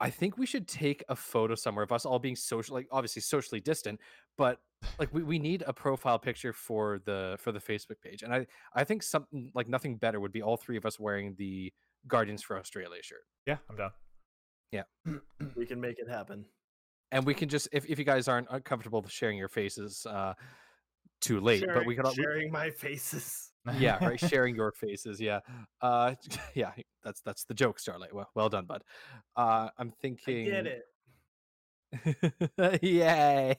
I 0.00 0.08
think 0.10 0.38
we 0.38 0.46
should 0.46 0.66
take 0.66 1.04
a 1.08 1.16
photo 1.16 1.54
somewhere 1.54 1.84
of 1.84 1.92
us 1.92 2.06
all 2.06 2.18
being 2.18 2.36
social, 2.36 2.74
like 2.74 2.86
obviously 2.90 3.20
socially 3.20 3.60
distant, 3.60 4.00
but 4.38 4.60
like 4.98 5.12
we, 5.12 5.22
we 5.22 5.38
need 5.38 5.62
a 5.66 5.72
profile 5.74 6.18
picture 6.18 6.52
for 6.54 7.00
the 7.04 7.36
for 7.38 7.52
the 7.52 7.58
Facebook 7.58 8.00
page, 8.02 8.22
and 8.22 8.32
I 8.32 8.46
I 8.74 8.84
think 8.84 9.02
something 9.02 9.50
like 9.54 9.68
nothing 9.68 9.96
better 9.96 10.18
would 10.20 10.32
be 10.32 10.42
all 10.42 10.56
three 10.56 10.78
of 10.78 10.86
us 10.86 10.98
wearing 10.98 11.34
the 11.36 11.72
Guardians 12.08 12.42
for 12.42 12.58
Australia 12.58 13.02
shirt, 13.02 13.24
yeah, 13.46 13.58
I'm 13.68 13.76
down. 13.76 13.90
Yeah, 14.72 14.84
we 15.56 15.66
can 15.66 15.80
make 15.80 15.98
it 15.98 16.08
happen. 16.08 16.46
and 17.12 17.26
we 17.26 17.34
can 17.34 17.48
just 17.50 17.68
if 17.72 17.84
if 17.86 17.98
you 17.98 18.04
guys 18.06 18.26
aren't 18.26 18.46
uncomfortable 18.50 19.04
sharing 19.06 19.36
your 19.36 19.48
faces, 19.48 20.06
uh, 20.06 20.32
too 21.20 21.40
late, 21.40 21.64
but 21.66 21.84
we 21.86 21.94
Sharing- 21.94 21.96
could 21.96 22.06
all, 22.06 22.12
we- 22.16 22.22
sharing 22.22 22.52
my 22.52 22.70
faces. 22.70 23.46
yeah 23.78 24.02
right 24.02 24.18
sharing 24.30 24.56
your 24.56 24.72
faces 24.72 25.20
yeah 25.20 25.40
uh 25.82 26.14
yeah 26.54 26.72
that's 27.04 27.20
that's 27.20 27.44
the 27.44 27.52
joke 27.52 27.78
starlight 27.78 28.10
well 28.14 28.26
well 28.34 28.48
done 28.48 28.64
bud 28.64 28.82
uh 29.36 29.68
i'm 29.76 29.88
I 29.88 30.00
thinking 30.00 30.46
get 30.46 30.66
it. 30.66 30.86
Yay! 32.82 33.56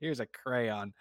Here's 0.00 0.18
a 0.20 0.26
crayon. 0.26 0.92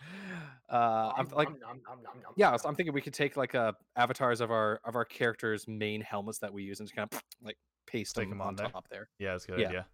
Uh, 0.69 1.13
I'm 1.17 1.27
like, 1.29 1.47
nom, 1.49 1.79
nom, 1.87 2.03
nom, 2.03 2.33
yeah. 2.35 2.55
So 2.57 2.67
I'm 2.67 2.75
thinking 2.75 2.93
we 2.93 3.01
could 3.01 3.13
take 3.13 3.37
like 3.37 3.55
uh 3.55 3.71
avatars 3.95 4.41
of 4.41 4.51
our 4.51 4.79
of 4.83 4.95
our 4.95 5.05
characters' 5.05 5.65
main 5.67 6.01
helmets 6.01 6.39
that 6.39 6.51
we 6.53 6.63
use 6.63 6.79
and 6.79 6.87
just 6.87 6.95
kind 6.95 7.07
of 7.11 7.21
like 7.41 7.57
paste 7.87 8.15
them 8.15 8.31
'em 8.33 8.41
on, 8.41 8.55
there. 8.55 8.67
top 8.69 8.87
there. 8.89 9.07
yeah, 9.17 9.31
that's 9.31 9.45
a 9.45 9.47
good 9.47 9.59
Yeah. 9.61 9.67
idea. 9.69 9.85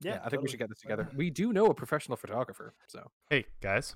Yeah, 0.00 0.20
I 0.24 0.28
think 0.28 0.42
we 0.42 0.48
should 0.48 0.58
get 0.58 0.68
this 0.70 0.80
together. 0.80 1.08
We 1.14 1.30
do 1.30 1.52
know 1.52 1.66
a 1.66 1.74
professional 1.74 2.16
photographer, 2.16 2.74
so 2.88 3.10
Hey, 3.30 3.44
guys. 3.60 3.94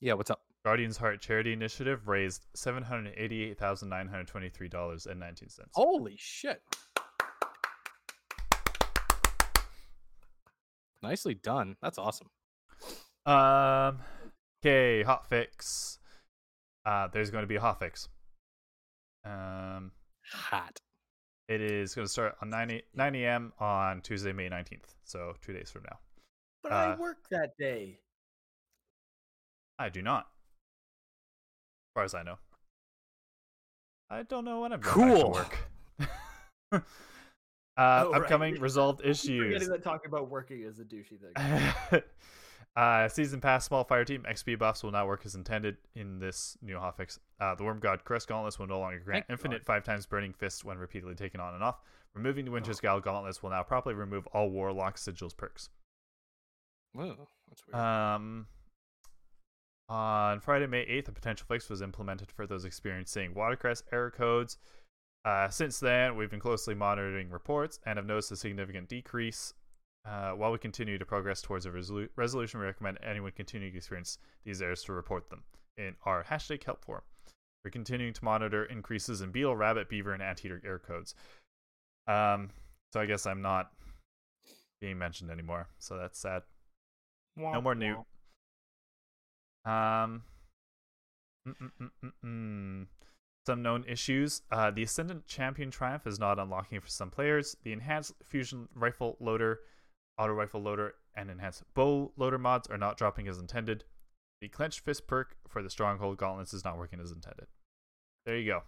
Yeah. 0.00 0.14
What's 0.14 0.30
up? 0.30 0.42
Guardians 0.64 0.96
Heart 0.96 1.20
Charity 1.20 1.52
Initiative 1.52 2.08
raised 2.08 2.46
seven 2.54 2.82
hundred 2.82 3.14
eighty-eight 3.16 3.58
thousand 3.58 3.88
nine 3.88 4.08
hundred 4.08 4.28
twenty-three 4.28 4.68
dollars 4.68 5.06
and 5.06 5.20
nineteen 5.20 5.48
cents. 5.48 5.70
Holy 5.74 6.16
shit! 6.18 6.62
Nicely 11.02 11.34
done. 11.34 11.76
That's 11.82 11.98
awesome. 11.98 12.28
Um. 13.26 14.00
Okay, 14.64 15.02
hot 15.02 15.28
fix. 15.28 15.98
Uh, 16.86 17.08
there's 17.12 17.30
going 17.30 17.42
to 17.42 17.48
be 17.48 17.56
a 17.56 17.60
hot 17.60 17.78
fix. 17.78 18.08
Um, 19.24 19.92
Hot. 20.30 20.78
it 21.48 21.60
is 21.60 21.94
going 21.94 22.06
to 22.06 22.12
start 22.12 22.36
on 22.42 22.50
9 22.50 22.70
a, 22.70 22.82
9 22.94 23.14
a.m. 23.16 23.52
on 23.58 24.02
Tuesday, 24.02 24.32
May 24.32 24.48
19th. 24.48 24.94
So 25.04 25.34
two 25.44 25.52
days 25.52 25.70
from 25.70 25.82
now. 25.84 25.98
But 26.62 26.72
uh, 26.72 26.74
I 26.74 26.96
work 26.96 27.18
that 27.30 27.56
day. 27.58 27.98
I 29.78 29.88
do 29.88 30.02
not. 30.02 30.20
As 30.22 31.94
far 31.94 32.04
as 32.04 32.14
I 32.14 32.22
know. 32.22 32.38
I 34.10 34.22
don't 34.22 34.44
know 34.44 34.60
when 34.60 34.72
I'm 34.72 34.80
going 34.80 35.08
back 35.08 35.16
to 35.16 35.22
Cool. 35.22 35.32
work. 35.32 35.58
uh, 36.72 36.80
Oh, 37.76 38.10
right. 38.12 38.22
upcoming 38.22 38.60
resolved 38.60 39.00
Keep 39.02 39.10
issues. 39.10 39.42
Forgetting 39.44 39.68
that 39.70 39.82
talking 39.82 40.08
about 40.08 40.28
working 40.30 40.62
is 40.62 40.78
a 40.78 40.84
douchey 40.84 41.18
thing. 41.20 42.02
uh, 42.76 43.08
season 43.08 43.40
pass 43.40 43.64
small 43.64 43.82
fire 43.84 44.04
team 44.04 44.24
XP 44.28 44.58
buffs 44.58 44.82
will 44.82 44.92
not 44.92 45.06
work 45.06 45.22
as 45.24 45.34
intended 45.34 45.76
in 45.96 46.18
this 46.18 46.56
new 46.62 46.76
hotfix. 46.76 47.18
Uh, 47.40 47.54
the 47.56 47.64
Wormgod 47.64 48.04
Caress 48.04 48.26
Gauntlets 48.26 48.58
will 48.58 48.66
no 48.68 48.78
longer 48.78 49.00
grant 49.00 49.26
Thank 49.26 49.38
infinite 49.38 49.64
five 49.64 49.82
times 49.84 50.06
burning 50.06 50.32
fist 50.32 50.64
when 50.64 50.78
repeatedly 50.78 51.14
taken 51.14 51.40
on 51.40 51.54
and 51.54 51.64
off. 51.64 51.80
Removing 52.14 52.44
the 52.44 52.52
Winter's 52.52 52.80
Oh. 52.84 53.00
Gauntlets 53.00 53.42
will 53.42 53.50
now 53.50 53.64
properly 53.64 53.96
remove 53.96 54.26
all 54.28 54.48
Warlock 54.50 54.96
sigils 54.96 55.36
perks. 55.36 55.68
Oh, 56.96 57.16
that's 57.48 57.66
weird. 57.66 57.74
Um, 57.74 58.46
on 59.94 60.40
Friday, 60.40 60.66
May 60.66 60.84
8th, 60.86 61.08
a 61.08 61.12
potential 61.12 61.46
fix 61.48 61.70
was 61.70 61.80
implemented 61.80 62.32
for 62.32 62.48
those 62.48 62.64
experiencing 62.64 63.32
watercress 63.32 63.84
error 63.92 64.10
codes. 64.10 64.58
Uh, 65.24 65.48
since 65.48 65.78
then, 65.78 66.16
we've 66.16 66.30
been 66.30 66.40
closely 66.40 66.74
monitoring 66.74 67.30
reports 67.30 67.78
and 67.86 67.96
have 67.96 68.04
noticed 68.04 68.32
a 68.32 68.36
significant 68.36 68.88
decrease. 68.88 69.54
Uh, 70.04 70.32
while 70.32 70.50
we 70.50 70.58
continue 70.58 70.98
to 70.98 71.06
progress 71.06 71.40
towards 71.40 71.64
a 71.64 71.70
resolu- 71.70 72.08
resolution, 72.16 72.58
we 72.58 72.66
recommend 72.66 72.98
anyone 73.04 73.30
continuing 73.36 73.72
to 73.72 73.78
experience 73.78 74.18
these 74.44 74.60
errors 74.60 74.82
to 74.82 74.92
report 74.92 75.30
them 75.30 75.44
in 75.78 75.94
our 76.04 76.24
hashtag 76.24 76.64
help 76.64 76.84
forum. 76.84 77.04
We're 77.64 77.70
continuing 77.70 78.14
to 78.14 78.24
monitor 78.24 78.64
increases 78.64 79.20
in 79.20 79.30
beetle, 79.30 79.54
rabbit, 79.54 79.88
beaver, 79.88 80.12
and 80.12 80.22
anteater 80.22 80.60
error 80.66 80.82
codes. 80.84 81.14
Um, 82.08 82.50
so 82.92 82.98
I 82.98 83.06
guess 83.06 83.26
I'm 83.26 83.42
not 83.42 83.70
being 84.80 84.98
mentioned 84.98 85.30
anymore. 85.30 85.68
So 85.78 85.96
that's 85.96 86.18
sad. 86.18 86.42
No 87.36 87.60
more 87.60 87.76
new. 87.76 88.04
Um, 89.64 90.22
mm, 91.48 91.54
mm, 91.80 92.12
mm, 92.24 92.86
some 93.46 93.62
known 93.62 93.84
issues. 93.88 94.42
Uh, 94.50 94.70
the 94.70 94.82
Ascendant 94.82 95.26
Champion 95.26 95.70
Triumph 95.70 96.06
is 96.06 96.18
not 96.18 96.38
unlocking 96.38 96.80
for 96.80 96.88
some 96.88 97.10
players. 97.10 97.56
The 97.62 97.72
Enhanced 97.72 98.14
Fusion 98.24 98.68
Rifle 98.74 99.16
Loader, 99.20 99.60
Auto 100.18 100.32
Rifle 100.32 100.62
Loader, 100.62 100.94
and 101.16 101.30
Enhanced 101.30 101.62
Bow 101.74 102.12
Loader 102.16 102.38
mods 102.38 102.68
are 102.68 102.78
not 102.78 102.96
dropping 102.96 103.28
as 103.28 103.38
intended. 103.38 103.84
The 104.40 104.48
Clenched 104.48 104.80
Fist 104.80 105.06
perk 105.06 105.36
for 105.48 105.62
the 105.62 105.70
Stronghold 105.70 106.18
Gauntlets 106.18 106.52
is 106.52 106.64
not 106.64 106.76
working 106.76 107.00
as 107.00 107.12
intended. 107.12 107.46
There 108.26 108.36
you 108.36 108.50
go. 108.50 108.62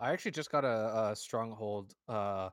I 0.00 0.12
actually 0.12 0.32
just 0.32 0.50
got 0.50 0.64
a, 0.64 1.10
a 1.10 1.16
stronghold 1.16 1.94
uh, 2.08 2.48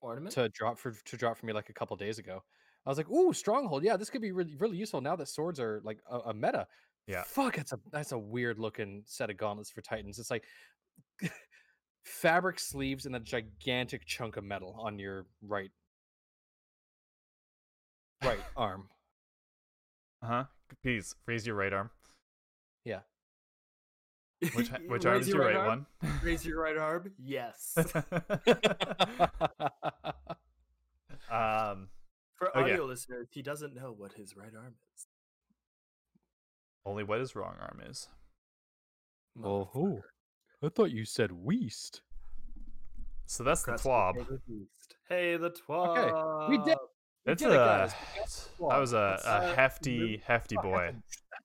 Ornament. 0.00 0.34
to 0.34 0.48
drop 0.48 0.78
for 0.78 0.92
to 0.92 1.16
drop 1.16 1.36
for 1.36 1.46
me 1.46 1.52
like 1.52 1.68
a 1.68 1.72
couple 1.72 1.96
days 1.96 2.18
ago. 2.18 2.42
I 2.84 2.90
was 2.90 2.98
like, 2.98 3.10
"Ooh, 3.10 3.32
stronghold! 3.32 3.84
Yeah, 3.84 3.96
this 3.96 4.10
could 4.10 4.22
be 4.22 4.32
really 4.32 4.54
really 4.56 4.76
useful 4.76 5.00
now 5.00 5.16
that 5.16 5.28
swords 5.28 5.60
are 5.60 5.80
like 5.84 5.98
a, 6.10 6.18
a 6.30 6.34
meta." 6.34 6.66
Yeah. 7.06 7.22
Fuck, 7.24 7.56
that's 7.56 7.72
a 7.72 7.80
that's 7.90 8.12
a 8.12 8.18
weird 8.18 8.58
looking 8.58 9.02
set 9.06 9.30
of 9.30 9.36
gauntlets 9.36 9.70
for 9.70 9.80
titans. 9.82 10.18
It's 10.18 10.30
like 10.30 10.44
fabric 12.04 12.58
sleeves 12.60 13.06
and 13.06 13.14
a 13.16 13.20
gigantic 13.20 14.04
chunk 14.06 14.36
of 14.36 14.44
metal 14.44 14.76
on 14.78 14.98
your 14.98 15.26
right 15.46 15.70
right 18.24 18.40
arm. 18.56 18.88
Uh 20.22 20.26
huh. 20.26 20.44
Please 20.82 21.14
raise 21.26 21.46
your 21.46 21.56
right 21.56 21.72
arm. 21.72 21.90
Yeah. 22.84 23.00
Which 24.54 24.70
You 24.70 24.74
which 24.88 25.04
arm 25.06 25.20
is 25.20 25.28
your 25.28 25.40
right 25.40 25.56
arm? 25.56 25.86
one? 26.00 26.12
Raise 26.22 26.44
your 26.46 26.60
right 26.62 26.76
arm. 26.76 27.12
Yes. 27.18 27.76
um, 31.30 31.88
For 32.42 32.58
Okay. 32.58 32.72
audio 32.72 32.86
listeners, 32.86 33.28
he 33.30 33.40
doesn't 33.40 33.72
know 33.72 33.92
what 33.96 34.14
his 34.14 34.36
right 34.36 34.52
arm 34.56 34.74
is. 34.96 35.06
only 36.84 37.04
what 37.04 37.20
his 37.20 37.36
wrong 37.36 37.54
arm 37.60 37.80
is. 37.88 38.08
Oh, 39.40 39.70
Motherfucker. 39.72 40.02
I 40.64 40.68
thought 40.70 40.90
you 40.90 41.04
said 41.04 41.30
weast. 41.30 42.02
So 43.26 43.44
that's 43.44 43.62
the 43.62 43.72
Crusty 43.76 43.88
twab. 43.88 44.14
Pig 44.28 44.66
Hey, 45.08 45.36
the 45.36 45.50
twab. 45.52 46.48
we 46.48 46.58
did- 46.58 46.76
We 47.24 47.30
That's 47.30 47.42
did 47.44 47.52
a 47.52 47.84
it, 47.84 48.48
that 48.68 48.78
was 48.78 48.92
a, 48.92 48.96
a 49.24 49.28
uh, 49.28 49.54
hefty 49.54 49.98
move- 50.00 50.22
hefty 50.26 50.56
boy. 50.56 50.92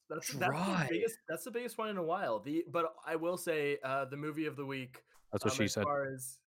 That's, 0.09 0.33
that's 0.33 0.47
Dry. 0.49 0.87
the 0.89 0.95
biggest. 0.95 1.17
That's 1.29 1.43
the 1.43 1.51
biggest 1.51 1.77
one 1.77 1.89
in 1.89 1.97
a 1.97 2.03
while. 2.03 2.39
The 2.39 2.65
but 2.71 2.95
I 3.05 3.15
will 3.15 3.37
say 3.37 3.77
uh, 3.83 4.05
the 4.05 4.17
movie 4.17 4.47
of 4.47 4.55
the 4.55 4.65
week. 4.65 5.03
That's 5.31 5.45
what 5.45 5.51
um, 5.51 5.57
she 5.57 5.65
as 5.65 5.73
said. 5.73 5.83
Far 5.83 6.11
as, 6.11 6.39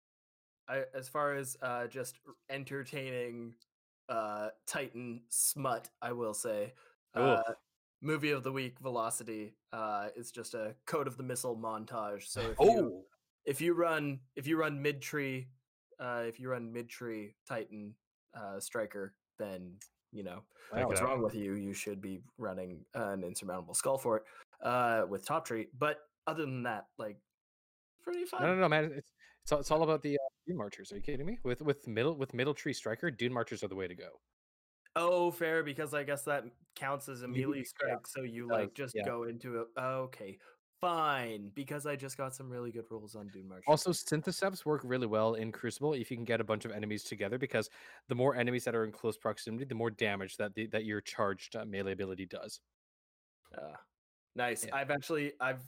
I, 0.67 0.83
as 0.95 1.07
far 1.07 1.35
as 1.35 1.55
uh, 1.61 1.85
just 1.85 2.17
entertaining 2.49 3.53
uh, 4.09 4.49
Titan 4.65 5.21
smut, 5.29 5.89
I 6.01 6.11
will 6.11 6.33
say. 6.33 6.73
Uh, 7.15 7.41
movie 8.01 8.31
of 8.31 8.43
the 8.43 8.51
week, 8.51 8.79
Velocity. 8.79 9.53
Uh, 9.71 10.07
is 10.15 10.31
just 10.31 10.53
a 10.53 10.75
Code 10.85 11.07
of 11.07 11.17
the 11.17 11.23
Missile 11.23 11.55
montage. 11.55 12.27
So 12.27 12.41
if 12.41 12.47
you 12.47 12.55
Oh, 12.59 13.05
if 13.45 13.61
you 13.61 13.73
run 13.73 14.19
if 14.35 14.47
you 14.47 14.57
run 14.57 14.81
mid 14.81 15.01
tree, 15.01 15.47
uh, 15.99 16.23
if 16.25 16.39
you 16.39 16.49
run 16.49 16.71
mid 16.71 16.89
tree 16.89 17.35
Titan 17.47 17.93
uh, 18.33 18.59
striker, 18.59 19.13
then 19.37 19.73
you 20.11 20.23
know 20.23 20.41
wow. 20.73 20.87
what's 20.87 21.01
wrong 21.01 21.21
with 21.21 21.35
you. 21.35 21.53
You 21.53 21.73
should 21.73 22.01
be 22.01 22.21
running 22.37 22.85
an 22.95 23.23
insurmountable 23.23 23.75
Skullfort 23.75 24.21
uh, 24.63 25.03
with 25.07 25.25
top 25.25 25.45
tree. 25.45 25.67
But 25.77 25.99
other 26.27 26.45
than 26.45 26.63
that, 26.63 26.87
like 26.97 27.17
pretty 28.03 28.25
fun. 28.25 28.41
No, 28.41 28.55
no, 28.55 28.61
no, 28.61 28.69
man. 28.69 28.91
It's 28.95 29.11
it's 29.43 29.51
all, 29.51 29.59
it's 29.59 29.71
all 29.71 29.83
about 29.83 30.01
the 30.01 30.15
uh, 30.15 30.29
Dune 30.49 30.57
Marchers. 30.57 30.91
Are 30.91 30.95
you 30.95 31.01
kidding 31.01 31.25
me? 31.25 31.37
With 31.43 31.61
with 31.61 31.87
middle 31.87 32.15
with 32.15 32.33
middle 32.33 32.53
tree 32.53 32.73
striker, 32.73 33.11
Dune 33.11 33.31
Marchers 33.31 33.63
are 33.63 33.67
the 33.67 33.75
way 33.75 33.87
to 33.87 33.95
go. 33.95 34.09
Oh, 34.95 35.29
fair 35.29 35.63
because 35.63 35.93
I 35.93 36.03
guess 36.03 36.23
that 36.23 36.43
counts 36.75 37.07
as 37.07 37.21
a 37.21 37.27
melee 37.27 37.57
yeah, 37.57 37.63
strike. 37.65 38.07
So 38.07 38.23
you 38.23 38.47
like 38.47 38.73
just 38.73 38.95
yeah. 38.95 39.05
go 39.05 39.23
into 39.23 39.61
it. 39.61 39.67
Okay, 39.79 40.39
fine. 40.81 41.51
Because 41.53 41.85
I 41.85 41.95
just 41.95 42.17
got 42.17 42.33
some 42.33 42.49
really 42.49 42.71
good 42.71 42.85
rules 42.89 43.15
on 43.15 43.27
Dune 43.27 43.47
March. 43.47 43.63
Also, 43.67 43.91
Synthoceps 43.91 44.65
work 44.65 44.81
really 44.83 45.05
well 45.05 45.35
in 45.35 45.51
Crucible 45.51 45.93
if 45.93 46.09
you 46.09 46.17
can 46.17 46.25
get 46.25 46.41
a 46.41 46.43
bunch 46.43 46.65
of 46.65 46.71
enemies 46.71 47.03
together 47.03 47.37
because 47.37 47.69
the 48.07 48.15
more 48.15 48.35
enemies 48.35 48.63
that 48.63 48.73
are 48.73 48.85
in 48.85 48.91
close 48.91 49.17
proximity, 49.17 49.65
the 49.65 49.75
more 49.75 49.91
damage 49.91 50.35
that 50.37 50.55
the, 50.55 50.65
that 50.67 50.83
your 50.83 50.99
charged 50.99 51.55
uh, 51.55 51.63
melee 51.65 51.91
ability 51.91 52.25
does. 52.25 52.59
Uh, 53.55 53.75
nice. 54.35 54.65
Yeah. 54.65 54.75
I've 54.75 54.89
actually 54.89 55.33
I've 55.39 55.61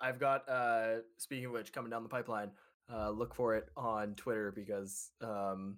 I've 0.00 0.20
got 0.20 0.48
uh 0.48 0.98
speaking 1.16 1.46
of 1.46 1.52
which 1.52 1.72
coming 1.72 1.90
down 1.90 2.04
the 2.04 2.08
pipeline. 2.08 2.52
Uh, 2.92 3.10
look 3.10 3.34
for 3.34 3.54
it 3.54 3.68
on 3.76 4.14
Twitter 4.14 4.50
because 4.50 5.10
um 5.22 5.76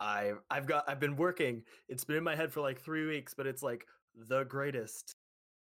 I 0.00 0.32
I've 0.50 0.66
got 0.66 0.84
I've 0.88 1.00
been 1.00 1.16
working. 1.16 1.62
It's 1.88 2.04
been 2.04 2.16
in 2.16 2.24
my 2.24 2.36
head 2.36 2.52
for 2.52 2.60
like 2.60 2.80
three 2.80 3.06
weeks, 3.06 3.34
but 3.34 3.46
it's 3.46 3.62
like 3.62 3.86
the 4.28 4.44
greatest 4.44 5.14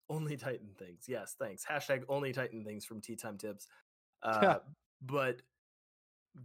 only 0.10 0.38
Titan 0.38 0.70
things. 0.78 1.06
Yes, 1.08 1.36
thanks. 1.40 1.64
Hashtag 1.66 2.04
only 2.10 2.32
Titan 2.32 2.64
things 2.64 2.86
from 2.86 3.02
Tea 3.02 3.16
Time 3.16 3.38
Tips. 3.38 3.68
Uh, 4.24 4.60
but 5.02 5.42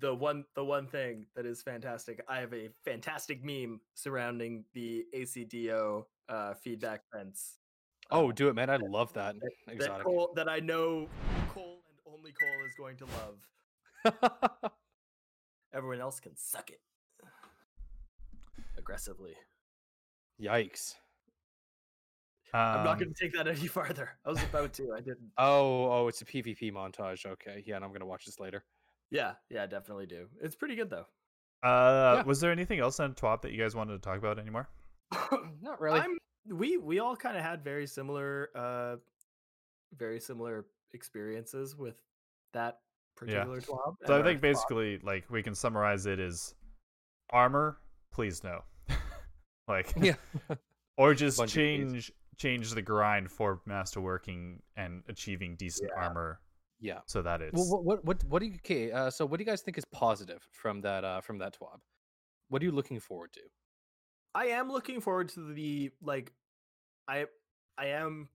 the 0.01 0.15
one 0.15 0.45
the 0.55 0.65
one 0.65 0.87
thing 0.87 1.27
that 1.37 1.47
is 1.47 1.63
fantastic, 1.63 2.23
I 2.29 2.39
have 2.39 2.53
a 2.53 2.69
fantastic 2.85 3.45
meme 3.45 3.81
surrounding 3.95 4.65
the 4.75 5.05
ACD/0 5.15 6.05
uh, 6.29 6.55
feedback 6.55 7.03
fence 7.13 7.59
Oh, 8.13 8.33
do 8.33 8.49
it, 8.49 8.55
man! 8.55 8.71
I 8.71 8.77
love 8.77 9.13
that 9.13 9.37
that 9.41 9.73
exotic. 9.73 10.05
Cole, 10.05 10.33
that 10.35 10.49
I 10.49 10.59
know 10.59 11.09
Cole 11.55 11.83
and 11.89 11.99
only 12.13 12.33
Cole 12.33 12.67
is 12.67 12.75
going 12.77 12.97
to 12.97 13.05
love. 13.05 13.39
Everyone 15.73 16.01
else 16.01 16.21
can 16.21 16.37
suck 16.37 16.71
it 16.71 16.81
aggressively. 18.77 19.35
Yikes! 20.41 20.95
I'm 22.53 22.83
not 22.83 22.93
Um, 22.95 22.99
going 22.99 23.15
to 23.15 23.25
take 23.25 23.33
that 23.35 23.47
any 23.47 23.67
farther. 23.69 24.11
I 24.25 24.31
was 24.31 24.43
about 24.43 24.73
to. 24.75 24.93
I 24.95 25.01
didn't. 25.01 25.31
Oh, 25.39 25.91
oh, 25.93 26.09
it's 26.09 26.23
a 26.23 26.25
PvP 26.25 26.73
montage. 26.73 27.25
Okay, 27.27 27.63
yeah, 27.67 27.77
and 27.77 27.85
I'm 27.85 27.93
gonna 27.93 28.07
watch 28.07 28.25
this 28.25 28.41
later. 28.41 28.65
Yeah, 29.11 29.35
yeah, 29.51 29.67
definitely 29.67 30.07
do. 30.07 30.27
It's 30.43 30.57
pretty 30.57 30.75
good 30.77 30.91
though. 30.91 31.07
Uh, 31.63 32.17
Yeah. 32.17 32.23
was 32.25 32.41
there 32.41 32.51
anything 32.51 32.81
else 32.81 32.99
on 33.01 33.15
TWAB 33.15 33.43
that 33.43 33.53
you 33.53 33.59
guys 33.63 33.75
wanted 33.77 33.93
to 33.93 33.99
talk 33.99 34.19
about 34.19 34.39
anymore? 34.39 34.69
Not 35.61 35.81
really. 35.81 36.01
I'm, 36.01 36.17
we 36.49 36.77
we 36.79 36.99
all 37.01 37.15
kind 37.17 37.37
of 37.37 37.43
had 37.45 37.63
very 37.63 37.87
similar, 37.87 38.49
uh, 38.57 38.97
very 39.97 40.19
similar 40.21 40.67
experiences 40.95 41.77
with 41.77 41.97
that 42.53 42.79
particular 43.17 43.61
twab. 43.61 43.95
So 44.07 44.19
I 44.19 44.23
think 44.23 44.39
twab. 44.39 44.43
basically, 44.43 44.99
like, 45.03 45.25
we 45.31 45.43
can 45.43 45.55
summarize 45.55 46.07
it 46.07 46.19
as 46.19 46.55
armor. 47.31 47.79
Please 48.13 48.43
no, 48.43 48.63
like, 49.69 49.93
Yeah. 50.01 50.15
or 50.97 51.15
just 51.15 51.39
Bungie, 51.39 51.49
change 51.49 52.13
change 52.37 52.71
the 52.73 52.83
grind 52.83 53.31
for 53.31 53.61
masterworking 53.69 54.59
and 54.77 55.03
achieving 55.09 55.55
decent 55.57 55.91
Yeah. 55.95 56.03
armor 56.03 56.41
Yeah. 56.81 57.01
so 57.07 57.21
that 57.23 57.43
is. 57.43 57.51
Well, 57.53 57.67
what, 57.69 57.85
what, 57.85 58.05
what, 58.05 58.25
what 58.25 58.41
do 58.41 58.47
you? 58.47 58.55
Okay, 58.57 58.91
uh, 58.91 59.11
so 59.11 59.27
what 59.27 59.39
do 59.39 59.45
you 59.45 59.51
guys 59.51 59.61
think 59.63 59.77
is 59.79 59.85
positive 59.85 60.47
from 60.53 60.81
that? 60.81 61.05
Uh, 61.05 61.21
from 61.21 61.39
that 61.39 61.57
twab? 61.59 61.81
What 62.49 62.63
are 62.63 62.65
you 62.65 62.73
looking 62.73 62.99
forward 62.99 63.33
to? 63.35 63.41
I 64.35 64.47
am 64.47 64.71
looking 64.71 65.01
forward 65.01 65.29
to 65.31 65.53
the 65.53 65.91
like 66.03 66.33
I 67.07 67.27
I 67.79 67.87
am 67.87 68.29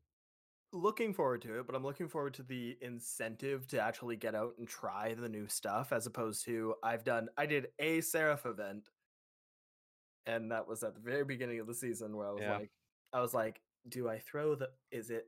looking 0.76 1.14
forward 1.14 1.42
to 1.44 1.60
it, 1.60 1.66
but 1.66 1.76
I'm 1.76 1.84
looking 1.84 2.08
forward 2.08 2.34
to 2.36 2.44
the 2.44 2.78
incentive 2.82 3.66
to 3.70 3.80
actually 3.80 4.16
get 4.18 4.36
out 4.36 4.54
and 4.60 4.68
try 4.68 5.14
the 5.14 5.30
new 5.30 5.48
stuff 5.48 5.92
as 5.94 6.06
opposed 6.06 6.46
to 6.46 6.76
I've 6.84 7.04
done 7.04 7.30
I 7.38 7.46
did 7.46 7.68
a 7.80 8.02
Seraph 8.02 8.46
event 8.46 8.90
and 10.28 10.52
that 10.52 10.68
was 10.68 10.84
at 10.84 10.94
the 10.96 11.00
very 11.02 11.24
beginning 11.24 11.60
of 11.60 11.68
the 11.68 11.74
season 11.74 12.16
where 12.18 12.28
I 12.28 12.32
was 12.32 12.42
Yeah. 12.42 12.58
like 12.58 12.72
I 13.14 13.22
was 13.22 13.34
like 13.34 13.62
do 13.88 14.10
I 14.10 14.20
throw 14.20 14.56
the 14.56 14.70
is 14.92 15.10
it 15.10 15.28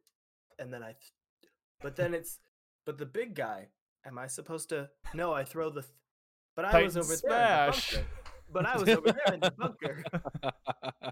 and 0.59 0.73
then 0.73 0.83
I 0.83 0.87
th- 0.93 1.51
but 1.81 1.95
then 1.95 2.13
it's 2.13 2.39
but 2.85 2.97
the 2.97 3.05
big 3.05 3.35
guy 3.35 3.67
am 4.05 4.17
I 4.17 4.27
supposed 4.27 4.69
to 4.69 4.89
no 5.13 5.31
I 5.33 5.43
throw 5.43 5.69
the 5.69 5.81
th- 5.81 5.93
but 6.55 6.65
I 6.65 6.71
Titan 6.71 6.85
was 6.85 6.97
over 6.97 7.15
Smash. 7.15 7.91
there. 7.91 8.05
In 8.47 8.53
the 8.53 8.61
bunker. 8.61 8.63
But 8.63 8.65
I 8.65 8.77
was 8.77 8.89
over 8.89 9.11
there 9.11 9.33
in 9.33 9.39
the 9.39 9.51
bunker. 9.51 10.03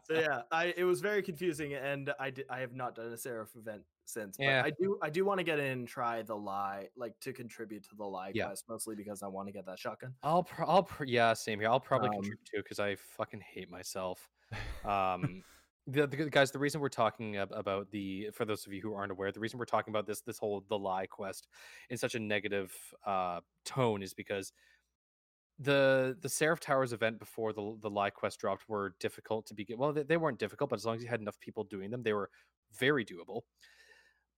so 0.08 0.14
yeah, 0.20 0.42
I 0.52 0.74
it 0.78 0.84
was 0.84 1.02
very 1.02 1.22
confusing, 1.22 1.74
and 1.74 2.14
I 2.20 2.30
did, 2.30 2.46
I 2.50 2.60
have 2.60 2.74
not 2.74 2.96
done 2.96 3.12
a 3.12 3.18
Seraph 3.18 3.56
event 3.56 3.82
since. 4.06 4.38
But 4.38 4.44
Yeah. 4.46 4.62
I 4.66 4.72
do 4.72 4.98
I 5.02 5.10
do 5.10 5.26
want 5.26 5.40
to 5.40 5.44
get 5.44 5.60
in 5.60 5.66
and 5.66 5.88
try 5.88 6.22
the 6.22 6.36
lie, 6.36 6.88
like 6.96 7.20
to 7.22 7.34
contribute 7.34 7.84
to 7.90 7.96
the 7.96 8.06
lie 8.06 8.32
Yeah. 8.34 8.46
quest, 8.48 8.66
mostly 8.70 8.96
because 8.96 9.24
I 9.24 9.28
want 9.28 9.48
to 9.48 9.52
get 9.52 9.66
that 9.66 9.80
shotgun. 9.80 10.14
I'll, 10.24 10.44
pro- 10.44 10.68
I'll, 10.68 10.84
pr- 10.84 11.06
yeah, 11.06 11.34
same 11.34 11.60
here. 11.60 11.70
I'll 11.70 11.80
probably 11.80 12.10
Um, 12.10 12.14
contribute 12.16 12.46
too 12.46 12.58
because 12.64 12.80
I 12.80 12.96
fucking 12.96 13.42
hate 13.42 13.70
myself. 13.70 14.30
Um, 14.86 15.44
the, 15.88 16.06
the 16.08 16.30
guys, 16.30 16.52
the 16.52 16.60
reason 16.60 16.80
we're 16.82 16.90
talking 16.90 17.38
about 17.38 17.92
the, 17.92 18.30
for 18.34 18.46
those 18.46 18.66
of 18.68 18.74
you 18.74 18.82
who 18.82 18.94
aren't 18.94 19.12
aware, 19.12 19.32
the 19.32 19.40
reason 19.40 19.58
we're 19.60 19.66
talking 19.66 19.92
about 19.92 20.06
this, 20.08 20.22
this 20.22 20.38
whole 20.38 20.64
the 20.70 20.78
lie 20.78 21.06
quest 21.08 21.48
in 21.90 21.98
such 21.98 22.14
a 22.16 22.20
negative 22.20 22.72
uh, 23.06 23.40
tone 23.66 24.02
is 24.04 24.14
because 24.14 24.52
the 25.60 26.18
the 26.22 26.30
Seraph 26.30 26.60
Towers 26.60 26.94
event 26.94 27.20
before 27.20 27.54
the 27.54 27.78
the 27.82 27.90
lie 27.90 28.10
quest 28.10 28.40
dropped 28.40 28.68
were 28.68 28.96
difficult 29.00 29.46
to 29.48 29.54
begin. 29.54 29.78
Well, 29.78 29.94
they, 29.94 30.04
they 30.04 30.18
weren't 30.18 30.40
difficult, 30.40 30.70
but 30.70 30.78
as 30.78 30.86
long 30.86 30.98
as 30.98 31.04
you 31.04 31.08
had 31.08 31.22
enough 31.22 31.40
people 31.40 31.64
doing 31.64 31.92
them, 31.92 32.04
they 32.04 32.14
were 32.14 32.30
very 32.78 33.06
doable. 33.06 33.42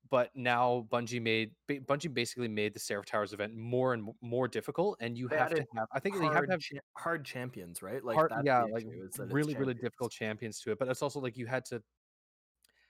But 0.09 0.29
now 0.35 0.87
Bungie 0.89 1.21
made 1.21 1.51
Bungie 1.69 2.13
basically 2.13 2.47
made 2.47 2.73
the 2.73 2.79
Seraph 2.79 3.05
Towers 3.05 3.33
event 3.33 3.55
more 3.55 3.93
and 3.93 4.09
more 4.21 4.47
difficult, 4.47 4.97
and 5.01 5.17
you 5.17 5.27
They 5.27 5.37
have 5.37 5.49
to 5.49 5.65
have. 5.75 5.87
I 5.91 5.99
think 5.99 6.15
you 6.15 6.21
have 6.21 6.45
to 6.45 6.51
have 6.51 6.61
cha- 6.61 6.77
hard 6.95 7.25
champions, 7.25 7.81
right? 7.81 8.03
Like 8.03 8.15
hard, 8.15 8.31
that's 8.31 8.45
yeah, 8.45 8.61
like 8.61 8.85
issue, 8.85 9.03
is 9.03 9.15
that 9.15 9.23
it's 9.23 9.33
really, 9.33 9.55
really 9.55 9.73
difficult 9.73 10.11
champions. 10.11 10.59
to 10.61 10.71
it. 10.71 10.79
But 10.79 10.87
it's 10.87 11.01
also 11.01 11.19
like 11.19 11.35
you 11.35 11.47
had 11.47 11.65
to 11.65 11.81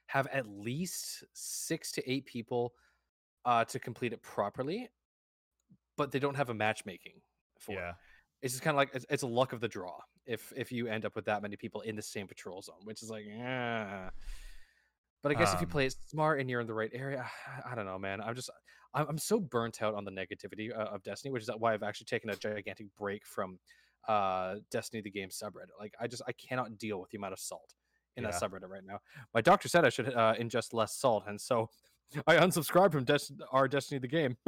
have 0.07 0.27
at 0.27 0.47
least 0.47 1.23
six 1.33 1.91
to 1.93 2.11
eight 2.11 2.25
people 2.25 2.73
uh, 3.45 3.63
to 3.65 3.79
complete 3.79 4.13
it 4.13 4.21
properly, 4.21 4.89
but 5.95 6.11
they 6.11 6.19
don't 6.19 6.35
have 6.35 6.49
a 6.49 6.53
matchmaking 6.53 7.21
for. 7.57 7.71
it. 7.71 7.95
Yeah. 8.41 8.45
It's 8.45 8.53
just 8.53 8.63
kind 8.63 8.75
of 8.75 8.77
like 8.77 8.89
it's, 8.93 9.05
it's 9.09 9.23
a 9.23 9.27
luck 9.27 9.53
of 9.53 9.59
the 9.61 9.67
draw 9.67 9.99
if 10.25 10.53
if 10.55 10.71
you 10.71 10.87
end 10.87 11.05
up 11.05 11.15
with 11.15 11.25
that 11.25 11.41
many 11.41 11.55
people 11.55 11.81
in 11.81 11.95
the 11.95 12.01
same 12.01 12.27
patrol 12.27 12.61
zone, 12.61 12.75
which 12.83 13.01
is 13.03 13.09
like, 13.09 13.25
yeah. 13.27 14.09
But 15.23 15.31
I 15.31 15.35
guess 15.35 15.53
if 15.53 15.61
you 15.61 15.65
Um, 15.65 15.71
play 15.71 15.85
it 15.87 15.95
smart 16.05 16.39
and 16.39 16.49
you're 16.49 16.61
in 16.61 16.67
the 16.67 16.73
right 16.73 16.91
area, 16.93 17.25
I 17.65 17.75
don't 17.75 17.85
know, 17.85 17.97
man. 17.97 18.21
I'm 18.21 18.35
just 18.35 18.49
I'm, 18.93 19.07
I'm 19.09 19.17
so 19.17 19.39
burnt 19.39 19.81
out 19.81 19.95
on 19.95 20.05
the 20.05 20.11
negativity 20.11 20.71
uh, 20.71 20.83
of 20.83 21.03
Destiny, 21.03 21.31
which 21.31 21.43
is 21.43 21.49
why 21.57 21.73
I've 21.73 21.83
actually 21.83 22.05
taken 22.05 22.29
a 22.29 22.35
gigantic 22.35 22.87
break 22.97 23.25
from 23.25 23.59
uh 24.07 24.55
Destiny 24.71 25.01
the 25.01 25.09
game 25.09 25.29
subreddit. 25.29 25.73
Like 25.79 25.93
I 25.99 26.07
just 26.07 26.21
I 26.27 26.31
cannot 26.33 26.77
deal 26.77 27.01
with 27.01 27.09
the 27.09 27.17
amount 27.17 27.33
of 27.33 27.39
salt 27.39 27.73
in 28.15 28.23
that 28.23 28.33
subreddit 28.33 28.69
right 28.69 28.83
now. 28.85 28.99
My 29.33 29.41
doctor 29.41 29.67
said 29.67 29.85
I 29.85 29.89
should 29.89 30.13
uh, 30.13 30.33
ingest 30.35 30.73
less 30.73 30.93
salt, 30.95 31.25
and 31.27 31.39
so 31.39 31.69
I 32.27 32.35
unsubscribed 32.37 32.91
from 32.91 33.03
Des- 33.03 33.33
our 33.51 33.67
Destiny 33.67 33.99
the 33.99 34.07
game. 34.07 34.37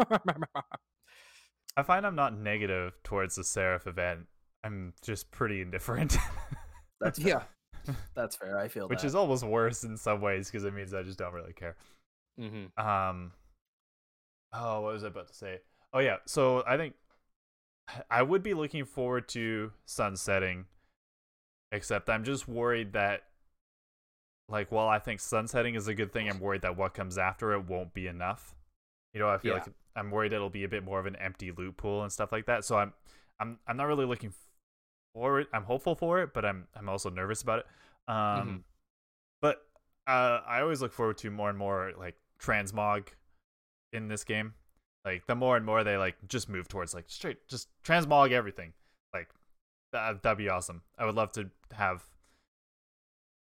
I 1.79 1.83
find 1.83 2.05
I'm 2.05 2.15
not 2.15 2.37
negative 2.37 2.93
towards 3.03 3.35
the 3.35 3.43
Seraph 3.43 3.87
event. 3.87 4.27
I'm 4.63 4.93
just 5.01 5.31
pretty 5.31 5.61
indifferent, 5.61 6.17
That's 7.01 7.19
yeah. 7.19 7.43
That's 8.15 8.35
fair. 8.35 8.59
I 8.59 8.67
feel 8.67 8.87
which 8.87 9.01
that. 9.01 9.07
is 9.07 9.15
almost 9.15 9.43
worse 9.43 9.83
in 9.83 9.97
some 9.97 10.21
ways 10.21 10.49
because 10.49 10.63
it 10.65 10.73
means 10.73 10.93
I 10.93 11.03
just 11.03 11.17
don't 11.17 11.33
really 11.33 11.53
care. 11.53 11.75
hmm 12.37 12.65
Um, 12.77 13.31
oh, 14.53 14.81
what 14.81 14.93
was 14.93 15.03
I 15.03 15.07
about 15.07 15.27
to 15.27 15.33
say? 15.33 15.59
Oh 15.93 15.99
yeah, 15.99 16.17
so 16.25 16.63
I 16.67 16.77
think 16.77 16.93
I 18.11 18.23
would 18.23 18.43
be 18.43 18.53
looking 18.53 18.85
forward 18.85 19.27
to 19.29 19.71
sunsetting, 19.85 20.65
except 21.71 22.09
I'm 22.09 22.23
just 22.23 22.47
worried 22.47 22.93
that, 22.93 23.23
like, 24.47 24.71
while 24.71 24.87
I 24.87 24.99
think 24.99 25.19
sunsetting 25.19 25.75
is 25.75 25.87
a 25.87 25.93
good 25.93 26.11
thing, 26.11 26.29
I'm 26.29 26.39
worried 26.39 26.61
that 26.63 26.75
what 26.77 26.93
comes 26.93 27.17
after 27.17 27.53
it 27.53 27.65
won't 27.67 27.93
be 27.93 28.07
enough. 28.07 28.55
You 29.13 29.19
know, 29.19 29.29
I 29.29 29.37
feel 29.37 29.53
Yeah. 29.53 29.59
like 29.65 29.67
I'm 29.95 30.11
worried 30.11 30.33
it'll 30.33 30.49
be 30.49 30.63
a 30.63 30.69
bit 30.69 30.83
more 30.83 30.99
of 30.99 31.05
an 31.05 31.15
empty 31.17 31.51
loot 31.51 31.77
pool 31.77 32.03
and 32.03 32.11
stuff 32.11 32.31
like 32.31 32.45
that. 32.45 32.63
So 32.65 32.77
I'm, 32.77 32.93
I'm, 33.39 33.59
I'm 33.67 33.77
not 33.77 33.85
really 33.85 34.05
looking 34.05 34.33
forward. 35.13 35.47
I'm 35.53 35.63
hopeful 35.63 35.95
for 35.95 36.21
it, 36.21 36.33
but 36.33 36.45
I'm, 36.45 36.67
I'm 36.75 36.87
also 36.89 37.09
nervous 37.09 37.41
about 37.41 37.59
it. 37.59 37.65
Um, 38.11 38.63
but 39.41 39.61
uh, 40.07 40.41
I 40.47 40.61
always 40.61 40.81
look 40.81 40.93
forward 40.93 41.17
to 41.19 41.29
more 41.31 41.49
and 41.49 41.57
more 41.57 41.91
like 41.97 42.15
transmog 42.41 43.07
in 43.93 44.07
this 44.07 44.23
game. 44.23 44.53
Like 45.05 45.25
the 45.27 45.35
more 45.35 45.55
and 45.57 45.65
more 45.65 45.83
they 45.83 45.97
like 45.97 46.15
just 46.27 46.49
move 46.49 46.67
towards 46.67 46.93
like 46.93 47.05
straight 47.07 47.47
just 47.47 47.69
transmog 47.85 48.31
everything. 48.31 48.73
Like 49.13 49.29
that 49.93 50.21
that'd 50.23 50.37
be 50.37 50.49
awesome. 50.49 50.81
I 50.97 51.05
would 51.05 51.15
love 51.15 51.31
to 51.33 51.49
have 51.73 52.03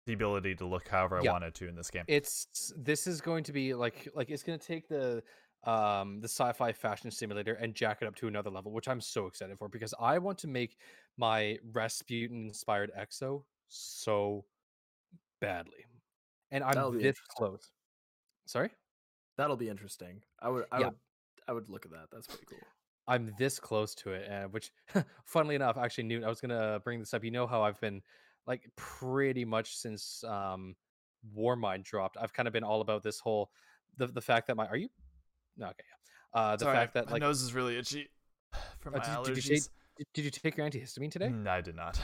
the 0.06 0.12
ability 0.12 0.54
to 0.56 0.66
look 0.66 0.86
however 0.88 1.18
I 1.18 1.22
Yeah. 1.22 1.32
wanted 1.32 1.54
to 1.56 1.68
in 1.68 1.74
this 1.74 1.90
game. 1.90 2.04
it's 2.06 2.72
this 2.76 3.06
is 3.06 3.20
going 3.20 3.42
to 3.44 3.52
be 3.52 3.74
like 3.74 4.08
like 4.14 4.30
it's 4.30 4.42
going 4.42 4.58
to 4.58 4.64
take 4.66 4.88
the 4.88 5.22
um 5.66 6.20
the 6.20 6.28
sci-fi 6.28 6.72
fashion 6.72 7.10
simulator 7.10 7.54
and 7.54 7.74
jack 7.74 7.98
it 8.00 8.06
up 8.06 8.14
to 8.14 8.28
another 8.28 8.50
level 8.50 8.72
which 8.72 8.88
i'm 8.88 9.00
so 9.00 9.26
excited 9.26 9.58
for 9.58 9.68
because 9.68 9.92
i 10.00 10.16
want 10.18 10.38
to 10.38 10.46
make 10.46 10.76
my 11.16 11.58
rasputin 11.72 12.46
inspired 12.46 12.90
exo 12.98 13.42
so 13.68 14.44
badly 15.40 15.84
and 16.50 16.62
i'm 16.64 16.98
this 16.98 17.18
close 17.28 17.70
sorry 18.46 18.70
That'll 19.36 19.56
be 19.58 19.68
interesting. 19.68 20.22
I 20.40 20.48
would. 20.48 20.64
I 20.72 20.80
Yeah. 20.80 20.86
would. 20.86 20.94
I 21.46 21.52
would 21.52 21.68
look 21.68 21.84
at 21.84 21.90
that. 21.92 22.06
That's 22.10 22.26
pretty 22.26 22.46
cool. 22.48 22.66
i'm 23.06 23.32
this 23.38 23.60
close 23.60 23.94
to 23.94 24.12
it 24.12 24.28
uh, 24.30 24.48
which 24.48 24.72
funnily 25.26 25.54
enough 25.54 25.76
actually 25.76 26.04
newt 26.04 26.24
i 26.24 26.28
was 26.28 26.40
gonna 26.40 26.80
bring 26.82 26.98
this 26.98 27.12
up 27.14 27.22
you 27.22 27.30
know 27.30 27.46
how 27.46 27.62
i've 27.62 27.80
been 27.80 28.02
like 28.46 28.68
pretty 28.76 29.44
much 29.44 29.76
since 29.76 30.24
um 30.24 30.74
warmind 31.36 31.84
dropped 31.84 32.16
i've 32.20 32.32
kind 32.32 32.46
of 32.48 32.52
been 32.52 32.64
all 32.64 32.80
about 32.80 33.02
this 33.04 33.20
whole 33.20 33.50
the, 33.98 34.06
the 34.08 34.20
fact 34.20 34.46
that 34.48 34.56
my 34.56 34.66
are 34.66 34.76
you 34.76 34.88
no 35.56 35.66
okay 35.66 35.84
yeah 36.34 36.40
uh 36.40 36.56
the 36.56 36.64
Sorry, 36.64 36.76
fact 36.76 36.94
that 36.94 37.06
my 37.06 37.12
like 37.12 37.20
nose 37.20 37.42
is 37.42 37.54
really 37.54 37.76
itchy 37.78 38.08
from 38.80 38.94
Uh, 38.94 38.98
my 38.98 39.04
did- 39.04 39.34
did 39.34 39.44
you 39.44 39.52
allergies. 39.54 39.62
say- 39.62 39.70
did, 39.98 40.06
did 40.14 40.24
you 40.26 40.30
take 40.30 40.56
your 40.58 40.68
antihistamine 40.68 41.10
today 41.10 41.28
No, 41.30 41.50
I 41.50 41.60
did 41.62 41.74
not. 41.74 41.98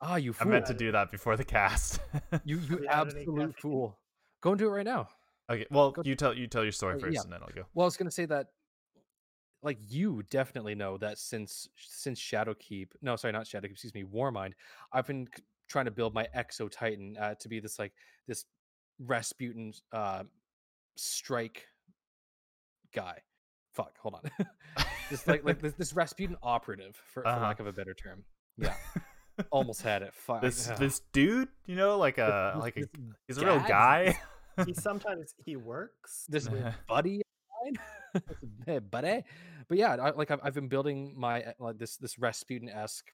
ah 0.00 0.16
you 0.16 0.32
fool. 0.32 0.48
I 0.48 0.50
meant 0.50 0.66
to 0.66 0.74
do 0.74 0.90
that 0.92 1.10
before 1.10 1.36
the 1.36 1.44
cast. 1.44 2.00
you 2.44 2.58
you 2.58 2.60
Have 2.60 2.80
you 2.80 2.88
had 2.88 3.08
any 3.10 3.20
absolute 3.20 3.54
fool 3.60 3.98
go 4.42 4.50
and 4.50 4.58
do 4.58 4.66
it 4.66 4.70
right 4.70 4.84
now 4.86 5.08
okay, 5.50 5.66
well, 5.70 5.92
Go- 5.92 6.02
you 6.04 6.14
tell 6.16 6.34
you 6.34 6.46
tell 6.46 6.62
your 6.64 6.72
story 6.72 6.96
Uh, 6.96 6.98
first, 6.98 7.14
yeah. 7.14 7.20
and 7.22 7.32
then 7.32 7.40
I'll 7.42 7.54
go. 7.54 7.64
well 7.74 7.84
i 7.84 7.86
was 7.86 7.96
gonna 7.96 8.10
say 8.10 8.26
that 8.26 8.48
like 9.62 9.78
you 9.88 10.22
definitely 10.30 10.74
know 10.74 10.98
that 10.98 11.18
since 11.18 11.68
since 11.76 12.20
shadowkeep 12.20 12.88
no 13.02 13.16
sorry 13.16 13.32
not 13.32 13.44
shadowkeep 13.46 13.72
excuse 13.72 13.94
me 13.94 14.04
warmind 14.04 14.52
i've 14.92 15.06
been 15.06 15.26
trying 15.68 15.84
to 15.86 15.90
build 15.90 16.14
my 16.14 16.26
exo 16.36 16.70
titan 16.70 17.16
uh, 17.20 17.34
to 17.40 17.48
be 17.48 17.58
this 17.60 17.78
like 17.78 17.92
this 18.28 18.44
rasputin 19.00 19.72
uh 19.92 20.22
strike 20.96 21.66
guy. 22.94 23.18
Fuck 23.72 23.96
hold 23.98 24.14
on. 24.14 24.84
This 25.10 25.26
like 25.26 25.42
like 25.42 25.58
this, 25.62 25.72
this 25.78 25.94
rasputin 25.94 26.36
operative 26.42 26.94
for, 26.94 27.22
for 27.22 27.28
Uh-huh. 27.28 27.40
lack 27.40 27.60
of 27.60 27.66
a 27.66 27.72
better 27.72 27.94
term. 27.94 28.24
Yeah. 28.58 28.74
Almost 29.50 29.80
had 29.82 30.02
it. 30.02 30.12
Fuck. 30.12 30.42
This 30.42 30.68
ugh. 30.68 30.78
this 30.78 31.00
dude, 31.12 31.48
you 31.64 31.76
know, 31.76 31.96
like 31.96 32.18
a 32.18 32.56
like 32.60 32.76
a 32.76 32.82
he's 33.26 33.38
a 33.38 33.46
real 33.46 33.60
guy. 33.60 34.18
he 34.66 34.74
sometimes 34.74 35.34
he 35.38 35.56
works. 35.56 36.26
this 36.28 36.46
buddy 36.88 37.22
hey, 38.66 38.78
buddy. 38.80 39.22
But 39.68 39.78
yeah 39.78 39.94
I, 39.96 40.10
like 40.10 40.30
I've, 40.30 40.40
I've 40.42 40.54
been 40.54 40.68
building 40.68 41.14
my 41.16 41.42
uh, 41.42 41.52
like 41.58 41.78
this 41.78 41.96
this 41.96 42.18
rasputin-esque 42.18 43.10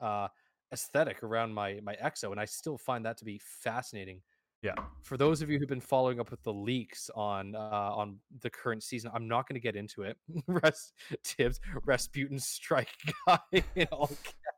uh 0.00 0.28
aesthetic 0.72 1.22
around 1.22 1.54
my 1.54 1.78
my 1.82 1.94
exo 2.02 2.32
and 2.32 2.40
i 2.40 2.44
still 2.44 2.76
find 2.76 3.04
that 3.06 3.16
to 3.18 3.24
be 3.24 3.40
fascinating 3.44 4.20
Yeah. 4.64 4.74
for 5.02 5.16
those 5.18 5.42
of 5.42 5.50
you 5.50 5.58
who've 5.58 5.68
been 5.68 5.80
following 5.80 6.18
up 6.18 6.30
with 6.30 6.42
the 6.42 6.52
leaks 6.52 7.10
on 7.14 7.54
uh 7.54 7.58
on 7.94 8.16
the 8.40 8.48
current 8.48 8.82
season 8.82 9.10
i'm 9.14 9.28
not 9.28 9.46
going 9.46 9.54
to 9.54 9.60
get 9.60 9.76
into 9.76 10.02
it 10.02 10.16
Ras- 10.48 10.92
tibbs 11.22 11.60
rasputin 11.84 12.38
strike 12.38 12.88
guy 13.26 13.38
in 13.76 13.86
all 13.92 14.10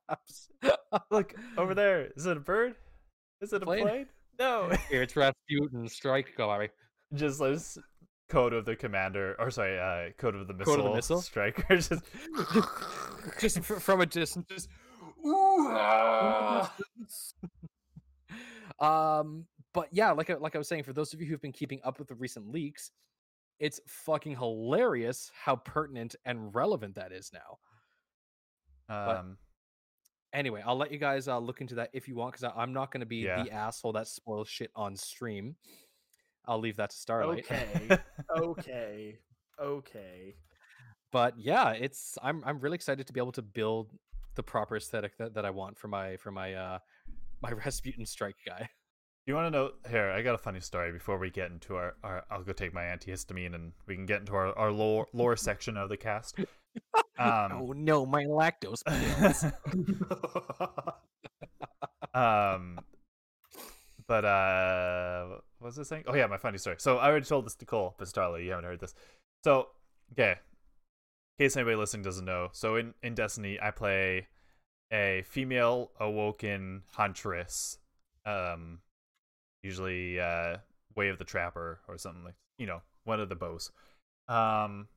caps 0.08 0.48
Look 1.10 1.34
over 1.58 1.74
there. 1.74 2.10
Is 2.16 2.24
it 2.26 2.36
a 2.36 2.40
bird? 2.40 2.76
Is 3.40 3.52
it 3.52 3.62
a 3.62 3.66
Plane? 3.66 3.82
plane? 3.82 4.06
No. 4.38 4.70
here 4.88 5.02
it's 5.02 5.16
rasputin 5.16 5.88
strike 5.88 6.28
guy 6.38 6.68
just 7.14 7.40
this 7.40 7.76
code 8.28 8.52
of 8.52 8.64
the 8.64 8.74
commander, 8.74 9.36
or 9.38 9.50
sorry, 9.50 9.78
uh, 9.78 10.10
code 10.18 10.34
of 10.34 10.46
the 10.48 10.54
missile, 10.54 10.74
Code 10.76 10.84
of 10.84 10.90
the 10.90 10.96
missile? 10.96 11.20
striker. 11.20 11.76
Just 11.76 11.92
just 13.40 13.60
fr- 13.62 13.74
from 13.74 14.00
a 14.00 14.06
distance 14.06 14.46
just 14.48 14.68
um 18.80 19.46
but 19.76 19.88
yeah 19.92 20.10
like 20.10 20.28
I, 20.30 20.34
like 20.34 20.54
I 20.56 20.58
was 20.58 20.66
saying 20.68 20.82
for 20.82 20.92
those 20.92 21.12
of 21.14 21.20
you 21.20 21.26
who've 21.28 21.40
been 21.40 21.52
keeping 21.52 21.80
up 21.84 21.98
with 22.00 22.08
the 22.08 22.14
recent 22.16 22.50
leaks 22.50 22.90
it's 23.60 23.80
fucking 23.86 24.36
hilarious 24.36 25.30
how 25.44 25.56
pertinent 25.56 26.16
and 26.24 26.54
relevant 26.54 26.94
that 26.96 27.12
is 27.12 27.30
now 27.32 27.58
um, 28.88 29.36
anyway 30.32 30.62
i'll 30.66 30.76
let 30.76 30.92
you 30.92 30.98
guys 30.98 31.28
uh, 31.28 31.38
look 31.38 31.60
into 31.60 31.74
that 31.76 31.90
if 31.92 32.06
you 32.08 32.14
want 32.16 32.32
because 32.34 32.52
i'm 32.56 32.72
not 32.72 32.90
going 32.92 33.00
to 33.00 33.06
be 33.06 33.18
Yeah. 33.24 33.42
the 33.44 33.50
asshole 33.50 33.92
that 33.92 34.08
spoils 34.08 34.48
shit 34.48 34.70
on 34.76 34.96
stream 34.96 35.56
i'll 36.46 36.58
leave 36.58 36.76
that 36.76 36.90
to 36.90 36.96
starlight 36.96 37.44
Okay. 37.50 37.98
okay. 38.38 39.18
Okay. 39.60 40.34
but 41.12 41.34
yeah 41.38 41.70
it's 41.70 42.18
i'm 42.22 42.42
i'm 42.44 42.58
really 42.60 42.74
excited 42.74 43.06
to 43.06 43.12
be 43.12 43.20
able 43.20 43.32
to 43.32 43.42
build 43.42 43.90
the 44.34 44.42
proper 44.42 44.76
aesthetic 44.76 45.16
that, 45.18 45.34
that 45.34 45.44
i 45.46 45.50
want 45.50 45.78
for 45.78 45.88
my 45.88 46.16
for 46.18 46.30
my 46.30 46.52
uh 46.54 46.78
my 47.40 47.50
rasputin 47.64 48.04
strike 48.04 48.36
guy 48.46 48.68
you 49.26 49.34
want 49.34 49.46
to 49.46 49.50
know? 49.50 49.72
Here, 49.90 50.10
I 50.10 50.22
got 50.22 50.34
a 50.34 50.38
funny 50.38 50.60
story 50.60 50.92
before 50.92 51.18
we 51.18 51.30
get 51.30 51.50
into 51.50 51.76
our. 51.76 51.94
our 52.02 52.24
I'll 52.30 52.42
go 52.42 52.52
take 52.52 52.72
my 52.72 52.82
antihistamine, 52.82 53.54
and 53.54 53.72
we 53.86 53.96
can 53.96 54.06
get 54.06 54.20
into 54.20 54.34
our 54.34 54.56
our 54.56 54.70
lore 54.70 55.08
lore 55.12 55.36
section 55.36 55.76
of 55.76 55.88
the 55.88 55.96
cast. 55.96 56.38
Um, 57.18 57.52
oh 57.52 57.72
no, 57.74 58.04
my 58.04 58.24
lactose 58.24 58.84
pills. 58.84 59.42
um, 62.14 62.78
but 64.06 64.24
uh, 64.26 65.26
what 65.58 65.68
was 65.68 65.76
this 65.76 65.88
saying? 65.88 66.04
Oh 66.06 66.14
yeah, 66.14 66.26
my 66.26 66.36
funny 66.36 66.58
story. 66.58 66.76
So 66.78 66.98
I 66.98 67.08
already 67.08 67.24
told 67.24 67.46
this 67.46 67.54
to 67.56 67.64
Cole, 67.64 67.94
but 67.96 68.08
Starla, 68.08 68.44
you 68.44 68.50
haven't 68.50 68.66
heard 68.66 68.80
this. 68.80 68.94
So 69.44 69.68
okay, 70.12 70.34
in 71.38 71.44
case 71.44 71.56
anybody 71.56 71.76
listening 71.76 72.02
doesn't 72.02 72.26
know, 72.26 72.50
so 72.52 72.76
in 72.76 72.92
in 73.02 73.14
Destiny, 73.14 73.58
I 73.60 73.70
play 73.70 74.28
a 74.92 75.24
female 75.26 75.92
awoken 75.98 76.82
huntress, 76.92 77.78
um, 78.26 78.80
usually 79.66 80.20
uh, 80.20 80.58
Way 80.94 81.08
of 81.08 81.18
the 81.18 81.24
Trapper 81.24 81.80
or 81.88 81.98
something 81.98 82.24
like 82.24 82.34
you 82.58 82.66
know 82.66 82.80
one 83.04 83.20
of 83.20 83.28
the 83.28 83.34
bows. 83.36 83.70
Um, 84.28 84.88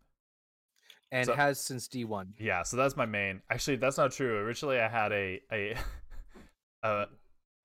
and 1.11 1.26
So- 1.26 1.36
has 1.36 1.59
since 1.59 1.88
D1. 1.88 2.34
yeah, 2.38 2.63
so 2.63 2.78
that's 2.78 2.95
my 2.95 3.05
main. 3.05 3.41
Actually, 3.49 3.78
that's 3.78 3.97
not 3.97 4.11
true. 4.11 4.38
Originally, 4.39 4.80
I 4.80 4.88
had 4.88 5.11
a 5.11 5.41
a 5.51 5.76
a, 6.84 7.05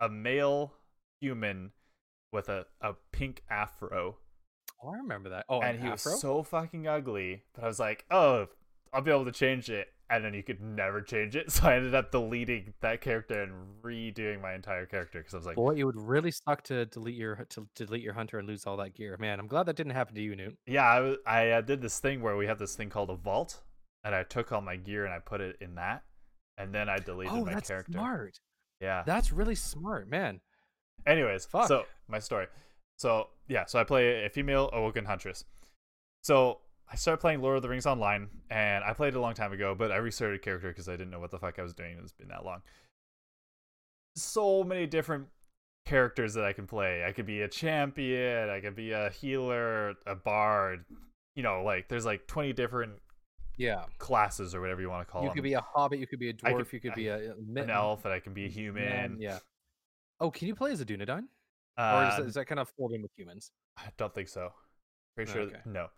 a 0.00 0.08
male 0.08 0.72
human 1.20 1.72
with 2.32 2.48
a, 2.48 2.66
a 2.80 2.94
pink 3.12 3.42
afro, 3.48 4.16
Oh, 4.82 4.88
I 4.88 4.96
remember 4.98 5.28
that. 5.30 5.46
Oh, 5.48 5.60
and 5.60 5.76
an 5.78 5.82
he 5.82 5.88
afro? 5.88 6.12
was 6.12 6.20
so 6.20 6.42
fucking 6.42 6.86
ugly. 6.88 7.44
But 7.54 7.64
I 7.64 7.66
was 7.68 7.78
like, 7.78 8.04
oh, 8.10 8.48
I'll 8.92 9.00
be 9.02 9.10
able 9.12 9.24
to 9.24 9.32
change 9.32 9.70
it, 9.70 9.88
and 10.10 10.24
then 10.24 10.34
you 10.34 10.42
could 10.42 10.60
never 10.60 11.00
change 11.00 11.36
it. 11.36 11.50
So 11.50 11.68
I 11.68 11.76
ended 11.76 11.94
up 11.94 12.10
deleting 12.10 12.74
that 12.80 13.00
character 13.00 13.42
and 13.42 13.52
redoing 13.82 14.40
my 14.42 14.54
entire 14.54 14.86
character 14.86 15.18
because 15.20 15.34
I 15.34 15.36
was 15.38 15.46
like, 15.46 15.56
Boy, 15.56 15.74
it 15.76 15.84
would 15.84 16.00
really 16.00 16.30
suck 16.30 16.62
to 16.64 16.86
delete 16.86 17.16
your 17.16 17.36
to 17.50 17.66
delete 17.74 18.02
your 18.02 18.14
hunter 18.14 18.38
and 18.38 18.48
lose 18.48 18.66
all 18.66 18.76
that 18.78 18.94
gear. 18.94 19.16
Man, 19.18 19.38
I'm 19.38 19.46
glad 19.46 19.66
that 19.66 19.76
didn't 19.76 19.92
happen 19.92 20.14
to 20.14 20.22
you, 20.22 20.36
Newt. 20.36 20.56
yeah, 20.66 20.84
I 20.84 21.00
was, 21.00 21.16
I 21.26 21.50
uh, 21.50 21.60
did 21.60 21.80
this 21.80 21.98
thing 21.98 22.22
where 22.22 22.36
we 22.36 22.46
have 22.46 22.58
this 22.58 22.74
thing 22.74 22.90
called 22.90 23.10
a 23.10 23.16
vault, 23.16 23.62
and 24.04 24.14
I 24.14 24.22
took 24.22 24.52
all 24.52 24.60
my 24.60 24.76
gear 24.76 25.04
and 25.04 25.14
I 25.14 25.18
put 25.18 25.40
it 25.40 25.56
in 25.60 25.76
that, 25.76 26.02
and 26.58 26.74
then 26.74 26.88
I 26.88 26.98
deleted 26.98 27.32
oh, 27.32 27.44
my 27.44 27.54
that's 27.54 27.68
character. 27.68 27.92
smart. 27.92 28.38
Yeah. 28.80 29.02
That's 29.06 29.32
really 29.32 29.54
smart, 29.54 30.10
man. 30.10 30.40
Anyways, 31.06 31.46
Fuck. 31.46 31.68
so 31.68 31.84
my 32.08 32.18
story. 32.18 32.46
So 32.96 33.28
yeah, 33.48 33.64
so 33.66 33.78
I 33.78 33.84
play 33.84 34.24
a 34.24 34.30
female 34.30 34.70
awoken 34.72 35.04
huntress. 35.04 35.44
So 36.22 36.60
I 36.90 36.96
started 36.96 37.18
playing 37.18 37.40
Lord 37.42 37.56
of 37.56 37.62
the 37.62 37.68
Rings 37.68 37.86
online, 37.86 38.28
and 38.50 38.84
I 38.84 38.92
played 38.92 39.14
it 39.14 39.16
a 39.16 39.20
long 39.20 39.34
time 39.34 39.52
ago, 39.52 39.74
but 39.74 39.90
I 39.90 39.96
restarted 39.96 40.36
a 40.40 40.42
character 40.42 40.68
because 40.68 40.88
I 40.88 40.92
didn't 40.92 41.10
know 41.10 41.18
what 41.20 41.30
the 41.30 41.38
fuck 41.38 41.58
I 41.58 41.62
was 41.62 41.74
doing. 41.74 41.98
It's 42.02 42.12
been 42.12 42.28
that 42.28 42.44
long. 42.44 42.62
So 44.16 44.62
many 44.62 44.86
different 44.86 45.26
characters 45.86 46.34
that 46.34 46.44
I 46.44 46.52
can 46.52 46.66
play. 46.66 47.04
I 47.04 47.12
could 47.12 47.26
be 47.26 47.42
a 47.42 47.48
champion. 47.48 48.48
I 48.48 48.60
could 48.60 48.76
be 48.76 48.92
a 48.92 49.10
healer, 49.10 49.94
a 50.06 50.14
bard. 50.14 50.84
You 51.34 51.42
know, 51.42 51.62
like 51.64 51.88
there's 51.88 52.04
like 52.06 52.26
20 52.28 52.52
different 52.52 52.92
Yeah. 53.56 53.84
classes 53.98 54.54
or 54.54 54.60
whatever 54.60 54.80
you 54.80 54.88
want 54.88 55.06
to 55.06 55.10
call 55.10 55.22
it. 55.22 55.24
You 55.24 55.28
them. 55.30 55.34
could 55.36 55.42
be 55.44 55.54
a 55.54 55.60
hobbit, 55.62 55.98
you 55.98 56.06
could 56.06 56.20
be 56.20 56.30
a 56.30 56.32
dwarf, 56.34 56.58
could- 56.68 56.72
you 56.74 56.80
could 56.80 56.92
I- 56.92 56.94
be 56.94 57.08
a, 57.08 57.32
a 57.32 57.34
an 57.62 57.70
elf, 57.70 58.04
and 58.04 58.14
I 58.14 58.20
can 58.20 58.32
be 58.34 58.44
a 58.44 58.48
human. 58.48 58.84
man, 58.84 59.16
yeah. 59.18 59.38
Oh, 60.20 60.30
can 60.30 60.46
you 60.46 60.54
play 60.54 60.70
as 60.70 60.80
a 60.80 60.84
Dunedain? 60.86 61.24
Or 61.76 61.84
Um, 61.84 62.08
is, 62.08 62.16
that, 62.18 62.26
is 62.26 62.34
that 62.34 62.46
kind 62.46 62.60
of 62.60 62.68
fold 62.78 62.92
in 62.92 63.02
with 63.02 63.10
humans? 63.16 63.50
I 63.76 63.88
don't 63.96 64.14
think 64.14 64.28
so. 64.28 64.52
Pretty 65.16 65.32
sure 65.32 65.42
Okay. 65.42 65.54
that- 65.54 65.66
no. 65.66 65.88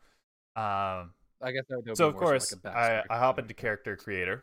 Um, 0.57 1.13
I 1.43 1.53
guess 1.53 1.65
that 1.69 1.83
would 1.85 1.97
so 1.97 2.09
of 2.09 2.17
course 2.17 2.55
like 2.65 2.75
I. 2.75 3.03
I 3.11 3.19
hop 3.19 3.39
into 3.39 3.53
character 3.55 3.95
creator 3.97 4.43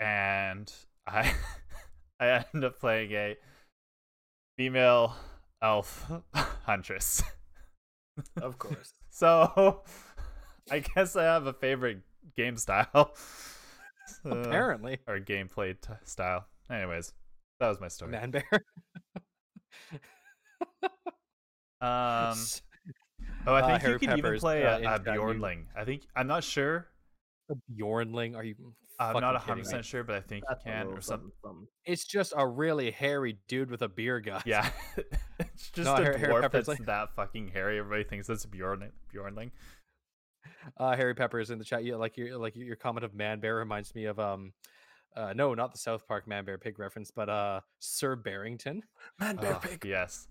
and 0.00 0.70
I 1.06 1.32
I 2.20 2.44
end 2.52 2.64
up 2.64 2.80
playing 2.80 3.12
a 3.12 3.36
female 4.58 5.14
elf 5.62 6.10
huntress. 6.66 7.22
of 8.40 8.58
course. 8.58 8.92
So 9.14 9.82
I 10.70 10.78
guess 10.78 11.16
I 11.16 11.24
have 11.24 11.46
a 11.46 11.52
favorite 11.52 11.98
game 12.34 12.56
style. 12.56 13.14
Uh, 14.24 14.30
Apparently, 14.30 14.98
or 15.06 15.20
gameplay 15.20 15.78
t- 15.80 15.92
style. 16.04 16.46
Anyways, 16.70 17.12
that 17.60 17.68
was 17.68 17.78
my 17.80 17.88
story. 17.88 18.12
man 18.12 18.30
bear. 18.30 18.44
Um 21.82 22.36
oh, 23.46 23.54
I 23.54 23.60
uh, 23.60 23.66
think 23.66 23.82
Harry 23.82 23.92
you 23.94 23.98
can 23.98 24.18
even 24.18 24.38
play 24.38 24.64
uh, 24.64 24.78
a, 24.78 24.94
a 24.96 25.00
Bjornling. 25.00 25.64
I 25.76 25.84
think 25.84 26.02
I'm 26.16 26.26
not 26.26 26.44
sure. 26.44 26.88
a 27.50 27.54
Bjornling? 27.72 28.36
Are 28.36 28.44
you? 28.44 28.54
I'm 28.98 29.14
not 29.14 29.32
kidding 29.32 29.34
100 29.34 29.62
percent 29.64 29.84
sure, 29.84 30.04
but 30.04 30.16
I 30.16 30.20
think 30.20 30.44
That's 30.48 30.64
you 30.64 30.70
can 30.72 30.86
or 30.88 31.00
something. 31.00 31.30
something. 31.44 31.66
It's 31.84 32.04
just 32.04 32.34
a 32.36 32.46
really 32.46 32.90
hairy 32.90 33.38
dude 33.48 33.70
with 33.70 33.82
a 33.82 33.88
beer 33.88 34.20
gut. 34.20 34.42
Yeah, 34.46 34.68
it's 35.40 35.70
just 35.70 35.86
No, 35.86 35.94
a 35.94 36.02
Harry- 36.02 36.18
Harry 36.18 36.32
dwarf 36.32 36.40
Pepper's 36.42 36.66
that's 36.66 36.80
like- 36.80 36.86
that 36.86 37.14
fucking 37.16 37.48
hairy. 37.48 37.78
Everybody 37.78 38.04
thinks 38.04 38.26
that's 38.26 38.46
Bjorn 38.46 38.90
Bjornling. 39.14 39.50
Uh, 40.76 40.94
Harry 40.96 41.14
is 41.40 41.50
in 41.50 41.58
the 41.58 41.64
chat. 41.64 41.84
Yeah, 41.84 41.96
like 41.96 42.16
your 42.16 42.38
like 42.38 42.54
your 42.56 42.76
comment 42.76 43.04
of 43.04 43.14
man 43.14 43.40
bear 43.40 43.56
reminds 43.56 43.94
me 43.94 44.04
of 44.04 44.18
um, 44.20 44.52
uh, 45.16 45.32
no, 45.34 45.54
not 45.54 45.72
the 45.72 45.78
South 45.78 46.06
Park 46.06 46.26
man 46.28 46.44
bear 46.44 46.58
pig 46.58 46.78
reference, 46.78 47.10
but 47.10 47.28
uh, 47.28 47.60
Sir 47.80 48.16
Barrington. 48.16 48.82
Man, 49.18 49.36
bear 49.36 49.54
Oh, 49.56 49.58
pig. 49.58 49.84
yes, 49.84 50.28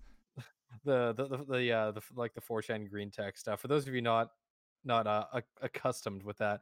the 0.84 1.12
the 1.14 1.26
the, 1.28 1.44
the 1.44 1.72
uh 1.72 1.90
the 1.92 2.00
like 2.14 2.34
the 2.34 2.40
4chan 2.40 2.88
green 2.90 3.10
text 3.10 3.40
stuff. 3.42 3.60
for 3.60 3.68
those 3.68 3.86
of 3.86 3.94
you 3.94 4.00
not 4.02 4.30
not 4.84 5.06
uh, 5.06 5.24
accustomed 5.60 6.22
with 6.22 6.36
that 6.38 6.60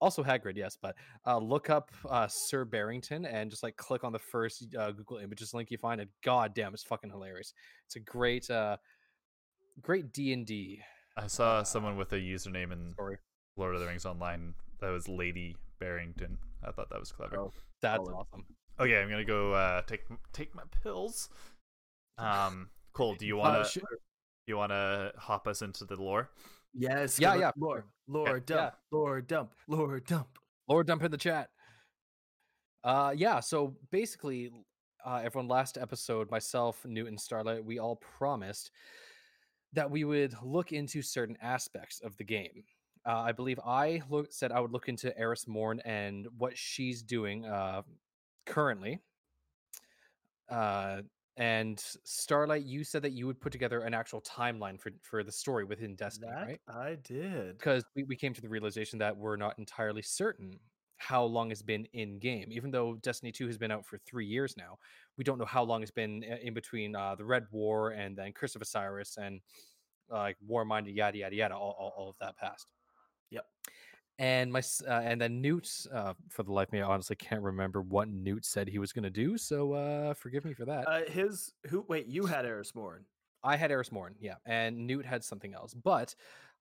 also 0.00 0.22
hagrid 0.22 0.56
yes 0.56 0.76
but 0.80 0.94
uh 1.26 1.38
look 1.38 1.70
up 1.70 1.90
uh 2.08 2.26
sir 2.30 2.64
barrington 2.64 3.24
and 3.26 3.50
just 3.50 3.62
like 3.62 3.76
click 3.76 4.04
on 4.04 4.12
the 4.12 4.18
first 4.18 4.66
uh, 4.78 4.90
google 4.90 5.18
images 5.18 5.52
link 5.54 5.70
you 5.70 5.78
find 5.78 6.00
and 6.00 6.10
god 6.22 6.54
damn 6.54 6.72
it's 6.74 6.82
fucking 6.82 7.10
hilarious 7.10 7.52
it's 7.86 7.96
a 7.96 8.00
great 8.00 8.48
uh 8.50 8.76
great 9.80 10.12
d&d 10.12 10.80
I 11.18 11.26
saw 11.28 11.58
Uh, 11.58 11.64
someone 11.64 11.96
with 11.96 12.12
a 12.12 12.16
username 12.16 12.72
in 12.72 12.90
story 12.92 13.18
Lord 13.56 13.74
of 13.74 13.80
the 13.80 13.86
Rings 13.86 14.04
Online 14.04 14.52
that 14.80 14.90
was 14.90 15.08
Lady 15.08 15.56
Barrington. 15.80 16.36
I 16.62 16.72
thought 16.72 16.90
that 16.90 17.00
was 17.00 17.10
clever. 17.10 17.38
Oh, 17.38 17.52
that's 17.80 18.06
awesome 18.06 18.44
Okay, 18.78 19.00
I'm 19.00 19.08
gonna 19.08 19.24
go 19.24 19.54
uh, 19.54 19.80
take 19.82 20.04
take 20.32 20.54
my 20.54 20.62
pills. 20.82 21.28
Um, 22.18 22.70
Cole, 22.96 23.14
do 23.14 23.26
you 23.26 23.38
Uh, 23.38 23.42
wanna 23.44 23.64
sh- 23.68 23.78
you 24.46 24.56
wanna 24.56 25.12
hop 25.18 25.46
us 25.46 25.60
into 25.60 25.84
the 25.84 25.96
lore? 25.96 26.30
Yes. 26.72 27.18
Yeah, 27.18 27.32
give 27.32 27.40
yeah, 27.42 27.48
us 27.50 27.54
Lord, 27.58 27.84
Lord, 28.06 28.48
Yeah. 28.48 28.56
dump, 28.56 28.74
Lord, 28.90 29.26
dump, 29.26 29.52
Lord, 29.68 30.06
dump. 30.06 30.38
Lord 30.66 30.86
dump 30.86 31.02
in 31.02 31.10
the 31.10 31.18
chat. 31.18 31.50
Uh 32.84 33.12
yeah, 33.14 33.40
so 33.40 33.76
basically 33.90 34.50
uh 35.04 35.20
everyone 35.22 35.46
last 35.48 35.76
episode, 35.76 36.30
myself, 36.30 36.84
Newton, 36.86 37.18
Starlight, 37.18 37.62
we 37.64 37.78
all 37.78 37.96
promised 37.96 38.70
that 39.74 39.90
we 39.90 40.04
would 40.04 40.34
look 40.42 40.72
into 40.72 41.02
certain 41.02 41.36
aspects 41.42 42.00
of 42.00 42.16
the 42.16 42.24
game. 42.24 42.64
Uh, 43.04 43.20
I 43.20 43.32
believe 43.32 43.60
I 43.60 44.02
look, 44.08 44.32
said 44.32 44.50
I 44.52 44.58
would 44.60 44.72
look 44.72 44.88
into 44.88 45.16
Eris 45.18 45.46
Morn 45.46 45.80
and 45.84 46.26
what 46.38 46.56
she's 46.56 47.02
doing 47.02 47.44
uh, 47.44 47.82
currently. 48.46 49.00
Uh, 50.48 51.02
and 51.36 51.78
Starlight, 52.04 52.64
you 52.64 52.84
said 52.84 53.02
that 53.02 53.12
you 53.12 53.26
would 53.26 53.40
put 53.40 53.52
together 53.52 53.80
an 53.80 53.94
actual 53.94 54.22
timeline 54.22 54.80
for 54.80 54.90
for 55.02 55.22
the 55.22 55.32
story 55.32 55.64
within 55.64 55.94
Destiny, 55.96 56.32
That 56.32 56.46
right? 56.46 56.60
I 56.68 56.96
did. 56.96 57.58
because 57.58 57.84
we, 57.94 58.04
we 58.04 58.16
came 58.16 58.32
to 58.34 58.40
the 58.40 58.48
realization 58.48 58.98
that 59.00 59.16
we're 59.16 59.36
not 59.36 59.58
entirely 59.58 60.02
certain 60.02 60.58
how 60.98 61.22
long 61.24 61.50
it's 61.50 61.60
been 61.60 61.86
in 61.92 62.18
game 62.18 62.48
even 62.50 62.70
though 62.70 62.94
destiny 63.02 63.30
2 63.30 63.46
has 63.46 63.58
been 63.58 63.70
out 63.70 63.84
for 63.84 63.98
three 63.98 64.24
years 64.24 64.56
now 64.56 64.78
we 65.18 65.24
don't 65.24 65.36
know 65.38 65.44
how 65.44 65.62
long 65.62 65.82
it's 65.82 65.90
been 65.90 66.22
in 66.22 66.54
between 66.54 66.96
uh, 66.96 67.14
the 67.14 67.24
red 67.24 67.44
war 67.50 67.90
and 67.90 68.16
then 68.16 68.32
curse 68.32 68.56
of 68.56 68.62
osiris 68.62 69.18
and 69.18 69.40
uh, 70.10 70.16
like 70.20 70.36
war 70.46 70.64
minded 70.64 70.94
yada 70.94 71.18
yada 71.18 71.36
yada 71.36 71.54
all, 71.54 71.76
all, 71.78 71.92
all 71.98 72.08
of 72.10 72.16
that 72.18 72.34
passed 72.38 72.66
Yep. 72.66 72.75
And 74.18 74.50
my 74.52 74.62
uh, 74.88 74.92
and 75.04 75.20
then 75.20 75.40
newt 75.42 75.68
uh, 75.92 76.14
for 76.30 76.42
the 76.42 76.52
life 76.52 76.68
of 76.68 76.72
me 76.72 76.80
i 76.80 76.86
honestly 76.86 77.16
can't 77.16 77.42
remember 77.42 77.82
what 77.82 78.08
newt 78.08 78.44
said 78.44 78.66
he 78.68 78.78
was 78.78 78.92
going 78.92 79.02
to 79.02 79.10
do 79.10 79.36
so 79.36 79.72
uh, 79.72 80.14
forgive 80.14 80.44
me 80.44 80.54
for 80.54 80.64
that 80.64 80.88
Uh, 80.88 81.00
his 81.10 81.52
who? 81.68 81.84
Wait, 81.88 82.06
you 82.06 82.24
had 82.26 82.46
Eris 82.46 82.74
Morn. 82.74 83.04
I 83.44 83.56
had 83.56 83.70
Eris 83.70 83.92
Morn, 83.92 84.14
yeah, 84.18 84.36
and 84.44 84.86
Newt 84.88 85.06
had 85.06 85.22
something 85.22 85.54
else. 85.54 85.72
But 85.72 86.14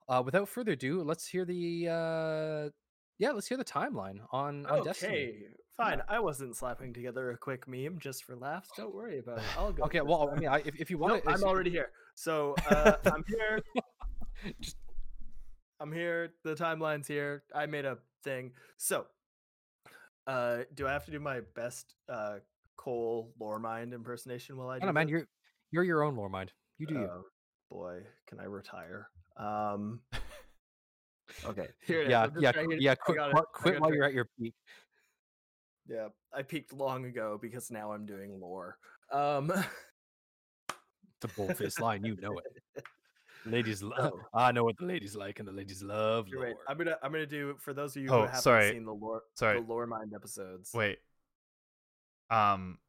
uh, 0.07 0.21
without 0.23 0.47
further 0.47 0.73
ado, 0.73 1.01
let's 1.01 1.25
hear 1.25 1.43
the 1.45 1.87
uh, 1.89 2.69
yeah, 3.17 3.31
let's 3.31 3.47
hear 3.47 3.57
the 3.57 3.65
timeline 3.65 4.19
on, 4.31 4.65
on 4.67 4.83
Destiny. 4.83 5.13
Okay, 5.13 5.35
fine. 5.75 6.01
I 6.07 6.19
wasn't 6.19 6.55
slapping 6.55 6.93
together 6.93 7.31
a 7.31 7.37
quick 7.37 7.67
meme 7.67 7.97
just 7.99 8.23
for 8.25 8.35
laughs. 8.35 8.69
Don't 8.77 8.93
worry 8.93 9.17
about 9.19 9.39
it. 9.39 9.43
I'll 9.57 9.71
go. 9.71 9.83
Okay, 9.85 10.01
well, 10.01 10.29
I 10.31 10.37
mean, 10.37 10.49
I, 10.49 10.57
if, 10.59 10.75
if 10.79 10.91
you 10.91 10.97
want 10.99 11.23
I'm 11.25 11.43
already 11.43 11.71
here. 11.71 11.89
So 12.13 12.53
uh, 12.69 12.97
I'm 13.05 13.23
here. 13.27 13.59
Just- 14.61 14.77
I'm 15.80 15.91
here. 15.91 16.34
The 16.43 16.55
timeline's 16.55 17.07
here. 17.07 17.43
I 17.53 17.65
made 17.65 17.86
a 17.86 17.97
thing. 18.23 18.51
So, 18.78 19.05
uh, 20.28 20.59
do 20.73 20.88
I 20.88 20.93
have 20.93 21.05
to 21.05 21.11
do 21.11 21.19
my 21.19 21.41
best 21.55 21.95
uh, 22.09 22.36
Cole 22.78 23.34
lore 23.39 23.59
mind 23.59 23.93
impersonation 23.93 24.57
while 24.57 24.69
I 24.69 24.76
I 24.76 24.80
do? 24.80 24.86
don't 24.86 24.93
man. 24.93 25.07
You're 25.09 25.28
you're 25.71 25.84
your 25.84 26.03
own 26.03 26.15
lore 26.15 26.30
mind. 26.30 26.51
You 26.78 26.88
do 26.88 26.93
you. 26.95 27.09
Oh, 27.11 27.23
boy, 27.69 28.01
can 28.28 28.39
I 28.39 28.45
retire? 28.45 29.09
Um. 29.38 30.01
Okay, 31.43 31.67
here 31.86 32.01
it 32.01 32.05
is. 32.05 32.09
Yeah, 32.11 32.21
I'm 32.21 32.39
yeah, 32.39 32.51
yeah. 32.80 32.91
I 32.91 32.95
Quit, 32.95 33.17
it. 33.17 33.32
quit, 33.32 33.45
quit 33.51 33.82
while 33.82 33.89
it. 33.89 33.95
you're 33.95 34.05
at 34.05 34.13
your 34.13 34.30
peak. 34.39 34.53
Yeah, 35.88 36.09
I 36.32 36.43
peaked 36.43 36.71
long 36.71 37.05
ago 37.05 37.39
because 37.41 37.71
now 37.71 37.91
I'm 37.91 38.05
doing 38.05 38.39
lore. 38.39 38.78
Um. 39.11 39.51
The 41.21 41.28
boldface 41.30 41.80
line, 41.80 42.05
you 42.05 42.15
know 42.21 42.38
it. 42.38 42.84
Ladies, 43.45 43.83
love. 43.83 44.11
So- 44.13 44.21
I 44.33 44.51
know 44.51 44.63
what 44.63 44.77
the 44.77 44.85
ladies 44.85 45.15
like, 45.15 45.39
and 45.39 45.47
the 45.47 45.51
ladies 45.51 45.81
love 45.83 46.27
right. 46.35 46.55
I'm 46.67 46.77
gonna 46.77 46.97
I'm 47.03 47.11
gonna 47.11 47.25
do 47.25 47.55
for 47.59 47.73
those 47.73 47.95
of 47.95 48.01
you 48.03 48.09
Oh, 48.09 48.21
who 48.21 48.25
haven't 48.25 48.41
sorry. 48.41 48.71
seen 48.71 48.85
the 48.85 48.93
lore 48.93 49.21
Sorry. 49.35 49.59
the 49.61 49.65
lore 49.67 49.87
mind 49.87 50.13
episodes. 50.15 50.71
Wait. 50.73 50.99
Um. 52.29 52.79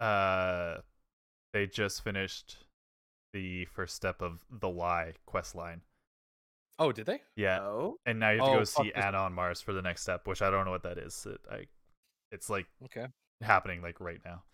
Uh, 0.00 0.76
they 1.52 1.66
just 1.66 2.02
finished 2.04 2.56
the 3.32 3.64
first 3.66 3.94
step 3.96 4.22
of 4.22 4.44
the 4.50 4.68
Lie 4.68 5.14
quest 5.26 5.54
line. 5.54 5.80
Oh, 6.78 6.92
did 6.92 7.06
they? 7.06 7.20
Yeah, 7.34 7.60
Oh, 7.62 7.98
and 8.06 8.20
now 8.20 8.30
you 8.30 8.38
have 8.38 8.46
to 8.46 8.52
Oh, 8.54 8.58
go 8.58 8.64
see 8.64 8.92
Ana 8.92 9.18
on 9.18 9.32
Mars 9.32 9.60
for 9.60 9.72
the 9.72 9.82
next 9.82 10.02
step, 10.02 10.28
which 10.28 10.40
I 10.42 10.50
don't 10.50 10.64
know 10.64 10.70
what 10.70 10.84
that 10.84 10.96
is. 10.98 11.26
It, 11.28 11.40
I, 11.50 11.66
it's 12.30 12.48
like 12.48 12.66
Okay. 12.84 13.06
happening 13.40 13.82
like 13.82 14.00
right 14.00 14.20
now. 14.24 14.44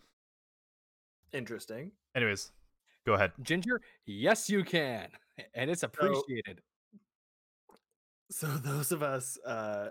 interesting. 1.31 1.91
Anyways, 2.15 2.51
go 3.05 3.13
ahead. 3.13 3.31
Ginger, 3.41 3.81
yes, 4.05 4.49
you 4.49 4.63
can, 4.63 5.07
and 5.53 5.69
it's 5.69 5.83
appreciated. 5.83 6.61
So 8.31 8.47
those 8.47 8.91
of 8.91 9.03
us 9.03 9.37
uh 9.45 9.89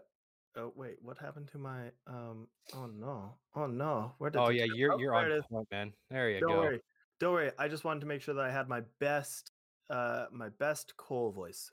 oh 0.56 0.72
wait, 0.74 0.96
what 1.02 1.18
happened 1.18 1.48
to 1.52 1.58
my 1.58 1.90
um 2.06 2.48
oh 2.74 2.86
no. 2.86 3.34
Oh 3.54 3.66
no. 3.66 4.12
Where 4.18 4.30
did 4.30 4.38
oh 4.40 4.48
yeah, 4.48 4.66
you're 4.74 4.98
you're 5.00 5.14
on 5.14 5.42
point, 5.50 5.68
man. 5.70 5.92
There 6.10 6.30
you 6.30 6.40
Don't 6.40 6.50
go. 6.50 6.58
worry. 6.58 6.80
Don't 7.20 7.32
worry. 7.32 7.50
I 7.58 7.68
just 7.68 7.84
wanted 7.84 8.00
to 8.00 8.06
make 8.06 8.22
sure 8.22 8.34
that 8.34 8.44
I 8.44 8.50
had 8.50 8.68
my 8.68 8.82
best 8.98 9.52
uh 9.90 10.26
my 10.32 10.48
best 10.48 10.96
Cole 10.96 11.30
voice 11.30 11.70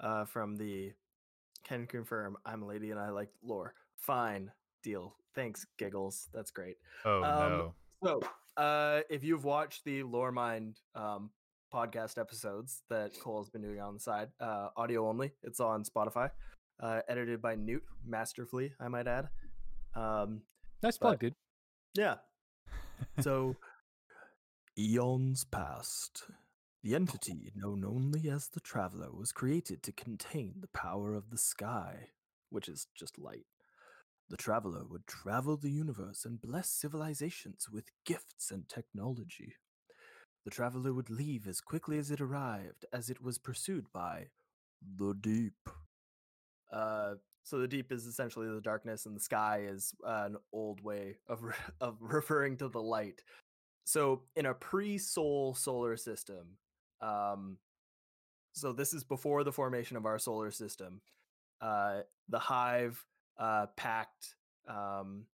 uh 0.00 0.24
from 0.24 0.56
the 0.56 0.92
can 1.64 1.86
confirm 1.86 2.36
I'm 2.46 2.62
a 2.62 2.66
lady 2.66 2.90
and 2.90 2.98
I 2.98 3.10
like 3.10 3.28
lore. 3.42 3.74
Fine. 3.96 4.50
Deal. 4.82 5.14
Thanks, 5.34 5.66
giggles. 5.76 6.28
That's 6.32 6.50
great. 6.50 6.76
Oh 7.04 7.22
Um, 7.22 7.50
no. 7.50 7.74
So, 8.02 8.20
uh, 8.58 9.00
if 9.08 9.24
you've 9.24 9.44
watched 9.44 9.84
the 9.84 10.02
Lore 10.02 10.32
Mind 10.32 10.78
um, 10.94 11.30
podcast 11.72 12.18
episodes 12.18 12.82
that 12.90 13.12
Cole's 13.22 13.48
been 13.48 13.62
doing 13.62 13.80
on 13.80 13.94
the 13.94 14.00
side, 14.00 14.28
uh, 14.40 14.68
audio 14.76 15.08
only, 15.08 15.32
it's 15.42 15.60
on 15.60 15.84
Spotify, 15.84 16.30
uh, 16.82 17.00
edited 17.08 17.40
by 17.40 17.54
Newt 17.54 17.84
masterfully, 18.04 18.72
I 18.80 18.88
might 18.88 19.06
add. 19.06 19.28
Um, 19.94 20.42
Nice 20.82 20.98
plug, 20.98 21.18
dude. 21.20 21.34
yeah. 21.94 22.16
So, 23.20 23.56
eons 24.78 25.44
past, 25.44 26.24
the 26.82 26.94
entity 26.94 27.52
known 27.54 27.84
only 27.84 28.28
as 28.28 28.48
the 28.48 28.60
Traveler 28.60 29.10
was 29.12 29.32
created 29.32 29.82
to 29.84 29.92
contain 29.92 30.54
the 30.60 30.68
power 30.68 31.14
of 31.14 31.30
the 31.30 31.38
sky, 31.38 32.08
which 32.50 32.68
is 32.68 32.86
just 32.96 33.18
light. 33.18 33.46
The 34.30 34.36
Traveler 34.36 34.82
would 34.88 35.06
travel 35.06 35.56
the 35.56 35.70
universe 35.70 36.24
and 36.24 36.40
bless 36.40 36.68
civilizations 36.68 37.66
with 37.72 37.86
gifts 38.04 38.50
and 38.50 38.68
technology. 38.68 39.54
The 40.44 40.50
Traveler 40.50 40.92
would 40.92 41.08
leave 41.08 41.46
as 41.46 41.60
quickly 41.60 41.98
as 41.98 42.10
it 42.10 42.20
arrived, 42.20 42.84
as 42.92 43.08
it 43.08 43.22
was 43.22 43.38
pursued 43.38 43.86
by 43.92 44.26
the 44.82 45.14
Deep. 45.14 45.68
Uh, 46.70 47.14
so 47.44 47.58
the 47.58 47.68
deep 47.68 47.90
is 47.92 48.04
essentially 48.04 48.46
the 48.46 48.60
darkness, 48.60 49.06
and 49.06 49.16
the 49.16 49.20
sky 49.20 49.62
is 49.66 49.94
uh, 50.06 50.24
an 50.26 50.36
old 50.52 50.82
way 50.82 51.16
of 51.28 51.42
re- 51.42 51.54
of 51.80 51.96
referring 52.00 52.58
to 52.58 52.68
the 52.68 52.82
light. 52.82 53.22
So 53.84 54.24
in 54.36 54.44
a 54.44 54.52
pre-Sol 54.52 55.54
solar 55.54 55.96
system, 55.96 56.58
um, 57.00 57.56
so 58.52 58.74
this 58.74 58.92
is 58.92 59.02
before 59.02 59.44
the 59.44 59.52
formation 59.52 59.96
of 59.96 60.04
our 60.04 60.18
solar 60.18 60.50
system. 60.50 61.00
Uh, 61.62 62.00
the 62.28 62.38
hive 62.38 63.02
uh, 63.38 63.66
pact. 63.76 64.34
Um, 64.68 65.24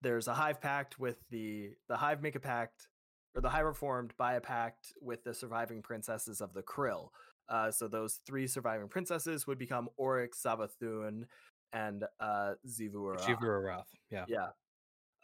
there's 0.00 0.28
a 0.28 0.34
hive 0.34 0.60
pact 0.60 0.98
with 0.98 1.16
the 1.30 1.70
the 1.88 1.96
hive 1.96 2.22
make 2.22 2.34
a 2.34 2.40
pact, 2.40 2.88
or 3.34 3.40
the 3.40 3.50
hive 3.50 3.66
are 3.66 3.74
formed 3.74 4.12
by 4.16 4.34
a 4.34 4.40
pact 4.40 4.92
with 5.00 5.24
the 5.24 5.34
surviving 5.34 5.82
princesses 5.82 6.40
of 6.40 6.54
the 6.54 6.62
Krill. 6.62 7.08
Uh, 7.48 7.70
so 7.70 7.88
those 7.88 8.20
three 8.26 8.46
surviving 8.46 8.88
princesses 8.88 9.46
would 9.46 9.58
become 9.58 9.88
Oryx, 9.96 10.40
Savathun, 10.42 11.24
and 11.72 12.04
uh, 12.20 12.54
Zivura. 12.66 13.18
Shivura 13.20 13.82
Yeah. 14.10 14.24
Yeah. 14.28 14.48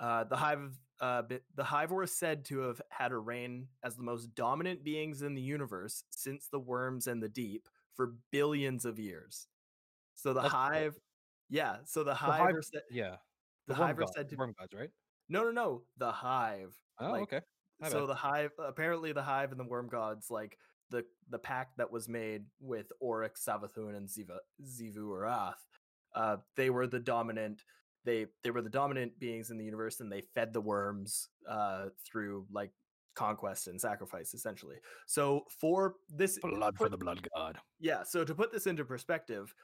Uh, 0.00 0.24
the 0.24 0.36
hive, 0.36 0.78
uh, 1.00 1.22
the 1.56 1.64
hive 1.64 1.90
were 1.90 2.06
said 2.06 2.44
to 2.46 2.60
have 2.60 2.80
had 2.90 3.12
a 3.12 3.18
reign 3.18 3.66
as 3.84 3.96
the 3.96 4.02
most 4.02 4.34
dominant 4.34 4.84
beings 4.84 5.22
in 5.22 5.34
the 5.34 5.42
universe 5.42 6.04
since 6.10 6.48
the 6.48 6.58
worms 6.58 7.06
and 7.06 7.22
the 7.22 7.28
deep 7.28 7.68
for 7.94 8.14
billions 8.30 8.84
of 8.84 8.98
years. 8.98 9.48
So 10.14 10.32
the 10.32 10.42
That's 10.42 10.54
hive, 10.54 10.98
yeah. 11.50 11.76
So 11.84 12.04
the 12.04 12.14
hive, 12.14 12.40
hive- 12.40 12.54
are 12.54 12.62
said, 12.62 12.82
Yeah. 12.90 13.16
the, 13.66 13.74
worm 13.74 13.82
hive 13.88 13.98
are 13.98 14.02
god- 14.02 14.14
said 14.14 14.28
to 14.30 14.36
worm 14.36 14.54
gods, 14.58 14.72
right? 14.74 14.90
no, 15.28 15.44
no, 15.44 15.50
no. 15.50 15.82
The 15.98 16.10
hive. 16.12 16.74
Oh, 17.00 17.10
like, 17.12 17.22
okay. 17.22 17.40
My 17.80 17.88
so 17.88 18.00
bad. 18.00 18.08
the 18.08 18.14
hive 18.14 18.50
apparently 18.58 19.12
the 19.12 19.22
hive 19.22 19.50
and 19.52 19.60
the 19.60 19.64
worm 19.64 19.88
gods 19.88 20.30
like 20.30 20.56
the 20.90 21.04
the 21.30 21.38
pact 21.38 21.76
that 21.78 21.90
was 21.92 22.08
made 22.08 22.44
with 22.60 22.90
Oryx, 23.00 23.44
Savathun, 23.44 23.96
and 23.96 24.08
Ziva 24.08 24.38
Xivu 24.64 25.08
Arath, 25.10 25.54
uh, 26.14 26.38
they 26.56 26.70
were 26.70 26.86
the 26.88 26.98
dominant 26.98 27.62
they 28.04 28.26
they 28.42 28.50
were 28.50 28.62
the 28.62 28.70
dominant 28.70 29.18
beings 29.20 29.50
in 29.50 29.58
the 29.58 29.64
universe 29.64 30.00
and 30.00 30.10
they 30.10 30.22
fed 30.34 30.52
the 30.52 30.60
worms 30.60 31.28
uh 31.48 31.86
through 32.10 32.46
like 32.50 32.70
conquest 33.14 33.68
and 33.68 33.80
sacrifice 33.80 34.32
essentially. 34.34 34.76
So 35.06 35.44
for 35.60 35.94
this 36.08 36.38
Blood 36.40 36.76
for 36.78 36.88
the 36.88 36.96
blood 36.96 37.20
god. 37.36 37.58
yeah, 37.78 38.02
so 38.02 38.24
to 38.24 38.34
put 38.34 38.50
this 38.52 38.66
into 38.66 38.84
perspective, 38.84 39.54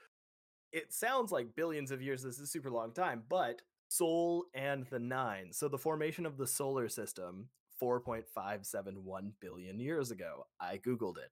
it 0.74 0.92
sounds 0.92 1.32
like 1.32 1.54
billions 1.56 1.90
of 1.90 2.02
years. 2.02 2.22
This 2.22 2.34
is 2.36 2.40
a 2.42 2.46
super 2.46 2.70
long 2.70 2.92
time, 2.92 3.22
but 3.28 3.62
Sol 3.88 4.44
and 4.54 4.84
the 4.90 4.98
Nine. 4.98 5.52
So 5.52 5.68
the 5.68 5.78
formation 5.78 6.26
of 6.26 6.36
the 6.36 6.46
solar 6.46 6.88
system, 6.88 7.48
4.571 7.80 9.32
billion 9.40 9.78
years 9.80 10.10
ago. 10.10 10.46
I 10.60 10.78
Googled 10.78 11.16
it. 11.18 11.30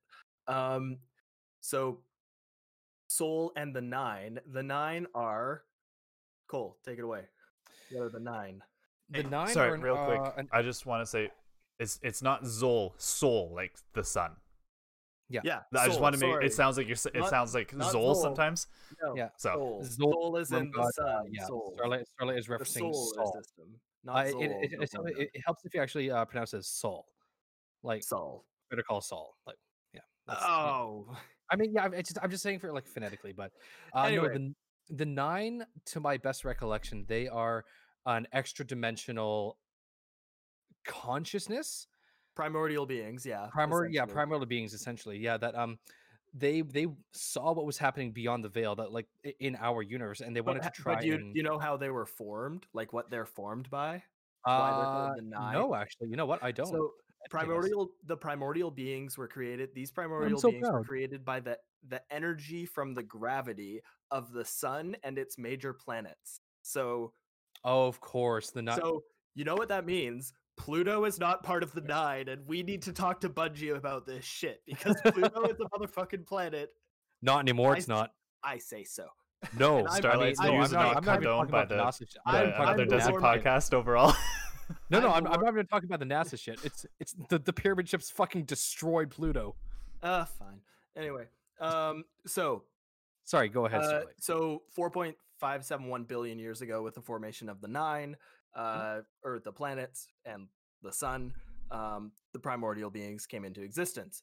Um, 0.51 0.97
so 1.61 1.99
Sol 3.07 3.51
and 3.55 3.75
the 3.75 3.81
Nine. 3.81 4.39
The 4.51 4.63
Nine 4.63 5.07
are. 5.13 5.63
Cole, 6.47 6.77
take 6.85 6.99
it 6.99 7.03
away. 7.03 7.21
What 7.91 8.03
are 8.03 8.09
the 8.09 8.19
Nine? 8.19 8.61
The 9.09 9.23
nine. 9.23 9.49
Sorry, 9.49 9.69
are 9.71 9.75
an- 9.75 9.81
real 9.81 9.97
quick. 9.97 10.19
uh, 10.19 10.31
an- 10.37 10.49
I 10.51 10.61
just 10.61 10.85
want 10.85 11.01
to 11.01 11.05
say, 11.05 11.29
it's 11.79 11.99
it's 12.01 12.21
not 12.21 12.43
Zol, 12.43 12.93
Sol, 12.97 13.51
like 13.53 13.75
the 13.93 14.03
sun. 14.03 14.31
Yeah, 15.33 15.41
yeah. 15.43 15.59
I 15.79 15.87
just 15.87 15.99
want 15.99 16.13
to 16.15 16.21
make 16.21 16.31
sorry. 16.31 16.45
it 16.45 16.53
sounds 16.53 16.77
like 16.77 16.87
you're. 16.87 16.93
s- 16.95 17.07
It 17.07 17.15
Not- 17.15 17.29
sounds 17.29 17.53
like 17.55 17.73
not 17.75 17.91
Zol 17.93 18.13
Zol. 18.15 18.21
sometimes. 18.21 18.67
No, 19.01 19.15
yeah. 19.15 19.29
So 19.37 19.81
Sol. 19.81 20.31
Zol- 20.33 20.39
is 20.41 20.51
in 20.51 20.65
the 20.71 20.77
god, 20.77 20.93
sun. 20.93 21.25
yeah. 21.31 21.45
Sol. 21.47 21.73
Starlight, 21.75 22.07
Starlight 22.07 22.37
is 22.37 22.45
the 22.45 22.53
referencing 22.53 22.93
solar 22.93 22.93
Sol. 23.15 23.33
system. 23.41 23.79
Not 24.03 24.15
Uh, 24.15 24.19
it, 24.27 24.31
Sol, 24.31 24.41
it, 24.43 24.51
it, 24.51 24.73
it's- 24.73 24.89
it, 25.17 25.29
it 25.33 25.41
helps 25.45 25.65
if 25.65 25.73
you 25.73 25.81
actually 25.81 26.11
uh, 26.11 26.23
pronounce 26.25 26.53
it 26.53 26.57
as 26.57 26.67
Sol. 26.67 27.05
Like 27.81 28.03
Sol. 28.03 28.45
better 28.69 28.83
call 28.83 29.01
Saul. 29.01 29.35
Like 29.47 29.57
yeah. 29.93 30.01
that's- 30.27 30.45
yeah. 30.47 30.55
Oh, 30.55 31.17
I 31.49 31.55
mean, 31.55 31.73
yeah. 31.73 31.83
I'm 31.85 31.93
just 31.93 32.17
I'm 32.21 32.29
just 32.29 32.43
saying 32.43 32.59
for 32.59 32.71
like 32.71 32.87
phonetically, 32.87 33.33
but 33.33 33.51
uh, 33.95 34.03
Anyway. 34.03 34.27
no. 34.27 34.33
The 34.35 34.53
the 34.95 35.05
nine, 35.05 35.65
to 35.87 35.99
my 35.99 36.17
best 36.17 36.43
recollection, 36.45 37.05
they 37.07 37.27
are 37.27 37.63
an 38.05 38.27
extra 38.33 38.65
dimensional 38.65 39.57
consciousness 40.85 41.87
primordial 42.35 42.85
beings. 42.85 43.25
Yeah. 43.25 43.47
primary 43.51 43.93
yeah 43.93 44.05
primordial 44.05 44.45
beings 44.45 44.73
essentially 44.73 45.17
yeah 45.17 45.37
that 45.37 45.55
um 45.55 45.77
they 46.33 46.61
they 46.61 46.87
saw 47.11 47.53
what 47.53 47.65
was 47.65 47.77
happening 47.77 48.11
beyond 48.11 48.43
the 48.43 48.49
veil 48.49 48.75
that 48.75 48.91
like 48.91 49.07
in 49.39 49.55
our 49.57 49.81
universe 49.83 50.21
and 50.21 50.35
they 50.35 50.39
But, 50.39 50.55
wanted 50.55 50.63
to 50.63 50.71
try 50.71 50.95
but 50.95 51.05
you 51.05 51.15
and 51.15 51.35
you 51.35 51.43
know 51.43 51.59
how 51.59 51.77
they 51.77 51.89
were 51.89 52.05
formed? 52.07 52.65
Like 52.73 52.91
what 52.93 53.09
they're 53.09 53.25
formed 53.25 53.69
by? 53.69 54.03
why 54.45 54.73
they're 54.75 54.85
called 54.85 55.19
uh, 55.37 55.51
no 55.53 55.73
actually 55.73 56.09
you 56.09 56.17
know 56.17 56.25
what 56.25 56.43
i 56.43 56.51
don't 56.51 56.67
So 56.67 56.91
primordial 57.29 57.91
the 58.05 58.17
primordial 58.17 58.71
beings 58.71 59.17
were 59.17 59.27
created. 59.27 59.69
These 59.73 59.91
primordial 59.91 60.39
so 60.39 60.51
beings 60.51 60.69
were 60.69 60.83
created 60.83 61.23
by 61.23 61.39
the 61.39 61.57
the 61.87 62.01
energy 62.11 62.65
from 62.65 62.93
the 62.93 63.03
gravity 63.03 63.81
of 64.11 64.31
the 64.33 64.43
sun 64.43 64.95
and 65.03 65.17
its 65.17 65.37
major 65.37 65.73
planets. 65.73 66.41
So 66.61 67.13
oh 67.63 67.87
of 67.87 68.01
course 68.01 68.49
the 68.49 68.61
nine 68.61 68.77
so 68.79 69.03
you 69.35 69.45
know 69.45 69.55
what 69.55 69.69
that 69.69 69.85
means? 69.85 70.33
Pluto 70.57 71.05
is 71.05 71.19
not 71.19 71.43
part 71.43 71.63
of 71.63 71.73
the 71.73 71.81
nine, 71.81 72.27
and 72.29 72.47
we 72.47 72.61
need 72.63 72.83
to 72.83 72.93
talk 72.93 73.21
to 73.21 73.29
Bungie 73.29 73.75
about 73.75 74.05
this 74.05 74.23
shit 74.23 74.61
because 74.65 74.95
Pluto 75.01 75.43
is 75.45 75.57
a 75.59 75.65
motherfucking 75.77 76.25
planet. 76.27 76.69
not 77.21 77.39
anymore 77.39 77.73
I 77.73 77.77
it's 77.77 77.87
not 77.87 78.11
I 78.43 78.57
say 78.59 78.83
so. 78.83 79.07
no 79.57 79.77
I'm- 79.87 79.89
Starlight's 80.01 80.39
I 80.39 80.49
mean, 80.51 80.59
no, 80.59 80.63
I'm 80.65 80.71
not, 80.71 80.71
not 80.71 80.97
I'm 80.97 81.03
condoned 81.03 81.23
talking 81.23 81.51
by 81.51 81.57
about 81.63 81.69
the 81.69 81.75
the, 81.75 81.81
NASA 81.83 81.99
the 82.13 82.19
I'm 82.25 82.35
I'm- 82.35 82.53
I'm 82.55 82.61
Another 82.67 82.85
Desert 82.85 83.11
Lord 83.11 83.23
NASA 83.23 83.25
Mind. 83.31 83.43
podcast 83.43 83.73
overall. 83.79 84.13
no 84.89 84.99
no 84.99 85.09
I'm 85.11 85.25
I'm, 85.27 85.33
I'm 85.33 85.41
not 85.41 85.53
even 85.53 85.65
talking 85.67 85.89
about 85.89 85.99
the 85.99 86.05
nasa 86.05 86.39
shit 86.39 86.59
it's 86.63 86.85
it's 86.99 87.13
the, 87.29 87.37
the 87.39 87.51
pyramid 87.51 87.89
ships 87.89 88.09
fucking 88.09 88.43
destroyed 88.45 89.09
pluto 89.09 89.55
Uh 90.01 90.25
fine. 90.25 90.61
Anyway, 90.95 91.25
um, 91.59 92.05
so 92.27 92.63
sorry 93.23 93.49
go 93.49 93.65
ahead 93.65 93.81
Uh, 93.81 93.87
Starlight. 93.87 94.13
so 94.19 94.61
4.571 94.77 96.07
billion 96.07 96.37
years 96.39 96.61
ago, 96.61 96.81
with 96.83 96.93
the 96.95 97.01
formation 97.01 97.49
of 97.49 97.59
the 97.61 97.67
nine, 97.67 98.15
uh, 98.55 98.99
or 99.23 99.39
the 99.39 99.51
planets 99.51 100.07
and 100.25 100.47
the 100.81 100.91
sun, 100.91 101.33
um, 101.71 102.11
the 102.33 102.39
primordial 102.39 102.89
beings 102.89 103.25
came 103.25 103.45
into 103.45 103.61
existence. 103.61 104.21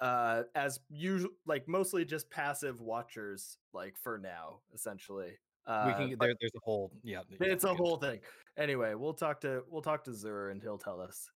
Uh, 0.00 0.44
as 0.54 0.80
usual, 0.88 1.30
like 1.46 1.68
mostly 1.68 2.04
just 2.04 2.30
passive 2.30 2.80
watchers, 2.80 3.58
like 3.74 3.96
for 3.96 4.18
now, 4.18 4.60
essentially. 4.74 5.32
Uh, 5.66 5.84
we 5.86 5.92
can 5.92 6.18
there, 6.18 6.34
there's 6.40 6.54
a 6.56 6.64
whole 6.64 6.90
yeah 7.02 7.20
yeah, 7.28 7.36
it's 7.40 7.64
a 7.64 7.74
whole 7.74 7.98
thing. 7.98 8.20
Anyway, 8.56 8.94
we'll 8.94 9.14
talk 9.14 9.42
to 9.42 9.62
we'll 9.68 9.82
talk 9.82 10.04
to 10.04 10.10
Xur 10.10 10.50
and 10.50 10.62
he'll 10.62 10.78
tell 10.78 11.00
us. 11.00 11.30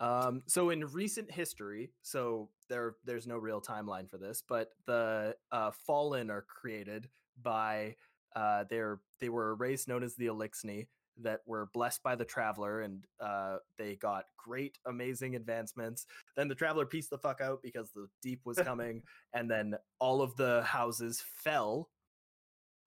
Um, 0.00 0.42
so 0.46 0.70
in 0.70 0.86
recent 0.86 1.30
history, 1.30 1.90
so 2.02 2.48
there 2.68 2.94
there's 3.04 3.26
no 3.26 3.36
real 3.36 3.60
timeline 3.60 4.08
for 4.08 4.16
this, 4.16 4.42
but 4.46 4.70
the 4.86 5.36
uh, 5.52 5.70
Fallen 5.86 6.30
are 6.30 6.46
created 6.48 7.08
by 7.42 7.94
uh, 8.34 8.64
they're 8.70 9.00
they 9.20 9.28
were 9.28 9.50
a 9.50 9.54
race 9.54 9.86
known 9.86 10.02
as 10.02 10.14
the 10.14 10.26
Eliksni 10.26 10.86
that 11.22 11.40
were 11.46 11.68
blessed 11.72 12.02
by 12.02 12.14
the 12.14 12.24
Traveler, 12.24 12.82
and 12.82 13.04
uh, 13.20 13.56
they 13.76 13.96
got 13.96 14.24
great, 14.36 14.78
amazing 14.86 15.36
advancements. 15.36 16.06
Then 16.36 16.48
the 16.48 16.54
Traveler 16.54 16.86
pieced 16.86 17.10
the 17.10 17.18
fuck 17.18 17.40
out 17.40 17.60
because 17.62 17.90
the 17.90 18.08
Deep 18.22 18.40
was 18.44 18.58
coming, 18.58 19.02
and 19.34 19.50
then 19.50 19.74
all 19.98 20.22
of 20.22 20.36
the 20.36 20.62
houses 20.62 21.22
fell 21.36 21.90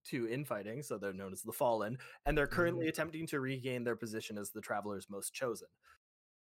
to 0.05 0.27
infighting, 0.27 0.81
so 0.81 0.97
they're 0.97 1.13
known 1.13 1.33
as 1.33 1.41
the 1.41 1.51
Fallen, 1.51 1.97
and 2.25 2.37
they're 2.37 2.47
currently 2.47 2.87
attempting 2.87 3.27
to 3.27 3.39
regain 3.39 3.83
their 3.83 3.95
position 3.95 4.37
as 4.37 4.49
the 4.49 4.61
Traveler's 4.61 5.07
most 5.09 5.33
chosen. 5.33 5.67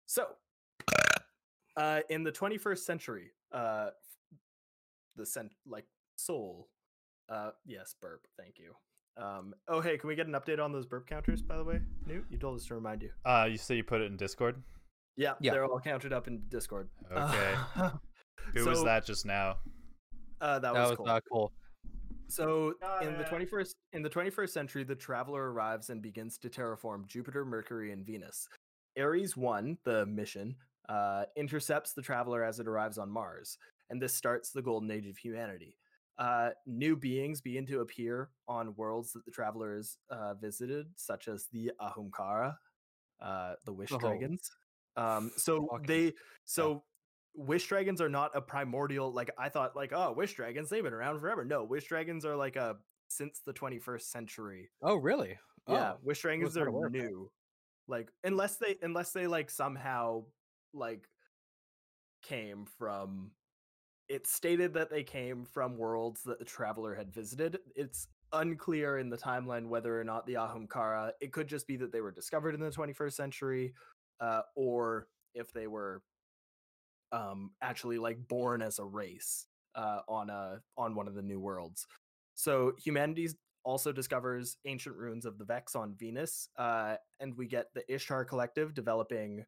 So, 0.06 0.26
uh, 1.76 2.00
in 2.08 2.22
the 2.22 2.32
21st 2.32 2.78
century, 2.78 3.32
uh, 3.52 3.90
the 5.16 5.26
cent 5.26 5.52
like 5.66 5.86
soul, 6.16 6.68
uh, 7.28 7.50
yes, 7.64 7.94
burp. 8.00 8.26
Thank 8.38 8.58
you. 8.58 8.74
Um, 9.20 9.54
oh 9.68 9.80
hey, 9.80 9.98
can 9.98 10.08
we 10.08 10.14
get 10.16 10.26
an 10.26 10.32
update 10.32 10.58
on 10.62 10.72
those 10.72 10.86
burp 10.86 11.06
counters? 11.06 11.42
By 11.42 11.56
the 11.56 11.64
way, 11.64 11.80
Newt, 12.06 12.24
you 12.30 12.38
told 12.38 12.56
us 12.58 12.66
to 12.66 12.74
remind 12.74 13.02
you. 13.02 13.10
Uh, 13.24 13.46
you 13.50 13.56
say 13.58 13.76
you 13.76 13.84
put 13.84 14.00
it 14.00 14.04
in 14.10 14.16
Discord. 14.16 14.62
Yeah, 15.16 15.34
Yeah. 15.40 15.52
they're 15.52 15.64
all 15.66 15.80
counted 15.80 16.12
up 16.12 16.26
in 16.28 16.42
Discord. 16.48 16.88
Okay. 17.12 17.54
Uh, 17.76 17.90
Who 18.54 18.64
was 18.66 18.82
that 18.84 19.04
just 19.04 19.26
now? 19.26 19.56
Uh, 20.40 20.58
that, 20.58 20.72
That 20.72 20.80
was, 20.80 20.90
was 20.90 20.96
cool. 20.96 21.08
uh, 21.08 21.20
cool. 21.30 21.52
So 22.28 22.74
in 23.02 23.18
the 23.18 23.26
Uh, 23.26 23.28
21st 23.30 23.74
in 23.92 24.02
the 24.02 24.08
21st 24.08 24.50
century, 24.50 24.84
the 24.84 24.94
traveler 24.94 25.52
arrives 25.52 25.90
and 25.90 26.00
begins 26.00 26.38
to 26.38 26.48
terraform 26.48 27.06
Jupiter, 27.06 27.44
Mercury, 27.44 27.92
and 27.92 28.06
Venus. 28.06 28.48
Ares 28.98 29.36
1, 29.36 29.76
the 29.84 30.06
mission, 30.06 30.56
uh, 30.88 31.24
intercepts 31.36 31.92
the 31.92 32.02
traveler 32.02 32.42
as 32.42 32.58
it 32.58 32.66
arrives 32.66 32.96
on 32.98 33.10
Mars, 33.10 33.58
and 33.90 34.00
this 34.00 34.14
starts 34.14 34.50
the 34.52 34.62
golden 34.62 34.90
age 34.90 35.06
of 35.06 35.18
humanity. 35.18 35.76
Uh, 36.20 36.50
new 36.66 36.94
beings 36.96 37.40
begin 37.40 37.64
to 37.66 37.80
appear 37.80 38.28
on 38.46 38.74
worlds 38.76 39.10
that 39.12 39.24
the 39.24 39.30
traveler 39.30 39.74
has 39.74 39.96
uh, 40.10 40.34
visited, 40.34 40.86
such 40.96 41.26
as 41.28 41.46
the 41.50 41.72
Ahamkara, 41.80 42.54
uh, 43.20 43.54
the 43.64 43.72
Wish 43.72 43.90
Oh. 43.90 43.98
Dragons. 43.98 44.50
Um, 44.96 45.30
so 45.36 45.66
Fucking- 45.70 45.86
they 45.86 46.12
so 46.44 46.84
wish 47.34 47.66
dragons 47.68 48.00
are 48.02 48.08
not 48.08 48.32
a 48.34 48.40
primordial 48.42 49.12
like 49.12 49.30
i 49.38 49.48
thought 49.48 49.76
like 49.76 49.92
oh 49.92 50.12
wish 50.12 50.34
dragons 50.34 50.68
they've 50.68 50.82
been 50.82 50.92
around 50.92 51.20
forever 51.20 51.44
no 51.44 51.62
wish 51.62 51.84
dragons 51.86 52.24
are 52.24 52.34
like 52.34 52.56
a 52.56 52.76
since 53.06 53.40
the 53.46 53.52
21st 53.52 54.02
century 54.10 54.68
Oh, 54.82 54.96
really? 54.96 55.38
yeah 55.68 55.92
Oh, 55.92 55.98
wish 56.02 56.20
dragons 56.22 56.56
are 56.56 56.66
aware 56.66 56.88
of 56.88 56.92
that. 56.92 56.98
new 56.98 57.30
like 57.86 58.10
unless 58.24 58.56
they 58.56 58.76
unless 58.82 59.12
they 59.12 59.28
like 59.28 59.48
somehow 59.48 60.24
like 60.74 61.08
came 62.22 62.66
from 62.66 63.30
it's 64.10 64.32
stated 64.32 64.74
that 64.74 64.90
they 64.90 65.04
came 65.04 65.44
from 65.44 65.78
worlds 65.78 66.22
that 66.24 66.40
the 66.40 66.44
traveler 66.44 66.96
had 66.96 67.14
visited. 67.14 67.60
It's 67.76 68.08
unclear 68.32 68.98
in 68.98 69.08
the 69.08 69.16
timeline 69.16 69.68
whether 69.68 69.98
or 69.98 70.04
not 70.04 70.26
the 70.26 70.34
ahamkara 70.34 71.12
it 71.20 71.32
could 71.32 71.48
just 71.48 71.66
be 71.66 71.76
that 71.76 71.90
they 71.92 72.00
were 72.00 72.12
discovered 72.12 72.54
in 72.54 72.60
the 72.60 72.70
21st 72.70 73.12
century 73.12 73.72
uh, 74.20 74.42
or 74.54 75.08
if 75.34 75.52
they 75.52 75.66
were 75.66 76.02
um 77.12 77.50
actually 77.60 77.98
like 77.98 78.16
born 78.28 78.62
as 78.62 78.78
a 78.78 78.84
race 78.84 79.46
uh 79.74 79.98
on 80.06 80.30
a 80.30 80.60
on 80.76 80.94
one 80.94 81.08
of 81.08 81.14
the 81.14 81.22
new 81.22 81.40
worlds. 81.40 81.86
So 82.34 82.72
humanity 82.82 83.28
also 83.64 83.90
discovers 83.92 84.56
ancient 84.64 84.96
ruins 84.96 85.24
of 85.26 85.38
the 85.38 85.44
vex 85.44 85.74
on 85.74 85.94
venus 85.98 86.48
uh 86.56 86.96
and 87.18 87.36
we 87.36 87.46
get 87.46 87.66
the 87.74 87.82
ishtar 87.92 88.24
collective 88.24 88.74
developing 88.74 89.44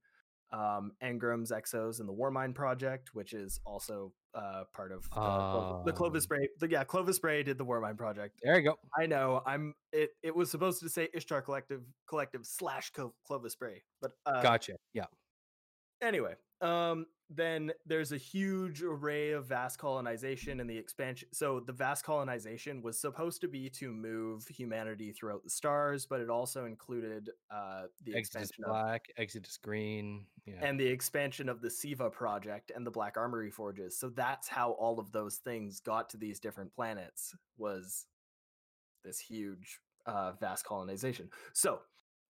um 0.53 0.93
engram's 1.03 1.51
exos 1.51 1.99
and 2.01 2.09
the 2.09 2.13
warmind 2.13 2.55
project 2.55 3.11
which 3.15 3.33
is 3.33 3.59
also 3.65 4.13
uh 4.35 4.65
part 4.75 4.93
of 4.93 5.05
uh, 5.13 5.17
Clov- 5.21 5.85
the 5.87 5.93
clovis 5.93 6.23
Um. 6.23 6.25
spray 6.25 6.49
the, 6.61 6.69
yeah 6.69 6.85
clovis 6.85 7.19
bray 7.19 7.43
did 7.43 7.57
the 7.59 7.65
warmind 7.65 7.97
project 7.97 8.39
There 8.43 8.57
you 8.59 8.63
go. 8.63 8.77
I 8.99 9.07
know. 9.07 9.43
I'm. 9.47 9.75
It. 9.93 10.11
It 10.23 10.35
was 10.35 10.51
supposed 10.51 10.81
to 10.81 10.89
say 10.89 11.09
Ishtar 11.15 11.43
Collective, 11.43 11.83
Collective 12.09 12.45
slash 12.47 12.91
Clovis 13.27 13.55
Bray, 13.57 13.83
but 14.01 14.13
uh, 14.27 14.41
Gotcha. 14.43 14.75
Yeah. 14.95 15.05
anyway, 16.03 16.35
um, 16.63 17.07
then 17.29 17.73
there's 17.87 18.13
a 18.13 18.17
huge 18.17 18.83
array 18.83 19.33
of 19.33 19.47
vast 19.47 19.79
colonization 19.79 20.61
and 20.61 20.69
the 20.69 20.77
expansion. 20.77 21.29
So 21.33 21.61
the 21.61 21.73
vast 21.73 22.05
colonization 22.05 22.83
was 22.83 23.01
supposed 23.01 23.41
to 23.41 23.49
be 23.49 23.69
to 23.71 23.91
move 23.91 24.47
humanity 24.49 25.13
throughout 25.13 25.43
the 25.43 25.51
stars, 25.51 26.07
but 26.07 26.21
it 26.21 26.31
also 26.31 26.67
included 26.67 27.31
uh, 27.51 27.85
the 28.05 28.15
Exodus 28.15 28.51
expansion 28.51 28.65
of 28.65 28.71
Black, 28.71 29.07
Exodus 29.17 29.57
Green. 29.57 30.27
Yeah. 30.47 30.55
and 30.61 30.79
the 30.79 30.87
expansion 30.87 31.49
of 31.49 31.61
the 31.63 31.71
Siva 31.71 32.11
project 32.11 32.73
and 32.75 32.87
the 32.87 32.91
Black 32.91 33.17
Armory 33.17 33.51
forges. 33.51 33.99
So 33.99 34.09
that's 34.11 34.49
how 34.49 34.73
all 34.73 34.99
of 34.99 35.13
those 35.13 35.37
things 35.37 35.81
got 35.81 36.11
to 36.11 36.17
these 36.17 36.41
different 36.41 36.75
planets 36.75 37.35
was 37.57 38.07
this 39.05 39.19
huge 39.19 39.79
uh, 40.07 40.33
vast 40.41 40.65
colonization. 40.65 41.29
So 41.53 41.81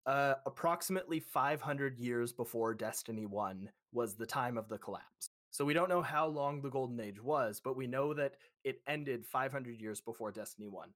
uh, 0.07 0.35
approximately 0.47 1.21
500 1.21 1.99
years 1.99 2.33
before 2.33 2.75
Destiny 2.75 3.27
1 3.27 3.69
was 3.93 4.15
the 4.15 4.27
time 4.27 4.59
of 4.59 4.69
the 4.69 4.79
collapse. 4.79 5.29
So 5.51 5.65
we 5.65 5.75
don't 5.75 5.89
know 5.89 6.03
how 6.03 6.27
long 6.27 6.63
the 6.63 6.71
Golden 6.71 6.99
Age 6.99 7.23
was, 7.23 7.61
but 7.63 7.77
we 7.77 7.87
know 7.87 8.15
that 8.15 8.35
it 8.65 8.81
ended 8.87 9.27
500 9.27 9.79
years 9.79 10.01
before 10.01 10.33
Destiny 10.33 10.69
1. 10.69 10.89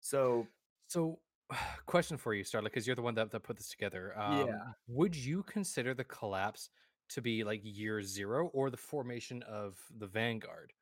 So 0.00 0.46
So, 0.88 1.18
question 1.86 2.16
for 2.16 2.34
you, 2.34 2.44
Starlight, 2.44 2.72
because 2.72 2.86
you're 2.86 2.96
the 2.96 3.02
one 3.02 3.14
that, 3.14 3.30
that 3.30 3.42
put 3.42 3.56
this 3.56 3.70
together. 3.70 4.14
Um, 4.18 4.46
Yeah. 4.46 4.58
Would 4.88 5.16
you 5.16 5.42
consider 5.44 5.94
the 5.94 6.04
collapse 6.04 6.68
to 7.10 7.20
be 7.22 7.42
like 7.44 7.60
year 7.64 8.02
zero 8.02 8.48
or 8.52 8.70
the 8.70 8.76
formation 8.76 9.42
of 9.44 9.78
the 9.98 10.06
Vanguard? 10.06 10.72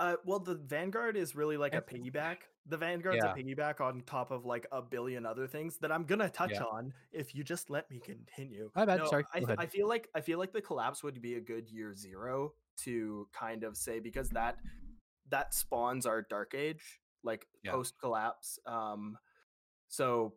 Uh, 0.00 0.14
well, 0.24 0.38
the 0.38 0.54
Vanguard 0.54 1.16
is 1.16 1.34
really 1.34 1.56
like 1.56 1.74
a 1.74 1.78
And- 1.78 1.86
piggyback. 1.86 2.36
The 2.68 2.76
Vanguard's 2.76 3.16
Yeah. 3.24 3.32
a 3.32 3.34
piggyback 3.34 3.80
on 3.80 4.02
top 4.02 4.30
of 4.30 4.44
like 4.44 4.66
a 4.72 4.82
billion 4.82 5.24
other 5.24 5.46
things 5.46 5.78
that 5.78 5.90
I'm 5.90 6.04
gonna 6.04 6.28
touch 6.28 6.52
Yeah. 6.52 6.64
on 6.64 6.92
if 7.12 7.34
you 7.34 7.42
just 7.42 7.70
let 7.70 7.90
me 7.90 7.98
continue. 7.98 8.70
My 8.76 8.84
bad, 8.84 9.06
sorry, 9.06 9.24
I, 9.32 9.40
go 9.40 9.46
th- 9.46 9.56
ahead. 9.58 9.58
I 9.58 9.66
feel 9.70 9.88
like 9.88 10.08
I 10.14 10.20
feel 10.20 10.38
like 10.38 10.52
the 10.52 10.60
collapse 10.60 11.02
would 11.02 11.20
be 11.22 11.34
a 11.36 11.40
good 11.40 11.68
year 11.70 11.94
zero 11.94 12.54
to 12.78 13.26
kind 13.32 13.64
of 13.64 13.76
say 13.76 14.00
because 14.00 14.28
that 14.30 14.58
that 15.30 15.54
spawns 15.54 16.06
our 16.06 16.22
Dark 16.22 16.54
Age, 16.54 17.00
like 17.22 17.46
Yeah. 17.62 17.72
post 17.72 17.98
collapse. 17.98 18.58
Um, 18.66 19.18
so 19.88 20.34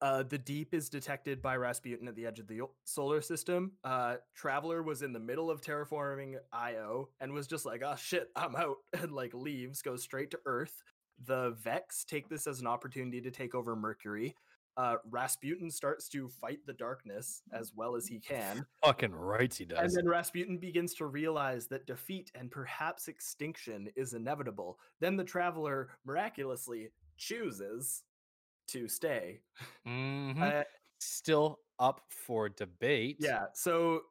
uh, 0.00 0.22
the 0.22 0.38
deep 0.38 0.74
is 0.74 0.88
detected 0.88 1.42
by 1.42 1.56
Rasputin 1.56 2.06
at 2.08 2.14
the 2.14 2.24
edge 2.26 2.38
of 2.38 2.46
the 2.46 2.60
solar 2.84 3.20
system. 3.20 3.72
Uh, 3.82 4.16
Traveler 4.34 4.82
was 4.82 5.02
in 5.02 5.12
the 5.12 5.18
middle 5.20 5.50
of 5.50 5.60
terraforming 5.60 6.36
Io 6.52 7.08
and 7.20 7.32
was 7.32 7.46
just 7.48 7.64
like, 7.66 7.82
"Oh 7.84 7.96
shit, 7.96 8.30
I'm 8.36 8.54
out," 8.56 8.76
and 8.92 9.12
like 9.12 9.34
leaves, 9.34 9.82
goes 9.82 10.02
straight 10.02 10.30
to 10.32 10.40
Earth. 10.46 10.82
The 11.26 11.50
Vex 11.62 12.04
take 12.04 12.28
this 12.28 12.46
as 12.46 12.60
an 12.60 12.66
opportunity 12.66 13.20
to 13.20 13.30
take 13.30 13.54
over 13.54 13.74
Mercury. 13.76 14.34
Uh, 14.76 14.96
Rasputin 15.10 15.70
starts 15.72 16.08
to 16.10 16.28
fight 16.28 16.60
the 16.64 16.72
darkness 16.72 17.42
as 17.52 17.74
well 17.74 17.96
as 17.96 18.06
he 18.06 18.20
can. 18.20 18.64
Fucking 18.84 19.12
rights 19.12 19.56
he 19.58 19.64
does. 19.64 19.80
And 19.80 19.90
then 19.92 20.08
Rasputin 20.08 20.56
begins 20.58 20.94
to 20.94 21.06
realize 21.06 21.66
that 21.66 21.84
defeat 21.86 22.30
and 22.36 22.48
perhaps 22.48 23.08
extinction 23.08 23.88
is 23.96 24.14
inevitable. 24.14 24.78
Then 25.00 25.16
the 25.16 25.24
traveler 25.24 25.88
miraculously 26.04 26.90
chooses 27.16 28.04
to 28.68 28.86
stay. 28.86 29.40
Mhm. 29.84 30.40
Uh, 30.40 30.64
Still 31.00 31.60
up 31.80 32.00
for 32.10 32.48
debate. 32.48 33.16
yeah, 33.20 33.46
so 33.54 34.02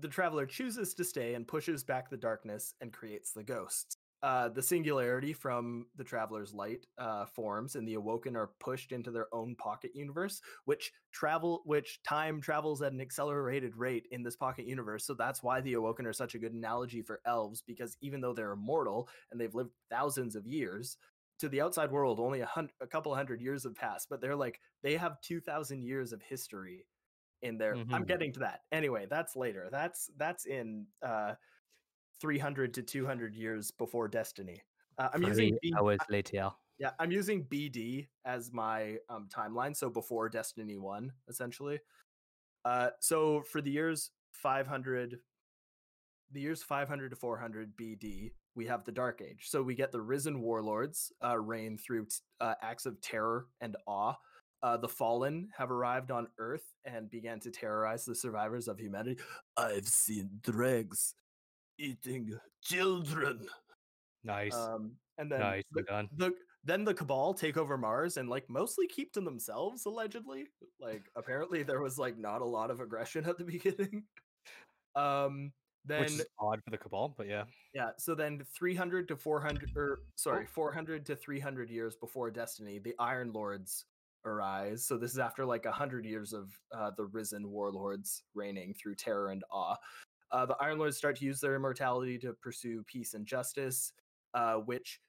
the 0.00 0.08
traveler 0.08 0.44
chooses 0.46 0.94
to 0.94 1.04
stay 1.04 1.34
and 1.34 1.46
pushes 1.48 1.82
back 1.84 2.08
the 2.10 2.16
darkness 2.16 2.74
and 2.80 2.92
creates 2.92 3.32
the 3.32 3.42
ghosts. 3.42 3.96
Uh, 4.22 4.48
the 4.48 4.62
singularity 4.62 5.32
from 5.32 5.86
the 5.96 6.02
traveler's 6.02 6.52
light 6.54 6.86
uh, 6.98 7.26
forms, 7.26 7.76
and 7.76 7.86
the 7.86 7.94
awoken 7.94 8.34
are 8.34 8.50
pushed 8.58 8.90
into 8.90 9.10
their 9.10 9.32
own 9.32 9.54
pocket 9.56 9.92
universe, 9.94 10.40
which 10.64 10.90
travel, 11.12 11.62
which 11.64 12.02
time 12.02 12.40
travels 12.40 12.82
at 12.82 12.92
an 12.92 13.00
accelerated 13.00 13.76
rate 13.76 14.08
in 14.10 14.22
this 14.22 14.34
pocket 14.34 14.66
universe. 14.66 15.04
So 15.04 15.14
that's 15.14 15.42
why 15.42 15.60
the 15.60 15.74
awoken 15.74 16.06
are 16.06 16.12
such 16.14 16.34
a 16.34 16.38
good 16.38 16.54
analogy 16.54 17.02
for 17.02 17.20
elves, 17.26 17.62
because 17.62 17.96
even 18.00 18.20
though 18.20 18.32
they're 18.32 18.52
immortal 18.52 19.08
and 19.30 19.40
they've 19.40 19.54
lived 19.54 19.72
thousands 19.90 20.34
of 20.34 20.46
years, 20.46 20.96
to 21.38 21.48
the 21.48 21.60
outside 21.60 21.90
world, 21.92 22.18
only 22.18 22.40
a, 22.40 22.46
hun- 22.46 22.70
a 22.80 22.86
couple 22.86 23.14
hundred 23.14 23.42
years 23.42 23.64
have 23.64 23.74
passed. 23.74 24.08
But 24.08 24.20
they're 24.22 24.34
like 24.36 24.60
they 24.82 24.96
have 24.96 25.20
two 25.20 25.40
thousand 25.40 25.82
years 25.82 26.12
of 26.12 26.22
history 26.22 26.86
in 27.42 27.58
there. 27.58 27.74
I'm 27.92 28.04
Mhm. 28.04 28.06
getting 28.06 28.32
to 28.32 28.40
that. 28.40 28.60
Anyway, 28.72 29.06
that's 29.10 29.36
later. 29.36 29.68
That's 29.70 30.10
that's 30.16 30.46
in 30.46 30.86
uh 31.02 31.34
300 32.20 32.74
to 32.74 32.82
200 32.82 33.34
years 33.34 33.70
before 33.70 34.08
Destiny. 34.08 34.62
Uh, 34.98 35.08
I'm 35.12 35.22
using 35.22 35.58
B- 35.62 35.74
hours 35.78 35.98
later. 36.08 36.50
yeah, 36.78 36.90
I'm 36.98 37.10
using 37.10 37.44
BD 37.44 38.08
as 38.24 38.52
my 38.52 38.96
um, 39.08 39.28
timeline, 39.34 39.76
so 39.76 39.90
before 39.90 40.28
Destiny 40.28 40.76
1 40.78 41.12
essentially. 41.28 41.78
Uh 42.64 42.90
so 43.00 43.42
for 43.42 43.60
the 43.60 43.70
years 43.70 44.10
500 44.32 45.18
the 46.32 46.40
years 46.40 46.62
500 46.62 47.10
to 47.10 47.16
400 47.16 47.76
BD, 47.76 48.32
we 48.56 48.66
have 48.66 48.84
the 48.84 48.90
Dark 48.92 49.20
Age. 49.22 49.44
So 49.48 49.62
we 49.62 49.74
get 49.76 49.92
the 49.92 50.00
risen 50.00 50.40
warlords 50.40 51.12
uh, 51.24 51.38
reign 51.38 51.78
through 51.78 52.06
t- 52.06 52.16
uh, 52.40 52.54
acts 52.62 52.84
of 52.86 53.00
terror 53.00 53.46
and 53.60 53.76
awe. 53.86 54.14
uh, 54.62 54.76
the 54.76 54.88
fallen 54.88 55.48
have 55.56 55.70
arrived 55.70 56.10
on 56.10 56.26
Earth 56.38 56.74
and 56.84 57.08
began 57.10 57.38
to 57.40 57.50
terrorize 57.52 58.04
the 58.04 58.14
survivors 58.14 58.66
of 58.66 58.80
humanity. 58.80 59.22
I've 59.56 59.86
seen 59.86 60.30
dregs 60.42 61.14
eating 61.78 62.38
children. 62.62 63.46
Nice. 64.24 64.54
Um, 64.54 64.92
and 65.18 65.30
then 65.30 65.40
Nicely 65.40 65.64
the, 65.72 65.82
done. 65.82 66.08
the 66.16 66.32
then 66.64 66.84
the 66.84 66.94
cabal 66.94 67.32
take 67.32 67.56
over 67.56 67.78
Mars 67.78 68.16
and 68.16 68.28
like 68.28 68.48
mostly 68.50 68.86
keep 68.88 69.12
to 69.12 69.20
themselves 69.20 69.86
allegedly. 69.86 70.46
Like 70.80 71.04
apparently 71.16 71.62
there 71.62 71.80
was 71.80 71.96
like 71.98 72.18
not 72.18 72.42
a 72.42 72.44
lot 72.44 72.70
of 72.70 72.80
aggression 72.80 73.24
at 73.24 73.38
the 73.38 73.44
beginning. 73.56 74.04
Um 74.94 75.52
then 75.84 76.00
Which 76.00 76.12
is 76.14 76.26
odd 76.40 76.60
for 76.64 76.70
the 76.72 76.78
Cabal, 76.78 77.14
but 77.16 77.28
yeah. 77.28 77.44
yeah, 77.72 77.90
so 77.96 78.16
then 78.16 78.42
300 78.58 79.06
to 79.06 79.16
400 79.16 79.70
or 79.76 80.00
sorry, 80.16 80.44
Oh. 80.44 80.52
400 80.52 81.06
to 81.06 81.14
300 81.14 81.70
years 81.70 81.94
before 81.94 82.28
Destiny, 82.32 82.80
the 82.80 82.96
Iron 82.98 83.32
Lords 83.32 83.84
arise. 84.24 84.84
So 84.84 84.98
this 84.98 85.12
is 85.12 85.18
after 85.20 85.44
like 85.44 85.64
a 85.64 85.68
100 85.68 86.04
years 86.04 86.32
of 86.32 86.50
uh, 86.76 86.90
the 86.96 87.06
risen 87.06 87.48
warlords 87.48 88.24
reigning 88.34 88.74
through 88.74 88.96
terror 88.96 89.30
and 89.30 89.44
awe. 89.52 89.76
Uh, 90.32 90.46
the 90.46 90.56
Iron 90.60 90.78
Lords 90.78 90.96
start 90.96 91.16
to 91.16 91.24
use 91.24 91.40
their 91.40 91.54
immortality 91.54 92.18
to 92.18 92.32
pursue 92.34 92.82
peace 92.86 93.14
and 93.14 93.26
justice, 93.26 93.92
uh, 94.34 94.54
which 94.54 95.00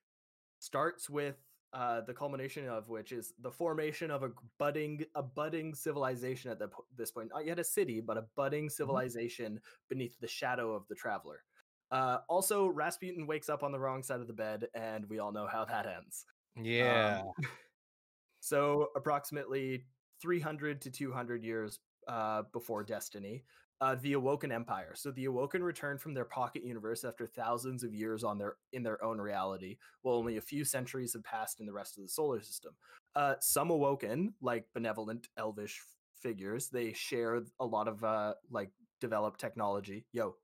starts 0.60 1.10
with 1.10 1.36
uh, 1.74 2.02
the 2.02 2.14
culmination 2.14 2.68
of 2.68 2.88
which 2.88 3.12
is 3.12 3.34
the 3.42 3.52
formation 3.52 4.10
of 4.10 4.24
a 4.24 4.32
budding 4.58 5.04
a 5.16 5.24
budding 5.24 5.76
civilization 5.76 6.50
at 6.50 6.60
the, 6.60 6.70
this 6.96 7.12
point. 7.12 7.30
Not 7.34 7.46
yet 7.46 7.60
a 7.60 7.64
city, 7.64 8.00
but 8.00 8.18
a 8.18 8.26
budding 8.36 8.70
civilization 8.70 9.60
beneath 9.90 10.18
the 10.20 10.28
shadow 10.28 10.74
of 10.74 10.88
the 10.88 10.96
traveler. 10.96 11.44
Uh, 11.92 12.20
also, 12.30 12.68
Rasputin 12.68 13.28
wakes 13.28 13.50
up 13.50 13.64
on 13.64 13.72
the 13.72 13.80
wrong 13.80 14.04
side 14.04 14.20
of 14.20 14.28
the 14.28 14.34
bed, 14.34 14.68
and 14.74 15.08
we 15.10 15.20
all 15.20 15.32
know 15.32 15.48
how 15.48 15.66
that 15.66 15.86
ends. 15.86 16.26
Yeah. 16.56 17.22
Um, 17.22 17.48
so, 18.40 18.88
approximately 18.96 19.86
300 20.22 20.82
to 20.82 20.92
200 20.92 21.44
years 21.44 21.80
uh, 22.08 22.44
before 22.54 22.84
Destiny, 22.84 23.44
uh, 23.82 23.96
the 23.96 24.14
Awoken 24.14 24.52
Empire. 24.52 24.94
So, 24.96 25.12
the 25.12 25.26
Awoken 25.26 25.64
return 25.64 25.98
from 25.98 26.14
their 26.14 26.26
pocket 26.26 26.64
universe 26.64 27.04
after 27.04 27.28
thousands 27.28 27.84
of 27.84 27.94
years 27.94 28.24
on 28.24 28.38
their 28.38 28.58
in 28.74 28.84
their 28.84 29.04
own 29.04 29.20
reality, 29.20 29.78
while 30.02 30.16
only 30.16 30.38
a 30.38 30.42
few 30.42 30.66
centuries 30.66 31.14
have 31.14 31.24
passed 31.24 31.60
in 31.60 31.66
the 31.66 31.74
rest 31.74 31.98
of 31.98 32.04
the 32.04 32.10
solar 32.10 32.42
system. 32.42 32.76
Uh, 33.16 33.36
some 33.42 33.70
Awoken, 33.72 34.36
like 34.42 34.68
benevolent 34.74 35.30
elvish 35.38 35.82
figures, 36.14 36.70
they 36.70 36.94
share 36.94 37.44
a 37.60 37.66
lot 37.66 37.88
of 37.88 38.04
uh, 38.04 38.36
like 38.50 38.72
developed 39.00 39.40
technology. 39.40 40.08
Yo, 40.12 40.38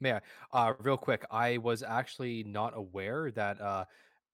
May 0.00 0.12
I? 0.14 0.20
Uh, 0.52 0.74
real 0.80 0.98
quick, 0.98 1.24
I 1.30 1.58
was 1.58 1.82
actually 1.82 2.44
not 2.44 2.76
aware 2.76 3.30
that 3.30 3.60
uh, 3.60 3.84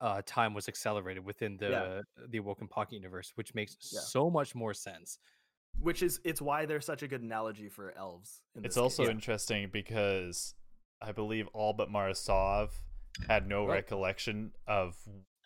uh, 0.01 0.23
time 0.27 0.55
was 0.55 0.69
accelerated 0.69 1.25
within 1.25 1.57
the 1.57 1.67
Yeah. 1.67 1.89
the 2.29 2.39
Awoken 2.39 2.67
Pocket 2.69 2.95
universe, 2.95 3.33
which 3.37 3.55
makes 3.55 3.77
Yeah. 3.91 4.09
so 4.11 4.29
much 4.31 4.55
more 4.55 4.75
sense. 4.75 5.19
Which 5.79 6.03
is 6.03 6.21
it's 6.25 6.41
why 6.41 6.67
they're 6.67 6.81
such 6.81 7.03
a 7.03 7.09
good 7.09 7.23
analogy 7.23 7.69
for 7.69 7.97
elves. 7.97 8.43
In 8.55 8.65
It's 8.65 8.77
also 8.77 9.05
case. 9.05 9.11
interesting 9.11 9.69
because 9.73 10.55
I 11.01 11.13
believe 11.13 11.49
all 11.53 11.73
but 11.73 11.91
Mara 11.91 12.15
Sov 12.15 12.83
had 13.29 13.47
no 13.49 13.67
Right. 13.67 13.75
recollection 13.77 14.53
of 14.67 14.97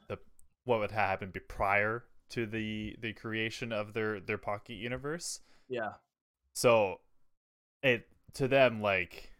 the 0.08 0.18
what 0.64 0.80
would 0.80 0.90
happen 0.90 1.32
prior 1.48 2.04
to 2.30 2.44
the 2.46 2.96
the 3.00 3.12
creation 3.14 3.72
of 3.72 3.94
their 3.94 4.20
their 4.20 4.38
pocket 4.38 4.74
universe. 4.74 5.40
yeah. 5.68 5.94
So 6.52 7.00
it 7.82 8.08
to 8.34 8.48
them 8.48 8.80
like 8.82 9.32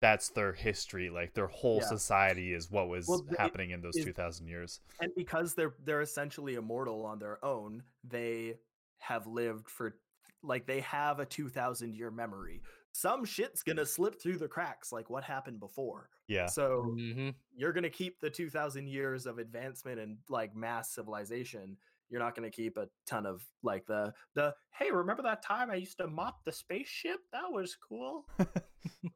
that's 0.00 0.30
their 0.30 0.54
history, 0.54 1.10
like 1.10 1.34
their 1.34 1.46
whole 1.46 1.76
Yeah. 1.80 1.88
society 1.88 2.52
is 2.54 2.70
what 2.70 2.88
was 2.88 3.06
Well, 3.06 3.20
th- 3.22 3.36
happening 3.36 3.70
in 3.70 3.82
those 3.82 3.96
is- 3.96 4.04
2000 4.04 4.48
years. 4.48 4.80
and 5.00 5.14
because 5.14 5.54
they're 5.54 5.74
they're 5.80 6.00
essentially 6.02 6.54
immortal 6.56 7.04
on 7.06 7.18
their 7.18 7.42
own 7.44 7.84
they 8.04 8.58
have 9.00 9.26
lived 9.26 9.68
for 9.68 9.96
like 10.42 10.66
they 10.66 10.80
have 10.80 11.18
a 11.20 11.26
2000 11.26 11.94
year 11.94 12.10
memory 12.10 12.62
some 12.92 13.24
shit's 13.24 13.62
gonna 13.62 13.86
slip 13.86 14.20
through 14.20 14.38
the 14.38 14.48
cracks 14.48 14.90
like 14.90 15.08
what 15.10 15.22
happened 15.22 15.60
before. 15.60 16.08
Yeah. 16.28 16.46
so 16.46 16.82
hmm 16.96 17.30
you're 17.56 17.72
gonna 17.72 17.90
keep 17.90 18.20
the 18.20 18.30
2000 18.30 18.88
years 18.88 19.26
of 19.26 19.38
advancement 19.38 19.98
and 20.00 20.18
like 20.28 20.54
mass 20.56 20.90
civilization 20.94 21.76
you're 22.08 22.20
not 22.20 22.34
gonna 22.34 22.50
keep 22.50 22.76
a 22.76 22.88
ton 23.06 23.26
of 23.26 23.44
like 23.62 23.86
the 23.86 24.12
the 24.34 24.54
hey 24.72 24.90
remember 24.90 25.22
that 25.22 25.42
time 25.44 25.70
i 25.70 25.74
used 25.74 25.98
to 25.98 26.06
mop 26.08 26.44
the 26.44 26.52
spaceship? 26.52 27.20
That 27.32 27.50
was 27.50 27.76
cool. 27.76 28.26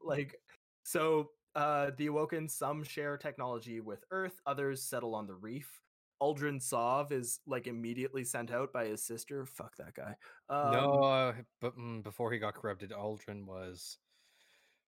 Like 0.05 0.37
so 0.83 1.31
uh 1.55 1.91
the 1.97 2.07
awoken 2.07 2.49
some 2.49 2.85
share 2.85 3.17
technology 3.17 3.81
with 3.81 4.05
earth 4.11 4.41
others 4.47 4.83
settle 4.83 5.15
on 5.15 5.27
the 5.27 5.35
reef 5.35 5.81
uldren 6.25 6.61
sov 6.61 7.13
is 7.13 7.41
like 7.47 7.67
immediately 7.67 8.25
sent 8.25 8.51
out 8.51 8.73
by 8.73 8.85
his 8.87 9.03
sister 9.05 9.45
fuck 9.47 9.77
that 9.77 9.95
guy 9.95 10.15
um, 10.49 10.71
no, 10.73 11.03
uh, 11.03 11.33
but 11.61 11.77
mm, 11.79 12.03
before 12.03 12.31
he 12.33 12.39
got 12.39 12.55
corrupted, 12.55 12.91
Uldren 12.91 13.47
was. 13.47 13.99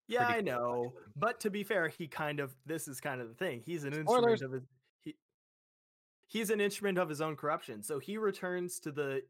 yeah 0.09 0.27
i 0.27 0.41
know 0.41 0.85
actually. 0.87 1.13
but 1.17 1.41
to 1.41 1.51
be 1.51 1.63
fair 1.65 1.89
he 1.89 2.07
kind 2.07 2.41
of 2.41 2.55
this 2.67 2.89
is 2.89 3.01
kind 3.01 3.21
of 3.21 3.29
the 3.29 3.35
thing 3.35 3.63
he's 3.65 3.85
an 3.85 3.93
Spoilers. 3.93 4.43
instrument 4.43 4.43
of 4.43 4.53
his 4.53 4.63
he, 5.05 5.15
he's 6.27 6.51
an 6.51 6.61
instrument 6.61 6.99
of 6.99 7.09
his 7.09 7.21
own 7.21 7.37
corruption 7.37 7.83
so 7.83 7.99
he 7.99 8.17
returns 8.19 8.79
to 8.81 8.93
the 8.93 9.23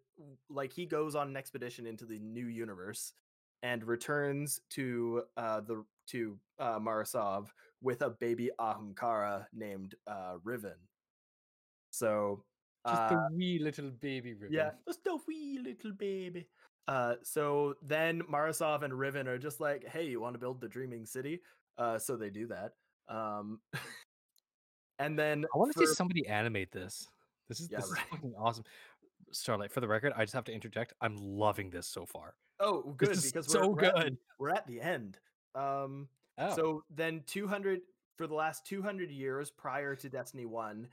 like 0.49 0.73
he 0.73 0.87
goes 0.87 1.15
on 1.15 1.29
an 1.29 1.37
expedition 1.37 1.87
into 1.87 2.05
the 2.07 2.19
new 2.19 2.47
universe 2.47 3.13
and 3.63 3.85
returns 3.85 4.61
to 4.71 5.23
uh 5.37 5.61
the 5.61 5.85
to 6.07 6.39
uh 6.59 6.79
mara 6.81 7.07
sov 7.07 7.53
with 7.81 8.03
a 8.03 8.11
baby 8.11 8.51
ahamkara 8.59 9.47
named 9.53 9.95
uh 10.07 10.35
riven 10.45 10.79
so 11.95 12.43
Just 12.87 13.01
uh, 13.01 13.09
the 13.29 13.37
wee 13.37 13.59
little 13.59 13.91
baby 13.91 14.35
riven. 14.35 14.53
yeah, 14.55 14.71
just 14.87 15.07
a 15.07 15.17
wee 15.29 15.61
little 15.63 15.93
baby. 15.93 16.47
Uh, 16.89 17.15
so 17.23 17.75
then 17.83 18.23
Mara 18.29 18.53
Sov 18.53 18.83
and 18.83 18.93
Riven 18.93 19.27
are 19.29 19.39
just 19.39 19.61
like, 19.61 19.87
"Hey, 19.87 20.07
you 20.07 20.21
want 20.21 20.35
to 20.35 20.39
build 20.39 20.61
the 20.61 20.69
Dreaming 20.69 21.07
City?" 21.07 21.41
Uh, 21.79 21.99
so 21.99 22.17
they 22.17 22.31
do 22.31 22.47
that. 22.49 22.73
Um, 23.09 23.61
and 24.99 25.19
then 25.19 25.45
I 25.55 25.59
want 25.59 25.73
to 25.73 25.81
for- 25.81 25.87
see 25.87 25.95
somebody 25.95 26.27
animate 26.27 26.71
this. 26.73 27.09
This 27.49 27.61
is 27.61 27.69
Yeah, 27.71 27.79
this 27.79 27.91
right. 27.93 28.03
is 28.03 28.09
fucking 28.11 28.35
awesome. 28.39 28.65
Starlight, 29.33 29.73
for 29.73 29.81
the 29.81 29.89
record, 29.89 30.13
I 30.17 30.25
just 30.25 30.35
have 30.35 30.45
to 30.45 30.53
interject. 30.53 30.93
I'm 31.01 31.17
loving 31.17 31.71
this 31.71 31.87
so 31.87 32.07
far. 32.07 32.35
Oh, 32.61 32.95
good 32.97 33.11
is 33.11 33.33
because 33.33 33.51
so 33.51 33.69
we're, 33.69 33.75
we're 33.77 33.85
at 33.85 33.95
the- 33.97 34.03
good. 34.03 34.17
we're 34.39 34.51
at 34.51 34.67
the 34.67 34.81
end. 34.81 35.19
Um, 35.55 36.09
Oh. 36.37 36.55
so 36.57 36.85
then 36.91 37.23
200 37.29 37.81
for 38.19 38.27
the 38.27 38.35
last 38.35 38.67
200 38.67 39.09
years 39.11 39.51
prior 39.53 39.95
to 39.95 40.09
Destiny 40.09 40.47
1 40.47 40.89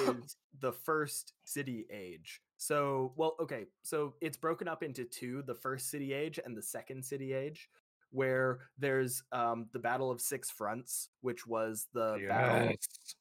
is 0.00 0.36
the 0.60 0.72
first 0.72 1.32
city 1.44 1.86
age. 1.90 2.40
So, 2.56 3.12
well, 3.16 3.36
okay, 3.40 3.66
so 3.82 4.14
it's 4.20 4.36
broken 4.36 4.68
up 4.68 4.82
into 4.82 5.04
two, 5.04 5.42
the 5.46 5.54
first 5.54 5.88
city 5.90 6.12
age 6.12 6.38
and 6.44 6.56
the 6.56 6.62
second 6.62 7.04
city 7.04 7.32
age, 7.32 7.68
where 8.10 8.58
there's 8.78 9.22
um 9.32 9.66
the 9.72 9.78
Battle 9.78 10.10
of 10.10 10.20
Six 10.20 10.50
Fronts, 10.50 11.08
which 11.22 11.46
was 11.46 11.86
the 11.94 12.22
battle 12.28 12.74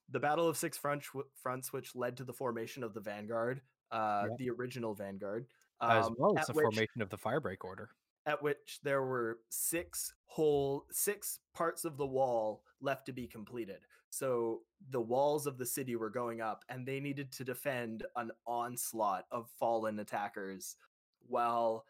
the 0.10 0.20
Battle 0.20 0.48
of 0.50 0.58
Six 0.58 0.78
Front 0.78 1.04
fronts 1.42 1.72
which 1.72 1.96
led 1.96 2.18
to 2.18 2.24
the 2.24 2.34
formation 2.34 2.84
of 2.84 2.94
the 2.94 3.00
Vanguard, 3.00 3.62
uh 3.92 4.26
Yeah. 4.30 4.36
the 4.38 4.50
original 4.50 4.94
Vanguard. 4.96 5.46
As 5.82 6.08
um, 6.08 6.16
well 6.18 6.38
as 6.38 6.48
the 6.48 6.54
which- 6.54 6.64
formation 6.64 7.02
of 7.02 7.10
the 7.10 7.18
Firebreak 7.18 7.64
Order. 7.64 7.90
At 8.26 8.42
which 8.44 8.80
there 8.84 9.04
were 9.04 9.40
six 9.50 10.14
whole 10.26 10.86
six 10.92 11.40
parts 11.54 11.86
of 11.86 11.98
the 11.98 12.06
wall 12.06 12.64
left 12.82 13.06
to 13.08 13.14
be 13.14 13.28
completed. 13.28 13.80
So 14.12 14.62
the 14.90 15.02
walls 15.02 15.46
of 15.46 15.58
the 15.58 15.66
city 15.66 15.96
were 15.96 16.10
going 16.10 16.42
up 16.42 16.64
and 16.70 16.86
they 16.86 17.00
needed 17.00 17.32
to 17.34 17.44
defend 17.44 18.06
an 18.16 18.32
onslaught 18.46 19.26
of 19.32 19.50
fallen 19.60 20.00
attackers 20.00 20.76
while 21.28 21.86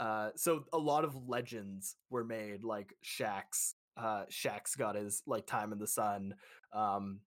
uh 0.00 0.30
so 0.36 0.64
a 0.72 0.78
lot 0.78 1.04
of 1.04 1.28
legends 1.28 1.96
were 2.10 2.24
made 2.24 2.64
like 2.64 2.94
Shax 3.04 3.74
uh 3.96 4.24
Shax 4.30 4.76
got 4.76 4.96
his 4.96 5.22
like 5.26 5.46
time 5.46 5.72
in 5.72 5.78
the 5.78 5.86
sun 5.86 6.34
um 6.72 7.20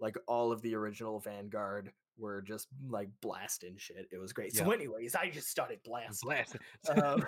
like 0.00 0.16
all 0.26 0.52
of 0.52 0.62
the 0.62 0.74
original 0.74 1.20
vanguard 1.20 1.92
were 2.18 2.42
just 2.42 2.68
like 2.88 3.08
blasting 3.20 3.76
shit. 3.76 4.08
It 4.10 4.18
was 4.18 4.32
great. 4.32 4.54
So 4.54 4.70
anyways 4.70 5.14
i 5.14 5.30
just 5.30 5.48
started 5.48 5.78
blasting. 5.84 6.28
Blast. 6.28 6.56
um, 7.02 7.24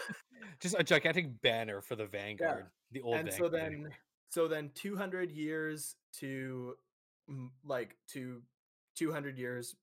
Just 0.61 0.77
a 0.79 0.85
gigantic 0.85 1.41
banner 1.43 1.81
for 1.81 1.97
the 1.97 2.07
Vanguard. 2.07 2.67
The 2.93 3.03
old 3.03 3.17
and 3.17 3.33
so 3.33 3.49
then 3.49 3.89
so 4.31 4.49
then 4.49 4.71
200 4.75 5.31
years 5.31 5.97
to 6.19 6.75
like 7.65 7.97
to 8.09 8.43
200 8.97 9.39
years 9.39 9.75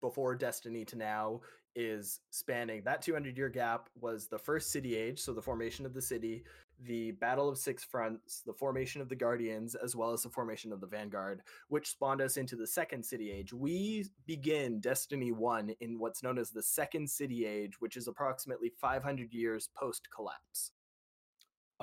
before 0.00 0.34
destiny 0.34 0.84
to 0.84 0.96
now 0.96 1.40
is 1.74 2.20
spanning 2.30 2.82
that 2.84 3.00
200 3.00 3.36
year 3.36 3.48
gap 3.48 3.88
was 3.98 4.28
the 4.28 4.38
first 4.38 4.70
city 4.70 4.94
age 4.94 5.18
so 5.18 5.32
the 5.32 5.40
formation 5.40 5.86
of 5.86 5.94
the 5.94 6.02
city 6.02 6.44
the 6.84 7.12
battle 7.12 7.48
of 7.48 7.58
six 7.58 7.84
fronts 7.84 8.42
the 8.44 8.52
formation 8.52 9.00
of 9.00 9.08
the 9.08 9.14
guardians 9.14 9.74
as 9.74 9.94
well 9.94 10.12
as 10.12 10.22
the 10.22 10.28
formation 10.28 10.72
of 10.72 10.80
the 10.80 10.86
vanguard 10.86 11.40
which 11.68 11.90
spawned 11.90 12.20
us 12.20 12.36
into 12.36 12.56
the 12.56 12.66
second 12.66 13.04
city 13.04 13.30
age 13.30 13.52
we 13.52 14.04
begin 14.26 14.80
destiny 14.80 15.32
1 15.32 15.74
in 15.80 15.98
what's 15.98 16.22
known 16.22 16.38
as 16.38 16.50
the 16.50 16.62
second 16.62 17.08
city 17.08 17.46
age 17.46 17.80
which 17.80 17.96
is 17.96 18.08
approximately 18.08 18.72
500 18.80 19.32
years 19.32 19.68
post 19.76 20.08
collapse 20.14 20.72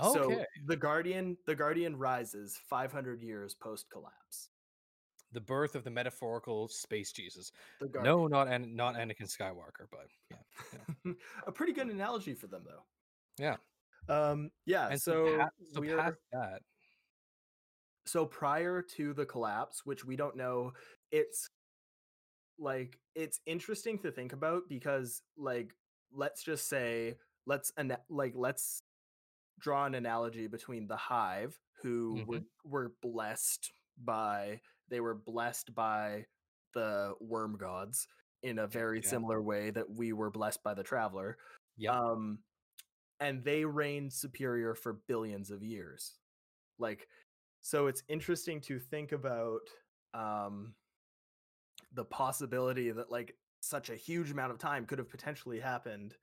okay. 0.01 0.13
so 0.13 0.45
the 0.65 0.75
Guardian, 0.75 1.37
the 1.45 1.55
Guardian 1.55 1.95
rises 1.95 2.59
500 2.69 3.21
years 3.21 3.53
post 3.53 3.85
collapse. 3.91 4.49
the 5.31 5.41
birth 5.41 5.75
of 5.75 5.83
the 5.83 5.91
metaphorical 5.91 6.67
space 6.67 7.11
Jesus. 7.11 7.51
No, 8.01 8.27
not 8.27 8.47
An- 8.47 8.75
not 8.75 8.95
Anakin 8.95 9.27
Skywalker, 9.29 9.87
but 9.91 10.07
yeah. 10.31 10.37
Guardian. 10.71 11.17
a 11.47 11.51
pretty 11.51 11.73
good 11.73 11.87
analogy 11.87 12.33
for 12.33 12.47
them 12.47 12.63
though. 12.65 12.83
Yeah. 13.37 13.55
Um. 14.09 14.51
Yeah. 14.65 14.89
And 14.89 15.01
so 15.01 15.25
so, 15.25 15.37
pa- 15.37 15.49
so 15.73 15.79
we're 15.81 15.97
past 15.97 16.17
that, 16.33 16.61
so 18.05 18.25
prior 18.25 18.81
to 18.97 19.13
the 19.13 19.25
collapse, 19.25 19.81
which 19.85 20.03
we 20.05 20.15
don't 20.15 20.35
know, 20.35 20.73
it's 21.11 21.47
like 22.57 22.97
it's 23.15 23.39
interesting 23.45 23.97
to 23.99 24.11
think 24.11 24.33
about 24.33 24.63
because 24.67 25.21
like 25.37 25.73
let's 26.11 26.43
just 26.43 26.67
say 26.67 27.15
let's 27.45 27.71
ana- 27.77 28.01
like 28.09 28.33
let's 28.35 28.81
draw 29.59 29.85
an 29.85 29.95
analogy 29.95 30.47
between 30.47 30.87
the 30.87 30.95
hive 30.97 31.57
who 31.81 32.21
were, 32.27 32.41
were 32.65 32.91
blessed 33.01 33.71
by 34.03 34.59
they 34.89 34.99
were 34.99 35.15
blessed 35.15 35.73
by 35.75 36.25
the 36.73 37.13
worm 37.21 37.55
gods 37.57 38.07
in 38.43 38.59
a 38.59 38.67
very 38.67 38.99
Yeah. 39.01 39.07
similar 39.09 39.41
way 39.41 39.69
that 39.71 39.89
we 39.89 40.11
were 40.13 40.29
blessed 40.31 40.63
by 40.63 40.73
the 40.73 40.83
traveler 40.83 41.37
Yep. 41.77 41.93
um 41.93 42.39
and 43.19 43.43
they 43.43 43.65
reigned 43.65 44.13
superior 44.13 44.75
for 44.75 44.93
billions 45.07 45.51
of 45.51 45.63
years. 45.63 46.15
Like 46.77 47.07
so 47.61 47.87
it's 47.87 48.03
interesting 48.07 48.61
to 48.61 48.79
think 48.79 49.11
about 49.11 49.61
um 50.13 50.73
the 51.93 52.05
possibility 52.05 52.91
that 52.91 53.11
like 53.11 53.35
such 53.61 53.89
a 53.89 53.95
huge 53.95 54.31
amount 54.31 54.51
of 54.51 54.57
time 54.57 54.85
could 54.85 54.99
have 54.99 55.09
potentially 55.09 55.59
happened 55.59 56.15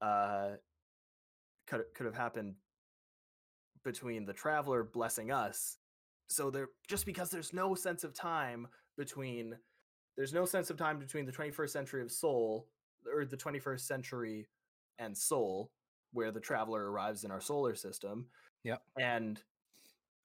uh 0.00 0.50
could 1.66 1.84
could 1.94 2.06
have 2.06 2.14
happened 2.14 2.54
between 3.84 4.24
the 4.24 4.32
traveler 4.32 4.82
blessing 4.82 5.30
us. 5.30 5.78
So 6.28 6.50
there 6.50 6.68
just 6.88 7.06
because 7.06 7.30
there's 7.30 7.52
no 7.52 7.74
sense 7.74 8.02
of 8.04 8.14
time 8.14 8.66
between 8.96 9.56
there's 10.16 10.32
no 10.32 10.44
sense 10.44 10.70
of 10.70 10.76
time 10.76 10.98
between 10.98 11.26
the 11.26 11.32
21st 11.32 11.70
century 11.70 12.02
of 12.02 12.10
Sol 12.10 12.68
or 13.06 13.24
the 13.24 13.36
21st 13.36 13.80
century 13.80 14.48
and 14.98 15.16
Sol 15.16 15.70
where 16.12 16.30
the 16.30 16.40
traveler 16.40 16.90
arrives 16.90 17.24
in 17.24 17.30
our 17.30 17.40
solar 17.40 17.74
system 17.74 18.26
Yep. 18.64 18.82
and 18.98 19.42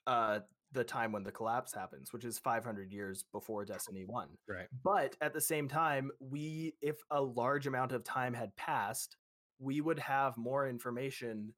uh 0.07 0.39
the 0.73 0.83
time 0.83 1.11
when 1.11 1.23
the 1.23 1.31
collapse 1.31 1.73
happens 1.73 2.13
which 2.13 2.25
is 2.25 2.39
500 2.39 2.91
years 2.91 3.25
before 3.31 3.65
destiny 3.65 4.03
1 4.05 4.29
right? 4.47 4.67
but 4.83 5.15
at 5.21 5.33
the 5.33 5.41
same 5.41 5.67
time 5.67 6.11
we 6.19 6.73
if 6.81 6.97
a 7.11 7.21
large 7.21 7.67
amount 7.67 7.91
of 7.91 8.03
time 8.03 8.33
had 8.33 8.55
passed 8.55 9.17
we 9.59 9.81
would 9.81 9.99
have 9.99 10.37
more 10.37 10.67
information 10.67 11.53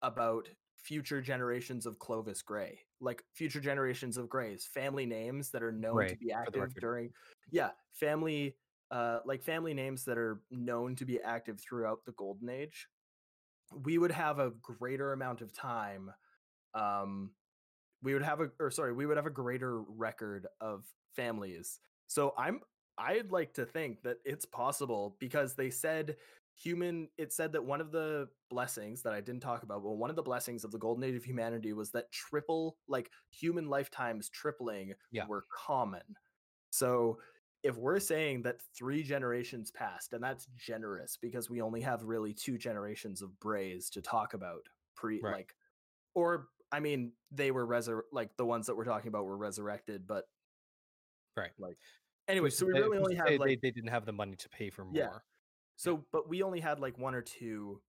about 0.00 0.48
future 0.76 1.20
generations 1.20 1.86
of 1.86 1.98
clovis 1.98 2.42
bray 2.42 2.78
like 3.00 3.22
future 3.34 3.60
generations 3.60 4.16
of 4.16 4.30
brays 4.30 4.64
family 4.64 5.06
names 5.06 5.50
that 5.50 5.62
are 5.62 5.72
known 5.72 6.06
to 6.08 6.16
be 6.16 6.32
active 6.32 6.72
during 6.80 7.10
yeah 7.50 7.70
family 7.92 8.56
uh 8.90 9.18
like 9.24 9.42
family 9.42 9.74
names 9.74 10.04
that 10.04 10.18
are 10.18 10.40
known 10.50 10.94
to 10.96 11.04
be 11.04 11.20
active 11.20 11.60
throughout 11.60 12.04
the 12.06 12.12
golden 12.12 12.48
age 12.48 12.88
we 13.84 13.98
would 13.98 14.12
have 14.12 14.38
a 14.38 14.50
greater 14.62 15.12
amount 15.12 15.40
of 15.40 15.52
time 15.52 16.10
um 16.74 17.30
we 18.02 18.12
would 18.14 18.22
have 18.22 18.40
a 18.40 18.50
or 18.58 18.70
sorry 18.70 18.92
we 18.92 19.06
would 19.06 19.16
have 19.16 19.26
a 19.26 19.30
greater 19.30 19.82
record 19.82 20.46
of 20.60 20.84
families 21.14 21.80
so 22.06 22.32
i'm 22.38 22.60
i'd 22.98 23.30
like 23.30 23.52
to 23.54 23.64
think 23.64 24.02
that 24.02 24.16
it's 24.24 24.44
possible 24.46 25.16
because 25.20 25.54
they 25.54 25.70
said 25.70 26.16
human 26.54 27.08
it 27.16 27.32
said 27.32 27.52
that 27.52 27.64
one 27.64 27.80
of 27.80 27.92
the 27.92 28.28
blessings 28.50 29.02
that 29.02 29.12
i 29.14 29.20
didn't 29.20 29.40
talk 29.40 29.62
about 29.62 29.82
but 29.82 29.92
one 29.92 30.10
of 30.10 30.16
the 30.16 30.22
blessings 30.22 30.64
of 30.64 30.70
the 30.70 30.78
golden 30.78 31.02
age 31.04 31.14
of 31.14 31.24
humanity 31.24 31.72
was 31.72 31.90
that 31.90 32.10
triple 32.12 32.76
like 32.88 33.10
human 33.30 33.68
lifetimes 33.68 34.28
tripling 34.28 34.92
Yeah. 35.10 35.26
were 35.26 35.44
common 35.66 36.02
so 36.70 37.18
if 37.62 37.76
we're 37.76 38.00
saying 38.00 38.42
that 38.42 38.56
three 38.76 39.02
generations 39.02 39.70
passed 39.70 40.12
and 40.12 40.22
that's 40.22 40.46
generous 40.56 41.16
because 41.20 41.48
we 41.48 41.60
only 41.60 41.80
have 41.80 42.02
really 42.02 42.32
two 42.32 42.58
generations 42.58 43.22
of 43.22 43.38
brays 43.40 43.88
to 43.90 44.02
talk 44.02 44.34
about 44.34 44.66
pre 44.96 45.20
Right. 45.22 45.32
like 45.34 45.54
or 46.14 46.48
i 46.72 46.80
mean 46.80 47.12
they 47.30 47.50
were 47.50 47.66
resur- 47.66 48.02
like 48.12 48.36
the 48.36 48.44
ones 48.44 48.66
that 48.66 48.76
we're 48.76 48.84
talking 48.84 49.08
about 49.08 49.24
were 49.24 49.36
resurrected 49.36 50.06
but 50.06 50.24
Right. 51.36 51.52
like 51.58 51.78
anyway 52.28 52.50
so 52.50 52.66
we 52.66 52.72
really 52.72 52.98
who's 52.98 53.04
only 53.06 53.16
have 53.16 53.28
say 53.28 53.38
like 53.38 53.48
they, 53.48 53.68
they 53.68 53.70
didn't 53.70 53.90
have 53.90 54.04
the 54.06 54.12
money 54.12 54.36
to 54.36 54.48
pay 54.48 54.68
for 54.70 54.84
more. 54.84 54.94
Yeah. 54.94 55.18
so 55.76 56.04
but 56.12 56.28
we 56.28 56.42
only 56.42 56.60
had 56.60 56.78
like 56.80 56.98
one 56.98 57.14
or 57.14 57.22
two 57.22 57.80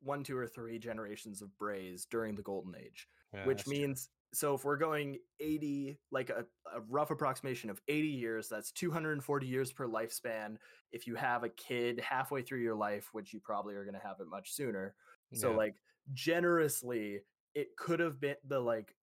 one 0.00 0.24
two 0.24 0.36
or 0.36 0.46
three 0.48 0.78
generations 0.78 1.42
of 1.42 1.56
brays 1.58 2.06
during 2.10 2.34
the 2.34 2.42
golden 2.42 2.74
age 2.76 3.06
Yeah, 3.32 3.46
which 3.46 3.66
means 3.68 4.08
so 4.34 4.54
if 4.54 4.64
we're 4.64 4.76
going 4.76 5.18
80 5.40 5.98
like 6.10 6.30
a, 6.30 6.44
a 6.74 6.80
rough 6.88 7.10
approximation 7.10 7.68
of 7.70 7.80
80 7.88 8.08
years 8.08 8.48
that's 8.48 8.72
240 8.72 9.46
years 9.46 9.72
per 9.72 9.86
lifespan. 9.86 10.56
If 10.90 11.06
you 11.06 11.14
have 11.16 11.44
a 11.44 11.48
kid 11.48 12.00
halfway 12.00 12.42
through 12.42 12.60
your 12.60 12.74
life 12.74 13.10
which 13.12 13.32
you 13.32 13.40
probably 13.40 13.74
are 13.74 13.84
going 13.84 13.94
to 13.94 14.06
have 14.06 14.20
it 14.20 14.26
much 14.30 14.52
sooner 14.52 14.94
so 15.34 15.52
like 15.52 15.74
generously 16.12 17.20
it 17.54 17.68
could 17.76 18.00
have 18.00 18.20
been 18.20 18.36
the 18.46 18.60
like 18.60 18.94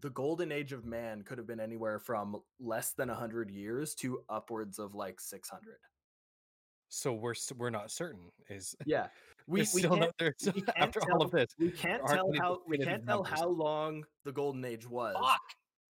the 0.00 0.10
golden 0.10 0.50
age 0.52 0.72
of 0.72 0.84
man 0.84 1.22
could 1.22 1.38
have 1.38 1.46
been 1.46 1.60
anywhere 1.60 1.98
from 1.98 2.36
less 2.58 2.92
than 2.92 3.08
100 3.08 3.50
years 3.50 3.94
to 3.94 4.20
upwards 4.28 4.78
of 4.78 4.94
like 4.94 5.20
600 5.20 5.76
so 6.88 7.12
we're 7.12 7.34
we're 7.56 7.70
not 7.70 7.90
certain. 7.90 8.30
Is 8.48 8.74
yeah 8.86 9.08
we, 9.46 9.60
we 9.60 9.64
still 9.64 9.90
can't, 9.90 10.00
no, 10.00 10.10
there's 10.18 10.34
we 10.54 10.62
can't 10.62 10.76
after 10.78 11.00
tell, 11.00 11.14
all 11.14 11.22
of 11.22 11.30
this, 11.30 11.48
we 11.58 11.70
can't 11.70 12.02
tell 12.06 12.30
how 12.38 12.58
we 12.66 12.78
can't 12.78 13.06
tell 13.06 13.22
numbers. 13.22 13.40
how 13.40 13.48
long 13.48 14.04
the 14.24 14.32
golden 14.32 14.64
age 14.64 14.88
was 14.88 15.14
Fuck! 15.20 15.40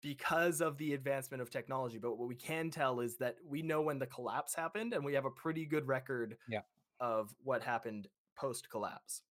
because 0.03 0.61
of 0.61 0.77
the 0.79 0.93
advancement 0.95 1.41
of 1.41 1.51
technology 1.51 1.99
but 1.99 2.19
what 2.19 2.29
we 2.29 2.35
can 2.35 2.71
tell 2.71 3.01
is 3.01 3.17
that 3.19 3.37
we 3.47 3.63
know 3.63 3.81
when 3.81 3.99
the 3.99 4.07
collapse 4.07 4.55
happened 4.55 4.93
and 4.93 5.05
we 5.05 5.15
have 5.15 5.25
a 5.25 5.31
pretty 5.31 5.65
good 5.67 5.87
record 5.87 6.37
Yeah. 6.49 6.61
of 7.01 7.35
what 7.43 7.63
happened 7.63 8.09
post 8.37 8.69
collapse 8.71 9.23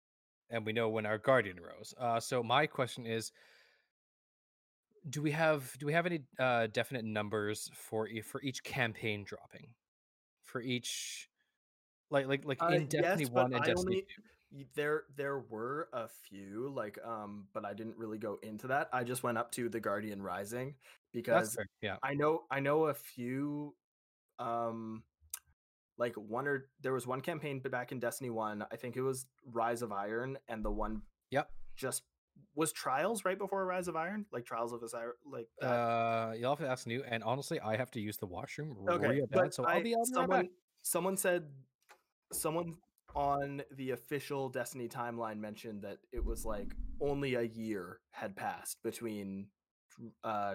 and 0.51 0.64
we 0.66 0.72
know 0.72 0.89
when 0.89 1.06
our 1.06 1.18
guardian 1.18 1.59
rose. 1.59 1.94
Uh, 1.98 2.20
so 2.20 2.43
my 2.43 2.66
question 2.66 3.06
is, 3.06 3.32
do 5.09 5.20
we 5.22 5.30
have 5.32 5.76
do 5.78 5.86
we 5.86 5.93
have 5.94 6.06
any 6.06 6.20
uh, 6.39 6.68
definite 6.68 7.05
numbers 7.05 7.70
for 7.74 8.09
for 8.22 8.40
each 8.43 8.62
campaign 8.62 9.24
dropping, 9.24 9.68
for 10.44 10.60
each 10.60 11.28
like 12.12 12.26
like 12.28 12.44
like 12.44 12.62
Uh, 12.62 12.68
in 12.68 12.86
Destiny 12.86 13.24
yes, 13.24 13.30
One 13.30 13.52
and 13.52 13.62
I 13.62 13.66
Destiny 13.66 13.97
only- 13.97 14.02
Two? 14.02 14.22
There 14.74 15.05
there 15.16 15.39
were 15.39 15.89
a 15.94 16.06
few 16.09 16.70
like 16.76 16.98
um 17.02 17.47
but 17.55 17.64
i 17.64 17.72
didn't 17.72 17.97
really 17.97 18.18
go 18.18 18.39
into 18.43 18.66
that 18.66 18.90
i 18.93 19.02
just 19.02 19.22
went 19.22 19.39
up 19.39 19.51
to 19.52 19.70
the 19.70 19.80
guardian 19.80 20.20
rising 20.20 20.74
because 21.10 21.55
fair. 21.55 21.64
Yeah. 21.80 21.97
i 22.02 22.12
know 22.12 22.43
i 22.51 22.60
know 22.60 22.84
a 22.84 22.93
few 22.93 23.74
um 24.39 25.05
like 25.97 26.14
one 26.16 26.47
or 26.47 26.68
there 26.82 26.93
was 26.93 27.06
one 27.06 27.22
campaign 27.22 27.60
back 27.60 27.93
in 27.93 27.98
destiny 27.98 28.28
1 28.28 28.66
i 28.70 28.76
think 28.76 28.98
it 28.98 29.01
was 29.01 29.24
rise 29.47 29.80
of 29.80 29.90
iron 29.90 30.36
and 30.48 30.62
the 30.62 30.70
one 30.70 31.01
Yep. 31.30 31.48
just 31.76 32.02
was 32.55 32.72
trials 32.72 33.24
right 33.24 33.39
before 33.39 33.64
rise 33.64 33.89
of 33.89 33.97
iron 33.97 34.26
like 34.32 34.44
trials 34.44 34.74
of 34.74 34.82
Osiris 34.82 35.16
like 35.24 35.48
that? 35.60 35.66
Uh, 35.66 36.32
you'll 36.39 36.51
have 36.51 36.59
to 36.59 36.68
ask 36.68 36.86
new. 36.86 37.02
And 37.05 37.22
honestly, 37.24 37.59
I 37.60 37.76
have 37.78 37.90
to 37.93 38.01
use 38.01 38.18
the 38.18 38.26
washroom 38.26 38.76
okay 38.86 39.09
real 39.09 39.26
bad, 39.28 39.40
but 39.44 39.55
so 39.55 39.64
I, 39.64 39.76
I'll 39.76 39.82
be 39.82 39.94
out 39.94 39.98
right 40.01 40.06
someone 40.14 40.48
someone 40.82 41.16
said 41.16 41.44
someone 42.34 42.74
on 43.14 43.62
the 43.76 43.90
official 43.90 44.48
destiny 44.48 44.88
timeline 44.88 45.38
mentioned 45.38 45.82
that 45.82 45.98
it 46.12 46.24
was 46.24 46.44
like 46.44 46.74
only 47.00 47.34
a 47.34 47.42
year 47.42 48.00
had 48.12 48.34
passed 48.36 48.78
between 48.82 49.46
uh 50.24 50.54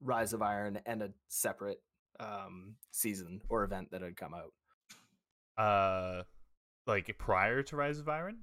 rise 0.00 0.32
of 0.32 0.40
iron 0.40 0.78
and 0.86 1.02
a 1.02 1.10
separate 1.28 1.82
um 2.20 2.74
season 2.92 3.40
or 3.50 3.64
event 3.64 3.90
that 3.90 4.00
had 4.02 4.16
come 4.16 4.32
out 4.34 4.52
Uh, 5.62 6.22
like 6.86 7.14
prior 7.18 7.62
to 7.64 7.76
Rise 7.76 7.98
of 7.98 8.08
Iron. 8.08 8.38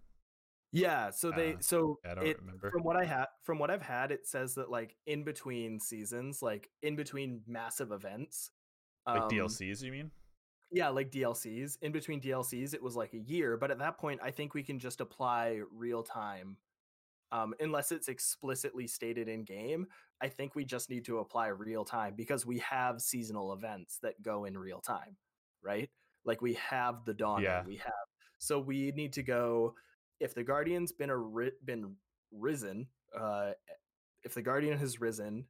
yeah 0.72 1.10
so 1.10 1.32
they 1.32 1.54
Uh, 1.54 1.58
so 1.62 2.00
I 2.06 2.14
don't 2.14 2.28
it, 2.28 2.38
remember. 2.40 2.70
from 2.70 2.84
what 2.84 2.96
i 2.98 3.04
had 3.06 3.26
from 3.44 3.58
what 3.58 3.72
i've 3.72 3.82
had 3.82 4.12
it 4.12 4.28
says 4.28 4.54
that 4.56 4.70
like 4.70 4.96
in 5.08 5.24
between 5.24 5.80
seasons 5.80 6.42
like 6.44 6.70
in 6.84 6.96
between 6.96 7.42
massive 7.48 7.92
events 7.92 8.52
Like 9.08 9.22
um, 9.24 9.30
DLCs, 9.30 9.82
you 9.82 9.92
mean? 9.92 10.12
Yeah, 10.72 10.90
like 10.90 11.12
DLCs. 11.12 11.78
In 11.82 11.92
between 11.92 12.22
DLCs, 12.22 12.74
it 12.74 12.82
was 12.82 12.96
like 12.96 13.14
a 13.14 13.20
year, 13.20 13.58
but 13.58 13.72
at 13.72 13.80
that 13.80 13.98
point, 13.98 14.20
I 14.24 14.32
think 14.32 14.54
we 14.54 14.64
can 14.64 14.80
just 14.80 15.00
apply 15.00 15.62
real 15.72 16.04
time, 16.04 16.58
um, 17.32 17.54
unless 17.60 17.92
it's 17.92 18.08
explicitly 18.08 18.88
stated 18.88 19.28
in 19.28 19.44
game. 19.44 19.88
I 20.22 20.28
think 20.28 20.56
we 20.56 20.66
just 20.66 20.90
need 20.90 21.06
to 21.06 21.20
apply 21.20 21.48
real 21.48 21.86
time 21.86 22.14
because 22.16 22.46
we 22.46 22.60
have 22.60 23.02
seasonal 23.02 23.54
events 23.54 24.00
that 24.02 24.22
go 24.22 24.46
in 24.46 24.58
real 24.58 24.82
time, 24.82 25.18
right? 25.64 25.90
Like 26.26 26.42
we 26.42 26.56
have 26.56 27.06
the 27.06 27.14
dawn. 27.14 27.42
Yeah. 27.44 27.64
We 27.66 27.78
have 27.78 27.94
so 28.38 28.60
we 28.60 28.92
need 28.92 29.14
to 29.14 29.24
go. 29.24 29.76
If 30.20 30.34
the 30.34 30.44
guardian's 30.44 30.92
been 30.92 31.10
a 31.10 31.18
ri- 31.18 31.52
been 31.64 31.96
risen, 32.32 32.88
uh, 33.18 33.52
if 34.24 34.34
the 34.34 34.42
guardian 34.42 34.78
has 34.78 35.00
risen, 35.00 35.46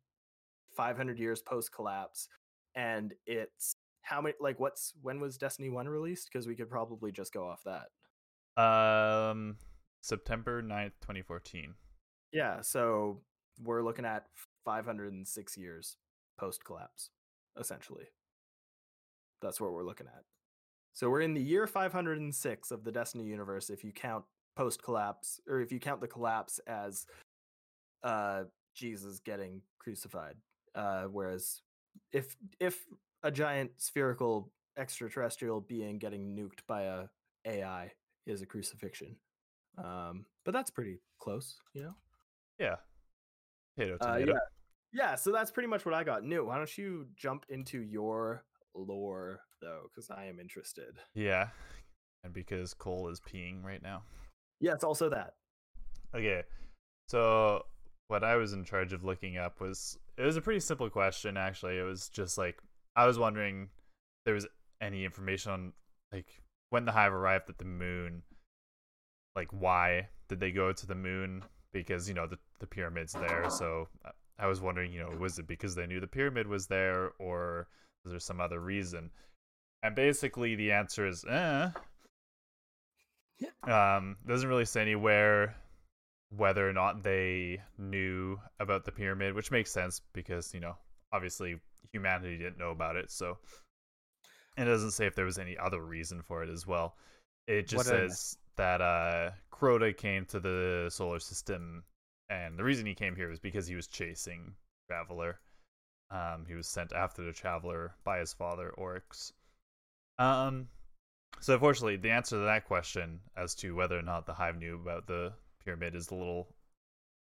five 0.76 0.98
hundred 0.98 1.20
years 1.20 1.42
post 1.42 1.72
collapse, 1.72 2.28
and 2.76 3.14
it's 3.26 3.75
how 4.06 4.22
many 4.22 4.36
like 4.40 4.60
what's 4.60 4.94
when 5.02 5.20
was 5.20 5.38
destiny 5.38 5.68
1 5.70 5.88
released 5.90 6.30
because 6.32 6.48
we 6.48 6.56
could 6.56 6.70
probably 6.70 7.12
just 7.12 7.34
go 7.34 7.48
off 7.48 7.64
that 7.66 7.88
Um, 8.62 9.58
September 10.02 10.62
9th, 10.62 10.94
2014. 11.02 11.74
yeah 12.32 12.62
so 12.62 13.22
we're 13.64 13.82
looking 13.82 14.06
at 14.06 14.28
506 14.66 15.58
years 15.58 15.98
post 16.38 16.64
collapse, 16.66 17.10
essentially. 17.60 18.06
That's 19.42 19.62
what 19.62 19.72
we're 19.74 19.84
looking 19.86 20.08
at. 20.08 20.24
So 20.94 21.10
we're 21.10 21.22
in 21.22 21.34
the 21.34 21.42
year 21.42 21.66
506 21.68 22.72
of 22.72 22.84
the 22.84 22.92
Destiny 22.92 23.26
universe 23.26 23.70
if 23.70 23.84
you 23.84 23.92
count 23.92 24.26
post 24.56 24.82
collapse 24.84 25.40
or 25.48 25.62
if 25.62 25.72
you 25.72 25.80
count 25.80 26.02
the 26.02 26.08
collapse 26.08 26.60
as 26.68 27.06
uh 28.04 28.44
Jesus 28.76 29.20
getting 29.20 29.62
crucified. 29.80 30.36
Uh 30.74 31.04
whereas 31.06 31.62
if 32.12 32.36
if 32.60 32.86
a 33.26 33.32
giant 33.32 33.72
spherical 33.78 34.52
extraterrestrial 34.78 35.62
being 35.62 35.98
getting 35.98 36.36
nuked 36.36 36.60
by 36.68 36.84
a 36.84 37.06
AI 37.46 37.92
is 38.26 38.42
a 38.42 38.46
crucifixion. 38.46 39.16
Um 39.84 40.26
but 40.46 40.54
that's 40.54 40.70
pretty 40.70 41.00
close, 41.20 41.58
you 41.74 41.84
know. 41.84 41.96
Yeah. 42.60 42.76
Potato, 43.78 43.98
Uh, 44.02 44.18
yeah. 44.18 44.34
Yeah, 44.94 45.16
so 45.16 45.32
that's 45.32 45.52
pretty 45.52 45.68
much 45.68 45.86
what 45.86 45.94
I 45.94 46.04
got. 46.06 46.24
New, 46.24 46.46
why 46.46 46.58
don't 46.58 46.78
you 46.78 47.08
jump 47.18 47.46
into 47.50 47.82
your 47.82 48.46
lore 48.76 49.42
though, 49.62 49.90
because 49.90 50.10
I 50.10 50.26
am 50.26 50.40
interested. 50.40 51.00
yeah. 51.14 51.48
And 52.24 52.34
because 52.34 52.74
Cole 52.74 53.10
is 53.10 53.20
peeing 53.22 53.64
right 53.64 53.84
now. 53.84 54.02
Yeah, 54.60 54.72
it's 54.74 54.84
also 54.84 55.10
that. 55.10 55.34
Okay. 56.16 56.44
So 57.08 57.64
what 58.08 58.24
I 58.24 58.36
was 58.36 58.54
in 58.54 58.64
charge 58.66 58.94
of 58.94 59.04
looking 59.04 59.38
up 59.38 59.60
was 59.60 59.98
it 60.18 60.24
was 60.24 60.38
a 60.38 60.42
pretty 60.42 60.60
simple 60.60 60.90
question 60.90 61.38
actually. 61.38 61.78
It 61.78 61.84
was 61.84 62.10
just 62.10 62.38
like 62.38 62.58
I 62.96 63.06
was 63.06 63.20
wondering 63.20 63.64
if 63.64 64.26
there 64.26 64.34
was 64.34 64.48
any 64.82 65.06
information 65.06 65.52
on 65.52 65.74
like 66.12 66.28
when 66.70 66.86
the 66.86 66.92
hive 66.92 67.14
arrived 67.14 67.50
at 67.50 67.58
the 67.58 67.66
moon 67.66 68.24
like 69.36 69.50
why 69.52 70.08
did 70.30 70.40
they 70.40 70.52
go 70.52 70.72
to 70.72 70.88
the 70.88 70.96
moon? 70.96 71.44
Because 71.74 72.08
you 72.08 72.16
know 72.16 72.28
the 72.28 72.40
the 72.60 72.68
pyramid's 72.68 73.14
there. 73.14 73.50
So 73.50 73.88
uh, 74.06 74.12
I 74.40 74.48
was 74.48 74.62
wondering 74.62 74.92
you 74.92 75.00
know 75.00 75.12
was 75.20 75.40
it 75.40 75.48
because 75.48 75.76
they 75.76 75.88
knew 75.88 76.00
the 76.00 76.08
pyramid 76.08 76.48
was 76.48 76.68
there 76.68 77.12
or 77.20 77.68
was 78.04 78.12
there 78.12 78.20
some 78.20 78.40
other 78.40 78.60
reason? 78.60 79.12
And 79.84 79.96
basically 79.96 80.56
the 80.56 80.72
answer 80.72 81.08
is 81.08 81.26
eh. 81.26 81.70
Um 83.64 84.18
doesn't 84.26 84.50
really 84.50 84.66
say 84.66 84.82
anywhere 84.82 85.56
whether 86.30 86.68
or 86.68 86.74
not 86.74 87.04
they 87.04 87.62
knew 87.78 88.40
about 88.60 88.86
the 88.86 88.92
pyramid, 88.92 89.34
which 89.34 89.52
makes 89.52 89.72
sense 89.72 90.02
because, 90.14 90.54
you 90.54 90.60
know, 90.60 90.76
obviously 91.14 91.56
humanity 91.92 92.38
didn't 92.38 92.58
know 92.58 92.72
about 92.72 92.96
it. 92.96 93.12
So 93.12 93.38
it 94.58 94.66
doesn't 94.66 94.92
say 94.92 95.06
if 95.06 95.16
there 95.16 95.26
was 95.26 95.38
any 95.38 95.58
other 95.58 95.82
reason 95.82 96.22
for 96.22 96.44
it 96.44 96.50
as 96.50 96.66
well. 96.66 96.96
It 97.48 97.68
just 97.68 97.86
What 97.86 97.96
a- 97.96 98.10
says 98.10 98.38
that 98.56 98.82
uh 98.82 99.32
Crota 99.52 99.96
came 99.96 100.26
to 100.28 100.40
the 100.40 100.88
solar 100.90 101.20
system 101.20 101.84
and 102.30 102.58
the 102.58 102.64
reason 102.64 102.86
he 102.86 102.96
came 102.96 103.16
here 103.16 103.30
was 103.30 103.40
because 103.40 103.68
he 103.68 103.76
was 103.76 103.88
chasing 103.88 104.56
Traveler. 104.90 105.40
Um 106.12 106.46
he 106.48 106.56
was 106.56 106.68
sent 106.68 106.94
after 106.94 107.24
the 107.24 107.34
Traveler 107.34 107.96
by 108.04 108.20
his 108.20 108.34
father, 108.34 108.70
Oryx. 108.72 109.34
Um 110.18 110.70
so 111.42 111.54
unfortunately 111.54 111.98
the 111.98 112.12
answer 112.12 112.38
to 112.38 112.46
that 112.46 112.66
question 112.66 113.20
as 113.36 113.54
to 113.56 113.76
whether 113.76 114.00
or 114.00 114.02
not 114.04 114.26
the 114.26 114.34
hive 114.34 114.58
knew 114.58 114.76
about 114.76 115.06
the 115.08 115.34
pyramid 115.64 115.96
is 115.96 116.10
a 116.10 116.16
little 116.16 116.48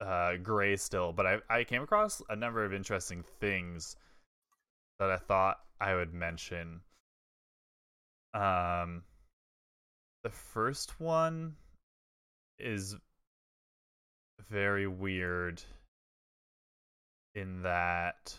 uh, 0.01 0.35
gray 0.37 0.75
still, 0.75 1.13
but 1.13 1.27
I, 1.27 1.37
I 1.49 1.63
came 1.63 1.83
across 1.83 2.23
a 2.29 2.35
number 2.35 2.65
of 2.65 2.73
interesting 2.73 3.23
things 3.39 3.95
that 5.01 5.09
I 5.09 5.17
thought 5.17 5.57
I 5.79 5.95
would 5.95 6.13
mention. 6.13 6.81
Um, 8.35 9.01
the 10.23 10.29
first 10.29 10.99
one 10.99 11.55
is 12.59 12.95
very 14.47 14.85
weird 14.85 15.59
in 17.33 17.63
that 17.63 18.35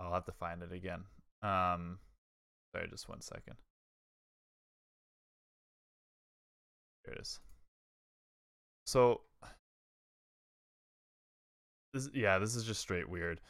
I'll 0.00 0.12
have 0.12 0.24
to 0.24 0.32
find 0.32 0.60
it 0.64 0.72
again. 0.72 1.04
Um, 1.40 2.00
sorry, 2.74 2.88
just 2.90 3.08
one 3.08 3.20
second. 3.20 3.54
There 7.04 7.14
it 7.14 7.20
is. 7.20 7.38
So 8.86 9.20
this 11.94 12.08
yeah, 12.12 12.38
this 12.38 12.56
is 12.56 12.64
just 12.64 12.80
straight 12.80 13.08
weird. 13.08 13.40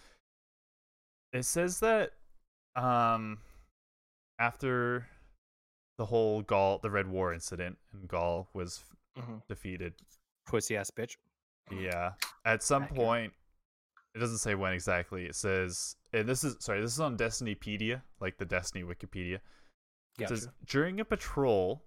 It 1.32 1.44
says 1.44 1.80
that 1.80 2.12
um 2.76 3.38
after 4.38 5.06
the 5.98 6.06
whole 6.06 6.42
Ghaul 6.42 6.80
the 6.80 6.90
Red 6.90 7.06
War 7.08 7.32
incident 7.32 7.78
and 7.92 8.08
Ghaul 8.08 8.46
was 8.54 8.84
Mhm. 9.16 9.42
defeated. 9.48 9.94
Pussy 10.46 10.76
ass 10.76 10.90
bitch. 10.90 11.16
Yeah. 11.70 12.14
At 12.44 12.62
some 12.62 12.84
Accurate. 12.84 13.00
point 13.00 13.34
it 14.14 14.18
doesn't 14.18 14.38
say 14.38 14.54
when 14.56 14.72
exactly. 14.72 15.26
It 15.26 15.34
says 15.36 15.96
and 16.12 16.28
this 16.28 16.42
is 16.44 16.56
sorry, 16.60 16.80
this 16.80 16.92
is 16.92 17.00
on 17.00 17.16
Destinypedia, 17.16 18.02
like 18.20 18.38
the 18.38 18.44
Destiny 18.44 18.82
Wikipedia. 18.84 19.36
It 19.36 19.42
Gotcha. 20.18 20.36
says 20.36 20.48
during 20.64 20.98
a 21.00 21.04
patrol, 21.04 21.84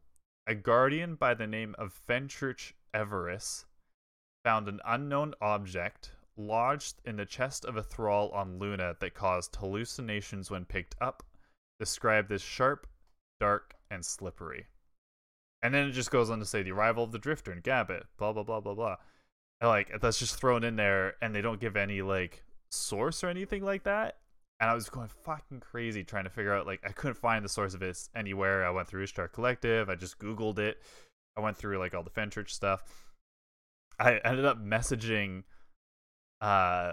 a 0.47 0.55
guardian 0.55 1.15
by 1.15 1.33
the 1.33 1.47
name 1.47 1.75
of 1.77 1.93
Fenchurch 2.07 2.73
Everis 2.93 3.65
found 4.43 4.67
an 4.67 4.79
unknown 4.85 5.33
object 5.41 6.12
lodged 6.37 7.01
in 7.05 7.15
the 7.15 7.25
chest 7.25 7.65
of 7.65 7.77
a 7.77 7.83
thrall 7.83 8.29
on 8.29 8.59
Luna 8.59 8.95
that 8.99 9.13
caused 9.13 9.55
hallucinations 9.55 10.49
when 10.49 10.65
picked 10.65 10.95
up, 11.01 11.23
described 11.79 12.31
as 12.31 12.41
sharp, 12.41 12.87
dark, 13.39 13.75
and 13.91 14.03
slippery. 14.03 14.67
And 15.61 15.73
then 15.73 15.87
it 15.87 15.91
just 15.91 16.11
goes 16.11 16.29
on 16.29 16.39
to 16.39 16.45
say 16.45 16.63
the 16.63 16.71
arrival 16.71 17.03
of 17.03 17.11
the 17.11 17.19
Drifter 17.19 17.51
and 17.51 17.63
Gambit, 17.63 18.03
blah 18.17 18.33
blah 18.33 18.43
blah 18.43 18.59
blah 18.59 18.73
blah. 18.73 18.97
And 19.61 19.69
like 19.69 20.01
that's 20.01 20.19
just 20.19 20.35
thrown 20.35 20.63
in 20.63 20.75
there, 20.75 21.15
and 21.21 21.33
they 21.33 21.41
don't 21.41 21.61
give 21.61 21.77
any 21.77 22.01
like 22.01 22.43
source 22.69 23.23
or 23.23 23.29
anything 23.29 23.63
like 23.63 23.83
that. 23.83 24.17
And 24.59 24.69
I 24.69 24.75
was 24.75 24.89
going 24.89 25.09
fucking 25.23 25.61
crazy 25.61 26.03
trying 26.03 26.25
to 26.25 26.29
figure 26.29 26.53
out 26.53 26.67
like 26.67 26.81
I 26.85 26.89
couldn't 26.91 27.15
find 27.17 27.43
the 27.43 27.49
source 27.49 27.73
of 27.73 27.79
this 27.79 28.09
anywhere. 28.15 28.65
I 28.65 28.71
went 28.71 28.87
through 28.87 29.03
Ishtar 29.03 29.29
Collective, 29.29 29.89
I 29.89 29.95
just 29.95 30.19
Googled 30.19 30.59
it. 30.59 30.81
I 31.37 31.41
went 31.41 31.57
through 31.57 31.79
like 31.79 31.95
all 31.95 32.03
the 32.03 32.09
Fenchurch 32.09 32.49
stuff. 32.49 32.83
I 33.99 34.17
ended 34.25 34.45
up 34.45 34.63
messaging 34.63 35.43
uh 36.43 36.91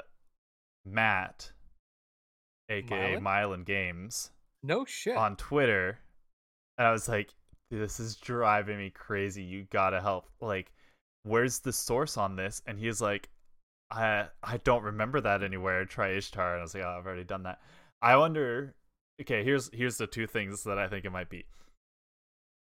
Matt, 0.86 1.52
aka 2.68 3.16
Myelin? 3.16 3.20
Myelin 3.20 3.64
Games, 3.66 4.30
No 4.62 4.84
shit. 4.84 5.16
on 5.16 5.36
Twitter, 5.36 5.98
and 6.78 6.86
I 6.86 6.92
was 6.92 7.08
like, 7.08 7.34
"This 7.70 8.00
is 8.00 8.16
driving 8.16 8.78
me 8.78 8.90
crazy. 8.90 9.42
You 9.42 9.66
gotta 9.70 10.00
help. 10.00 10.30
Like, 10.40 10.72
where's 11.24 11.58
the 11.58 11.72
source 11.72 12.16
on 12.16 12.36
this?" 12.36 12.62
And 12.66 12.78
he's 12.78 13.00
like, 13.02 13.28
"I 13.90 14.28
I 14.42 14.58
don't 14.58 14.82
remember 14.84 15.20
that 15.20 15.42
anywhere. 15.42 15.84
Try 15.84 16.10
Ishtar." 16.10 16.52
And 16.52 16.60
I 16.60 16.62
was 16.62 16.74
like, 16.74 16.84
"Oh, 16.84 16.96
I've 16.98 17.06
already 17.06 17.24
done 17.24 17.42
that." 17.42 17.60
I 18.00 18.16
wonder. 18.16 18.74
Okay, 19.20 19.44
here's 19.44 19.68
here's 19.74 19.98
the 19.98 20.06
two 20.06 20.26
things 20.26 20.64
that 20.64 20.78
I 20.78 20.88
think 20.88 21.04
it 21.04 21.10
might 21.10 21.28
be. 21.28 21.44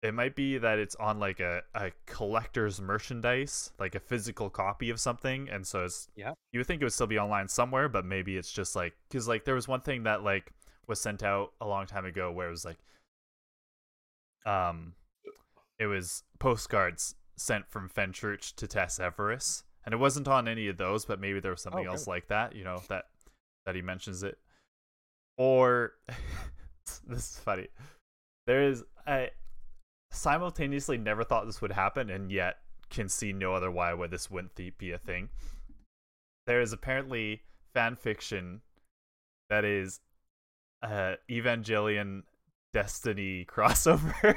It 0.08 0.14
might 0.14 0.36
be 0.36 0.58
that 0.58 0.80
it's 0.80 0.96
on 0.96 1.20
like 1.20 1.40
a, 1.40 1.62
a 1.76 1.92
collector's 2.06 2.80
merchandise, 2.82 3.72
like 3.78 3.94
a 3.96 4.00
physical 4.00 4.50
copy 4.50 4.90
of 4.90 5.00
something, 5.00 5.50
and 5.50 5.66
so 5.68 5.86
it's 5.86 6.08
Yeah. 6.16 6.34
you 6.52 6.60
would 6.60 6.68
think 6.68 6.82
it 6.82 6.86
would 6.86 6.94
still 6.94 7.08
be 7.08 7.20
online 7.20 7.48
somewhere, 7.48 7.90
but 7.90 8.06
maybe 8.06 8.38
it's 8.38 8.52
just 8.52 8.76
like 8.76 8.94
because 9.10 9.28
like 9.28 9.46
there 9.46 9.56
was 9.56 9.68
one 9.68 9.82
thing 9.82 10.04
that 10.04 10.24
like 10.24 10.52
was 10.88 11.00
sent 11.02 11.22
out 11.24 11.52
a 11.62 11.68
long 11.68 11.86
time 11.86 12.06
ago 12.06 12.32
where 12.32 12.48
it 12.48 12.52
was 12.52 12.64
like 12.66 12.78
um 14.46 14.94
it 15.80 15.86
was 15.88 16.24
postcards 16.40 17.16
sent 17.36 17.70
from 17.70 17.90
Fenchurch 17.90 18.56
to 18.56 18.66
Tess 18.68 18.98
Everis. 19.00 19.64
And 19.86 19.94
it 19.94 19.98
wasn't 19.98 20.28
on 20.28 20.48
any 20.50 20.68
of 20.68 20.78
those, 20.78 21.06
but 21.06 21.20
maybe 21.20 21.40
there 21.40 21.52
was 21.52 21.62
something 21.62 21.88
Oh, 21.88 21.92
else 21.92 22.06
good. 22.06 22.12
like 22.12 22.28
that, 22.28 22.56
you 22.56 22.64
know, 22.66 22.82
that 22.90 23.06
that 23.66 23.76
he 23.76 23.82
mentions 23.82 24.24
it. 24.24 24.38
Or 25.38 25.94
this 27.08 27.30
is 27.36 27.40
funny. 27.40 27.68
There 28.48 28.64
is 28.64 28.84
I 29.06 29.30
simultaneously 30.12 30.98
never 30.98 31.24
thought 31.24 31.46
this 31.46 31.62
would 31.62 31.72
happen 31.72 32.10
and 32.10 32.32
yet 32.32 32.58
can 32.90 33.10
see 33.10 33.34
no 33.34 33.54
other 33.54 33.70
why 33.70 33.94
why 33.94 34.08
this 34.08 34.32
wouldn't 34.32 34.56
be 34.78 34.92
a 34.92 34.98
thing. 34.98 35.30
There 36.46 36.62
is 36.62 36.74
apparently 36.74 37.42
fan 37.74 37.96
fiction 37.96 38.62
that 39.50 39.66
is 39.66 40.00
uh 40.82 41.16
Evangelion 41.30 42.24
Destiny 42.74 43.46
crossover. 43.50 44.36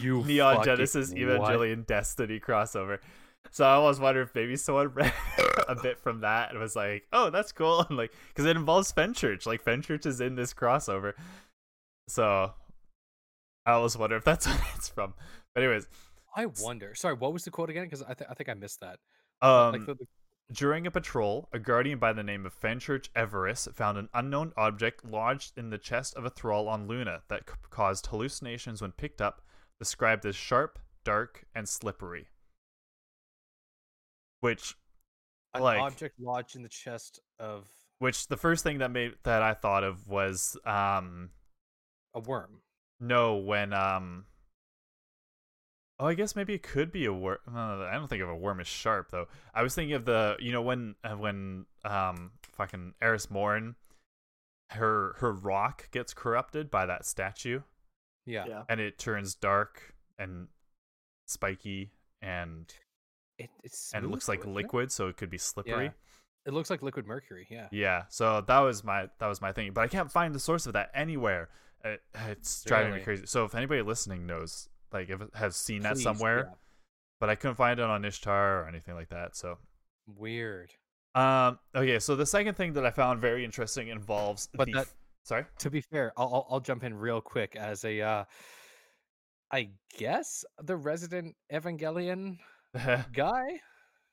you 0.00 0.24
Neon 0.24 0.64
Genesis 0.64 1.10
what? 1.10 1.18
Evangelion 1.18 1.86
Destiny 1.86 2.40
crossover. 2.40 2.98
So 3.50 3.64
I 3.64 3.74
almost 3.74 4.00
wonder 4.00 4.22
if 4.22 4.34
maybe 4.34 4.56
someone 4.56 4.88
read 4.94 5.12
a 5.68 5.74
bit 5.74 5.98
from 5.98 6.20
that 6.20 6.50
and 6.50 6.58
was 6.58 6.76
like, 6.76 7.06
"Oh, 7.12 7.30
that's 7.30 7.52
cool," 7.52 7.80
and 7.88 7.98
like 7.98 8.12
because 8.28 8.46
it 8.46 8.56
involves 8.56 8.92
Fenchurch. 8.92 9.46
Like 9.46 9.64
Fenchurch 9.64 10.06
is 10.06 10.20
in 10.20 10.36
this 10.36 10.54
crossover, 10.54 11.14
so 12.08 12.52
I 13.66 13.72
always 13.72 13.96
wonder 13.96 14.16
if 14.16 14.24
that's 14.24 14.46
what 14.48 14.60
it's 14.74 14.88
from. 14.88 15.14
But 15.54 15.62
anyways, 15.62 15.86
I 16.34 16.46
wonder. 16.46 16.94
Sorry, 16.94 17.14
what 17.14 17.32
was 17.32 17.44
the 17.44 17.50
quote 17.50 17.70
again? 17.70 17.84
Because 17.84 18.02
I, 18.02 18.14
th- 18.14 18.28
I 18.30 18.34
think 18.34 18.48
I 18.48 18.54
missed 18.54 18.80
that. 18.80 18.98
um, 19.40 19.72
like 19.72 19.86
the, 19.86 19.94
the- 19.94 20.06
During 20.52 20.86
a 20.86 20.90
patrol, 20.90 21.48
a 21.52 21.58
guardian 21.58 21.98
by 21.98 22.12
the 22.12 22.22
name 22.22 22.44
of 22.46 22.58
Fenchurch 22.58 23.08
Everis 23.14 23.72
found 23.74 23.98
an 23.98 24.08
unknown 24.14 24.52
object 24.56 25.04
lodged 25.04 25.56
in 25.56 25.70
the 25.70 25.78
chest 25.78 26.14
of 26.14 26.24
a 26.24 26.30
thrall 26.30 26.68
on 26.68 26.86
Luna 26.86 27.22
that 27.28 27.48
c- 27.48 27.54
caused 27.70 28.06
hallucinations 28.06 28.82
when 28.82 28.92
picked 28.92 29.20
up, 29.20 29.42
described 29.78 30.26
as 30.26 30.34
sharp, 30.36 30.78
dark, 31.04 31.44
and 31.54 31.68
slippery. 31.68 32.28
Which, 34.40 34.74
an 35.54 35.62
like- 35.62 35.80
object 35.80 36.18
lodged 36.20 36.56
in 36.56 36.62
the 36.62 36.68
chest 36.68 37.20
of 37.38 37.66
which 37.98 38.26
the 38.26 38.36
first 38.36 38.64
thing 38.64 38.78
that 38.78 38.90
made 38.90 39.12
that 39.22 39.42
I 39.42 39.54
thought 39.54 39.84
of 39.84 40.08
was 40.08 40.56
um 40.64 41.30
A 42.14 42.20
worm. 42.20 42.62
No 43.02 43.36
when 43.36 43.72
um 43.74 44.24
Oh, 45.98 46.06
I 46.06 46.14
guess 46.14 46.34
maybe 46.34 46.54
it 46.54 46.64
could 46.64 46.90
be 46.90 47.04
a 47.04 47.12
worm. 47.12 47.38
Uh, 47.46 47.84
I 47.84 47.92
don't 47.92 48.08
think 48.08 48.22
of 48.22 48.28
a 48.28 48.34
worm 48.34 48.58
as 48.58 48.66
sharp 48.66 49.10
though. 49.12 49.28
I 49.54 49.62
was 49.62 49.74
thinking 49.74 49.94
of 49.94 50.04
the 50.04 50.36
you 50.40 50.50
know 50.50 50.62
when 50.62 50.94
uh, 51.04 51.10
when 51.16 51.66
um 51.84 52.32
fucking 52.52 52.94
Eris 53.00 53.30
Morn 53.30 53.76
her 54.70 55.14
her 55.18 55.32
rock 55.32 55.90
gets 55.90 56.14
corrupted 56.14 56.70
by 56.70 56.86
that 56.86 57.04
statue 57.04 57.60
Yeah. 58.24 58.46
Yeah. 58.48 58.62
and 58.68 58.80
it 58.80 58.98
turns 58.98 59.34
dark 59.34 59.94
and 60.18 60.48
spiky 61.26 61.92
and 62.22 62.72
It, 63.38 63.50
it's 63.62 63.92
and 63.94 64.04
it 64.04 64.08
looks 64.08 64.28
like 64.28 64.40
though, 64.40 64.44
isn't 64.50 64.52
it? 64.52 64.62
liquid 64.64 64.90
so 64.92 65.08
it 65.08 65.16
could 65.16 65.30
be 65.30 65.38
slippery. 65.38 65.84
Yeah. 65.84 65.90
It 66.46 66.52
looks 66.54 66.70
like 66.70 66.82
liquid 66.82 67.06
mercury. 67.06 67.46
Yeah. 67.50 67.68
Yeah, 67.70 68.04
so 68.08 68.40
that 68.40 68.58
was 68.60 68.82
my 68.82 69.08
that 69.20 69.26
was 69.28 69.40
my 69.40 69.52
thing, 69.52 69.72
but 69.72 69.82
I 69.82 69.88
can't 69.88 70.10
find 70.10 70.34
the 70.34 70.40
source 70.40 70.66
of 70.66 70.72
that 70.72 70.90
anywhere. 70.94 71.48
It, 71.84 72.00
it's 72.28 72.64
driving 72.64 72.94
me 72.94 73.00
crazy. 73.00 73.26
So 73.26 73.44
if 73.44 73.54
anybody 73.54 73.82
listening 73.82 74.26
knows, 74.26 74.68
like, 74.92 75.10
if 75.10 75.20
it 75.20 75.30
has 75.34 75.56
seen 75.56 75.82
that 75.82 75.98
somewhere, 75.98 76.46
yeah. 76.48 76.54
but 77.20 77.28
I 77.28 77.34
couldn't 77.34 77.56
find 77.56 77.80
it 77.80 77.84
on 77.84 78.04
Ishtar 78.04 78.62
or 78.62 78.68
anything 78.68 78.94
like 78.94 79.08
that. 79.08 79.36
So, 79.36 79.58
Weird. 80.06 80.72
um, 81.14 81.58
okay. 81.74 81.98
So 81.98 82.14
the 82.14 82.26
second 82.26 82.56
thing 82.56 82.72
that 82.74 82.86
I 82.86 82.90
found 82.90 83.20
very 83.20 83.44
interesting 83.44 83.88
involves 83.88 84.48
But 84.54 84.66
the 84.66 84.72
that- 84.72 84.88
sorry. 85.24 85.44
To 85.58 85.70
be 85.70 85.80
fair, 85.80 86.12
I'll, 86.16 86.26
I'll 86.32 86.46
I'll 86.50 86.60
jump 86.60 86.84
in 86.84 86.94
real 86.94 87.20
quick 87.20 87.56
as 87.56 87.84
a 87.84 88.00
uh 88.00 88.24
I 89.52 89.68
guess 89.98 90.44
the 90.62 90.76
resident 90.76 91.36
Evangelion 91.52 92.38
uh-huh. 92.74 93.02
guy. 93.12 93.60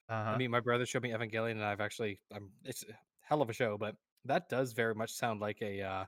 I 0.09 0.37
mean, 0.37 0.51
my 0.51 0.59
brother 0.59 0.85
showed 0.85 1.03
me 1.03 1.11
Evangelion, 1.11 1.51
and 1.51 1.63
I've 1.63 1.81
actually, 1.81 2.19
I'm, 2.33 2.49
it's 2.65 2.83
a 2.83 2.93
hell 3.21 3.43
of 3.43 3.49
a 3.49 3.53
show, 3.53 3.77
but 3.77 3.95
that 4.25 4.49
does 4.49 4.73
very 4.73 4.95
much 4.95 5.11
sound 5.11 5.39
like 5.39 5.59
a, 5.61 5.81
uh, 5.81 6.05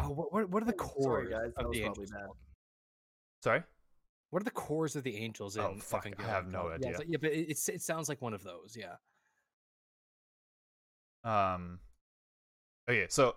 oh, 0.00 0.10
what, 0.10 0.32
what, 0.32 0.48
what 0.50 0.62
are 0.62 0.66
the 0.66 0.72
Oh, 0.74 0.76
cores 0.76 1.04
sorry, 1.04 1.30
guys, 1.30 1.54
that 1.56 1.62
of 1.62 1.68
was 1.68 1.76
the 1.76 1.82
probably 1.84 2.02
angels 2.04 2.10
bad. 2.10 2.28
sorry. 3.42 3.62
What 4.30 4.42
are 4.42 4.44
the 4.44 4.50
cores 4.50 4.94
of 4.96 5.04
the 5.04 5.16
angels 5.16 5.56
in 5.56 5.62
Oh, 5.62 5.74
fuck, 5.78 6.06
I 6.06 6.22
have 6.22 6.48
no 6.48 6.58
called? 6.68 6.70
Yeah, 6.80 6.88
idea. 6.88 6.98
like- 6.98 7.06
yeah, 7.08 7.18
but 7.20 7.30
it, 7.32 7.50
it's, 7.50 7.68
it 7.68 7.80
sounds 7.82 8.08
like 8.08 8.20
one 8.20 8.34
of 8.34 8.42
those. 8.42 8.76
Yeah. 8.78 8.96
Um, 11.24 11.80
okay, 12.88 13.06
so 13.08 13.34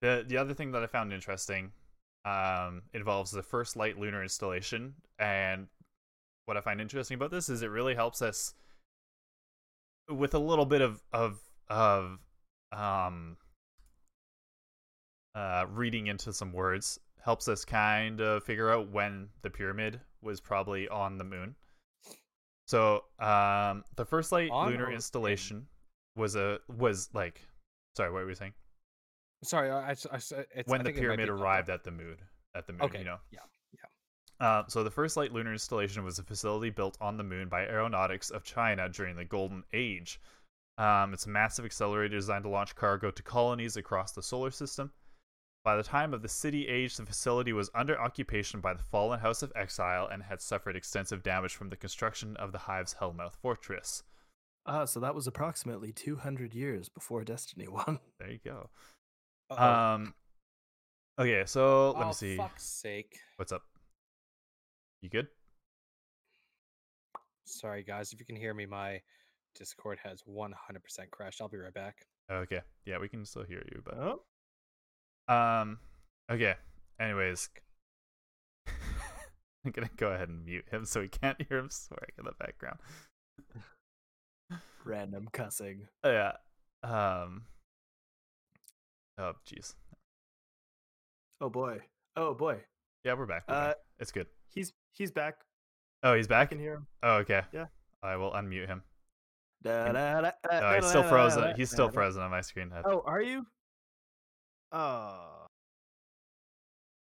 the 0.00 0.24
the 0.26 0.36
other 0.36 0.54
thing 0.54 0.72
that 0.72 0.82
I 0.82 0.86
found 0.86 1.12
interesting 1.12 1.72
um, 2.24 2.82
involves 2.92 3.30
the 3.30 3.42
first 3.42 3.76
light 3.76 3.98
lunar 3.98 4.22
installation, 4.22 4.94
and 5.18 5.68
what 6.46 6.56
I 6.56 6.60
find 6.60 6.80
interesting 6.80 7.14
about 7.14 7.30
this 7.30 7.48
is 7.48 7.62
it 7.62 7.68
really 7.70 7.94
helps 7.94 8.20
us 8.20 8.54
with 10.08 10.34
a 10.34 10.38
little 10.38 10.66
bit 10.66 10.82
of 10.82 11.02
of 11.12 11.40
of 11.68 12.18
um 12.72 13.36
uh 15.34 15.64
reading 15.70 16.06
into 16.08 16.32
some 16.32 16.52
words 16.52 16.98
helps 17.22 17.48
us 17.48 17.64
kind 17.64 18.20
of 18.20 18.42
figure 18.44 18.70
out 18.70 18.90
when 18.90 19.28
the 19.42 19.50
pyramid 19.50 20.00
was 20.22 20.40
probably 20.40 20.88
on 20.88 21.18
the 21.18 21.24
moon. 21.24 21.54
So, 22.66 23.04
um 23.18 23.84
the 23.96 24.04
first 24.04 24.32
light 24.32 24.50
On 24.50 24.70
lunar 24.70 24.88
in? 24.88 24.94
installation 24.94 25.66
was 26.16 26.36
a 26.36 26.58
was 26.68 27.08
like 27.14 27.40
sorry, 27.96 28.10
what 28.12 28.22
were 28.24 28.28
you 28.28 28.34
saying? 28.34 28.52
Sorry, 29.44 29.70
I, 29.70 29.90
I, 29.90 29.94
I 30.12 30.62
when 30.66 30.84
the 30.84 30.92
pyramid 30.92 31.28
arrived 31.28 31.68
at 31.68 31.82
the 31.84 31.90
moon 31.90 32.16
at 32.54 32.66
the 32.66 32.72
moon, 32.74 32.82
Okay. 32.82 32.98
you 33.00 33.04
know. 33.04 33.18
Yeah. 33.30 33.40
Uh, 34.40 34.64
so 34.66 34.82
the 34.82 34.90
first 34.90 35.16
light 35.16 35.32
lunar 35.32 35.52
installation 35.52 36.04
was 36.04 36.18
a 36.18 36.22
facility 36.24 36.68
built 36.70 36.98
on 37.00 37.16
the 37.16 37.22
moon 37.22 37.48
by 37.48 37.62
aeronautics 37.64 38.30
of 38.30 38.42
China 38.42 38.88
during 38.88 39.14
the 39.14 39.24
Golden 39.24 39.62
Age. 39.72 40.20
Um, 40.78 41.12
it's 41.14 41.26
a 41.26 41.28
massive 41.28 41.64
accelerator 41.64 42.16
designed 42.16 42.42
to 42.42 42.50
launch 42.50 42.74
cargo 42.74 43.12
to 43.12 43.22
colonies 43.22 43.76
across 43.76 44.10
the 44.12 44.22
solar 44.22 44.50
system. 44.50 44.90
By 45.64 45.76
the 45.76 45.82
time 45.84 46.12
of 46.12 46.22
the 46.22 46.28
City 46.28 46.66
Age, 46.66 46.96
the 46.96 47.06
facility 47.06 47.52
was 47.52 47.70
under 47.74 47.98
occupation 48.00 48.60
by 48.60 48.74
the 48.74 48.82
fallen 48.82 49.20
House 49.20 49.42
of 49.42 49.52
Exile 49.54 50.08
and 50.10 50.24
had 50.24 50.40
suffered 50.40 50.74
extensive 50.74 51.22
damage 51.22 51.54
from 51.54 51.68
the 51.70 51.76
construction 51.76 52.36
of 52.36 52.50
the 52.50 52.58
Hive's 52.58 52.94
Hellmouth 53.00 53.36
Fortress. 53.40 54.02
Ah, 54.66 54.84
so 54.84 54.98
that 55.00 55.14
was 55.14 55.26
approximately 55.28 55.92
200 55.92 56.52
years 56.52 56.88
before 56.88 57.22
Destiny 57.22 57.66
1. 57.68 58.00
There 58.18 58.30
you 58.30 58.40
go. 58.44 58.70
Uh-oh. 59.50 59.64
Um, 59.64 60.14
okay, 61.18 61.44
so 61.46 61.92
let 61.92 62.04
oh, 62.04 62.08
me 62.08 62.12
see. 62.12 62.36
fuck's 62.36 62.64
sake. 62.64 63.16
What's 63.36 63.52
up? 63.52 63.62
You 65.00 65.10
good? 65.10 65.28
Sorry, 67.44 67.84
guys. 67.84 68.12
If 68.12 68.18
you 68.18 68.26
can 68.26 68.36
hear 68.36 68.54
me, 68.54 68.66
my 68.66 69.00
Discord 69.56 69.98
has 70.02 70.22
100% 70.28 71.10
crashed. 71.10 71.40
I'll 71.40 71.48
be 71.48 71.58
right 71.58 71.74
back. 71.74 71.98
Okay, 72.30 72.60
yeah, 72.84 72.98
we 72.98 73.08
can 73.08 73.24
still 73.24 73.44
hear 73.44 73.62
you, 73.72 73.82
but 73.84 73.94
Oh, 73.94 74.22
Um. 75.28 75.78
Okay. 76.30 76.54
Anyways, 77.00 77.48
I'm 79.64 79.70
gonna 79.72 79.90
go 79.96 80.08
ahead 80.12 80.28
and 80.28 80.44
mute 80.44 80.66
him 80.70 80.84
so 80.84 81.00
he 81.02 81.08
can't 81.08 81.40
hear 81.48 81.58
him 81.58 81.70
swearing 81.70 82.12
in 82.18 82.24
the 82.24 82.32
background. 82.38 82.78
random 84.84 85.28
cussing. 85.32 85.88
Oh, 86.04 86.10
yeah. 86.10 86.32
Um. 86.82 87.42
Oh, 89.18 89.32
jeez. 89.46 89.74
Oh 91.40 91.48
boy. 91.50 91.80
Oh 92.16 92.34
boy. 92.34 92.60
Yeah, 93.04 93.14
we're 93.14 93.26
back. 93.26 93.44
We're 93.48 93.54
Uh, 93.54 93.66
back. 93.68 93.76
It's 93.98 94.12
good. 94.12 94.26
He's 94.50 94.72
he's 94.94 95.10
back. 95.10 95.36
Oh, 96.02 96.14
he's 96.14 96.26
I 96.26 96.28
back. 96.28 96.48
can 96.50 96.58
hear 96.58 96.74
him. 96.74 96.86
Oh, 97.02 97.16
okay. 97.18 97.42
Yeah. 97.52 97.66
I 98.02 98.16
will 98.16 98.32
unmute 98.32 98.66
him. 98.66 98.82
Da, 99.62 99.92
da, 99.92 100.20
da, 100.20 100.30
da, 100.42 100.60
Oh, 100.70 100.74
he's 100.74 100.86
still 100.88 101.04
frozen. 101.04 101.54
He's 101.56 101.70
still 101.70 101.88
frozen 101.88 102.20
on 102.22 102.30
my 102.32 102.40
screen. 102.40 102.72
Oh, 102.84 103.02
are 103.06 103.22
you? 103.22 103.46
Oh. 104.72 105.46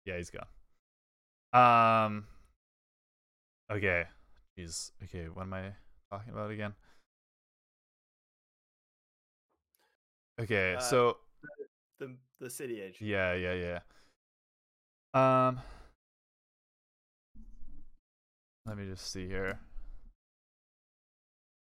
Yeah, 0.05 0.17
he's 0.17 0.31
gone. 0.31 0.47
Um. 1.53 2.27
Okay. 3.71 4.05
Jeez. 4.59 4.91
Okay. 5.05 5.27
What 5.33 5.43
am 5.43 5.55
I 5.55 5.73
talking 6.11 6.33
about 6.33 6.51
again? 6.51 6.75
Okay. 10.41 10.75
Uh, 10.75 10.81
so 10.81 11.17
The 11.99 12.17
the 12.41 12.51
city 12.51 12.81
age. 12.81 12.97
Yeah, 13.01 13.35
yeah, 13.35 13.55
yeah. 13.55 13.79
Um 15.15 15.61
Let 18.67 18.79
me 18.79 18.87
just 18.87 19.11
see 19.13 19.27
here. 19.27 19.59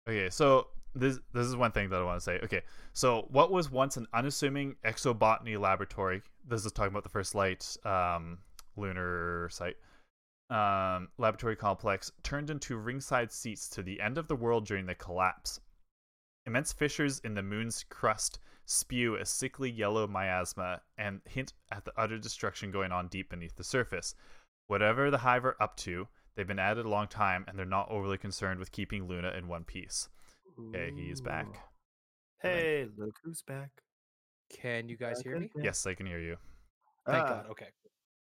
Okay, 0.09 0.29
so 0.31 0.69
this 0.95 1.19
this 1.33 1.47
is 1.47 1.57
one 1.57 1.73
thing 1.73 1.91
that 1.91 2.01
I 2.01 2.05
want 2.05 2.19
to 2.19 2.25
say. 2.25 2.41
Okay, 2.45 2.63
so 2.93 3.27
what 3.31 3.51
was 3.51 3.71
once 3.71 3.97
an 3.97 4.07
unassuming 4.13 4.77
exobotany 4.85 5.59
laboratory? 5.59 6.23
This 6.47 6.65
is 6.65 6.73
talking 6.73 6.93
about 6.93 7.03
the 7.03 7.09
first 7.09 7.35
light 7.35 7.77
um, 7.85 8.39
lunar 8.77 9.49
site 9.51 9.77
um, 10.51 11.09
laboratory 11.19 11.57
complex 11.57 12.13
turned 12.23 12.51
into 12.51 12.77
ringside 12.77 13.33
seats 13.33 13.69
to 13.71 13.83
the 13.83 14.01
end 14.01 14.19
of 14.19 14.29
the 14.29 14.37
world 14.37 14.67
during 14.67 14.87
the 14.87 14.95
collapse. 14.95 15.61
Immense 16.47 16.73
fissures 16.73 17.21
in 17.21 17.35
the 17.35 17.43
moon's 17.43 17.85
crust 17.89 18.39
spew 18.67 19.17
a 19.17 19.25
sickly 19.25 19.71
yellow 19.71 20.07
miasma 20.07 20.81
and 20.99 21.21
hint 21.27 21.55
at 21.73 21.85
the 21.85 21.93
utter 21.97 22.19
destruction 22.19 22.71
going 22.71 22.93
on 22.93 23.09
deep 23.09 23.31
beneath 23.31 23.57
the 23.57 23.65
surface. 23.65 24.15
Whatever 24.67 25.11
the 25.11 25.19
Hive 25.19 25.45
are 25.45 25.57
up 25.61 25.77
to, 25.79 26.09
they've 26.35 26.47
been 26.47 26.59
at 26.59 26.79
it 26.79 26.87
a 26.87 26.89
long 26.89 27.09
time 27.09 27.45
and 27.49 27.59
they're 27.59 27.67
not 27.67 27.91
overly 27.91 28.19
concerned 28.19 28.59
with 28.59 28.73
keeping 28.73 29.07
Luna 29.07 29.31
in 29.31 29.49
one 29.49 29.65
piece. 29.65 30.09
Okay, 30.59 30.93
he 30.97 31.11
is 31.11 31.21
back. 31.21 31.47
Hey, 32.43 32.87
look 32.97 33.15
who's 33.25 33.43
back. 33.43 33.71
Can 34.53 34.89
you 34.89 34.97
guys 34.97 35.21
hear 35.21 35.39
me? 35.39 35.51
Yes, 35.57 35.87
I 35.87 35.95
can 35.95 36.07
hear 36.07 36.21
you. 36.21 36.37
Thank 37.07 37.25
Ah, 37.25 37.29
God. 37.29 37.47
Okay. 37.51 37.69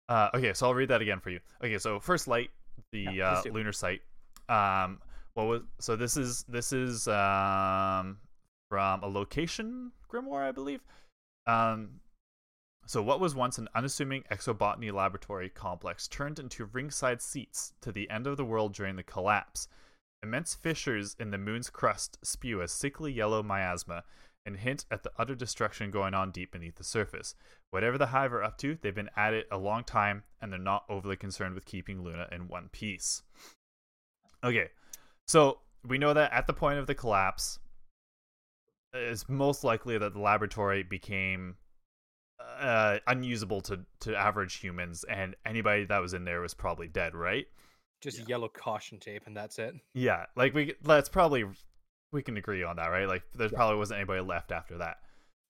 Uh, 0.08 0.28
okay, 0.34 0.52
so 0.54 0.66
I'll 0.66 0.74
read 0.74 0.88
that 0.90 1.02
again 1.02 1.20
for 1.20 1.30
you. 1.30 1.40
Okay, 1.62 1.78
so 1.78 1.98
first 1.98 2.28
light, 2.28 2.50
the 2.92 3.00
Yeah, 3.12 3.30
uh, 3.30 3.34
please 3.42 3.44
do. 3.44 3.52
lunar 3.52 3.72
site. 3.72 4.00
Um, 4.48 5.00
what 5.34 5.46
was 5.46 5.62
so? 5.80 5.96
This 5.96 6.16
is 6.16 6.44
this 6.48 6.72
is 6.72 7.08
um 7.08 8.18
from 8.68 9.02
a 9.02 9.08
location 9.08 9.90
grimoire, 10.10 10.42
I 10.42 10.52
believe. 10.52 10.80
Um, 11.46 12.00
so 12.86 13.02
what 13.02 13.18
was 13.20 13.34
once 13.34 13.58
an 13.58 13.68
unassuming 13.74 14.22
exobotany 14.30 14.92
laboratory 14.92 15.48
complex 15.50 16.06
turned 16.08 16.38
into 16.38 16.66
ringside 16.66 17.20
seats 17.22 17.72
to 17.80 17.90
the 17.92 18.08
end 18.10 18.26
of 18.26 18.36
the 18.36 18.44
world 18.44 18.74
during 18.74 18.96
the 18.96 19.02
collapse. 19.02 19.68
Immense 20.24 20.54
fissures 20.54 21.14
in 21.20 21.30
the 21.30 21.38
moon's 21.38 21.68
crust 21.68 22.18
spew 22.22 22.62
a 22.62 22.68
sickly 22.68 23.12
yellow 23.12 23.42
miasma 23.42 24.04
and 24.46 24.56
hint 24.56 24.86
at 24.90 25.02
the 25.02 25.12
utter 25.18 25.34
destruction 25.34 25.90
going 25.90 26.14
on 26.14 26.30
deep 26.30 26.50
beneath 26.50 26.76
the 26.76 26.84
surface. 26.84 27.34
Whatever 27.70 27.98
the 27.98 28.06
Hive 28.06 28.32
are 28.32 28.42
up 28.42 28.56
to, 28.58 28.78
they've 28.80 28.94
been 28.94 29.10
at 29.18 29.34
it 29.34 29.46
a 29.50 29.58
long 29.58 29.84
time, 29.84 30.22
and 30.40 30.50
they're 30.50 30.58
not 30.58 30.84
overly 30.88 31.16
concerned 31.16 31.54
with 31.54 31.66
keeping 31.66 32.02
Luna 32.02 32.26
in 32.32 32.48
one 32.48 32.70
piece. 32.72 33.22
Okay, 34.42 34.68
so 35.26 35.58
we 35.86 35.98
know 35.98 36.14
that 36.14 36.32
at 36.32 36.46
the 36.46 36.54
point 36.54 36.78
of 36.78 36.86
the 36.86 36.94
collapse, 36.94 37.58
it's 38.94 39.28
most 39.28 39.62
likely 39.62 39.98
that 39.98 40.14
the 40.14 40.20
laboratory 40.20 40.82
became 40.82 41.56
uh, 42.40 42.98
unusable 43.06 43.60
to, 43.60 43.80
to 44.00 44.16
average 44.16 44.54
humans, 44.54 45.04
and 45.04 45.36
anybody 45.44 45.84
that 45.84 46.00
was 46.00 46.14
in 46.14 46.24
there 46.24 46.40
was 46.40 46.54
probably 46.54 46.88
dead, 46.88 47.14
right? 47.14 47.46
Just 48.04 48.18
Yeah. 48.20 48.24
yellow 48.28 48.48
caution 48.48 49.00
tape, 49.00 49.26
and 49.26 49.36
that's 49.36 49.58
it. 49.58 49.74
Yeah, 49.94 50.26
like 50.36 50.54
we 50.54 50.74
that's 50.82 51.08
probably 51.08 51.44
we 52.12 52.22
can 52.22 52.36
agree 52.36 52.62
on 52.62 52.76
that, 52.76 52.88
right? 52.88 53.08
Like 53.08 53.28
there 53.32 53.48
Yeah. 53.48 53.56
probably 53.56 53.78
wasn't 53.78 53.98
anybody 53.98 54.20
left 54.20 54.52
after 54.52 54.78
that. 54.78 54.98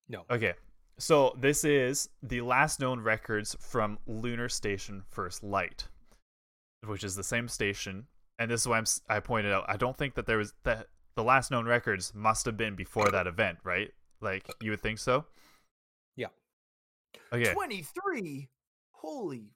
No. 0.08 0.24
Okay. 0.30 0.54
So 0.98 1.34
this 1.38 1.64
is 1.64 2.08
the 2.22 2.40
last 2.42 2.78
known 2.78 3.00
records 3.00 3.56
from 3.60 3.98
Lunar 4.06 4.48
Station 4.48 5.02
First 5.10 5.42
Light, 5.42 5.88
which 6.86 7.02
is 7.02 7.16
the 7.16 7.24
same 7.24 7.48
station. 7.48 8.06
And 8.38 8.50
this 8.50 8.60
is 8.62 8.68
why 8.68 8.78
I'm, 8.78 8.82
s- 8.82 9.00
I 9.08 9.18
pointed 9.20 9.52
out. 9.52 9.64
I 9.68 9.76
don't 9.76 9.96
think 9.96 10.14
that 10.14 10.26
there 10.26 10.38
was 10.38 10.54
that 10.62 10.88
the 11.16 11.24
last 11.24 11.50
known 11.50 11.66
records 11.66 12.14
must 12.14 12.46
have 12.46 12.56
been 12.56 12.76
before 12.76 13.10
that 13.10 13.26
event, 13.26 13.58
right? 13.64 13.92
Like 14.20 14.48
you 14.60 14.70
would 14.70 14.80
think 14.80 15.00
so. 15.00 15.26
Yeah. 16.16 16.28
Okay. 17.32 17.52
23. 17.52 18.48
Holy. 18.92 19.50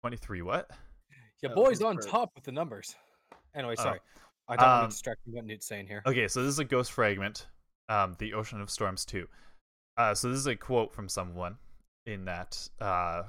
Twenty 0.00 0.16
three. 0.16 0.42
What? 0.42 0.70
Yeah, 1.42 1.50
Oh, 1.52 1.54
boys 1.54 1.82
on 1.82 1.96
first. 1.96 2.08
top 2.08 2.34
with 2.34 2.44
the 2.44 2.52
numbers. 2.52 2.96
Anyway, 3.54 3.74
Oh. 3.78 3.82
sorry. 3.82 4.00
I 4.48 4.56
don't 4.56 4.66
want 4.66 4.82
Um, 4.84 4.88
to 4.90 4.94
distract 4.94 5.22
from 5.24 5.32
what 5.34 5.44
Newt's 5.44 5.66
saying 5.66 5.86
here. 5.86 6.02
Okay, 6.06 6.26
so 6.26 6.42
this 6.42 6.48
is 6.50 6.58
a 6.58 6.64
ghost 6.64 6.90
fragment, 6.92 7.48
um, 7.88 8.14
the 8.18 8.32
Ocean 8.32 8.60
of 8.60 8.70
Storms 8.70 9.04
2. 9.04 9.28
Uh, 9.96 10.14
so 10.14 10.28
this 10.30 10.38
is 10.38 10.46
a 10.46 10.56
quote 10.56 10.92
from 10.92 11.08
someone 11.08 11.58
in 12.06 12.24
that, 12.24 12.68
uh, 12.80 13.24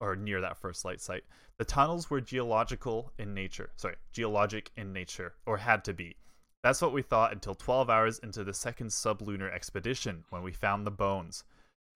or 0.00 0.16
near 0.16 0.40
that 0.40 0.56
first 0.56 0.84
light 0.84 1.00
site. 1.00 1.24
The 1.58 1.64
tunnels 1.64 2.10
were 2.10 2.20
geological 2.20 3.12
in 3.18 3.34
nature. 3.34 3.70
Sorry, 3.76 3.96
geologic 4.12 4.70
in 4.76 4.92
nature, 4.92 5.34
or 5.46 5.58
had 5.58 5.84
to 5.84 5.94
be. 5.94 6.16
That's 6.62 6.82
what 6.82 6.92
we 6.92 7.02
thought 7.02 7.32
until 7.32 7.54
12 7.54 7.88
hours 7.88 8.18
into 8.18 8.42
the 8.42 8.54
second 8.54 8.88
sublunar 8.88 9.50
expedition 9.52 10.24
when 10.30 10.42
we 10.42 10.52
found 10.52 10.86
the 10.86 10.90
bones. 10.90 11.44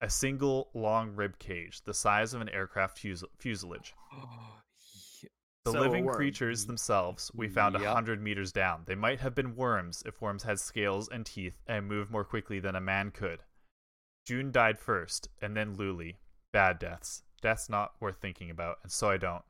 A 0.01 0.09
single 0.11 0.71
long 0.75 1.15
rib 1.17 1.39
cage, 1.39 1.83
the 1.83 1.95
size 1.95 2.33
of 2.35 2.41
an 2.41 2.49
aircraft 2.49 2.99
fus- 2.99 3.25
fuselage. 3.39 3.95
The 5.65 5.73
So 5.73 5.81
living 5.81 6.09
creatures 6.09 6.63
mm-hmm. 6.63 6.71
themselves 6.71 7.31
we 7.35 7.49
found 7.49 7.77
a 7.77 7.81
Yep. 7.81 7.93
hundred 7.93 8.21
meters 8.21 8.51
down. 8.53 8.83
They 8.87 8.97
might 8.97 9.21
have 9.21 9.35
been 9.35 9.55
worms 9.55 10.03
if 10.05 10.21
worms 10.21 10.43
had 10.43 10.59
scales 10.59 11.09
and 11.09 11.25
teeth 11.25 11.63
and 11.67 11.87
moved 11.87 12.11
more 12.11 12.25
quickly 12.25 12.59
than 12.59 12.75
a 12.75 12.81
man 12.81 13.13
could. 13.13 13.45
June 14.27 14.51
died 14.51 14.79
first, 14.79 15.29
and 15.41 15.57
then 15.57 15.77
Luli. 15.77 16.17
Bad 16.53 16.79
deaths. 16.79 17.23
Deaths 17.41 17.69
not 17.69 17.95
worth 18.01 18.19
thinking 18.21 18.51
about, 18.51 18.79
and 18.83 18.91
so 18.91 19.09
I 19.11 19.17
don't. 19.17 19.45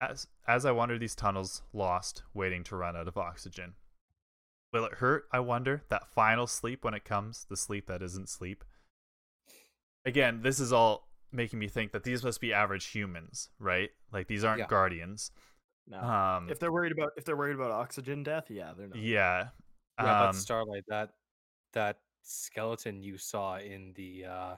As 0.00 0.26
as 0.46 0.64
I 0.64 0.72
wander 0.72 0.98
these 0.98 1.14
tunnels, 1.14 1.62
lost, 1.72 2.22
waiting 2.34 2.62
to 2.64 2.76
run 2.76 2.96
out 2.96 3.08
of 3.08 3.16
oxygen. 3.16 3.74
Will 4.72 4.84
it 4.84 4.94
hurt, 4.94 5.26
I 5.32 5.40
wonder, 5.40 5.82
that 5.88 6.06
final 6.06 6.46
sleep 6.46 6.84
when 6.84 6.94
it 6.94 7.04
comes, 7.04 7.44
the 7.48 7.56
sleep 7.56 7.86
that 7.86 8.02
isn't 8.02 8.28
sleep? 8.28 8.64
Again, 10.04 10.42
this 10.42 10.60
is 10.60 10.72
all 10.72 11.09
making 11.32 11.58
me 11.58 11.68
think 11.68 11.92
that 11.92 12.02
these 12.04 12.22
must 12.24 12.40
be 12.40 12.52
average 12.52 12.86
humans, 12.86 13.48
right? 13.58 13.90
Like 14.12 14.26
these 14.26 14.44
aren't 14.44 14.60
Yeah. 14.60 14.66
guardians. 14.66 15.30
No. 15.86 15.98
Um 16.00 16.48
if 16.50 16.58
they're 16.58 16.72
worried 16.72 16.92
about 16.92 17.12
if 17.16 17.24
they're 17.24 17.36
worried 17.36 17.54
about 17.54 17.70
oxygen 17.70 18.22
death, 18.22 18.50
yeah, 18.50 18.72
they're 18.76 18.88
not. 18.88 18.98
yeah. 18.98 19.48
Yeah, 19.98 20.20
Um, 20.22 20.26
but 20.28 20.32
Starlight, 20.36 20.84
that 20.88 21.10
that 21.72 21.98
skeleton 22.22 23.02
you 23.02 23.16
saw 23.18 23.56
in 23.58 23.92
the 23.94 24.24
uh 24.26 24.56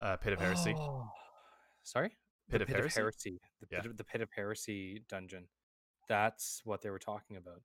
uh, 0.00 0.16
Pit 0.16 0.32
of 0.32 0.40
Heresy. 0.40 0.74
oh, 0.76 1.08
Sorry? 1.84 2.08
Pit 2.50 2.58
the 2.58 2.62
of 2.62 2.66
Pit 2.66 2.76
Heresy? 2.76 2.88
of 3.00 3.04
Heresy. 3.04 3.40
The 3.60 3.66
Yeah. 3.70 3.80
pit 3.82 3.90
of, 3.92 3.96
the 3.96 4.04
Pit 4.04 4.20
of 4.20 4.30
Heresy 4.34 5.04
dungeon. 5.08 5.46
That's 6.08 6.60
what 6.64 6.82
they 6.82 6.90
were 6.90 6.98
talking 6.98 7.36
about. 7.36 7.62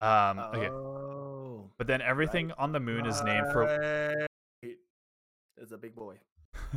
Um, 0.00 0.38
okay. 0.38 0.68
Oh. 0.70 1.70
But 1.76 1.86
then 1.86 2.00
everything 2.00 2.52
on 2.52 2.72
the 2.72 2.80
moon 2.80 3.04
is 3.06 3.22
named 3.22 3.52
for 3.52 3.64
Right. 4.62 4.76
It's 5.58 5.72
a 5.72 5.78
big 5.78 5.94
boy. 5.94 6.18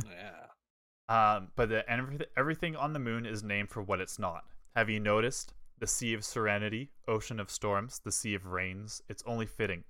Yeah. 0.08 1.36
um 1.36 1.48
but 1.56 1.68
the 1.68 1.88
everything 1.90 2.26
everything 2.36 2.76
on 2.76 2.92
the 2.92 2.98
moon 2.98 3.26
is 3.26 3.42
named 3.42 3.70
for 3.70 3.82
what 3.82 4.00
it's 4.00 4.18
not. 4.18 4.44
Have 4.76 4.88
you 4.90 5.00
noticed? 5.00 5.54
The 5.78 5.86
Sea 5.86 6.12
of 6.14 6.24
Serenity, 6.24 6.90
Ocean 7.06 7.38
of 7.38 7.50
Storms, 7.50 8.00
the 8.04 8.10
Sea 8.10 8.34
of 8.34 8.46
Rains. 8.46 9.00
It's 9.08 9.22
only 9.26 9.46
fitting. 9.46 9.84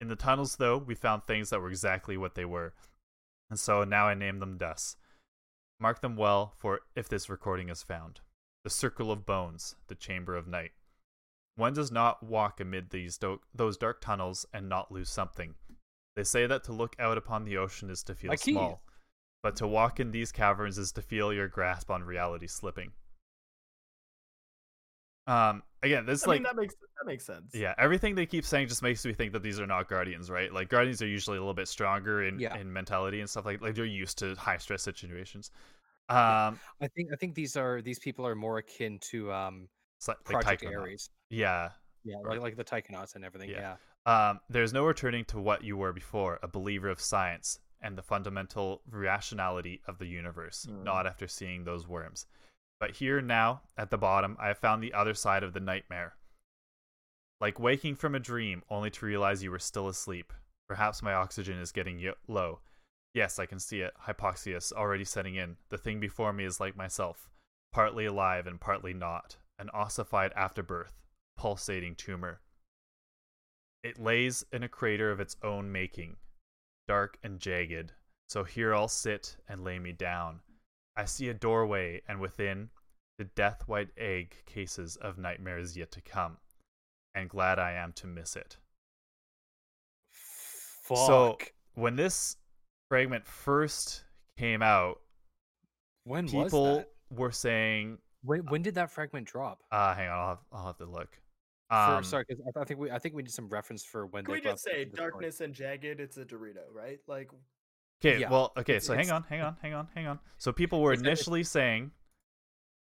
In 0.00 0.08
the 0.08 0.16
tunnels 0.16 0.56
though, 0.56 0.78
we 0.78 0.94
found 0.94 1.24
things 1.24 1.50
that 1.50 1.60
were 1.60 1.68
exactly 1.68 2.16
what 2.16 2.34
they 2.34 2.44
were. 2.44 2.74
And 3.50 3.58
so 3.58 3.84
now 3.84 4.06
I 4.08 4.14
name 4.14 4.38
them 4.40 4.58
thus. 4.58 4.96
Mark 5.78 6.00
them 6.00 6.16
well 6.16 6.54
for 6.56 6.80
if 6.96 7.08
this 7.08 7.28
recording 7.28 7.68
is 7.68 7.82
found. 7.82 8.20
The 8.64 8.70
Circle 8.70 9.10
of 9.12 9.26
Bones, 9.26 9.76
the 9.88 9.94
Chamber 9.94 10.36
of 10.36 10.46
Night. 10.46 10.72
One 11.56 11.74
does 11.74 11.92
not 11.92 12.22
walk 12.22 12.60
amid 12.60 12.90
these 12.90 13.18
do- 13.18 13.40
those 13.54 13.76
dark 13.76 14.00
tunnels 14.00 14.46
and 14.52 14.68
not 14.68 14.90
lose 14.90 15.10
something. 15.10 15.54
They 16.16 16.24
say 16.24 16.46
that 16.46 16.64
to 16.64 16.72
look 16.72 16.96
out 16.98 17.18
upon 17.18 17.44
the 17.44 17.58
ocean 17.58 17.90
is 17.90 18.02
to 18.04 18.14
feel 18.14 18.30
small, 18.54 18.82
but 19.44 19.56
to 19.56 19.68
walk 19.68 20.00
in 20.00 20.10
these 20.10 20.32
caverns 20.32 20.78
is 20.78 20.90
to 20.92 21.02
feel 21.02 21.30
your 21.30 21.48
grasp 21.48 21.90
on 21.90 22.02
reality 22.02 22.46
slipping. 22.46 22.90
Um, 25.26 25.62
again, 25.82 26.06
this 26.06 26.24
I 26.26 26.30
like 26.30 26.36
mean, 26.38 26.42
that 26.44 26.56
makes 26.56 26.74
that 26.74 27.06
makes 27.06 27.24
sense. 27.26 27.54
yeah, 27.54 27.74
everything 27.78 28.14
they 28.14 28.24
keep 28.24 28.44
saying 28.46 28.68
just 28.68 28.82
makes 28.82 29.04
me 29.04 29.12
think 29.12 29.32
that 29.34 29.42
these 29.42 29.60
are 29.60 29.66
not 29.66 29.86
guardians, 29.88 30.30
right? 30.30 30.50
Like 30.52 30.70
guardians 30.70 31.02
are 31.02 31.06
usually 31.06 31.36
a 31.36 31.40
little 31.40 31.52
bit 31.54 31.68
stronger 31.68 32.24
in, 32.24 32.38
Yeah. 32.38 32.56
in 32.56 32.72
mentality 32.72 33.20
and 33.20 33.28
stuff 33.28 33.44
like 33.44 33.60
like 33.60 33.74
they're 33.74 33.84
used 33.84 34.18
to 34.20 34.34
high 34.34 34.56
stress 34.56 34.82
situations. 34.82 35.50
Um, 36.08 36.58
I 36.80 36.88
think 36.96 37.10
I 37.12 37.16
think 37.16 37.34
these 37.34 37.54
are 37.56 37.82
these 37.82 37.98
people 37.98 38.26
are 38.26 38.34
more 38.34 38.58
akin 38.58 38.98
to 39.10 39.30
um 39.30 39.68
like, 40.08 40.16
like 40.16 40.24
Project 40.42 40.62
Taiko 40.62 40.80
Ares. 40.80 41.10
Yeah. 41.28 41.70
Yeah, 42.02 42.16
Right. 42.22 42.40
like 42.40 42.56
like 42.56 42.56
the 42.56 42.64
Taikonauts 42.64 43.14
and 43.14 43.24
everything. 43.24 43.50
Yeah. 43.50 43.76
Yeah. 44.06 44.30
Um, 44.30 44.40
there's 44.48 44.72
no 44.72 44.84
returning 44.84 45.24
to 45.26 45.38
what 45.38 45.64
you 45.64 45.76
were 45.76 45.92
before, 45.92 46.38
a 46.42 46.48
believer 46.48 46.88
of 46.88 46.98
science 47.00 47.58
and 47.84 47.96
the 47.96 48.02
fundamental 48.02 48.82
rationality 48.90 49.80
of 49.86 49.98
the 49.98 50.06
universe, 50.06 50.66
Mm. 50.68 50.82
not 50.82 51.06
after 51.06 51.28
seeing 51.28 51.62
those 51.64 51.86
worms. 51.86 52.26
But 52.80 52.96
here 52.96 53.20
now, 53.20 53.62
at 53.76 53.90
the 53.90 53.98
bottom, 53.98 54.36
I 54.40 54.48
have 54.48 54.58
found 54.58 54.82
the 54.82 54.92
other 54.94 55.14
side 55.14 55.42
of 55.44 55.52
the 55.52 55.60
nightmare. 55.60 56.16
Like 57.40 57.60
waking 57.60 57.96
from 57.96 58.14
a 58.14 58.20
dream 58.20 58.64
only 58.70 58.90
to 58.90 59.06
realize 59.06 59.42
you 59.42 59.50
were 59.50 59.58
still 59.58 59.86
asleep. 59.88 60.32
Perhaps 60.66 61.02
my 61.02 61.12
oxygen 61.12 61.58
is 61.58 61.72
getting 61.72 61.98
y- 62.02 62.14
low. 62.26 62.60
Yes, 63.12 63.38
I 63.38 63.46
can 63.46 63.60
see 63.60 63.80
it. 63.82 63.94
Hypoxia 64.06 64.56
is 64.56 64.72
already 64.72 65.04
setting 65.04 65.34
in. 65.36 65.58
The 65.68 65.78
thing 65.78 66.00
before 66.00 66.32
me 66.32 66.44
is 66.44 66.58
like 66.58 66.74
myself, 66.74 67.28
partly 67.70 68.06
alive 68.06 68.46
and 68.46 68.60
partly 68.60 68.94
not. 68.94 69.36
An 69.58 69.70
ossified 69.70 70.32
afterbirth, 70.32 71.04
pulsating 71.36 71.94
tumor. 71.94 72.40
It 73.82 73.98
lays 74.00 74.44
in 74.50 74.62
a 74.62 74.68
crater 74.68 75.10
of 75.10 75.20
its 75.20 75.36
own 75.42 75.70
making, 75.70 76.16
dark 76.86 77.18
and 77.22 77.38
jagged. 77.38 77.92
So 78.28 78.44
here 78.44 78.74
I'll 78.74 78.88
sit 78.88 79.36
and 79.48 79.64
lay 79.64 79.78
me 79.78 79.92
down. 79.92 80.40
I 80.96 81.04
see 81.04 81.28
a 81.28 81.34
doorway, 81.34 82.02
and 82.08 82.20
within, 82.20 82.70
the 83.18 83.24
death 83.24 83.62
white 83.66 83.90
egg 83.96 84.34
cases 84.46 84.96
of 84.96 85.18
nightmares 85.18 85.76
yet 85.76 85.90
to 85.92 86.00
come. 86.00 86.36
And 87.14 87.28
glad 87.28 87.58
I 87.58 87.72
am 87.72 87.92
to 87.94 88.06
miss 88.06 88.34
it. 88.36 88.56
Fuck. 90.10 90.96
So 91.06 91.38
when 91.74 91.96
this 91.96 92.36
fragment 92.88 93.26
first 93.26 94.04
came 94.38 94.62
out, 94.62 95.00
when 96.04 96.24
was 96.26 96.32
people 96.32 96.84
were 97.10 97.30
saying, 97.32 97.98
When 98.22 98.40
when 98.46 98.62
did 98.62 98.74
that 98.74 98.90
fragment 98.90 99.26
drop? 99.26 99.60
uh, 99.70 99.94
hang 99.94 100.08
on, 100.08 100.18
I'll 100.18 100.28
have, 100.28 100.38
I'll 100.52 100.66
have 100.66 100.78
to 100.78 100.86
look. 100.86 101.18
For, 101.70 101.74
Um, 101.76 102.04
sorry, 102.04 102.24
because 102.28 102.44
I, 102.56 102.60
I 102.60 102.64
think 102.64 102.78
we 102.80 102.90
I 102.90 102.98
think 102.98 103.14
we 103.14 103.22
did 103.22 103.32
some 103.32 103.48
reference 103.48 103.84
for 103.84 104.06
when 104.06 104.24
Can 104.24 104.34
they 104.34 104.40
we 104.40 104.42
just 104.44 104.62
say 104.62 104.84
the 104.84 104.96
story. 104.96 105.10
darkness 105.10 105.40
and 105.40 105.54
jagged? 105.54 105.98
It's 106.00 106.16
a 106.18 106.24
Dorito, 106.24 106.62
right? 106.72 106.98
Like 107.06 107.30
Okay, 108.04 108.18
Yeah, 108.20 108.28
well, 108.30 108.52
okay, 108.56 108.74
it's- 108.74 108.84
so 108.86 108.94
hang 108.94 109.10
on, 109.10 109.22
hang 109.24 109.40
on, 109.40 109.56
hang 109.62 109.72
on, 109.72 109.88
hang 109.94 110.06
on. 110.06 110.18
So 110.36 110.52
people 110.52 110.82
were 110.82 110.92
It's- 110.92 111.00
it's- 111.02 111.18
initially 111.20 111.42
saying 111.42 111.92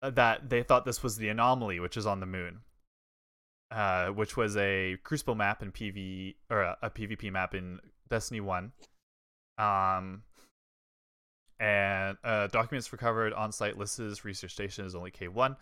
uh, 0.01 0.09
that 0.11 0.49
they 0.49 0.63
thought 0.63 0.85
this 0.85 1.01
was 1.01 1.15
the 1.17 1.29
anomaly, 1.29 1.79
which 1.79 1.95
is 1.97 2.05
on 2.05 2.19
the 2.19 2.25
moon, 2.25 2.61
uh, 3.71 4.09
which 4.09 4.35
was 4.37 4.57
a 4.57 4.97
Crucible 5.03 5.33
map 5.35 5.63
in 5.63 5.71
PV 5.71 6.35
or 6.49 6.61
a, 6.61 6.77
a 6.83 6.89
PvP 6.89 7.31
map 7.31 7.55
in 7.55 7.79
Destiny 8.09 8.41
One, 8.41 8.73
um, 9.57 10.23
and 11.59 12.17
uh, 12.23 12.47
documents 12.47 12.91
recovered 12.91 13.33
on 13.33 13.51
site 13.51 13.77
lists 13.77 14.23
research 14.25 14.51
station 14.51 14.85
is 14.85 14.93
only 14.93 15.09
K 15.11 15.27
one. 15.29 15.55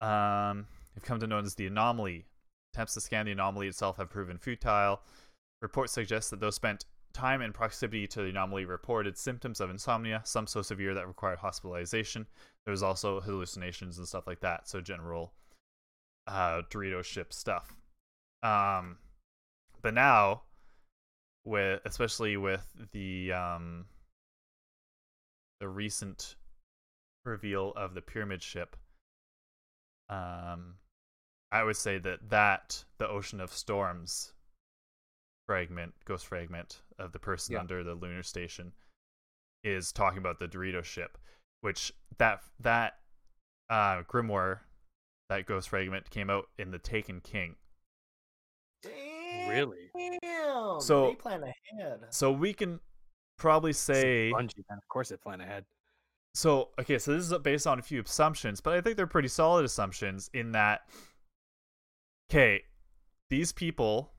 Um, 0.00 0.66
have 0.94 1.02
come 1.04 1.20
to 1.20 1.26
known 1.26 1.44
as 1.44 1.54
the 1.54 1.66
anomaly. 1.66 2.24
Attempts 2.76 2.92
to 2.92 3.00
scan 3.00 3.24
the 3.24 3.32
anomaly 3.32 3.68
itself 3.68 3.96
have 3.96 4.10
proven 4.10 4.36
futile. 4.36 5.00
Reports 5.62 5.94
suggest 5.94 6.28
that 6.28 6.40
those 6.40 6.56
spent 6.56 6.84
time 7.14 7.40
and 7.40 7.54
proximity 7.54 8.06
to 8.06 8.20
the 8.20 8.28
anomaly 8.28 8.66
reported 8.66 9.16
symptoms 9.16 9.62
of 9.62 9.70
insomnia, 9.70 10.20
some 10.24 10.46
so 10.46 10.60
severe 10.60 10.92
that 10.92 11.08
required 11.08 11.38
hospitalization. 11.38 12.26
There 12.66 12.72
was 12.72 12.82
also 12.82 13.22
hallucinations 13.22 13.96
and 13.96 14.06
stuff 14.06 14.26
like 14.26 14.40
that. 14.40 14.68
So 14.68 14.82
general 14.82 15.32
uh, 16.26 16.60
Dorito 16.68 17.02
ship 17.02 17.32
stuff. 17.32 17.74
Um, 18.42 18.98
but 19.80 19.94
now, 19.94 20.42
with 21.46 21.80
especially 21.86 22.36
with 22.36 22.68
the 22.92 23.32
um, 23.32 23.86
the 25.60 25.68
recent 25.68 26.36
reveal 27.24 27.72
of 27.74 27.94
the 27.94 28.02
pyramid 28.02 28.42
ship, 28.42 28.76
um, 30.10 30.74
I 31.52 31.62
would 31.62 31.76
say 31.76 31.98
that 31.98 32.28
that 32.30 32.84
the 32.98 33.08
Ocean 33.08 33.40
of 33.40 33.52
Storms 33.52 34.32
fragment, 35.46 35.94
ghost 36.04 36.26
fragment 36.26 36.82
of 36.98 37.12
the 37.12 37.18
person 37.18 37.52
Yeah. 37.54 37.60
under 37.60 37.84
the 37.84 37.94
lunar 37.94 38.22
station 38.22 38.72
is 39.62 39.92
talking 39.92 40.18
about 40.18 40.38
the 40.38 40.48
Dorito 40.48 40.82
ship, 40.84 41.18
which 41.60 41.92
that 42.18 42.42
that 42.60 42.98
uh, 43.70 44.02
grimoire, 44.04 44.60
that 45.28 45.46
ghost 45.46 45.68
fragment 45.68 46.08
came 46.10 46.30
out 46.30 46.46
in 46.58 46.70
the 46.70 46.78
Taken 46.78 47.20
King. 47.20 47.56
Really? 49.48 49.90
Damn. 49.96 50.18
Damn. 50.22 50.80
So- 50.80 51.08
they 51.10 51.14
plan 51.14 51.42
ahead. 51.42 52.00
So 52.10 52.32
we 52.32 52.52
can 52.52 52.80
probably 53.38 53.72
say 53.72 54.32
Bungie, 54.34 54.64
man. 54.68 54.78
Of 54.78 54.88
course, 54.88 55.08
they 55.10 55.16
plan 55.16 55.40
ahead. 55.40 55.64
so. 56.34 56.70
Okay, 56.80 56.98
so 56.98 57.12
this 57.12 57.30
is 57.30 57.38
based 57.38 57.66
on 57.66 57.78
a 57.78 57.82
few 57.82 58.00
assumptions, 58.02 58.60
but 58.60 58.72
I 58.74 58.80
think 58.80 58.96
they're 58.96 59.06
pretty 59.06 59.28
solid 59.28 59.64
assumptions 59.64 60.30
in 60.34 60.52
that. 60.52 60.82
Okay, 62.30 62.64
these 63.30 63.52
people 63.52 64.12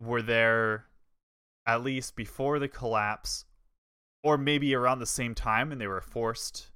were 0.00 0.22
there 0.22 0.86
at 1.66 1.82
least 1.82 2.16
before 2.16 2.58
the 2.58 2.68
collapse, 2.68 3.44
or 4.22 4.38
maybe 4.38 4.74
around 4.74 5.00
the 5.00 5.06
same 5.06 5.34
time, 5.34 5.72
and 5.72 5.80
they 5.80 5.86
were 5.86 6.00
forced 6.00 6.70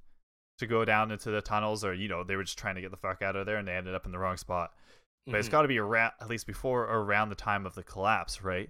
to 0.59 0.67
go 0.67 0.85
down 0.85 1.09
into 1.11 1.31
the 1.31 1.41
tunnels, 1.41 1.83
or 1.83 1.93
you 1.93 2.07
know 2.07 2.23
they 2.23 2.35
were 2.35 2.43
just 2.43 2.57
trying 2.57 2.75
to 2.75 2.81
get 2.81 2.91
the 2.91 2.97
fuck 2.97 3.21
out 3.21 3.35
of 3.35 3.45
there, 3.45 3.57
and 3.57 3.67
they 3.67 3.75
ended 3.75 3.95
up 3.95 4.05
in 4.05 4.11
the 4.11 4.19
wrong 4.19 4.37
spot. 4.37 4.73
But 5.25 5.39
it's 5.39 5.47
Mhm. 5.47 5.51
got 5.51 5.61
to 5.61 5.67
be 5.69 5.79
around 5.79 6.13
at 6.19 6.27
least 6.27 6.45
before 6.45 6.83
or 6.83 7.01
around 7.03 7.29
the 7.29 7.35
time 7.35 7.65
of 7.65 7.75
the 7.75 7.83
collapse, 7.83 8.41
right? 8.41 8.69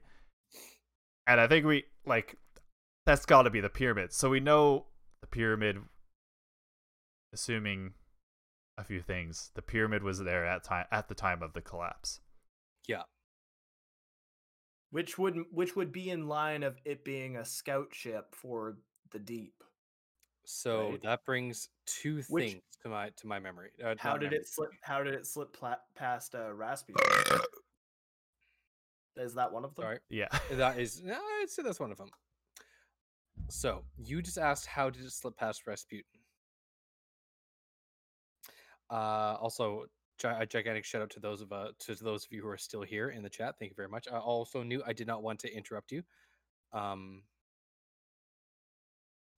And 1.25 1.41
I 1.41 1.47
think 1.47 1.65
we 1.65 1.85
like 2.05 2.37
that's 3.05 3.25
got 3.25 3.43
to 3.43 3.49
be 3.49 3.59
the 3.59 3.69
pyramid. 3.69 4.13
So 4.13 4.29
we 4.29 4.39
know 4.39 4.85
the 5.21 5.27
pyramid, 5.27 5.83
assuming 7.33 7.95
a 8.77 8.83
few 8.83 9.01
things. 9.01 9.51
The 9.55 9.61
pyramid 9.61 10.03
was 10.03 10.19
there 10.19 10.45
at 10.45 10.63
time 10.63 10.85
at 10.91 11.07
the 11.07 11.15
time 11.15 11.41
of 11.43 11.53
the 11.53 11.61
collapse. 11.61 12.19
yeah. 12.87 13.03
Which 14.91 15.17
would 15.17 15.37
which 15.51 15.75
would 15.75 15.91
be 15.91 16.09
in 16.11 16.27
line 16.27 16.61
of 16.63 16.77
it 16.85 17.03
being 17.03 17.35
a 17.35 17.45
scout 17.45 17.87
ship 17.93 18.35
for 18.35 18.77
the 19.11 19.17
deep. 19.19 19.63
So 20.45 20.91
Right. 20.91 21.01
that 21.03 21.25
brings 21.25 21.69
two 21.85 22.21
Which- 22.29 22.51
things 22.51 22.63
to 22.83 22.89
my 22.89 23.09
to 23.09 23.27
my 23.27 23.39
memory. 23.39 23.71
Uh, 23.83 23.95
How 23.97 24.11
not 24.11 24.19
did 24.19 24.25
memory. 24.27 24.37
it 24.39 24.47
slip? 24.47 24.69
How 24.81 25.01
did 25.03 25.13
it 25.15 25.25
slip 25.25 25.51
pla- 25.53 25.79
past 25.95 26.35
uh, 26.35 26.53
Rasputin? 26.53 27.01
Is 29.15 29.35
that 29.35 29.51
one 29.51 29.63
of 29.63 29.73
them? 29.75 29.83
Sorry, 29.83 29.99
Yeah. 30.09 30.27
that 30.51 30.79
is. 30.79 31.01
No, 31.01 31.13
I'd 31.13 31.49
say 31.49 31.61
that's 31.63 31.79
one 31.79 31.91
of 31.91 31.97
them. 31.97 32.09
So 33.49 33.85
you 33.97 34.21
just 34.21 34.37
asked 34.37 34.65
how 34.67 34.89
did 34.89 35.03
it 35.05 35.11
slip 35.11 35.37
past 35.37 35.65
Rasputin? 35.67 36.19
Uh, 38.93 39.37
also, 39.41 39.85
gi- 40.19 40.27
a 40.27 40.45
gigantic 40.45 40.85
shout 40.85 41.01
out 41.01 41.09
to 41.09 41.19
those 41.19 41.41
of 41.41 41.51
uh 41.51 41.69
to 41.79 41.95
those 41.95 42.25
of 42.25 42.31
you 42.31 42.43
who 42.43 42.47
are 42.47 42.57
still 42.57 42.83
here 42.83 43.09
in 43.09 43.23
the 43.23 43.29
chat. 43.29 43.55
Thank 43.57 43.71
you 43.71 43.75
very 43.75 43.89
much. 43.89 44.07
I 44.11 44.19
also 44.19 44.61
knew 44.61 44.83
I 44.85 44.93
did 44.93 45.07
not 45.07 45.23
want 45.23 45.39
to 45.39 45.51
interrupt 45.51 45.91
you, 45.91 46.03
um, 46.73 47.23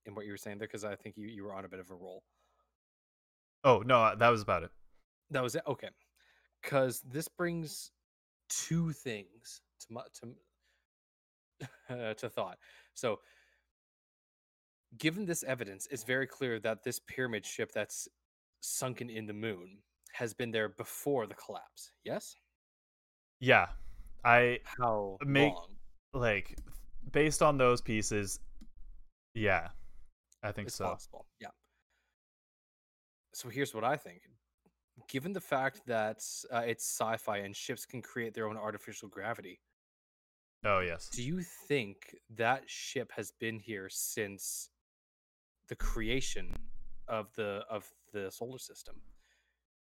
in 0.05 0.13
what 0.13 0.25
you 0.25 0.31
were 0.33 0.37
saying 0.37 0.57
there 0.57 0.67
because 0.67 0.83
I 0.83 0.95
think 0.95 1.15
you 1.15 1.27
you 1.27 1.45
were 1.45 1.53
on 1.53 1.63
a 1.63 1.69
bit 1.69 1.79
of 1.79 1.89
a 1.89 1.95
roll. 1.95 2.23
Oh 3.63 3.81
no, 3.85 4.13
that 4.13 4.29
was 4.29 4.41
about 4.41 4.63
it. 4.63 4.71
That 5.31 5.41
was 5.41 5.55
it. 5.55 5.63
Okay, 5.65 5.89
because 6.61 7.01
this 7.01 7.29
brings 7.29 7.91
two 8.49 8.91
things 8.91 9.61
to 9.79 9.87
my, 9.89 10.01
to 11.89 11.95
uh, 11.95 12.13
to 12.17 12.29
thought. 12.29 12.57
So, 12.93 13.21
given 14.97 15.25
this 15.25 15.43
evidence, 15.43 15.87
it's 15.89 16.03
very 16.03 16.27
clear 16.27 16.59
that 16.59 16.83
this 16.83 16.99
pyramid 16.99 17.45
ship 17.45 17.71
that's 17.71 18.09
sunken 18.65 19.09
in 19.09 19.25
the 19.25 19.33
moon 19.33 19.77
has 20.13 20.33
been 20.33 20.51
there 20.51 20.69
before 20.69 21.27
the 21.27 21.35
collapse. 21.35 21.91
Yes. 22.03 22.35
Yeah, 23.39 23.67
I 24.23 24.59
How 24.63 25.17
Make- 25.25 25.53
long? 25.53 25.75
like 26.13 26.57
based 27.11 27.41
on 27.41 27.57
those 27.57 27.81
pieces. 27.81 28.39
Yeah, 29.33 29.69
I 30.41 30.51
think 30.51 30.67
It's 30.67 30.77
so. 30.77 30.85
possible. 30.85 31.25
Yeah. 31.39 31.49
So 33.33 33.49
here's 33.49 33.73
what 33.73 33.83
I 33.83 33.97
think. 33.97 34.21
Given 35.09 35.33
the 35.33 35.41
fact 35.41 35.81
that 35.87 36.23
uh, 36.51 36.59
it's 36.65 36.85
sci-fi 36.85 37.39
and 37.39 37.53
ships 37.55 37.85
can 37.85 38.01
create 38.01 38.33
their 38.33 38.47
own 38.47 38.57
artificial 38.57 39.09
gravity, 39.09 39.59
Oh 40.63 40.79
yes. 40.79 41.09
Do 41.09 41.21
you 41.21 41.41
think 41.67 42.15
that 42.37 42.63
ship 42.67 43.11
has 43.15 43.31
been 43.39 43.59
here 43.59 43.87
since 43.89 44.69
the 45.67 45.75
creation 45.75 46.51
of 47.07 47.31
the 47.35 47.63
of 47.69 47.85
the 48.23 48.31
solar 48.31 48.57
system? 48.57 48.95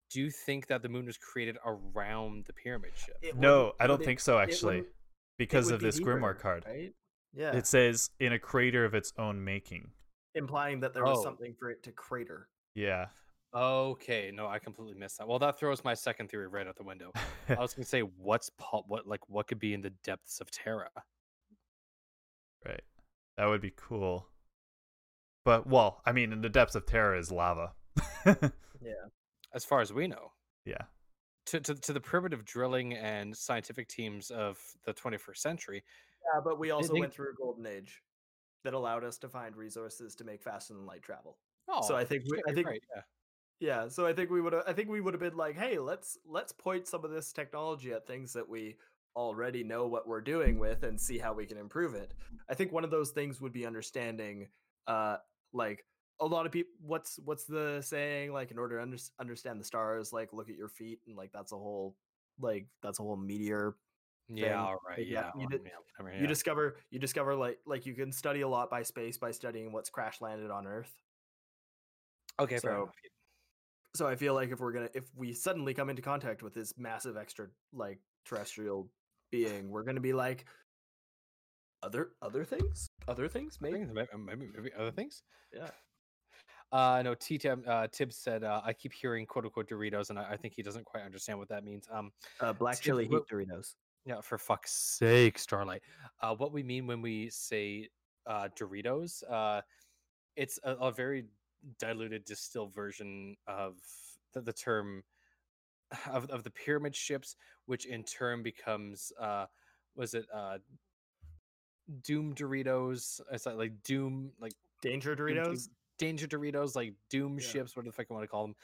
Do 0.10 0.22
you 0.22 0.30
think 0.32 0.68
that 0.68 0.82
the 0.82 0.90
moon 0.90 1.06
was 1.06 1.18
created 1.18 1.58
around 1.66 2.46
the 2.46 2.54
pyramid 2.54 2.92
ship? 2.96 3.18
It 3.22 3.36
No, 3.36 3.58
wouldn't- 3.66 3.76
I 3.82 3.88
don't 3.88 3.98
would 4.00 4.04
it- 4.04 4.06
think 4.06 4.20
so. 4.20 4.40
Actually, 4.40 4.78
wouldn't- 4.82 4.96
because 5.38 5.72
of 5.72 5.80
be 5.80 5.86
this 5.88 6.00
Grimoire 6.00 6.38
card, 6.38 6.66
right? 6.66 6.94
Yeah, 7.34 7.56
it 7.56 7.66
says 7.66 8.12
in 8.20 8.32
a 8.34 8.40
crater 8.40 8.86
of 8.86 8.94
its 8.94 9.12
own 9.18 9.44
making. 9.44 9.92
implying 10.36 10.80
that 10.80 10.94
there 10.96 11.04
was 11.04 11.20
Oh. 11.20 11.24
something 11.24 11.54
for 11.60 11.70
it 11.70 11.84
to 11.84 11.92
crater. 11.92 12.50
Yeah. 12.74 13.10
Okay, 13.54 14.32
no, 14.32 14.48
I 14.48 14.58
completely 14.58 14.96
missed 14.96 15.20
that. 15.20 15.28
Well, 15.28 15.38
that 15.40 15.60
throws 15.60 15.84
my 15.84 15.94
second 15.94 16.30
theory 16.30 16.48
right 16.48 16.66
out 16.66 16.76
the 16.76 16.84
window. 16.84 17.12
I 17.50 17.54
was 17.60 17.76
going 17.76 17.84
to 17.86 17.90
say, 17.90 18.02
what's 18.02 18.50
po- 18.58 18.84
what 18.88 19.06
like 19.08 19.28
what 19.30 19.48
could 19.48 19.60
be 19.60 19.74
in 19.76 19.82
the 19.82 19.92
depths 19.92 20.42
of 20.42 20.50
Terra? 20.50 20.90
right. 22.66 22.82
That 23.38 23.46
would 23.46 23.62
be 23.62 23.72
cool. 23.76 24.28
But 25.46 25.68
well, 25.68 26.02
I 26.06 26.12
mean, 26.14 26.32
in 26.34 26.42
the 26.42 26.50
depths 26.50 26.76
of 26.76 26.86
Terra 26.86 27.20
is 27.20 27.32
lava. 27.32 27.74
As 29.56 29.64
far 29.66 29.82
as 29.82 29.94
we 29.94 30.08
know, 30.08 30.32
yeah. 30.66 30.82
to, 31.48 31.60
to 31.60 31.76
to 31.76 31.94
the 31.94 32.00
primitive 32.02 32.44
drilling 32.44 32.94
and 32.94 33.36
scientific 33.38 33.88
teams 33.88 34.32
of 34.32 34.58
the 34.86 34.94
21st 34.94 35.38
century, 35.38 35.84
Yeah, 36.34 36.42
but 36.44 36.58
we 36.60 36.72
also 36.72 36.94
they- 36.94 37.00
went 37.00 37.14
through 37.14 37.30
a 37.32 37.36
golden 37.36 37.68
age 37.68 38.02
that 38.64 38.74
allowed 38.74 39.04
us 39.04 39.18
to 39.20 39.30
find 39.30 39.56
resources 39.56 40.16
to 40.16 40.24
make 40.24 40.42
faster 40.42 40.74
than 40.74 40.86
light 40.88 41.04
travel. 41.04 41.38
oh, 41.70 41.82
So 41.88 41.96
I 41.96 42.04
think 42.04 42.24
we- 42.32 42.42
I 42.48 42.54
think- 42.54 42.68
right, 42.68 42.82
yeah. 42.96 43.02
Yeah, 43.60 43.88
so 43.88 44.06
I 44.08 44.14
think 44.14 44.30
we 44.32 44.42
would 44.42 44.56
I 44.56 44.74
think 44.74 44.90
we 44.90 45.00
would 45.00 45.14
have 45.14 45.22
been 45.22 45.38
like, 45.38 45.56
"Hey, 45.56 45.78
let's 45.78 46.18
let's 46.26 46.52
point 46.52 46.88
some 46.88 47.06
of 47.06 47.12
this 47.12 47.32
technology 47.32 47.94
at 47.94 48.06
things 48.08 48.34
that 48.34 48.50
we 48.50 48.78
already 49.16 49.64
know 49.64 49.88
what 49.88 50.06
we're 50.08 50.20
doing 50.22 50.58
with 50.60 50.84
and 50.84 51.00
see 51.00 51.18
how 51.20 51.34
we 51.34 51.46
can 51.46 51.58
improve 51.58 51.94
it." 51.94 52.14
I 52.50 52.56
think 52.56 52.72
one 52.74 52.84
of 52.84 52.90
those 52.92 53.12
things 53.12 53.40
would 53.40 53.54
be 53.54 53.66
understanding 53.66 54.50
uh 54.88 55.18
like 55.54 55.86
a 56.20 56.26
lot 56.26 56.46
of 56.46 56.52
people 56.52 56.72
what's 56.82 57.20
what's 57.26 57.46
the 57.46 57.82
saying 57.82 58.32
like 58.32 58.52
in 58.52 58.58
order 58.58 58.78
to 58.78 58.82
under, 58.84 58.98
understand 59.20 59.60
the 59.60 59.64
stars 59.66 60.14
like 60.14 60.32
look 60.34 60.50
at 60.50 60.56
your 60.56 60.70
feet 60.70 61.00
and 61.08 61.16
like 61.18 61.32
that's 61.34 61.52
a 61.52 61.58
whole 61.58 61.96
like 62.40 62.68
that's 62.82 63.00
a 63.00 63.02
whole 63.04 63.18
meteor 63.18 63.76
Yeah, 64.30 64.62
all 64.62 64.78
right. 64.88 65.00
Yeah, 65.06 65.06
yeah, 65.06 65.32
you 65.36 65.40
well, 65.42 65.48
did- 65.50 65.62
yeah, 65.66 65.72
whatever, 65.98 66.16
you 66.16 66.22
yeah. 66.24 66.28
discover 66.28 66.78
you 66.92 67.00
discover 67.00 67.36
like 67.36 67.58
like 67.66 67.86
you 67.86 67.94
can 67.94 68.12
study 68.12 68.42
a 68.42 68.48
lot 68.48 68.70
by 68.70 68.84
space 68.84 69.18
by 69.18 69.32
studying 69.32 69.72
what's 69.74 69.90
crash 69.90 70.22
landed 70.22 70.50
on 70.52 70.66
earth 70.68 70.94
okay, 72.40 72.58
fair 72.60 72.72
so- 72.72 72.92
so 73.96 74.08
i 74.08 74.16
feel 74.16 74.34
like 74.34 74.50
if 74.50 74.60
we're 74.60 74.72
gonna 74.72 74.90
if 74.96 75.04
we 75.16 75.34
suddenly 75.34 75.74
come 75.74 75.90
into 75.90 76.02
contact 76.02 76.42
with 76.42 76.54
this 76.54 76.74
massive 76.78 77.16
extra 77.18 77.48
like 77.74 78.00
terrestrial 78.26 78.90
being 79.32 79.70
we're 79.70 79.84
gonna 79.84 80.00
be 80.00 80.14
like 80.14 80.46
other 81.84 82.12
other 82.22 82.44
things 82.46 82.88
other 83.08 83.28
things 83.28 83.58
I 83.62 83.70
maybe 83.70 83.86
might- 83.94 84.08
Maybe, 84.18 84.48
maybe 84.56 84.72
other 84.78 84.92
things. 84.92 85.22
yeah 85.54 85.70
Uh, 86.74 87.04
no, 87.04 87.14
T 87.14 87.40
uh, 87.68 87.88
Tibbs 87.92 88.16
said 88.18 88.44
uh, 88.44 88.60
I 88.66 88.74
keep 88.74 88.92
hearing 88.94 89.28
quote 89.28 89.46
unquote 89.46 89.70
Doritos, 89.70 90.10
and 90.10 90.18
I, 90.18 90.32
I 90.32 90.38
think 90.38 90.56
he 90.56 90.64
doesn't 90.64 90.86
quite 90.86 91.04
understand 91.04 91.38
what 91.38 91.48
that 91.50 91.64
means. 91.64 91.88
Um, 91.92 92.12
uh, 92.40 92.52
black 92.52 92.76
Steve, 92.76 92.86
chili 92.86 93.04
heat 93.06 93.12
what- 93.12 93.30
doritos 93.30 93.76
yeah, 94.06 94.20
for 94.22 94.38
fuck's 94.38 94.74
sake, 94.74 95.38
Starlight. 95.38 95.82
Uh, 96.22 96.36
what 96.36 96.52
we 96.52 96.62
mean 96.64 96.88
when 96.88 97.02
we 97.02 97.30
say 97.30 97.88
uh, 98.28 98.50
Doritos, 98.60 99.24
uh, 99.32 99.62
it's 100.36 100.60
a, 100.64 100.72
a 100.74 100.92
very 100.92 101.26
diluted, 101.80 102.26
distilled 102.26 102.74
version 102.74 103.38
of 103.48 103.76
the, 104.34 104.42
the 104.42 104.52
term 104.52 105.04
of, 106.12 106.30
of 106.32 106.44
the 106.44 106.50
pyramid 106.50 106.96
ships, 106.96 107.36
which 107.68 107.86
in 107.86 108.04
turn 108.04 108.44
becomes 108.44 109.14
uh, 109.22 109.46
was 109.96 110.16
it 110.16 110.26
uh, 110.36 110.58
Doom 112.02 112.34
Doritos? 112.34 113.22
It's 113.32 113.46
like, 113.46 113.56
like 113.56 113.84
Doom, 113.84 114.32
like 114.40 114.54
danger 114.82 115.16
Doom- 115.16 115.28
doritos 115.38 115.70
Danger 115.98 116.28
Doritos, 116.28 116.76
like 116.76 116.94
Doom 117.10 117.40
Yeah. 117.40 117.46
ships, 117.48 117.76
what 117.76 117.86
the 117.86 117.92
fuck 117.92 118.08
I 118.10 118.14
want 118.14 118.24
to 118.24 118.28
call 118.28 118.48
them. 118.48 118.56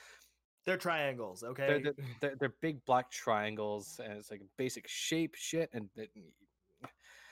they're 0.66 0.78
triangles 0.78 1.44
okay 1.44 1.82
They're, 1.84 1.94
they're, 2.22 2.36
they're, 2.40 2.54
big 2.62 2.84
black 2.86 3.10
triangles, 3.10 4.00
and 4.04 4.14
it's 4.14 4.30
like 4.30 4.42
basic 4.58 4.88
shape 4.88 5.36
shit. 5.36 5.70
And 5.74 5.90
it- 5.96 6.12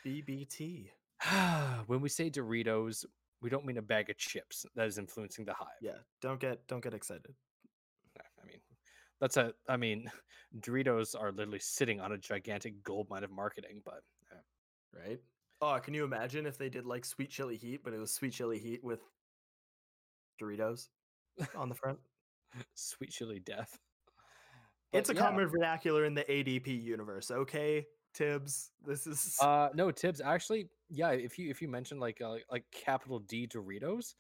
bbt 0.06 0.90
when 1.88 2.02
we 2.02 2.10
say 2.10 2.30
Doritos, 2.30 3.06
we 3.42 3.50
don't 3.50 3.66
mean 3.66 3.78
a 3.78 3.82
bag 3.82 4.10
of 4.10 4.18
chips 4.18 4.66
that 4.76 4.88
is 4.88 4.98
influencing 4.98 5.46
the 5.46 5.54
hive. 5.54 5.68
yeah 5.82 5.98
don't 6.22 6.40
get 6.40 6.66
don't 6.68 6.84
get 6.84 6.94
excited 6.94 7.36
I 8.20 8.48
mean, 8.48 8.60
that's 9.20 9.38
a. 9.38 9.54
I 9.68 9.78
mean, 9.78 10.10
Doritos 10.60 11.14
are 11.20 11.32
literally 11.32 11.60
sitting 11.60 12.00
on 12.00 12.14
a 12.14 12.18
gigantic 12.18 12.82
gold 12.84 13.08
mine 13.10 13.24
of 13.24 13.30
marketing. 13.32 13.82
But 13.86 14.02
uh, 14.32 14.40
right 14.94 15.20
oh 15.62 15.80
can 15.84 15.94
you 15.94 16.04
imagine 16.04 16.46
if 16.46 16.58
they 16.58 16.70
did 16.70 16.86
like 16.86 17.04
sweet 17.04 17.30
chili 17.30 17.58
heat 17.58 17.82
but 17.84 17.94
it 17.94 18.00
was 18.00 18.14
sweet 18.14 18.32
chili 18.32 18.58
heat 18.60 18.84
with 18.84 19.02
doritos 20.42 20.88
on 21.56 21.70
the 21.70 21.76
front 21.76 22.00
sweet 22.76 23.12
chili 23.12 23.40
death. 23.40 23.78
It's 24.94 25.10
a 25.10 25.14
yeah. 25.14 25.22
common 25.22 25.48
vernacular 25.48 26.06
in 26.06 26.14
the 26.14 26.24
ADP 26.24 26.82
universe, 26.82 27.30
okay, 27.30 27.86
Tibbs? 28.14 28.72
This 28.86 29.06
is 29.06 29.38
Uh, 29.42 29.70
no, 29.74 29.92
Tibbs. 29.92 30.22
Actually, 30.22 30.70
yeah. 30.90 31.12
If 31.12 31.38
you 31.38 31.50
if 31.50 31.62
you 31.62 31.68
mention 31.68 32.00
like 32.00 32.22
uh, 32.22 32.38
like 32.52 32.64
capital 32.72 33.20
D 33.20 33.48
Doritos 33.48 34.16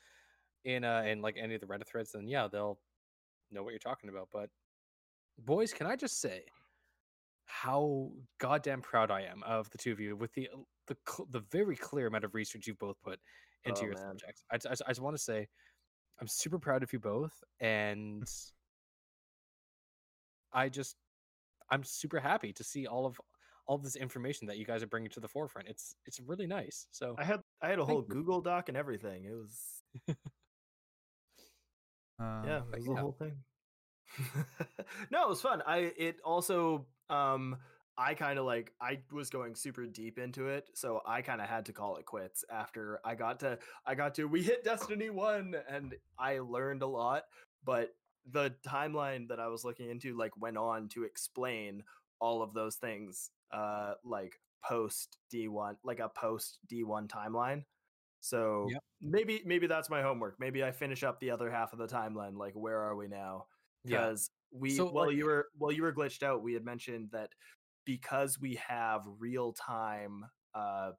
in 0.66 0.84
uh 0.84 1.04
in 1.08 1.22
like 1.22 1.38
any 1.42 1.56
of 1.56 1.62
the 1.62 1.68
Reddit 1.68 1.88
threads, 1.88 2.12
then 2.12 2.28
yeah, 2.28 2.48
they'll 2.48 2.80
know 3.52 3.64
what 3.64 3.72
you're 3.72 3.80
talking 3.80 4.10
about. 4.10 4.30
But 4.32 4.50
boys, 5.40 5.74
can 5.74 5.88
I 5.88 5.96
just 5.96 6.20
say, 6.20 6.44
how 7.46 8.12
goddamn 8.40 8.82
proud 8.82 9.10
I 9.10 9.22
am 9.22 9.42
of 9.44 9.70
the 9.72 9.78
two 9.78 9.92
of 9.92 10.00
you 10.00 10.16
with 10.16 10.34
the 10.34 10.50
the 10.88 10.96
the 11.32 11.40
very 11.52 11.76
clear 11.76 12.08
amount 12.08 12.26
of 12.26 12.36
research 12.36 12.68
you've 12.68 12.80
both 12.80 13.02
put 13.02 13.20
into 13.66 13.82
Oh, 13.82 13.86
your 13.86 13.94
man. 13.96 14.18
subjects. 14.20 14.44
I, 14.52 14.56
I, 14.56 14.74
I 14.86 14.90
just 14.92 15.02
want 15.02 15.16
to 15.16 15.24
say 15.24 15.48
I'm 16.20 16.28
super 16.28 16.60
proud 16.60 16.84
of 16.84 16.94
you 16.94 17.00
both, 17.00 17.44
and 17.60 18.24
I 20.54 20.70
just 20.70 20.96
I'm 21.70 21.84
super 21.84 22.20
happy 22.20 22.54
to 22.54 22.64
see 22.64 22.88
all 22.88 23.06
of 23.06 23.20
all 23.68 23.76
of 23.76 23.84
this 23.84 23.96
information 23.96 24.48
that 24.48 24.58
you 24.58 24.66
guys 24.66 24.82
are 24.82 24.88
bringing 24.88 25.10
to 25.12 25.20
the 25.20 25.28
forefront. 25.28 25.68
It's 25.68 25.96
it's 26.06 26.20
really 26.20 26.48
nice. 26.48 26.88
So 26.92 27.16
I 27.18 27.24
had 27.24 27.42
I 27.62 27.70
had 27.70 27.80
a 27.80 27.86
whole 27.86 28.02
you. 28.02 28.08
Google 28.08 28.42
Doc 28.42 28.70
and 28.70 28.78
everything. 28.78 29.26
It 29.26 29.34
was 29.34 30.18
Uh, 32.20 32.42
yeah, 32.46 32.62
it 32.74 32.78
was 32.78 32.88
yeah. 32.88 32.94
the 32.96 33.02
whole 33.02 33.12
thing. 33.12 33.36
no, 35.12 35.24
it 35.24 35.30
was 35.30 35.42
fun. 35.42 35.62
I 35.66 35.92
it 35.98 36.18
also 36.24 36.86
um 37.10 37.58
I 37.98 38.14
kind 38.14 38.38
of 38.38 38.46
like 38.46 38.74
I 38.80 39.04
was 39.12 39.30
going 39.30 39.56
super 39.56 39.86
deep 39.88 40.20
into 40.20 40.48
it, 40.48 40.70
so 40.76 41.02
I 41.06 41.22
kind 41.22 41.42
of 41.42 41.48
had 41.50 41.66
to 41.66 41.74
call 41.74 41.98
it 41.98 42.06
quits 42.06 42.44
after 42.52 43.00
I 43.06 43.16
got 43.16 43.40
to 43.42 43.58
I 43.86 43.96
got 43.96 44.14
to 44.16 44.26
we 44.26 44.44
hit 44.44 44.64
Destiny 44.64 45.10
1 45.10 45.56
and 45.68 45.96
I 46.20 46.40
learned 46.40 46.84
a 46.84 46.88
lot, 46.88 47.24
but 47.64 47.96
the 48.30 48.52
timeline 48.66 49.28
that 49.30 49.40
I 49.40 49.48
was 49.48 49.64
looking 49.64 49.90
into 49.90 50.16
like 50.16 50.36
went 50.38 50.58
on 50.58 50.90
to 50.90 51.04
explain 51.06 51.84
all 52.20 52.42
of 52.44 52.54
those 52.54 52.76
things 52.76 53.32
uh 53.52 53.96
like 54.04 54.42
post 54.64 55.18
D1 55.34 55.78
like 55.84 56.00
a 56.00 56.10
post 56.10 56.60
D1 56.68 57.08
timeline. 57.08 57.66
So 58.20 58.68
Yep. 58.70 58.84
maybe 59.02 59.42
maybe 59.46 59.66
that's 59.68 59.90
my 59.90 60.02
homework. 60.04 60.40
Maybe 60.40 60.64
I 60.64 60.72
finish 60.72 61.04
up 61.04 61.20
the 61.20 61.32
other 61.32 61.50
half 61.50 61.74
of 61.74 61.80
the 61.80 61.88
timeline 61.88 62.38
like 62.38 62.54
where 62.56 62.80
are 62.80 62.96
we 62.96 63.08
now? 63.08 63.48
yeah, 63.84 64.00
because 64.02 64.32
we 64.52 64.72
So, 64.72 64.86
while 64.92 65.08
like- 65.08 65.16
you 65.16 65.26
were 65.26 65.50
while 65.56 65.72
you 65.72 65.82
were 65.84 65.94
glitched 65.94 66.22
out 66.24 66.42
we 66.44 66.54
had 66.54 66.66
mentioned 66.66 67.12
that 67.12 67.34
because 67.88 68.40
we 68.40 68.56
have 68.58 69.06
real 69.08 69.54
time 69.54 70.26
uh 70.54 70.92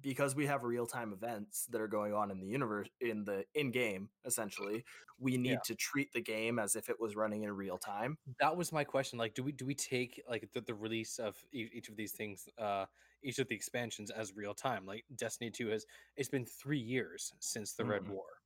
because 0.00 0.34
we 0.34 0.46
have 0.46 0.64
real 0.64 0.86
time 0.86 1.12
events 1.12 1.66
that 1.66 1.80
are 1.80 1.88
going 1.88 2.12
on 2.12 2.30
in 2.30 2.40
the 2.40 2.46
universe 2.46 2.88
in 3.00 3.24
the 3.24 3.44
in 3.54 3.70
game 3.70 4.10
essentially 4.24 4.84
we 5.18 5.36
need 5.36 5.62
Yeah. 5.62 5.64
to 5.64 5.74
treat 5.74 6.12
the 6.12 6.20
game 6.20 6.58
as 6.58 6.74
if 6.76 6.88
it 6.88 6.98
was 6.98 7.14
running 7.14 7.42
in 7.42 7.52
real 7.52 7.78
time 7.78 8.18
that 8.38 8.56
was 8.56 8.72
my 8.72 8.84
question. 8.84 9.18
Like, 9.18 9.34
do 9.34 9.42
we 9.42 9.52
do 9.52 9.66
we 9.66 9.74
take 9.74 10.22
like 10.28 10.50
the, 10.52 10.60
the 10.60 10.74
release 10.74 11.18
of 11.18 11.44
each 11.52 11.88
of 11.88 11.96
these 11.96 12.12
things, 12.12 12.48
uh, 12.58 12.86
each 13.22 13.38
of 13.38 13.48
the 13.48 13.54
expansions 13.54 14.10
as 14.10 14.34
real 14.36 14.54
time? 14.54 14.86
Like 14.86 15.04
Destiny 15.16 15.50
Two 15.50 15.68
has 15.68 15.86
it's 16.16 16.28
been 16.28 16.46
three 16.46 16.78
years 16.78 17.32
since 17.40 17.74
the 17.74 17.84
Red 17.84 18.04
Mhm. 18.04 18.06
War. 18.06 18.41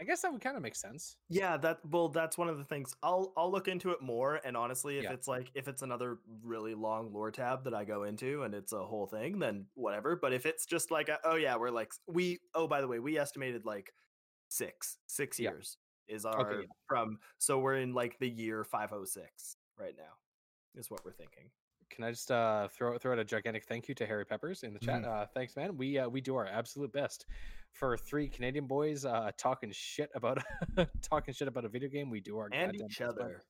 I 0.00 0.04
guess 0.04 0.22
that 0.22 0.32
would 0.32 0.40
kind 0.40 0.56
of 0.56 0.62
make 0.62 0.76
sense. 0.76 1.16
yeah 1.28 1.56
that 1.56 1.78
well 1.90 2.08
that's 2.08 2.38
one 2.38 2.48
of 2.48 2.56
the 2.56 2.64
things 2.64 2.94
i'll 3.02 3.32
i'll 3.36 3.50
look 3.50 3.66
into 3.68 3.90
it 3.90 4.00
more 4.00 4.40
and 4.44 4.56
honestly 4.56 4.98
if 4.98 5.04
Yeah. 5.04 5.12
it's 5.12 5.26
like 5.26 5.50
if 5.54 5.66
it's 5.66 5.82
another 5.82 6.18
really 6.44 6.74
long 6.74 7.12
lore 7.12 7.30
tab 7.32 7.64
that 7.64 7.74
i 7.74 7.84
go 7.84 8.04
into 8.04 8.44
and 8.44 8.54
it's 8.54 8.72
a 8.72 8.84
whole 8.84 9.06
thing 9.08 9.38
then 9.40 9.66
whatever 9.74 10.14
but 10.14 10.32
if 10.32 10.46
it's 10.46 10.66
just 10.66 10.90
like 10.92 11.08
a, 11.08 11.18
oh 11.24 11.34
yeah 11.34 11.56
we're 11.56 11.70
like 11.70 11.90
we 12.06 12.38
oh 12.54 12.68
by 12.68 12.80
the 12.80 12.86
way 12.88 13.00
we 13.00 13.18
estimated 13.18 13.64
like 13.64 13.92
six 14.48 14.98
six 15.06 15.38
Yeah. 15.38 15.50
years 15.50 15.76
is 16.06 16.24
our 16.24 16.60
yeah. 16.60 16.66
from 16.86 17.18
so 17.38 17.58
we're 17.58 17.76
in 17.76 17.92
like 17.92 18.18
the 18.18 18.28
year 18.28 18.64
506 18.64 19.56
right 19.78 19.94
now 19.96 20.14
is 20.80 20.90
what 20.90 21.04
we're 21.04 21.12
thinking 21.12 21.50
Can 21.90 22.04
I 22.04 22.10
just 22.10 22.30
uh, 22.30 22.68
throw 22.68 22.96
throw 22.98 23.12
out 23.12 23.18
a 23.18 23.24
gigantic 23.24 23.64
thank 23.64 23.88
you 23.88 23.94
to 23.96 24.06
Harry 24.06 24.24
Peppers 24.24 24.62
in 24.62 24.72
the 24.72 24.78
chat? 24.78 25.04
Uh, 25.04 25.26
thanks, 25.34 25.56
man. 25.56 25.76
We 25.76 25.98
uh, 25.98 26.08
we 26.08 26.20
do 26.20 26.36
our 26.36 26.46
absolute 26.46 26.92
best 26.92 27.26
for 27.72 27.96
three 27.96 28.28
Canadian 28.28 28.66
boys 28.66 29.04
uh, 29.04 29.30
talking 29.36 29.70
shit 29.72 30.10
about 30.14 30.38
talking 31.02 31.34
shit 31.34 31.48
about 31.48 31.64
a 31.64 31.68
video 31.68 31.88
game. 31.88 32.10
We 32.10 32.20
do 32.20 32.38
our 32.38 32.48
and 32.52 32.74
each 32.74 33.00
other 33.00 33.42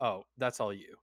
Oh, 0.00 0.24
that's 0.36 0.60
all 0.60 0.72
you. 0.72 0.96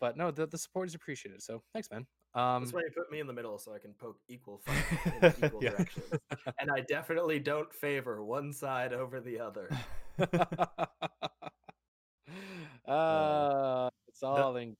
But 0.00 0.16
no, 0.16 0.30
the, 0.30 0.46
the 0.46 0.58
support 0.58 0.88
is 0.88 0.94
appreciated. 0.94 1.42
So 1.42 1.62
thanks, 1.72 1.90
man. 1.90 2.06
Um, 2.34 2.62
that's 2.62 2.72
why 2.72 2.80
you 2.80 2.90
put 2.94 3.10
me 3.10 3.20
in 3.20 3.26
the 3.26 3.32
middle 3.32 3.56
so 3.58 3.72
i 3.74 3.78
can 3.78 3.94
poke 3.94 4.18
equal 4.28 4.58
fun 4.66 4.76
in 5.22 5.32
equal 5.42 5.62
Yeah. 5.62 5.70
directions 5.70 6.04
and 6.60 6.70
i 6.70 6.80
definitely 6.80 7.38
don't 7.38 7.72
favor 7.72 8.22
one 8.22 8.52
side 8.52 8.92
over 8.92 9.20
the 9.20 9.40
other 9.40 9.70
uh, 12.86 13.88
it's 14.06 14.22
all 14.22 14.56
in 14.56 14.76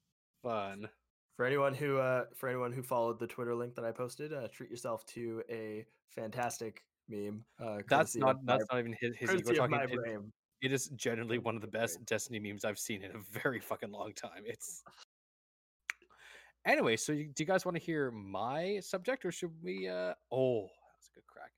fun. 0.49 0.89
For 1.37 1.45
anyone 1.45 1.75
who 1.75 1.99
uh, 1.99 2.25
for 2.35 2.49
anyone 2.49 2.73
who 2.73 2.83
followed 2.83 3.19
the 3.19 3.27
Twitter 3.27 3.55
link 3.55 3.75
that 3.75 3.85
I 3.85 3.91
posted, 3.93 4.33
uh, 4.33 4.49
treat 4.53 4.71
yourself 4.71 5.05
to 5.07 5.43
a 5.51 5.85
fantastic 6.09 6.83
meme. 7.09 7.45
Uh, 7.63 7.79
That's 7.89 8.17
not 8.17 8.37
of 8.37 8.45
my, 8.45 8.57
that's 8.57 8.65
not 8.73 8.79
even 8.79 8.95
his. 9.01 9.15
his 9.17 9.31
ego 9.31 9.43
courtesy 9.43 9.55
talking. 9.57 9.81
It- 9.81 10.03
brain. 10.03 10.33
it 10.63 10.73
is 10.73 10.89
generally 10.97 11.39
one 11.39 11.55
of 11.55 11.61
the 11.61 11.67
Great. 11.69 11.83
best 11.83 12.05
Destiny 12.07 12.39
memes 12.39 12.65
I've 12.65 12.79
seen 12.79 13.03
in 13.03 13.11
a 13.11 13.19
very 13.43 13.61
fucking 13.61 13.91
long 13.93 14.13
time. 14.15 14.45
It's 14.47 14.83
anyway. 16.67 16.97
So, 16.97 17.13
you, 17.13 17.25
do 17.35 17.43
you 17.43 17.47
guys 17.47 17.65
want 17.67 17.77
to 17.77 17.83
hear 17.83 18.11
my 18.11 18.81
subject, 18.81 19.25
or 19.27 19.31
should 19.33 19.53
we? 19.63 19.89
uh 19.89 20.15
Oh, 20.33 20.63
that 20.63 20.97
was 20.97 21.11
a 21.13 21.15
good 21.17 21.27
crack. 21.27 21.51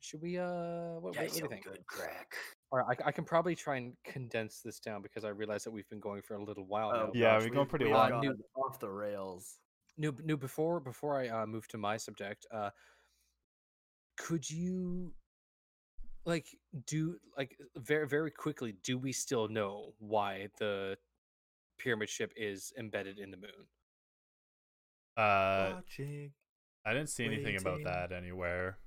Should 0.00 0.22
we? 0.22 0.38
uh 0.38 1.00
What, 1.00 1.02
what, 1.02 1.16
what 1.16 1.32
do 1.32 1.38
you 1.40 1.48
think? 1.48 1.64
good 1.64 1.86
crack. 1.86 2.34
All 2.72 2.78
right, 2.78 2.96
I, 3.04 3.08
I 3.08 3.12
can 3.12 3.24
probably 3.24 3.54
try 3.54 3.76
and 3.76 3.92
condense 4.02 4.60
this 4.64 4.80
down 4.80 5.02
because 5.02 5.24
I 5.24 5.28
realize 5.28 5.62
that 5.64 5.70
we've 5.70 5.88
been 5.90 6.00
going 6.00 6.22
for 6.22 6.36
a 6.36 6.42
little 6.42 6.64
while 6.64 6.90
now. 6.92 6.98
Oh, 7.08 7.10
Yeah, 7.14 7.34
gosh, 7.38 7.42
we're 7.48 7.54
going 7.54 7.66
pretty 7.68 7.84
we've 7.84 7.94
long. 7.94 8.08
gone 8.08 8.20
New- 8.22 8.38
off 8.56 8.80
the 8.80 8.88
rails. 8.88 9.58
new 9.98 10.16
no. 10.24 10.36
Before 10.38 10.80
before 10.80 11.18
I 11.20 11.28
uh, 11.28 11.46
move 11.46 11.68
to 11.68 11.76
my 11.78 11.98
subject, 11.98 12.46
uh, 12.50 12.70
could 14.16 14.48
you 14.48 15.12
like 16.24 16.46
do 16.86 17.18
like 17.36 17.58
very 17.76 18.08
very 18.08 18.30
quickly? 18.30 18.74
Do 18.82 18.96
we 18.96 19.12
still 19.12 19.48
know 19.48 19.92
why 19.98 20.48
the 20.58 20.96
pyramid 21.78 22.08
ship 22.08 22.32
is 22.36 22.72
embedded 22.78 23.18
in 23.18 23.30
the 23.30 23.36
moon? 23.36 23.66
uh, 25.18 25.72
Watching. 25.74 26.32
I 26.86 26.94
didn't 26.94 27.10
see 27.10 27.26
anything 27.26 27.56
about 27.56 27.74
waiting. 27.80 27.84
that 27.92 28.12
anywhere. 28.12 28.78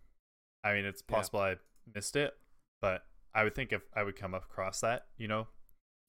I 0.63 0.73
mean, 0.73 0.85
it's 0.85 1.03
Yeah. 1.07 1.15
possible 1.17 1.39
I 1.41 1.57
missed 1.93 2.15
it, 2.15 2.33
but 2.81 3.03
I 3.35 3.43
would 3.43 3.53
think 3.53 3.71
if 3.73 3.81
I 3.95 4.01
would 4.03 4.15
come 4.15 4.33
across 4.33 4.79
that, 4.81 5.05
you 5.17 5.27
know, 5.27 5.47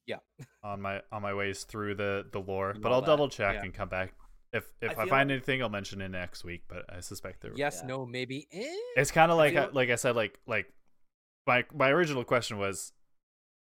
Yeah. 0.07 0.19
on 0.63 0.81
my 0.81 1.03
on 1.13 1.21
my 1.23 1.35
ways 1.35 1.65
through 1.65 1.97
the 1.97 2.27
the 2.31 2.39
lore. 2.41 2.75
But 2.81 2.93
I'll 2.93 3.01
that, 3.01 3.07
double 3.07 3.29
check 3.29 3.57
yeah. 3.57 3.63
and 3.65 3.75
come 3.75 3.89
back 3.89 4.15
if 4.53 4.73
if 4.81 4.93
I, 4.93 4.95
feel 4.95 5.07
find 5.09 5.29
like- 5.31 5.35
anything. 5.37 5.63
I'll 5.63 5.69
mention 5.69 6.01
it 6.01 6.09
next 6.11 6.45
week. 6.45 6.63
But 6.69 6.85
I 6.89 7.01
suspect 7.01 7.43
there. 7.43 7.53
Yes, 7.57 7.81
Yeah. 7.83 7.89
no, 7.89 8.07
maybe. 8.07 8.47
Eh? 8.53 8.75
It's 8.97 9.11
kind 9.11 9.31
of 9.33 9.37
like 9.37 9.55
feel- 9.55 9.65
I- 9.65 9.71
like 9.73 9.91
I 9.91 9.97
said, 9.97 10.15
like 10.17 10.39
like 10.47 10.73
my 11.47 11.65
my 11.75 11.91
original 11.91 12.25
question 12.25 12.59
was, 12.59 12.93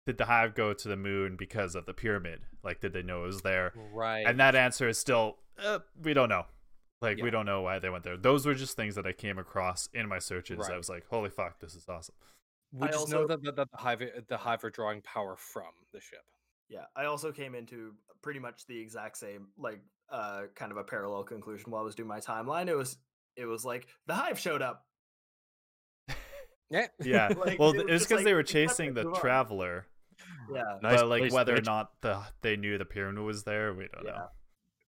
did 0.07 0.17
the 0.19 0.25
hive 0.25 0.55
go 0.55 0.73
to 0.73 0.89
the 0.89 0.97
moon 0.97 1.37
because 1.37 1.75
of 1.75 1.85
the 1.87 1.95
pyramid? 1.95 2.41
Like, 2.63 2.81
did 2.81 2.93
they 2.95 3.03
know 3.03 3.25
it 3.25 3.27
was 3.27 3.43
there? 3.43 3.73
right. 3.93 4.27
And 4.27 4.41
that 4.41 4.55
answer 4.55 4.89
is 4.89 4.99
still, 4.99 5.39
uh, 5.59 5.79
we 6.03 6.13
don't 6.15 6.29
know. 6.29 6.45
Like, 7.01 7.23
we 7.23 7.31
don't 7.31 7.47
know 7.47 7.63
why 7.63 7.79
they 7.79 7.89
went 7.89 8.05
there. 8.05 8.19
Those 8.19 8.45
were 8.45 8.53
just 8.55 8.77
things 8.77 8.95
that 8.97 9.07
I 9.07 9.13
came 9.13 9.39
across 9.39 9.89
in 9.95 10.07
my 10.09 10.19
searches. 10.19 10.69
I 10.69 10.77
was 10.77 10.91
like, 10.91 11.07
holy 11.09 11.31
fuck, 11.31 11.59
this 11.61 11.75
is 11.75 11.89
awesome. 11.89 12.15
We 12.73 12.89
I 12.89 12.91
just 12.91 13.09
know 13.09 13.27
that, 13.27 13.43
that, 13.43 13.57
that 13.57 13.71
the 13.71 13.77
hive 13.77 14.03
the 14.29 14.37
hive 14.37 14.65
are 14.65 14.71
drawing 14.71 15.01
power 15.03 15.37
from 15.37 15.71
the 15.93 16.01
ship. 16.01 16.21
Yeah, 16.69 16.85
I 16.95 17.07
also 17.07 17.33
came 17.33 17.55
into 17.55 17.95
pretty 18.23 18.39
much 18.39 18.67
the 18.67 18.79
exact 18.79 19.17
same, 19.17 19.49
like, 19.59 19.81
uh, 20.11 20.43
kind 20.55 20.71
of 20.71 20.79
a 20.79 20.85
parallel 20.85 21.25
conclusion 21.25 21.71
while 21.73 21.81
I 21.83 21.85
was 21.85 21.95
doing 21.97 22.09
my 22.09 22.21
timeline. 22.21 22.69
It 22.69 22.77
was, 22.77 22.97
it 23.37 23.47
was 23.47 23.65
like 23.65 23.89
the 24.07 24.15
hive 24.15 24.39
showed 24.39 24.63
up. 24.63 24.87
Yeah. 26.71 26.87
Yeah. 27.03 27.33
Like, 27.37 27.59
well, 27.59 27.73
it 27.73 27.91
was 27.91 28.03
because 28.03 28.19
like, 28.19 28.25
they 28.25 28.35
were 28.35 28.45
chasing 28.45 28.95
the 28.95 29.11
traveler. 29.19 29.87
Yeah. 30.55 30.63
Nice 30.83 31.01
but 31.01 31.09
like 31.09 31.33
whether 31.33 31.57
or 31.57 31.63
not 31.63 31.91
the 32.01 32.21
they 32.43 32.57
knew 32.57 32.79
the 32.79 32.85
pyramid 32.85 33.25
was 33.25 33.43
there, 33.43 33.75
we 33.75 33.89
don't 33.93 34.05
Yeah. 34.05 34.11
know. 34.13 34.29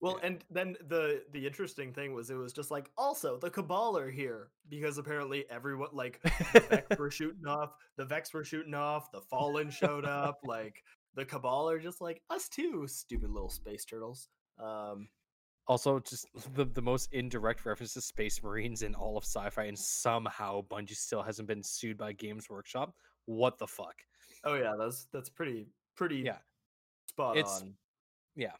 Well, 0.02 0.18
Yeah. 0.20 0.26
and 0.26 0.44
then 0.50 0.76
the 0.88 1.24
the 1.32 1.46
interesting 1.46 1.92
thing 1.94 2.12
was 2.12 2.28
it 2.28 2.34
was 2.34 2.52
just 2.52 2.70
like 2.70 2.90
also 2.98 3.38
the 3.38 3.48
cabal 3.50 3.96
are 3.96 4.10
here 4.10 4.50
because 4.68 4.98
apparently 4.98 5.44
everyone 5.48 5.88
like 5.92 6.20
the 6.22 6.60
Vex 6.68 6.98
were 6.98 7.10
shooting 7.18 7.46
off, 7.46 7.70
the 7.96 8.04
Vex 8.04 8.34
were 8.34 8.44
shooting 8.44 8.74
off, 8.74 9.10
the 9.12 9.20
Fallen 9.22 9.70
showed 9.70 10.04
up, 10.04 10.40
like 10.44 10.82
the 11.14 11.24
cabal 11.24 11.70
are 11.70 11.78
just 11.78 12.00
like 12.00 12.20
us 12.30 12.48
too, 12.48 12.86
stupid 12.88 13.30
little 13.30 13.48
space 13.48 13.84
turtles. 13.84 14.28
Um, 14.58 15.08
Also, 15.68 16.00
just 16.00 16.26
the, 16.54 16.64
the 16.64 16.82
most 16.82 17.08
indirect 17.12 17.64
reference 17.64 17.94
to 17.94 18.00
Space 18.00 18.42
Marines 18.42 18.82
in 18.82 18.96
all 18.96 19.16
of 19.16 19.22
sci-fi, 19.24 19.64
and 19.64 19.78
somehow 19.78 20.62
Bungie 20.62 20.96
still 20.96 21.22
hasn't 21.22 21.46
been 21.46 21.62
sued 21.62 21.96
by 21.96 22.12
Games 22.12 22.50
Workshop. 22.50 22.92
What 23.26 23.58
the 23.58 23.68
fuck? 23.68 23.94
oh 24.44 24.54
yeah, 24.54 24.74
that's 24.76 25.06
that's 25.12 25.30
pretty 25.30 25.68
pretty 25.94 26.16
Yeah. 26.16 26.38
spot 27.06 27.36
It's- 27.36 27.62
on. 27.62 27.74
yeah. 28.34 28.56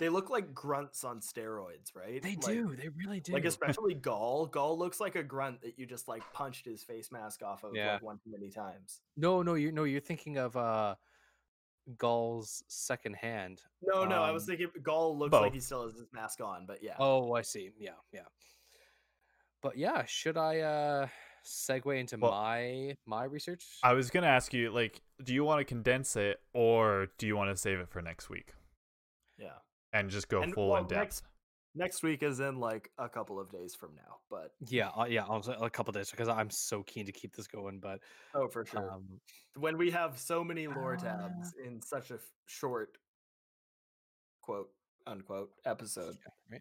They 0.00 0.08
look 0.08 0.30
like 0.30 0.52
grunts 0.52 1.04
on 1.04 1.20
steroids, 1.20 1.94
right? 1.94 2.20
They 2.20 2.30
Like- 2.34 2.40
do. 2.40 2.74
They 2.74 2.88
really 2.88 3.20
do. 3.20 3.32
Like 3.32 3.44
especially 3.54 3.94
Ghaul. 3.94 4.50
Ghaul 4.50 4.76
looks 4.76 4.98
like 4.98 5.14
a 5.14 5.22
grunt 5.22 5.60
that 5.62 5.78
you 5.78 5.86
just 5.86 6.08
like 6.08 6.22
punched 6.32 6.64
his 6.64 6.82
face 6.82 7.12
mask 7.12 7.42
off 7.42 7.62
of 7.62 7.76
Yeah. 7.76 7.92
like 7.92 8.02
one 8.02 8.18
too 8.18 8.30
many 8.32 8.50
times. 8.50 9.00
no, 9.16 9.42
no, 9.42 9.54
you 9.54 9.70
no, 9.70 9.84
you're 9.84 10.00
thinking 10.00 10.36
of 10.38 10.56
uh, 10.56 10.96
Ghaul's 11.96 12.64
second 12.68 13.14
hand. 13.16 13.62
No, 13.82 14.04
no, 14.04 14.22
I 14.22 14.30
was 14.30 14.44
Um, 14.44 14.56
thinking 14.56 14.82
Ghaul 14.82 15.16
looks 15.18 15.30
both. 15.30 15.42
like 15.42 15.52
he 15.54 15.60
still 15.60 15.86
has 15.86 15.96
his 15.96 16.12
mask 16.12 16.40
on, 16.40 16.66
but 16.66 16.82
yeah. 16.82 16.96
Oh, 16.98 17.32
I 17.34 17.42
see. 17.42 17.70
Yeah, 17.78 17.92
yeah. 18.12 18.26
But 19.62 19.76
yeah, 19.76 20.04
should 20.06 20.36
I 20.38 20.60
uh 20.60 21.08
segue 21.44 21.98
into 21.98 22.16
Well, 22.18 22.30
my 22.32 22.96
my 23.06 23.24
research? 23.24 23.66
I 23.82 23.92
was 23.92 24.10
gonna 24.10 24.26
ask 24.28 24.52
you, 24.54 24.70
like, 24.70 25.02
do 25.22 25.34
you 25.34 25.44
want 25.44 25.60
to 25.60 25.64
condense 25.64 26.16
it 26.16 26.40
or 26.54 27.08
do 27.18 27.26
you 27.26 27.36
want 27.36 27.50
to 27.50 27.56
save 27.56 27.78
it 27.80 27.88
for 27.90 28.00
next 28.00 28.30
week? 28.30 28.54
Yeah. 29.36 29.58
And 29.92 30.08
just 30.10 30.28
go 30.28 30.42
And, 30.42 30.52
full 30.54 30.70
well, 30.70 30.82
in 30.82 30.88
depth. 30.88 30.98
next- 31.00 31.22
Next 31.76 32.02
week 32.02 32.24
is 32.24 32.40
in 32.40 32.56
like 32.58 32.90
a 32.98 33.08
couple 33.08 33.38
of 33.38 33.48
days 33.48 33.76
from 33.76 33.94
now, 33.94 34.16
but 34.28 34.52
Yeah, 34.58 34.88
uh, 34.88 35.04
yeah, 35.08 35.24
also 35.24 35.52
a 35.52 35.70
couple 35.70 35.92
days 35.92 36.10
because 36.10 36.26
I'm 36.26 36.50
so 36.50 36.82
keen 36.82 37.06
to 37.06 37.12
keep 37.12 37.32
this 37.36 37.46
going. 37.46 37.78
But 37.78 38.00
oh, 38.34 38.48
for 38.48 38.66
sure. 38.66 38.90
um, 38.90 39.20
when 39.56 39.78
we 39.78 39.88
have 39.92 40.18
so 40.18 40.42
many 40.42 40.66
lore 40.66 40.94
Uh, 40.94 41.02
tabs 41.04 41.54
in 41.64 41.80
such 41.80 42.10
a 42.10 42.14
f- 42.14 42.20
short 42.46 42.98
quote 44.42 44.68
unquote 45.06 45.52
episode. 45.64 46.16
yeah, 46.50 46.60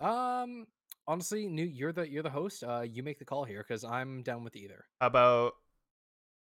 right. 0.00 0.42
Um, 0.42 0.68
honestly, 1.08 1.48
new 1.48 1.64
you're 1.66 1.92
the 1.92 2.08
you're 2.08 2.22
the 2.22 2.30
host. 2.30 2.62
Uh, 2.62 2.82
you 2.88 3.02
make 3.02 3.18
the 3.18 3.24
call 3.24 3.42
here 3.44 3.64
because 3.66 3.82
I'm 3.82 4.22
down 4.22 4.44
with 4.44 4.54
either. 4.54 4.84
How 5.00 5.08
about 5.08 5.54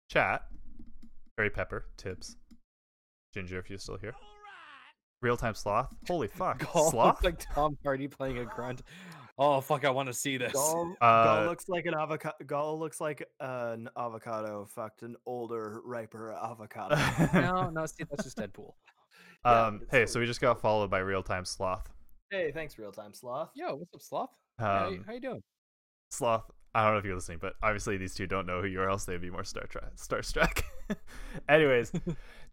chat? 0.08 0.46
Harry 1.36 1.50
Pepper, 1.50 1.84
Tibbs, 1.98 2.38
Ginger, 3.34 3.58
if 3.58 3.68
you're 3.68 3.78
still 3.78 3.98
here. 3.98 4.14
Real 5.22 5.36
time 5.36 5.54
sloth. 5.54 5.94
Holy 6.06 6.28
fuck, 6.28 6.58
Ghaul 6.64 6.90
sloth. 6.90 7.22
looks 7.22 7.24
like 7.24 7.54
Tom 7.54 7.78
Hardy 7.84 8.08
playing 8.08 8.38
a 8.38 8.44
grunt. 8.44 8.82
Oh 9.38 9.60
fuck, 9.62 9.84
I 9.84 9.90
want 9.90 10.08
to 10.08 10.12
see 10.12 10.36
this. 10.36 10.52
Ghaul, 10.52 10.94
Uh, 11.00 11.26
Ghaul 11.26 11.46
looks 11.48 11.68
like 11.68 11.86
an 11.86 11.94
avocado. 11.94 12.34
Ghaul 12.44 12.78
looks 12.78 13.00
like 13.00 13.26
an 13.40 13.88
avocado. 13.96 14.66
Fucked 14.66 15.02
an 15.02 15.16
older, 15.24 15.80
riper 15.84 16.32
avocado. 16.32 16.96
no, 17.40 17.70
no, 17.70 17.86
see 17.86 18.04
that's 18.10 18.24
just 18.24 18.36
Deadpool. 18.36 18.72
Yeah, 19.44 19.66
um, 19.66 19.80
hey, 19.90 20.06
so 20.06 20.12
so 20.12 20.20
we 20.20 20.26
just 20.26 20.40
got 20.40 20.60
followed 20.60 20.88
by 20.88 20.98
real 21.00 21.20
time 21.24 21.44
sloth. 21.44 21.88
hey, 22.30 22.52
thanks, 22.52 22.78
real 22.78 22.92
time 22.92 23.12
sloth. 23.12 23.50
Yo, 23.56 23.74
what's 23.74 23.92
up, 23.92 24.00
Sloth? 24.00 24.30
how, 24.60 24.88
you, 24.90 24.98
Um, 24.98 25.04
how 25.04 25.12
you 25.14 25.20
doing? 25.20 25.42
Sloth. 26.12 26.44
I 26.76 26.84
don't 26.84 26.92
know 26.92 26.98
if 26.98 27.04
you're 27.04 27.16
listening, 27.16 27.38
but 27.40 27.54
obviously 27.60 27.96
these 27.96 28.14
two 28.14 28.28
don't 28.28 28.46
know 28.46 28.60
who 28.60 28.68
you 28.68 28.80
are, 28.80 28.88
else 28.88 29.04
they'd 29.04 29.20
be 29.20 29.30
more 29.30 29.42
star 29.42 29.66
tra- 29.66 29.90
starstruck. 29.96 30.62
Anyways, 31.48 31.90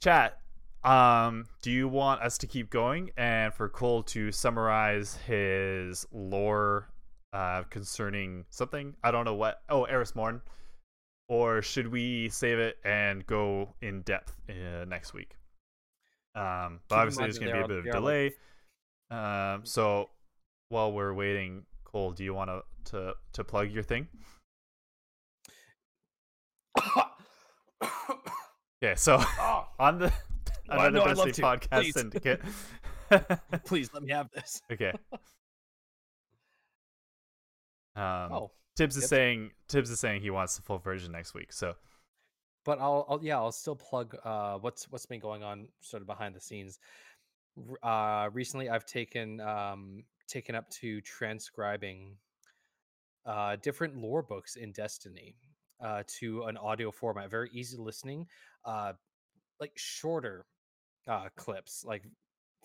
chat. 0.01 0.39
Um, 0.83 1.45
do 1.61 1.71
you 1.71 1.87
want 1.87 2.21
us 2.21 2.37
to 2.39 2.47
keep 2.47 2.69
going 2.69 3.11
and 3.17 3.53
for 3.53 3.67
Cole 3.69 4.01
to 4.03 4.31
summarize 4.31 5.17
his 5.27 6.05
lore 6.11 6.89
uh, 7.33 7.63
concerning 7.69 8.45
something? 8.49 8.95
I 9.03 9.11
don't 9.11 9.25
know 9.25 9.35
what. 9.35 9.61
Oh, 9.69 9.83
Eris 9.83 10.15
Morn. 10.15 10.41
Or 11.27 11.61
should 11.61 11.89
we 11.89 12.29
save 12.29 12.57
it 12.59 12.77
and 12.83 13.25
go 13.27 13.75
in 13.81 14.01
depth 14.01 14.35
uh, 14.49 14.85
next 14.85 15.13
week? 15.13 15.35
Um, 16.35 16.79
but 16.87 16.95
Keep 16.95 16.97
obviously 16.97 17.23
there's 17.25 17.39
going 17.39 17.51
to 17.51 17.57
be 17.57 17.63
a 17.63 17.67
bit 17.67 17.77
of 17.87 17.91
delay. 17.93 18.33
like- 19.11 19.19
Um, 19.19 19.65
so 19.65 20.09
while 20.69 20.91
we're 20.91 21.13
waiting, 21.13 21.65
Cole, 21.83 22.11
do 22.11 22.23
you 22.23 22.33
want 22.33 22.49
to 22.49 22.63
to 22.91 23.13
to 23.33 23.43
plug 23.43 23.69
your 23.71 23.83
thing? 23.83 24.07
Yeah. 28.81 28.95
So 28.95 29.17
Oh, 29.19 29.67
on 29.79 29.99
the 29.99 30.13
Oh, 30.71 30.79
on 30.79 30.93
no, 30.93 31.03
the 31.03 31.09
I'd 31.09 31.17
love 31.17 31.27
Diversity 31.27 31.41
to. 31.41 31.47
Podcast 31.47 31.81
Please. 31.81 31.93
Syndicate. 31.93 32.41
please 33.65 33.89
let 33.93 34.03
me 34.03 34.11
have 34.11 34.29
this. 34.31 34.61
okay. 34.71 34.93
Um, 37.95 38.31
oh, 38.31 38.51
Tibbs 38.77 38.95
is 38.95 39.09
saying 39.09 39.51
Tibbs 39.67 39.89
is 39.89 39.99
saying 39.99 40.21
he 40.21 40.29
wants 40.29 40.55
the 40.55 40.61
full 40.61 40.77
version 40.77 41.11
next 41.11 41.33
week. 41.33 41.51
So 41.51 41.75
but 42.63 42.79
I'll, 42.79 43.05
I'll 43.09 43.19
yeah 43.21 43.35
I'll 43.35 43.51
still 43.51 43.75
plug 43.75 44.15
uh 44.23 44.57
what's 44.59 44.89
what's 44.89 45.05
been 45.05 45.19
going 45.19 45.43
on 45.43 45.67
sort 45.81 46.01
of 46.01 46.07
behind 46.07 46.33
the 46.33 46.39
scenes. 46.39 46.79
Uh, 47.83 48.29
recently 48.31 48.69
I've 48.69 48.85
taken 48.85 49.41
um 49.41 50.03
taken 50.29 50.55
up 50.55 50.69
to 50.69 51.01
transcribing 51.01 52.15
uh 53.25 53.57
different 53.57 53.97
lore 53.97 54.23
books 54.23 54.55
in 54.55 54.71
Destiny 54.71 55.35
uh 55.83 56.03
to 56.19 56.43
an 56.43 56.55
audio 56.55 56.89
format, 56.91 57.29
very 57.29 57.49
easy 57.51 57.75
listening, 57.77 58.27
uh 58.63 58.93
like 59.59 59.73
shorter 59.75 60.45
uh 61.07 61.27
clips 61.35 61.83
like 61.85 62.03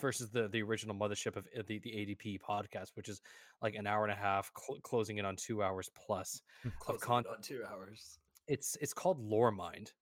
versus 0.01 0.31
the 0.31 0.48
the 0.48 0.62
original 0.62 0.94
mothership 0.94 1.36
of 1.36 1.47
uh, 1.59 1.62
the 1.66 1.78
the 1.78 1.90
ADP 1.90 2.39
podcast, 2.40 2.89
which 2.94 3.09
is 3.09 3.20
like 3.62 3.74
an 3.77 3.86
hour 3.86 4.02
and 4.05 4.12
a 4.12 4.16
half, 4.16 4.51
cl- 4.59 4.81
closing 4.82 5.19
in 5.19 5.24
on 5.24 5.36
two 5.36 5.62
hours 5.62 5.89
plus 5.94 6.43
Closing 6.81 6.97
it 6.97 7.01
con- 7.01 7.24
on 7.31 7.40
two 7.43 7.62
hours. 7.70 8.19
it's 8.48 8.77
it's 8.81 8.93
called 8.93 9.19
lore 9.20 9.51
mind 9.52 9.93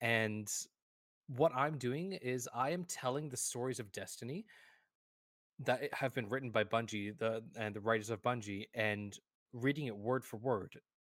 and 0.00 0.48
what 1.28 1.52
i'm 1.54 1.76
doing 1.78 2.12
is 2.14 2.48
i 2.54 2.70
am 2.70 2.84
telling 2.84 3.28
the 3.28 3.36
stories 3.36 3.78
of 3.78 3.92
destiny 3.92 4.44
that 5.60 5.92
have 5.92 6.14
been 6.14 6.28
written 6.28 6.50
by 6.50 6.64
bungie 6.64 7.16
the 7.18 7.42
and 7.56 7.74
the 7.76 7.80
writers 7.80 8.10
of 8.10 8.20
bungie 8.22 8.64
and 8.74 9.18
reading 9.52 9.86
it 9.86 9.96
word 9.96 10.24
for 10.24 10.38
word 10.38 10.72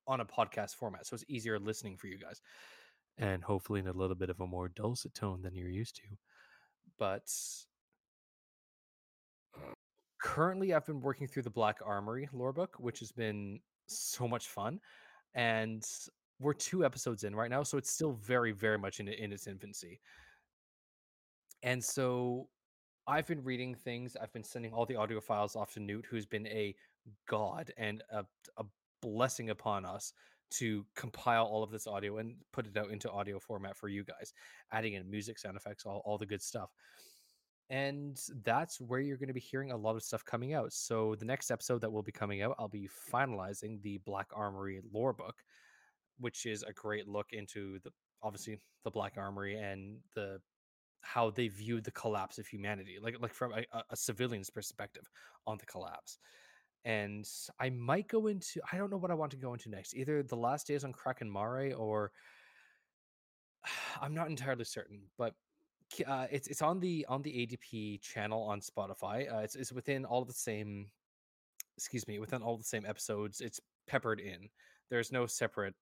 on 0.06 0.20
a 0.20 0.24
podcast 0.24 0.74
format 0.76 1.06
so 1.06 1.14
it's 1.14 1.24
easier 1.28 1.58
listening 1.58 1.96
for 1.96 2.06
you 2.06 2.18
guys 2.18 2.40
and 3.18 3.42
hopefully 3.42 3.80
in 3.80 3.88
a 3.88 3.92
little 3.92 4.14
bit 4.16 4.30
of 4.30 4.38
a 4.40 4.46
more 4.46 4.68
dulcet 4.68 5.14
tone 5.14 5.40
than 5.42 5.54
you're 5.54 5.68
used 5.68 5.96
to 5.96 6.02
but 6.98 7.30
currently 10.22 10.72
i've 10.72 10.86
been 10.86 11.00
working 11.00 11.26
through 11.26 11.42
the 11.42 11.50
black 11.50 11.78
armory 11.84 12.28
lore 12.32 12.52
book 12.52 12.76
which 12.78 12.98
has 12.98 13.12
been 13.12 13.60
so 13.86 14.26
much 14.26 14.48
fun 14.48 14.80
and 15.34 15.84
we're 16.40 16.54
two 16.54 16.84
episodes 16.84 17.24
in 17.24 17.34
right 17.34 17.50
now 17.50 17.62
so 17.62 17.78
it's 17.78 17.90
still 17.90 18.12
very 18.12 18.52
very 18.52 18.78
much 18.78 19.00
in, 19.00 19.08
in 19.08 19.32
its 19.32 19.46
infancy. 19.46 20.00
And 21.62 21.82
so 21.82 22.48
i've 23.06 23.26
been 23.26 23.42
reading 23.42 23.74
things 23.74 24.16
i've 24.20 24.32
been 24.32 24.44
sending 24.44 24.72
all 24.72 24.86
the 24.86 24.96
audio 24.96 25.20
files 25.20 25.56
off 25.56 25.72
to 25.74 25.80
newt 25.80 26.06
who's 26.08 26.26
been 26.26 26.46
a 26.46 26.74
god 27.28 27.70
and 27.76 28.02
a, 28.10 28.24
a 28.56 28.64
blessing 29.02 29.50
upon 29.50 29.84
us 29.84 30.12
to 30.58 30.84
compile 30.96 31.44
all 31.44 31.62
of 31.62 31.70
this 31.70 31.86
audio 31.86 32.18
and 32.18 32.36
put 32.52 32.66
it 32.66 32.76
out 32.76 32.90
into 32.90 33.10
audio 33.10 33.38
format 33.38 33.76
for 33.76 33.88
you 33.88 34.04
guys 34.04 34.32
adding 34.72 34.94
in 34.94 35.10
music 35.10 35.38
sound 35.38 35.56
effects 35.56 35.84
all, 35.86 36.02
all 36.04 36.18
the 36.18 36.26
good 36.26 36.42
stuff 36.42 36.70
and 37.70 38.20
that's 38.44 38.80
where 38.80 39.00
you're 39.00 39.16
going 39.16 39.28
to 39.28 39.34
be 39.34 39.40
hearing 39.40 39.70
a 39.72 39.76
lot 39.76 39.96
of 39.96 40.02
stuff 40.02 40.24
coming 40.24 40.52
out. 40.52 40.72
So 40.72 41.14
the 41.14 41.24
next 41.24 41.50
episode 41.50 41.80
that 41.80 41.90
will 41.90 42.02
be 42.02 42.12
coming 42.12 42.42
out, 42.42 42.54
I'll 42.58 42.68
be 42.68 42.88
finalizing 43.12 43.80
the 43.82 43.98
Black 44.04 44.28
Armory 44.34 44.80
lore 44.92 45.14
book, 45.14 45.36
which 46.18 46.46
is 46.46 46.62
a 46.62 46.72
great 46.72 47.08
look 47.08 47.32
into 47.32 47.78
the 47.82 47.90
obviously 48.22 48.60
the 48.84 48.90
Black 48.90 49.14
Armory 49.16 49.56
and 49.56 49.98
the 50.14 50.40
how 51.00 51.30
they 51.30 51.48
viewed 51.48 51.84
the 51.84 51.90
collapse 51.90 52.38
of 52.38 52.46
humanity, 52.46 52.98
like 53.00 53.16
like 53.20 53.32
from 53.32 53.52
a, 53.52 53.64
a- 53.72 53.84
a 53.90 53.96
civilian's 53.96 54.50
perspective 54.50 55.08
on 55.46 55.56
the 55.58 55.66
collapse. 55.66 56.18
And 56.84 57.26
I 57.58 57.70
might 57.70 58.08
go 58.08 58.26
into 58.26 58.60
I 58.70 58.76
don't 58.76 58.90
know 58.90 58.98
what 58.98 59.10
I 59.10 59.14
want 59.14 59.30
to 59.32 59.38
go 59.38 59.52
into 59.54 59.70
next. 59.70 59.94
Either 59.94 60.22
the 60.22 60.36
last 60.36 60.66
days 60.66 60.84
on 60.84 60.92
Kraken 60.92 61.32
Mare 61.32 61.74
or 61.74 62.12
I'm 64.00 64.14
not 64.14 64.28
entirely 64.28 64.64
certain, 64.64 65.02
but 65.16 65.34
uh, 66.06 66.26
it's 66.30 66.48
it's 66.48 66.62
on 66.62 66.80
the 66.80 67.06
on 67.08 67.22
the 67.22 67.30
ADP 67.30 68.02
channel 68.02 68.42
on 68.42 68.60
Spotify. 68.60 69.32
Uh, 69.32 69.38
it's 69.38 69.54
it's 69.54 69.72
within 69.72 70.04
all 70.04 70.24
the 70.24 70.32
same, 70.32 70.90
excuse 71.76 72.06
me, 72.06 72.18
within 72.18 72.42
all 72.42 72.56
the 72.56 72.64
same 72.64 72.84
episodes. 72.86 73.40
It's 73.40 73.60
peppered 73.86 74.20
in. 74.20 74.48
There's 74.90 75.12
no 75.12 75.26
separate 75.26 75.74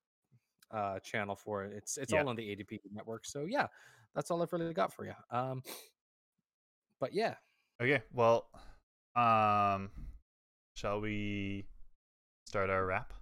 uh 0.71 0.99
channel 1.01 1.37
for 1.37 1.65
it. 1.65 1.73
It's 1.77 1.99
it's 1.99 2.13
Yeah. 2.13 2.23
all 2.23 2.29
on 2.29 2.37
the 2.37 2.43
ADP 2.43 2.81
network. 2.93 3.27
So 3.27 3.45
yeah, 3.49 3.67
that's 4.15 4.31
all 4.31 4.43
I've 4.43 4.53
really 4.53 4.73
got 4.73 4.93
for 4.93 5.05
you. 5.05 5.15
Um, 5.31 5.63
but 7.01 7.13
yeah, 7.15 7.35
okay, 7.81 8.03
well, 8.13 8.49
um, 9.17 9.91
shall 10.75 11.01
we 11.01 11.67
start 12.47 12.71
our 12.71 12.85
wrap? 12.85 13.13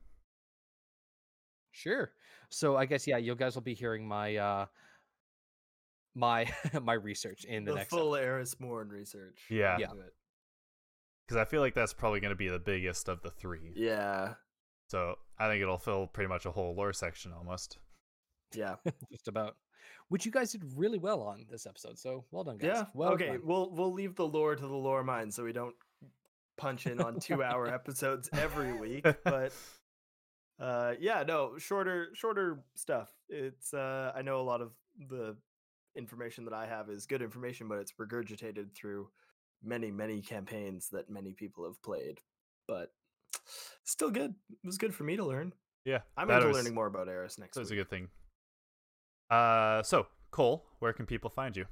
sure. 1.80 2.12
So 2.50 2.76
I 2.76 2.84
guess 2.84 3.06
yeah, 3.06 3.16
you 3.16 3.34
guys 3.34 3.54
will 3.54 3.62
be 3.62 3.74
hearing 3.74 4.06
my 4.06 4.36
uh 4.36 4.66
my 6.14 6.46
my 6.82 6.94
research 6.94 7.44
in 7.44 7.64
the, 7.64 7.72
The, 7.72 7.78
next 7.78 7.90
full 7.90 8.16
Eris 8.16 8.58
Morn 8.60 8.88
research. 8.88 9.40
Yeah. 9.50 9.78
Yeah. 9.78 9.88
Because 11.26 11.40
I 11.40 11.44
feel 11.44 11.60
like 11.60 11.74
that's 11.74 11.94
probably 11.94 12.20
going 12.20 12.32
to 12.32 12.36
be 12.36 12.48
the 12.48 12.58
biggest 12.58 13.08
of 13.08 13.22
the 13.22 13.30
three. 13.30 13.72
Yeah. 13.76 14.34
So 14.88 15.14
I 15.38 15.48
think 15.48 15.62
it'll 15.62 15.78
fill 15.78 16.08
pretty 16.08 16.28
much 16.28 16.44
a 16.44 16.50
whole 16.50 16.74
lore 16.74 16.92
section 16.92 17.32
almost. 17.32 17.78
Yeah. 18.52 18.74
just 19.12 19.28
about 19.28 19.54
which 20.08 20.26
you 20.26 20.32
guys 20.32 20.50
did 20.50 20.64
really 20.74 20.98
well 20.98 21.22
on 21.22 21.46
this 21.48 21.66
episode. 21.66 21.98
So 21.98 22.24
well 22.32 22.42
done, 22.42 22.58
guys. 22.58 22.70
Yeah. 22.74 22.84
Well 22.94 23.12
okay. 23.12 23.28
done. 23.28 23.40
We'll 23.44 23.70
we'll 23.70 23.92
leave 23.92 24.16
the 24.16 24.26
lore 24.26 24.56
to 24.56 24.62
the 24.62 24.74
lore 24.74 25.04
mind 25.04 25.32
so 25.32 25.44
we 25.44 25.52
don't 25.52 25.74
punch 26.60 26.86
in 26.86 27.00
on 27.00 27.18
two 27.18 27.42
hour 27.42 27.66
episodes 27.78 28.28
every 28.32 28.72
week. 28.78 29.06
But 29.24 29.52
uh 30.60 30.92
yeah, 31.00 31.24
no, 31.26 31.56
shorter 31.58 32.08
shorter 32.14 32.62
stuff. 32.74 33.10
It's 33.28 33.72
uh 33.74 34.12
I 34.14 34.22
know 34.22 34.40
a 34.40 34.42
lot 34.42 34.60
of 34.60 34.72
the 35.08 35.36
information 35.96 36.44
that 36.44 36.54
I 36.54 36.66
have 36.66 36.88
is 36.90 37.06
good 37.06 37.22
information, 37.22 37.66
but 37.68 37.78
it's 37.78 37.92
regurgitated 38.00 38.74
through 38.74 39.08
many, 39.62 39.90
many 39.90 40.20
campaigns 40.22 40.88
that 40.90 41.10
many 41.10 41.32
people 41.32 41.64
have 41.64 41.82
played. 41.82 42.20
But 42.68 42.92
still 43.84 44.10
good. 44.10 44.34
It 44.50 44.66
was 44.66 44.78
good 44.78 44.94
for 44.94 45.04
me 45.04 45.16
to 45.16 45.24
learn. 45.24 45.52
yeah, 45.84 46.00
I'm 46.16 46.30
into 46.30 46.46
was- 46.48 46.56
learning 46.56 46.74
more 46.74 46.86
about 46.86 47.08
Eris 47.08 47.38
next 47.38 47.54
That 47.54 47.60
was 47.60 47.70
a 47.70 47.76
good 47.76 47.90
thing. 47.90 48.08
Uh, 49.30 49.82
so 49.82 50.06
Cole, 50.30 50.66
where 50.80 50.92
can 50.92 51.06
people 51.06 51.30
find 51.30 51.56
you? 51.56 51.64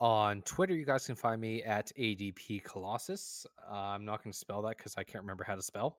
On 0.00 0.42
Twitter, 0.42 0.74
you 0.74 0.84
guys 0.84 1.06
can 1.06 1.14
find 1.14 1.40
me 1.40 1.62
at 1.62 1.92
ADP 1.98 2.64
Colossus. 2.64 3.46
Uh, 3.70 3.74
I'm 3.74 4.04
not 4.04 4.22
going 4.22 4.32
to 4.32 4.38
spell 4.38 4.62
that 4.62 4.76
because 4.76 4.94
I 4.96 5.04
can't 5.04 5.22
remember 5.22 5.44
how 5.44 5.54
to 5.54 5.62
spell. 5.62 5.98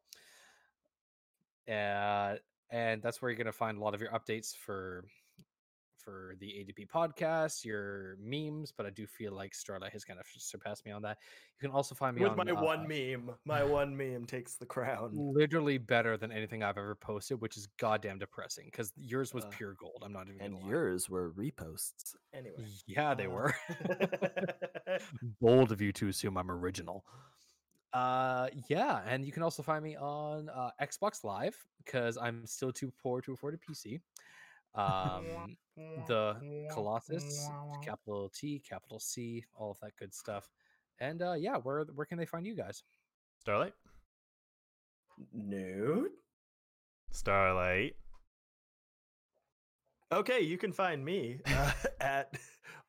Uh, 1.68 2.36
and 2.70 3.02
that's 3.02 3.22
where 3.22 3.32
you're 3.32 3.38
going 3.38 3.46
to 3.46 3.52
find 3.52 3.78
a 3.78 3.82
lot 3.82 3.94
of 3.94 4.02
your 4.02 4.12
updates 4.12 4.56
for 4.56 5.06
for 6.06 6.36
the 6.40 6.46
ADP 6.48 6.88
podcast, 6.88 7.66
your 7.66 8.16
memes, 8.22 8.72
but 8.72 8.86
I 8.86 8.92
do 8.92 9.08
feel 9.08 9.34
like 9.34 9.56
Starlight 9.56 9.92
has 9.94 10.06
kind 10.06 10.20
of 10.20 10.26
surpassed 10.38 10.86
me 10.86 10.92
on 10.92 11.02
that. 11.02 11.18
You 11.60 11.68
can 11.68 11.76
also 11.76 11.96
find 11.96 12.16
me 12.16 12.22
With 12.24 12.38
on 12.40 12.46
my 12.46 12.52
uh, 12.54 12.64
one 12.64 12.88
meme, 12.88 13.32
my 13.46 13.64
one 13.64 13.98
meme 13.98 14.26
takes 14.26 14.56
the 14.58 14.66
crown. 14.68 15.10
literally 15.14 15.80
better 15.80 16.16
than 16.18 16.32
anything 16.32 16.62
I've 16.64 16.78
ever 16.78 16.94
posted, 16.96 17.42
which 17.42 17.58
is 17.58 17.68
goddamn 17.80 18.20
depressing 18.20 18.66
because 18.72 18.94
yours 18.96 19.34
was 19.34 19.44
Uh, 19.46 19.50
pure 19.50 19.74
gold. 19.74 20.04
I'm 20.06 20.14
not 20.14 20.28
even 20.30 20.42
And 20.42 20.54
gonna 20.54 20.66
lie. 20.66 20.70
yours 20.72 21.10
were 21.10 21.32
reposts. 21.34 22.16
Anyway. 22.34 22.64
Yeah, 22.86 23.16
they 23.16 23.26
uh, 23.26 23.30
were. 23.32 23.56
Bold 25.42 25.72
of 25.72 25.82
you 25.82 25.92
to 25.94 26.08
assume 26.10 26.38
I'm 26.38 26.52
original. 26.52 27.04
Uh, 27.94 28.50
yeah, 28.68 29.02
and 29.08 29.26
you 29.26 29.32
can 29.32 29.42
also 29.42 29.64
find 29.64 29.82
me 29.84 29.96
on 29.96 30.50
uh, 30.50 30.70
Xbox 30.82 31.24
Live 31.24 31.56
because 31.78 32.18
I'm 32.18 32.46
still 32.46 32.74
too 32.74 32.92
poor 33.02 33.22
to 33.22 33.32
afford 33.34 33.54
a 33.54 33.58
PC. 33.58 34.02
Um, 34.76 35.58
the 36.08 36.68
Colossus, 36.72 37.50
capital 37.84 38.30
T, 38.30 38.62
capital 38.68 39.00
C, 39.00 39.44
all 39.56 39.72
of 39.72 39.80
that 39.82 39.96
good 39.98 40.14
stuff. 40.14 40.50
And 41.00 41.22
uh, 41.22 41.34
yeah, 41.34 41.58
where 41.58 41.84
where 41.94 42.06
can 42.06 42.18
they 42.18 42.26
find 42.26 42.46
you 42.46 42.56
guys? 42.56 42.84
Starlight. 43.40 43.74
Nude. 45.34 46.12
Starlight. 47.12 47.96
Okay, 50.12 50.42
you 50.42 50.58
can 50.58 50.72
find 50.72 51.04
me 51.04 51.40
uh, 51.46 51.72
at 52.02 52.36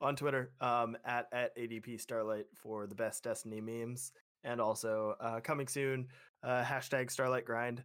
on 0.00 0.16
Twitter 0.16 0.52
um, 0.60 0.96
at 1.04 1.28
at 1.32 1.56
ADP 1.56 2.00
Starlight 2.00 2.46
for 2.54 2.86
the 2.86 2.94
best 2.94 3.24
Destiny 3.24 3.60
memes, 3.60 4.12
and 4.44 4.60
also 4.60 5.16
uh, 5.20 5.40
coming 5.40 5.66
soon 5.66 6.08
uh, 6.42 6.62
hashtag 6.62 7.10
Starlight 7.10 7.44
Grind. 7.44 7.82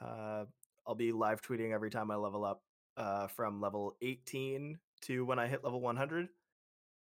Uh, 0.00 0.44
I'll 0.86 0.94
be 0.94 1.12
live 1.12 1.42
tweeting 1.42 1.72
every 1.72 1.90
time 1.90 2.10
I 2.10 2.16
level 2.16 2.44
up 2.44 2.62
uh, 2.96 3.26
from 3.28 3.60
level 3.60 3.96
18 4.02 4.78
to 5.02 5.24
when 5.24 5.38
I 5.38 5.46
hit 5.46 5.64
level 5.64 5.80
100. 5.80 6.28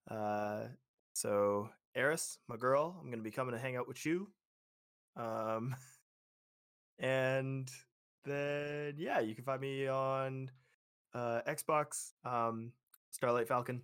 Uh, 0.10 0.62
so 1.14 1.70
Eris, 1.96 2.38
my 2.48 2.58
girl, 2.58 2.98
I'm 3.00 3.10
gonna 3.10 3.24
be 3.24 3.32
coming 3.32 3.54
to 3.54 3.60
hang 3.60 3.76
out 3.76 3.88
with 3.88 4.06
you. 4.06 4.30
Um, 5.16 5.76
and 7.00 7.70
then 8.26 8.96
yeah, 8.98 9.20
you 9.20 9.36
can 9.36 9.44
find 9.44 9.62
me 9.62 9.88
on 9.88 10.52
uh, 11.14 11.42
Xbox, 11.48 12.12
um, 12.24 12.72
Starlight 13.12 13.48
Falcon, 13.48 13.82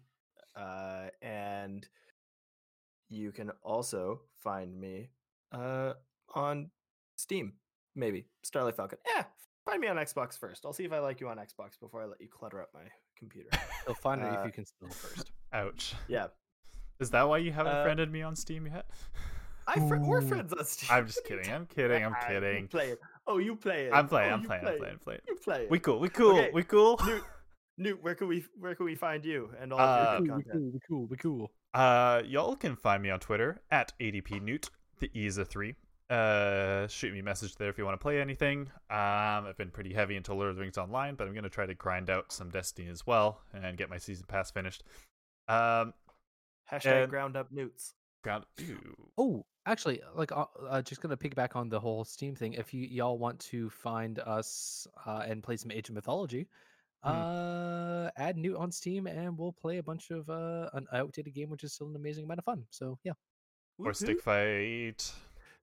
uh, 0.56 1.08
and 1.22 1.88
you 3.10 3.32
can 3.32 3.52
also 3.62 4.22
find 4.44 4.80
me 4.80 5.10
uh, 5.52 5.94
on 6.34 6.70
Steam, 7.16 7.54
maybe 7.96 8.28
Starlight 8.44 8.76
Falcon. 8.76 9.00
Yeah, 9.06 9.24
find 9.66 9.82
me 9.82 9.88
on 9.88 9.98
Xbox 9.98 10.38
first. 10.38 10.66
I'll 10.66 10.74
see 10.74 10.86
if 10.86 10.94
I 10.94 11.00
like 11.00 11.20
you 11.20 11.28
on 11.28 11.38
Xbox 11.38 11.80
before 11.80 12.02
I 12.02 12.06
let 12.06 12.22
you 12.22 12.28
clutter 12.28 12.62
up 12.62 12.70
my 12.74 12.82
computer. 13.18 13.50
They'll 13.86 13.96
find 13.96 14.22
it 14.22 14.26
Uh, 14.28 14.40
if 14.40 14.46
you 14.46 14.52
can 14.52 14.66
spell 14.66 14.90
first. 14.90 15.32
Ouch. 15.54 15.94
yeah, 16.08 16.28
Is 17.00 17.10
that 17.12 17.24
why 17.28 17.40
you 17.40 17.52
haven't 17.52 17.74
Uh, 17.74 17.84
friended 17.84 18.12
me 18.12 18.22
on 18.22 18.36
Steam 18.36 18.68
yet? 18.68 18.86
I 19.68 19.76
fr- 19.88 19.96
we're 19.98 20.22
friends 20.22 20.54
on 20.54 20.64
Steam. 20.66 20.90
I'm 20.92 21.08
just 21.08 21.22
What 21.24 21.32
are 21.32 21.36
you 21.36 21.42
kidding. 21.42 21.54
I'm 21.56 21.66
kidding. 21.66 22.06
I'm 22.06 22.16
kidding. 22.28 22.62
You 22.64 22.68
play 22.68 22.90
it. 22.92 23.00
Oh, 23.28 23.38
you 23.40 23.56
play 23.56 23.86
it. 23.88 23.94
I'm 23.94 24.08
playing. 24.08 24.32
Oh, 24.32 24.36
I'm 24.36 24.44
playing. 24.44 24.62
play 24.64 24.72
I'm 24.74 24.78
playing. 24.80 24.92
I'm 24.94 25.00
playing. 25.00 25.22
You 25.28 25.36
play 25.38 25.62
it. 25.64 25.72
We 25.72 25.80
cool. 25.80 26.00
We 26.00 26.10
cool. 26.10 26.38
Okay, 26.38 26.52
We 26.54 26.64
cool. 26.64 27.00
Newt, 27.04 27.24
Newt, 27.78 28.04
where 28.04 28.14
can 28.16 28.28
we 28.28 28.46
where 28.60 28.76
can 28.76 28.86
we 28.86 28.96
find 28.96 29.26
you 29.26 29.50
and 29.60 29.74
all 29.74 29.80
Uh, 29.80 29.84
of 29.84 29.98
your 29.98 30.06
Cool, 30.06 30.20
good 30.20 30.22
we 30.38 30.44
content? 30.44 30.54
cool, 30.54 30.72
we 30.72 30.80
cool, 30.88 31.08
we 31.08 31.18
cool. 31.18 31.52
Uh, 31.74 32.22
y'all 32.26 32.56
can 32.56 32.76
find 32.76 33.02
me 33.02 33.10
on 33.10 33.20
Twitter 33.20 33.62
at 33.72 33.92
ADP 34.00 34.42
Newt. 34.42 34.70
The 35.00 35.10
E 35.16 35.26
is 35.26 35.38
a 35.38 35.44
three. 35.46 35.76
Uh, 36.10 36.88
shoot 36.88 37.12
me 37.14 37.20
a 37.20 37.24
message 37.24 37.56
there 37.56 37.70
if 37.70 37.78
you 37.78 37.86
want 37.86 38.00
to 38.00 38.02
play 38.02 38.22
anything. 38.22 38.62
Um, 38.92 39.48
I've 39.48 39.58
been 39.58 39.72
pretty 39.72 39.92
heavy 39.94 40.16
into 40.16 40.34
Lord 40.36 40.50
of 40.52 40.56
the 40.56 40.62
Rings 40.62 40.78
Online, 40.78 41.16
but 41.16 41.28
I'm 41.28 41.34
gonna 41.34 41.50
try 41.50 41.66
to 41.66 41.74
grind 41.74 42.10
out 42.12 42.32
some 42.32 42.50
Destiny 42.52 42.88
as 42.90 43.08
well 43.08 43.42
and 43.54 43.76
get 43.78 43.90
my 43.90 43.98
season 43.98 44.26
pass 44.28 44.52
finished. 44.52 44.84
Um, 45.48 45.94
Hashtag 46.72 47.04
And- 47.04 47.10
ground 47.10 47.36
up 47.36 47.52
newts. 47.52 47.94
ground. 48.24 48.46
Ew. 48.58 48.80
Oh, 49.20 49.46
actually, 49.68 50.02
like, 50.16 50.32
uh, 50.32 50.46
uh, 50.68 50.82
just 50.82 51.00
gonna 51.02 51.16
piggyback 51.18 51.56
on 51.56 51.70
the 51.70 51.80
whole 51.80 52.04
Steam 52.04 52.36
thing. 52.36 52.54
If 52.54 52.74
you 52.74 52.86
y'all 52.88 53.18
want 53.20 53.40
to 53.52 53.70
find 53.70 54.18
us 54.20 54.88
uh, 55.06 55.24
and 55.28 55.44
play 55.44 55.58
some 55.58 55.70
Age 55.72 55.90
of 55.90 55.96
Mythology, 55.96 56.48
Hmm. 57.04 57.10
uh, 57.12 58.10
add 58.18 58.36
Newt 58.38 58.58
on 58.58 58.72
Steam, 58.72 59.06
and 59.06 59.38
we'll 59.38 59.54
play 59.54 59.78
a 59.78 59.84
bunch 59.84 60.10
of 60.10 60.28
uh, 60.30 60.70
an 60.74 60.88
outdated 60.92 61.34
game, 61.36 61.50
which 61.52 61.64
is 61.64 61.74
still 61.74 61.88
an 61.88 61.96
amazing 61.96 62.24
amount 62.26 62.40
of 62.40 62.46
fun. 62.46 62.66
So 62.72 62.98
yeah, 63.04 63.14
Or 63.78 63.94
stick 63.94 64.22
fight. 64.22 65.14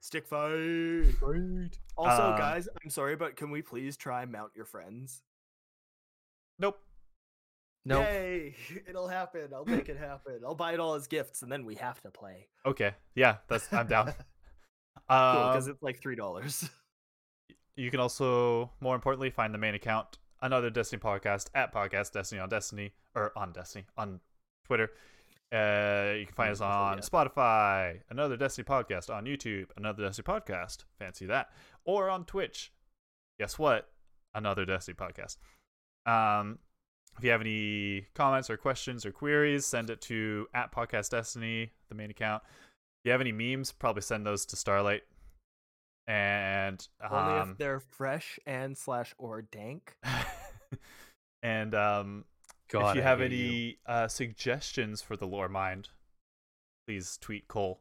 Stick 0.02 0.26
fight. 0.26 1.14
great. 1.20 1.78
Also, 1.96 2.22
Um, 2.32 2.36
guys, 2.36 2.68
I'm 2.82 2.90
sorry, 2.90 3.14
but 3.14 3.36
can 3.36 3.50
we 3.52 3.62
please 3.62 3.96
try 3.96 4.24
mount 4.24 4.50
your 4.56 4.64
friends? 4.64 5.22
Nope. 6.58 6.80
No, 7.84 8.00
Yay! 8.00 8.56
It'll 8.88 9.06
happen. 9.08 9.48
I'll 9.54 9.64
make 9.64 9.88
it 9.88 9.96
happen. 9.96 10.40
I'll 10.44 10.56
buy 10.56 10.72
it 10.74 10.80
all 10.80 10.94
as 10.94 11.06
gifts, 11.06 11.42
and 11.42 11.50
then 11.50 11.64
we 11.64 11.76
have 11.76 12.00
to 12.02 12.10
play. 12.10 12.48
Okay. 12.66 12.94
Yeah, 13.14 13.36
that's 13.48 13.72
I'm 13.72 13.86
down. 13.86 14.12
Cool, 15.08 15.16
Um, 15.18 15.48
because 15.52 15.66
it's 15.68 15.82
like 15.82 16.00
three 16.00 16.16
dollars. 16.16 16.68
You 17.76 17.90
can 17.90 18.00
also, 18.00 18.70
more 18.80 18.94
importantly, 18.94 19.30
find 19.30 19.54
the 19.54 19.58
main 19.58 19.74
account, 19.74 20.18
another 20.42 20.68
Destiny 20.68 21.00
podcast 21.00 21.48
at 21.54 21.72
Podcast 21.72 22.12
Destiny 22.12 22.38
on 22.38 22.50
Destiny 22.50 22.92
or 23.14 23.32
on 23.34 23.52
Destiny 23.52 23.86
on 23.96 24.20
Twitter. 24.66 24.90
Uh, 25.52 26.14
you 26.18 26.24
can 26.24 26.34
find 26.34 26.50
us 26.50 26.62
on. 26.62 26.98
Spotify, 27.00 28.00
another 28.08 28.36
Destiny 28.36 28.64
podcast 28.64 29.14
on 29.14 29.26
YouTube, 29.26 29.66
another 29.76 30.04
Destiny 30.04 30.24
podcast, 30.24 30.84
fancy 30.98 31.26
that, 31.26 31.50
or 31.84 32.08
on 32.08 32.24
Twitch. 32.24 32.72
Guess 33.38 33.58
what? 33.58 33.88
Another 34.34 34.64
Destiny 34.64 34.96
podcast. 34.96 35.36
Um, 36.10 36.58
if 37.18 37.24
you 37.24 37.30
have 37.30 37.42
any 37.42 38.06
comments 38.14 38.48
or 38.48 38.56
questions 38.56 39.04
or 39.04 39.12
queries, 39.12 39.66
send 39.66 39.90
it 39.90 40.00
to 40.02 40.46
at 40.54 40.72
Podcast 40.72 41.10
Destiny, 41.10 41.70
the 41.88 41.94
main 41.94 42.10
account. 42.10 42.42
If 42.46 43.06
you 43.06 43.12
have 43.12 43.20
any 43.20 43.32
memes, 43.32 43.72
probably 43.72 44.02
send 44.02 44.24
those 44.24 44.46
to 44.46 44.56
Starlight. 44.56 45.02
And 46.06 46.86
Only 47.10 47.40
um, 47.40 47.50
if 47.50 47.58
they're 47.58 47.80
fresh 47.80 48.38
and 48.46 48.76
slash 48.76 49.14
or 49.18 49.42
dank. 49.42 49.96
and 51.42 51.74
um, 51.74 52.24
God, 52.72 52.90
if 52.90 52.96
you 52.96 53.02
I 53.02 53.04
have 53.04 53.18
hate 53.20 53.32
you. 53.32 53.46
any 53.46 53.78
uh, 53.86 54.08
suggestions 54.08 55.02
for 55.02 55.16
the 55.16 55.26
lore 55.26 55.48
mind, 55.48 55.88
please 56.86 57.18
tweet 57.20 57.46
Cole. 57.48 57.80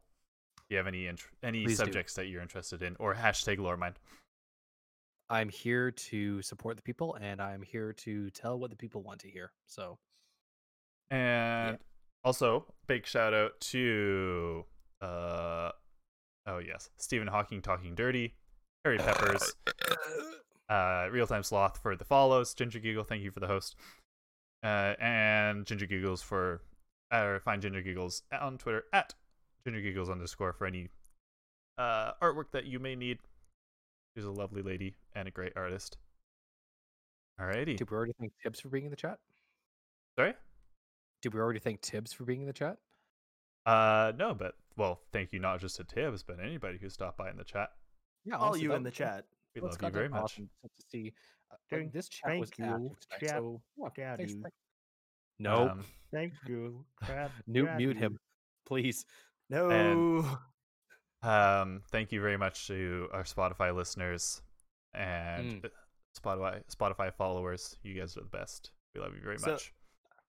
If 0.60 0.66
you 0.70 0.78
have 0.78 0.88
any 0.88 1.08
int- 1.08 1.22
any 1.44 1.66
Please 1.66 1.78
do. 1.78 1.86
subjects 1.86 2.14
that 2.16 2.28
you're 2.28 2.42
interested 2.42 2.82
in, 2.82 2.96
or 3.00 3.16
hashtag 3.16 3.58
lore 3.60 3.78
mind. 3.78 3.96
I'm 5.30 5.48
here 5.50 5.92
to 5.92 6.42
support 6.42 6.76
the 6.76 6.82
people, 6.84 7.16
and 7.16 7.42
I'm 7.42 7.62
here 7.62 7.94
to 7.94 8.30
tell 8.32 8.60
what 8.60 8.70
the 8.70 8.76
people 8.76 9.02
want 9.02 9.20
to 9.22 9.30
hear. 9.30 9.52
So 9.66 9.98
And 11.10 11.78
also, 12.24 12.66
big 12.88 13.06
shout 13.06 13.34
out 13.34 13.60
to 13.62 14.66
uh 15.02 15.72
oh 16.48 16.60
yes, 16.60 16.90
Stephen 16.98 17.28
Hawking 17.28 17.62
talking 17.62 17.96
dirty, 17.96 18.36
Harry 18.84 18.98
Peppers, 18.98 19.54
uh 20.70 21.08
Real 21.12 21.28
Time 21.28 21.44
Sloth 21.44 21.78
for 21.82 21.96
the 21.96 22.06
follows, 22.06 22.54
Ginger 22.54 22.80
Giggle, 22.80 23.04
thank 23.06 23.24
you 23.24 23.32
for 23.32 23.40
the 23.40 23.48
host. 23.48 23.76
Uh 24.64 24.94
and 25.00 25.66
Ginger 25.66 25.88
Giggles 25.88 26.22
for 26.22 26.62
or 27.12 27.40
find 27.44 27.62
Ginger 27.62 27.82
Giggles 27.82 28.24
on 28.40 28.58
Twitter 28.58 28.84
at 28.94 29.14
Ginger 29.66 29.82
Giggles 29.82 30.10
underscore 30.10 30.54
for 30.54 30.66
any 30.66 30.90
uh 31.78 32.14
artwork 32.22 32.52
that 32.52 32.66
you 32.66 32.80
may 32.80 32.96
need. 32.96 33.20
She's 34.16 34.26
a 34.26 34.32
lovely 34.32 34.62
lady 34.62 34.96
and 35.16 35.28
a 35.28 35.32
great 35.32 35.54
artist. 35.56 35.98
Alrighty. 37.40 37.78
did 37.78 37.90
we 37.90 37.96
already 37.96 38.14
thank 38.20 38.34
Tibbs 38.44 38.60
for 38.60 38.70
being 38.70 38.86
in 38.86 38.92
the 38.92 38.98
chat? 38.98 39.18
Sorry? 40.18 40.34
Did 41.22 41.34
we 41.34 41.40
already 41.40 41.60
thank 41.60 41.82
Tibbs 41.82 42.14
for 42.14 42.24
being 42.24 42.42
in 42.42 42.48
the 42.48 42.54
chat? 42.54 42.78
Uh, 43.66 44.12
no, 44.18 44.34
but 44.34 44.56
well, 44.76 45.02
thank 45.12 45.32
you 45.34 45.40
not 45.40 45.60
just 45.60 45.78
to 45.78 45.84
Tibbs, 45.84 46.24
but 46.24 46.38
anybody 46.44 46.78
who 46.80 46.90
stopped 46.90 47.18
by 47.18 47.30
in 47.30 47.38
the 47.38 47.44
chat. 47.44 47.70
Yeah, 48.26 48.36
All 48.38 48.58
you 48.58 48.74
in 48.74 48.84
the 48.84 48.92
chat. 48.92 49.26
We 49.56 49.62
That's 49.62 49.82
love 49.82 49.90
you 49.92 49.94
very 49.94 50.10
much. 50.10 50.22
awesome 50.24 50.50
to 50.64 50.70
see. 50.90 51.14
Uh, 51.52 51.56
Thank- 51.70 51.92
this 51.94 52.08
chat 52.10 52.40
was 52.40 52.50
thank 52.50 52.60
you, 52.60 52.66
active 52.76 53.00
tonight, 53.00 53.20
chat 53.20 53.30
so 53.30 53.62
yeah, 53.98 54.16
thanks, 54.16 54.34
daddy. 54.34 54.42
thank- 54.44 54.54
No, 55.40 55.70
Um, 55.70 55.86
Thank 56.14 56.34
you. 56.48 56.86
Crab 57.04 57.32
mute, 57.48 57.70
mute 57.78 57.94
daddy. 57.94 58.00
him, 58.06 58.18
please. 58.66 59.06
No. 59.50 60.26
um, 61.24 61.82
thank 61.92 62.12
you 62.12 62.22
very 62.22 62.38
much 62.38 62.68
to 62.68 63.08
our 63.14 63.24
Spotify 63.24 63.76
listeners 63.76 64.42
Mm. 64.96 65.00
and 65.00 65.66
uh 65.66 65.70
Spotify 66.20 66.62
Spotify 66.68 67.14
followers. 67.14 67.78
You 67.84 67.94
guys 68.00 68.18
are 68.18 68.22
the 68.22 68.28
best. 68.28 68.72
We 68.94 69.00
love 69.02 69.16
you 69.16 69.22
very 69.22 69.38
So- 69.40 69.52
much. 69.52 69.74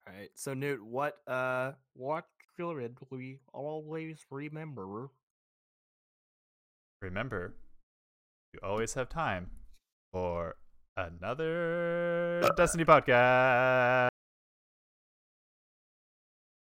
All 0.06 0.14
right. 0.14 0.30
So 0.36 0.54
Newt, 0.54 0.82
what 0.84 1.16
uh 1.28 1.72
What 1.94 2.26
should 2.56 2.96
we 3.10 3.40
always 3.52 4.24
remember? 4.30 5.10
Remember, 7.00 7.54
you 8.52 8.60
always 8.62 8.92
have 8.94 9.08
time 9.08 9.50
for 10.12 10.56
another 10.96 12.42
uh, 12.44 12.50
Destiny 12.54 12.84
podcast. 12.84 14.11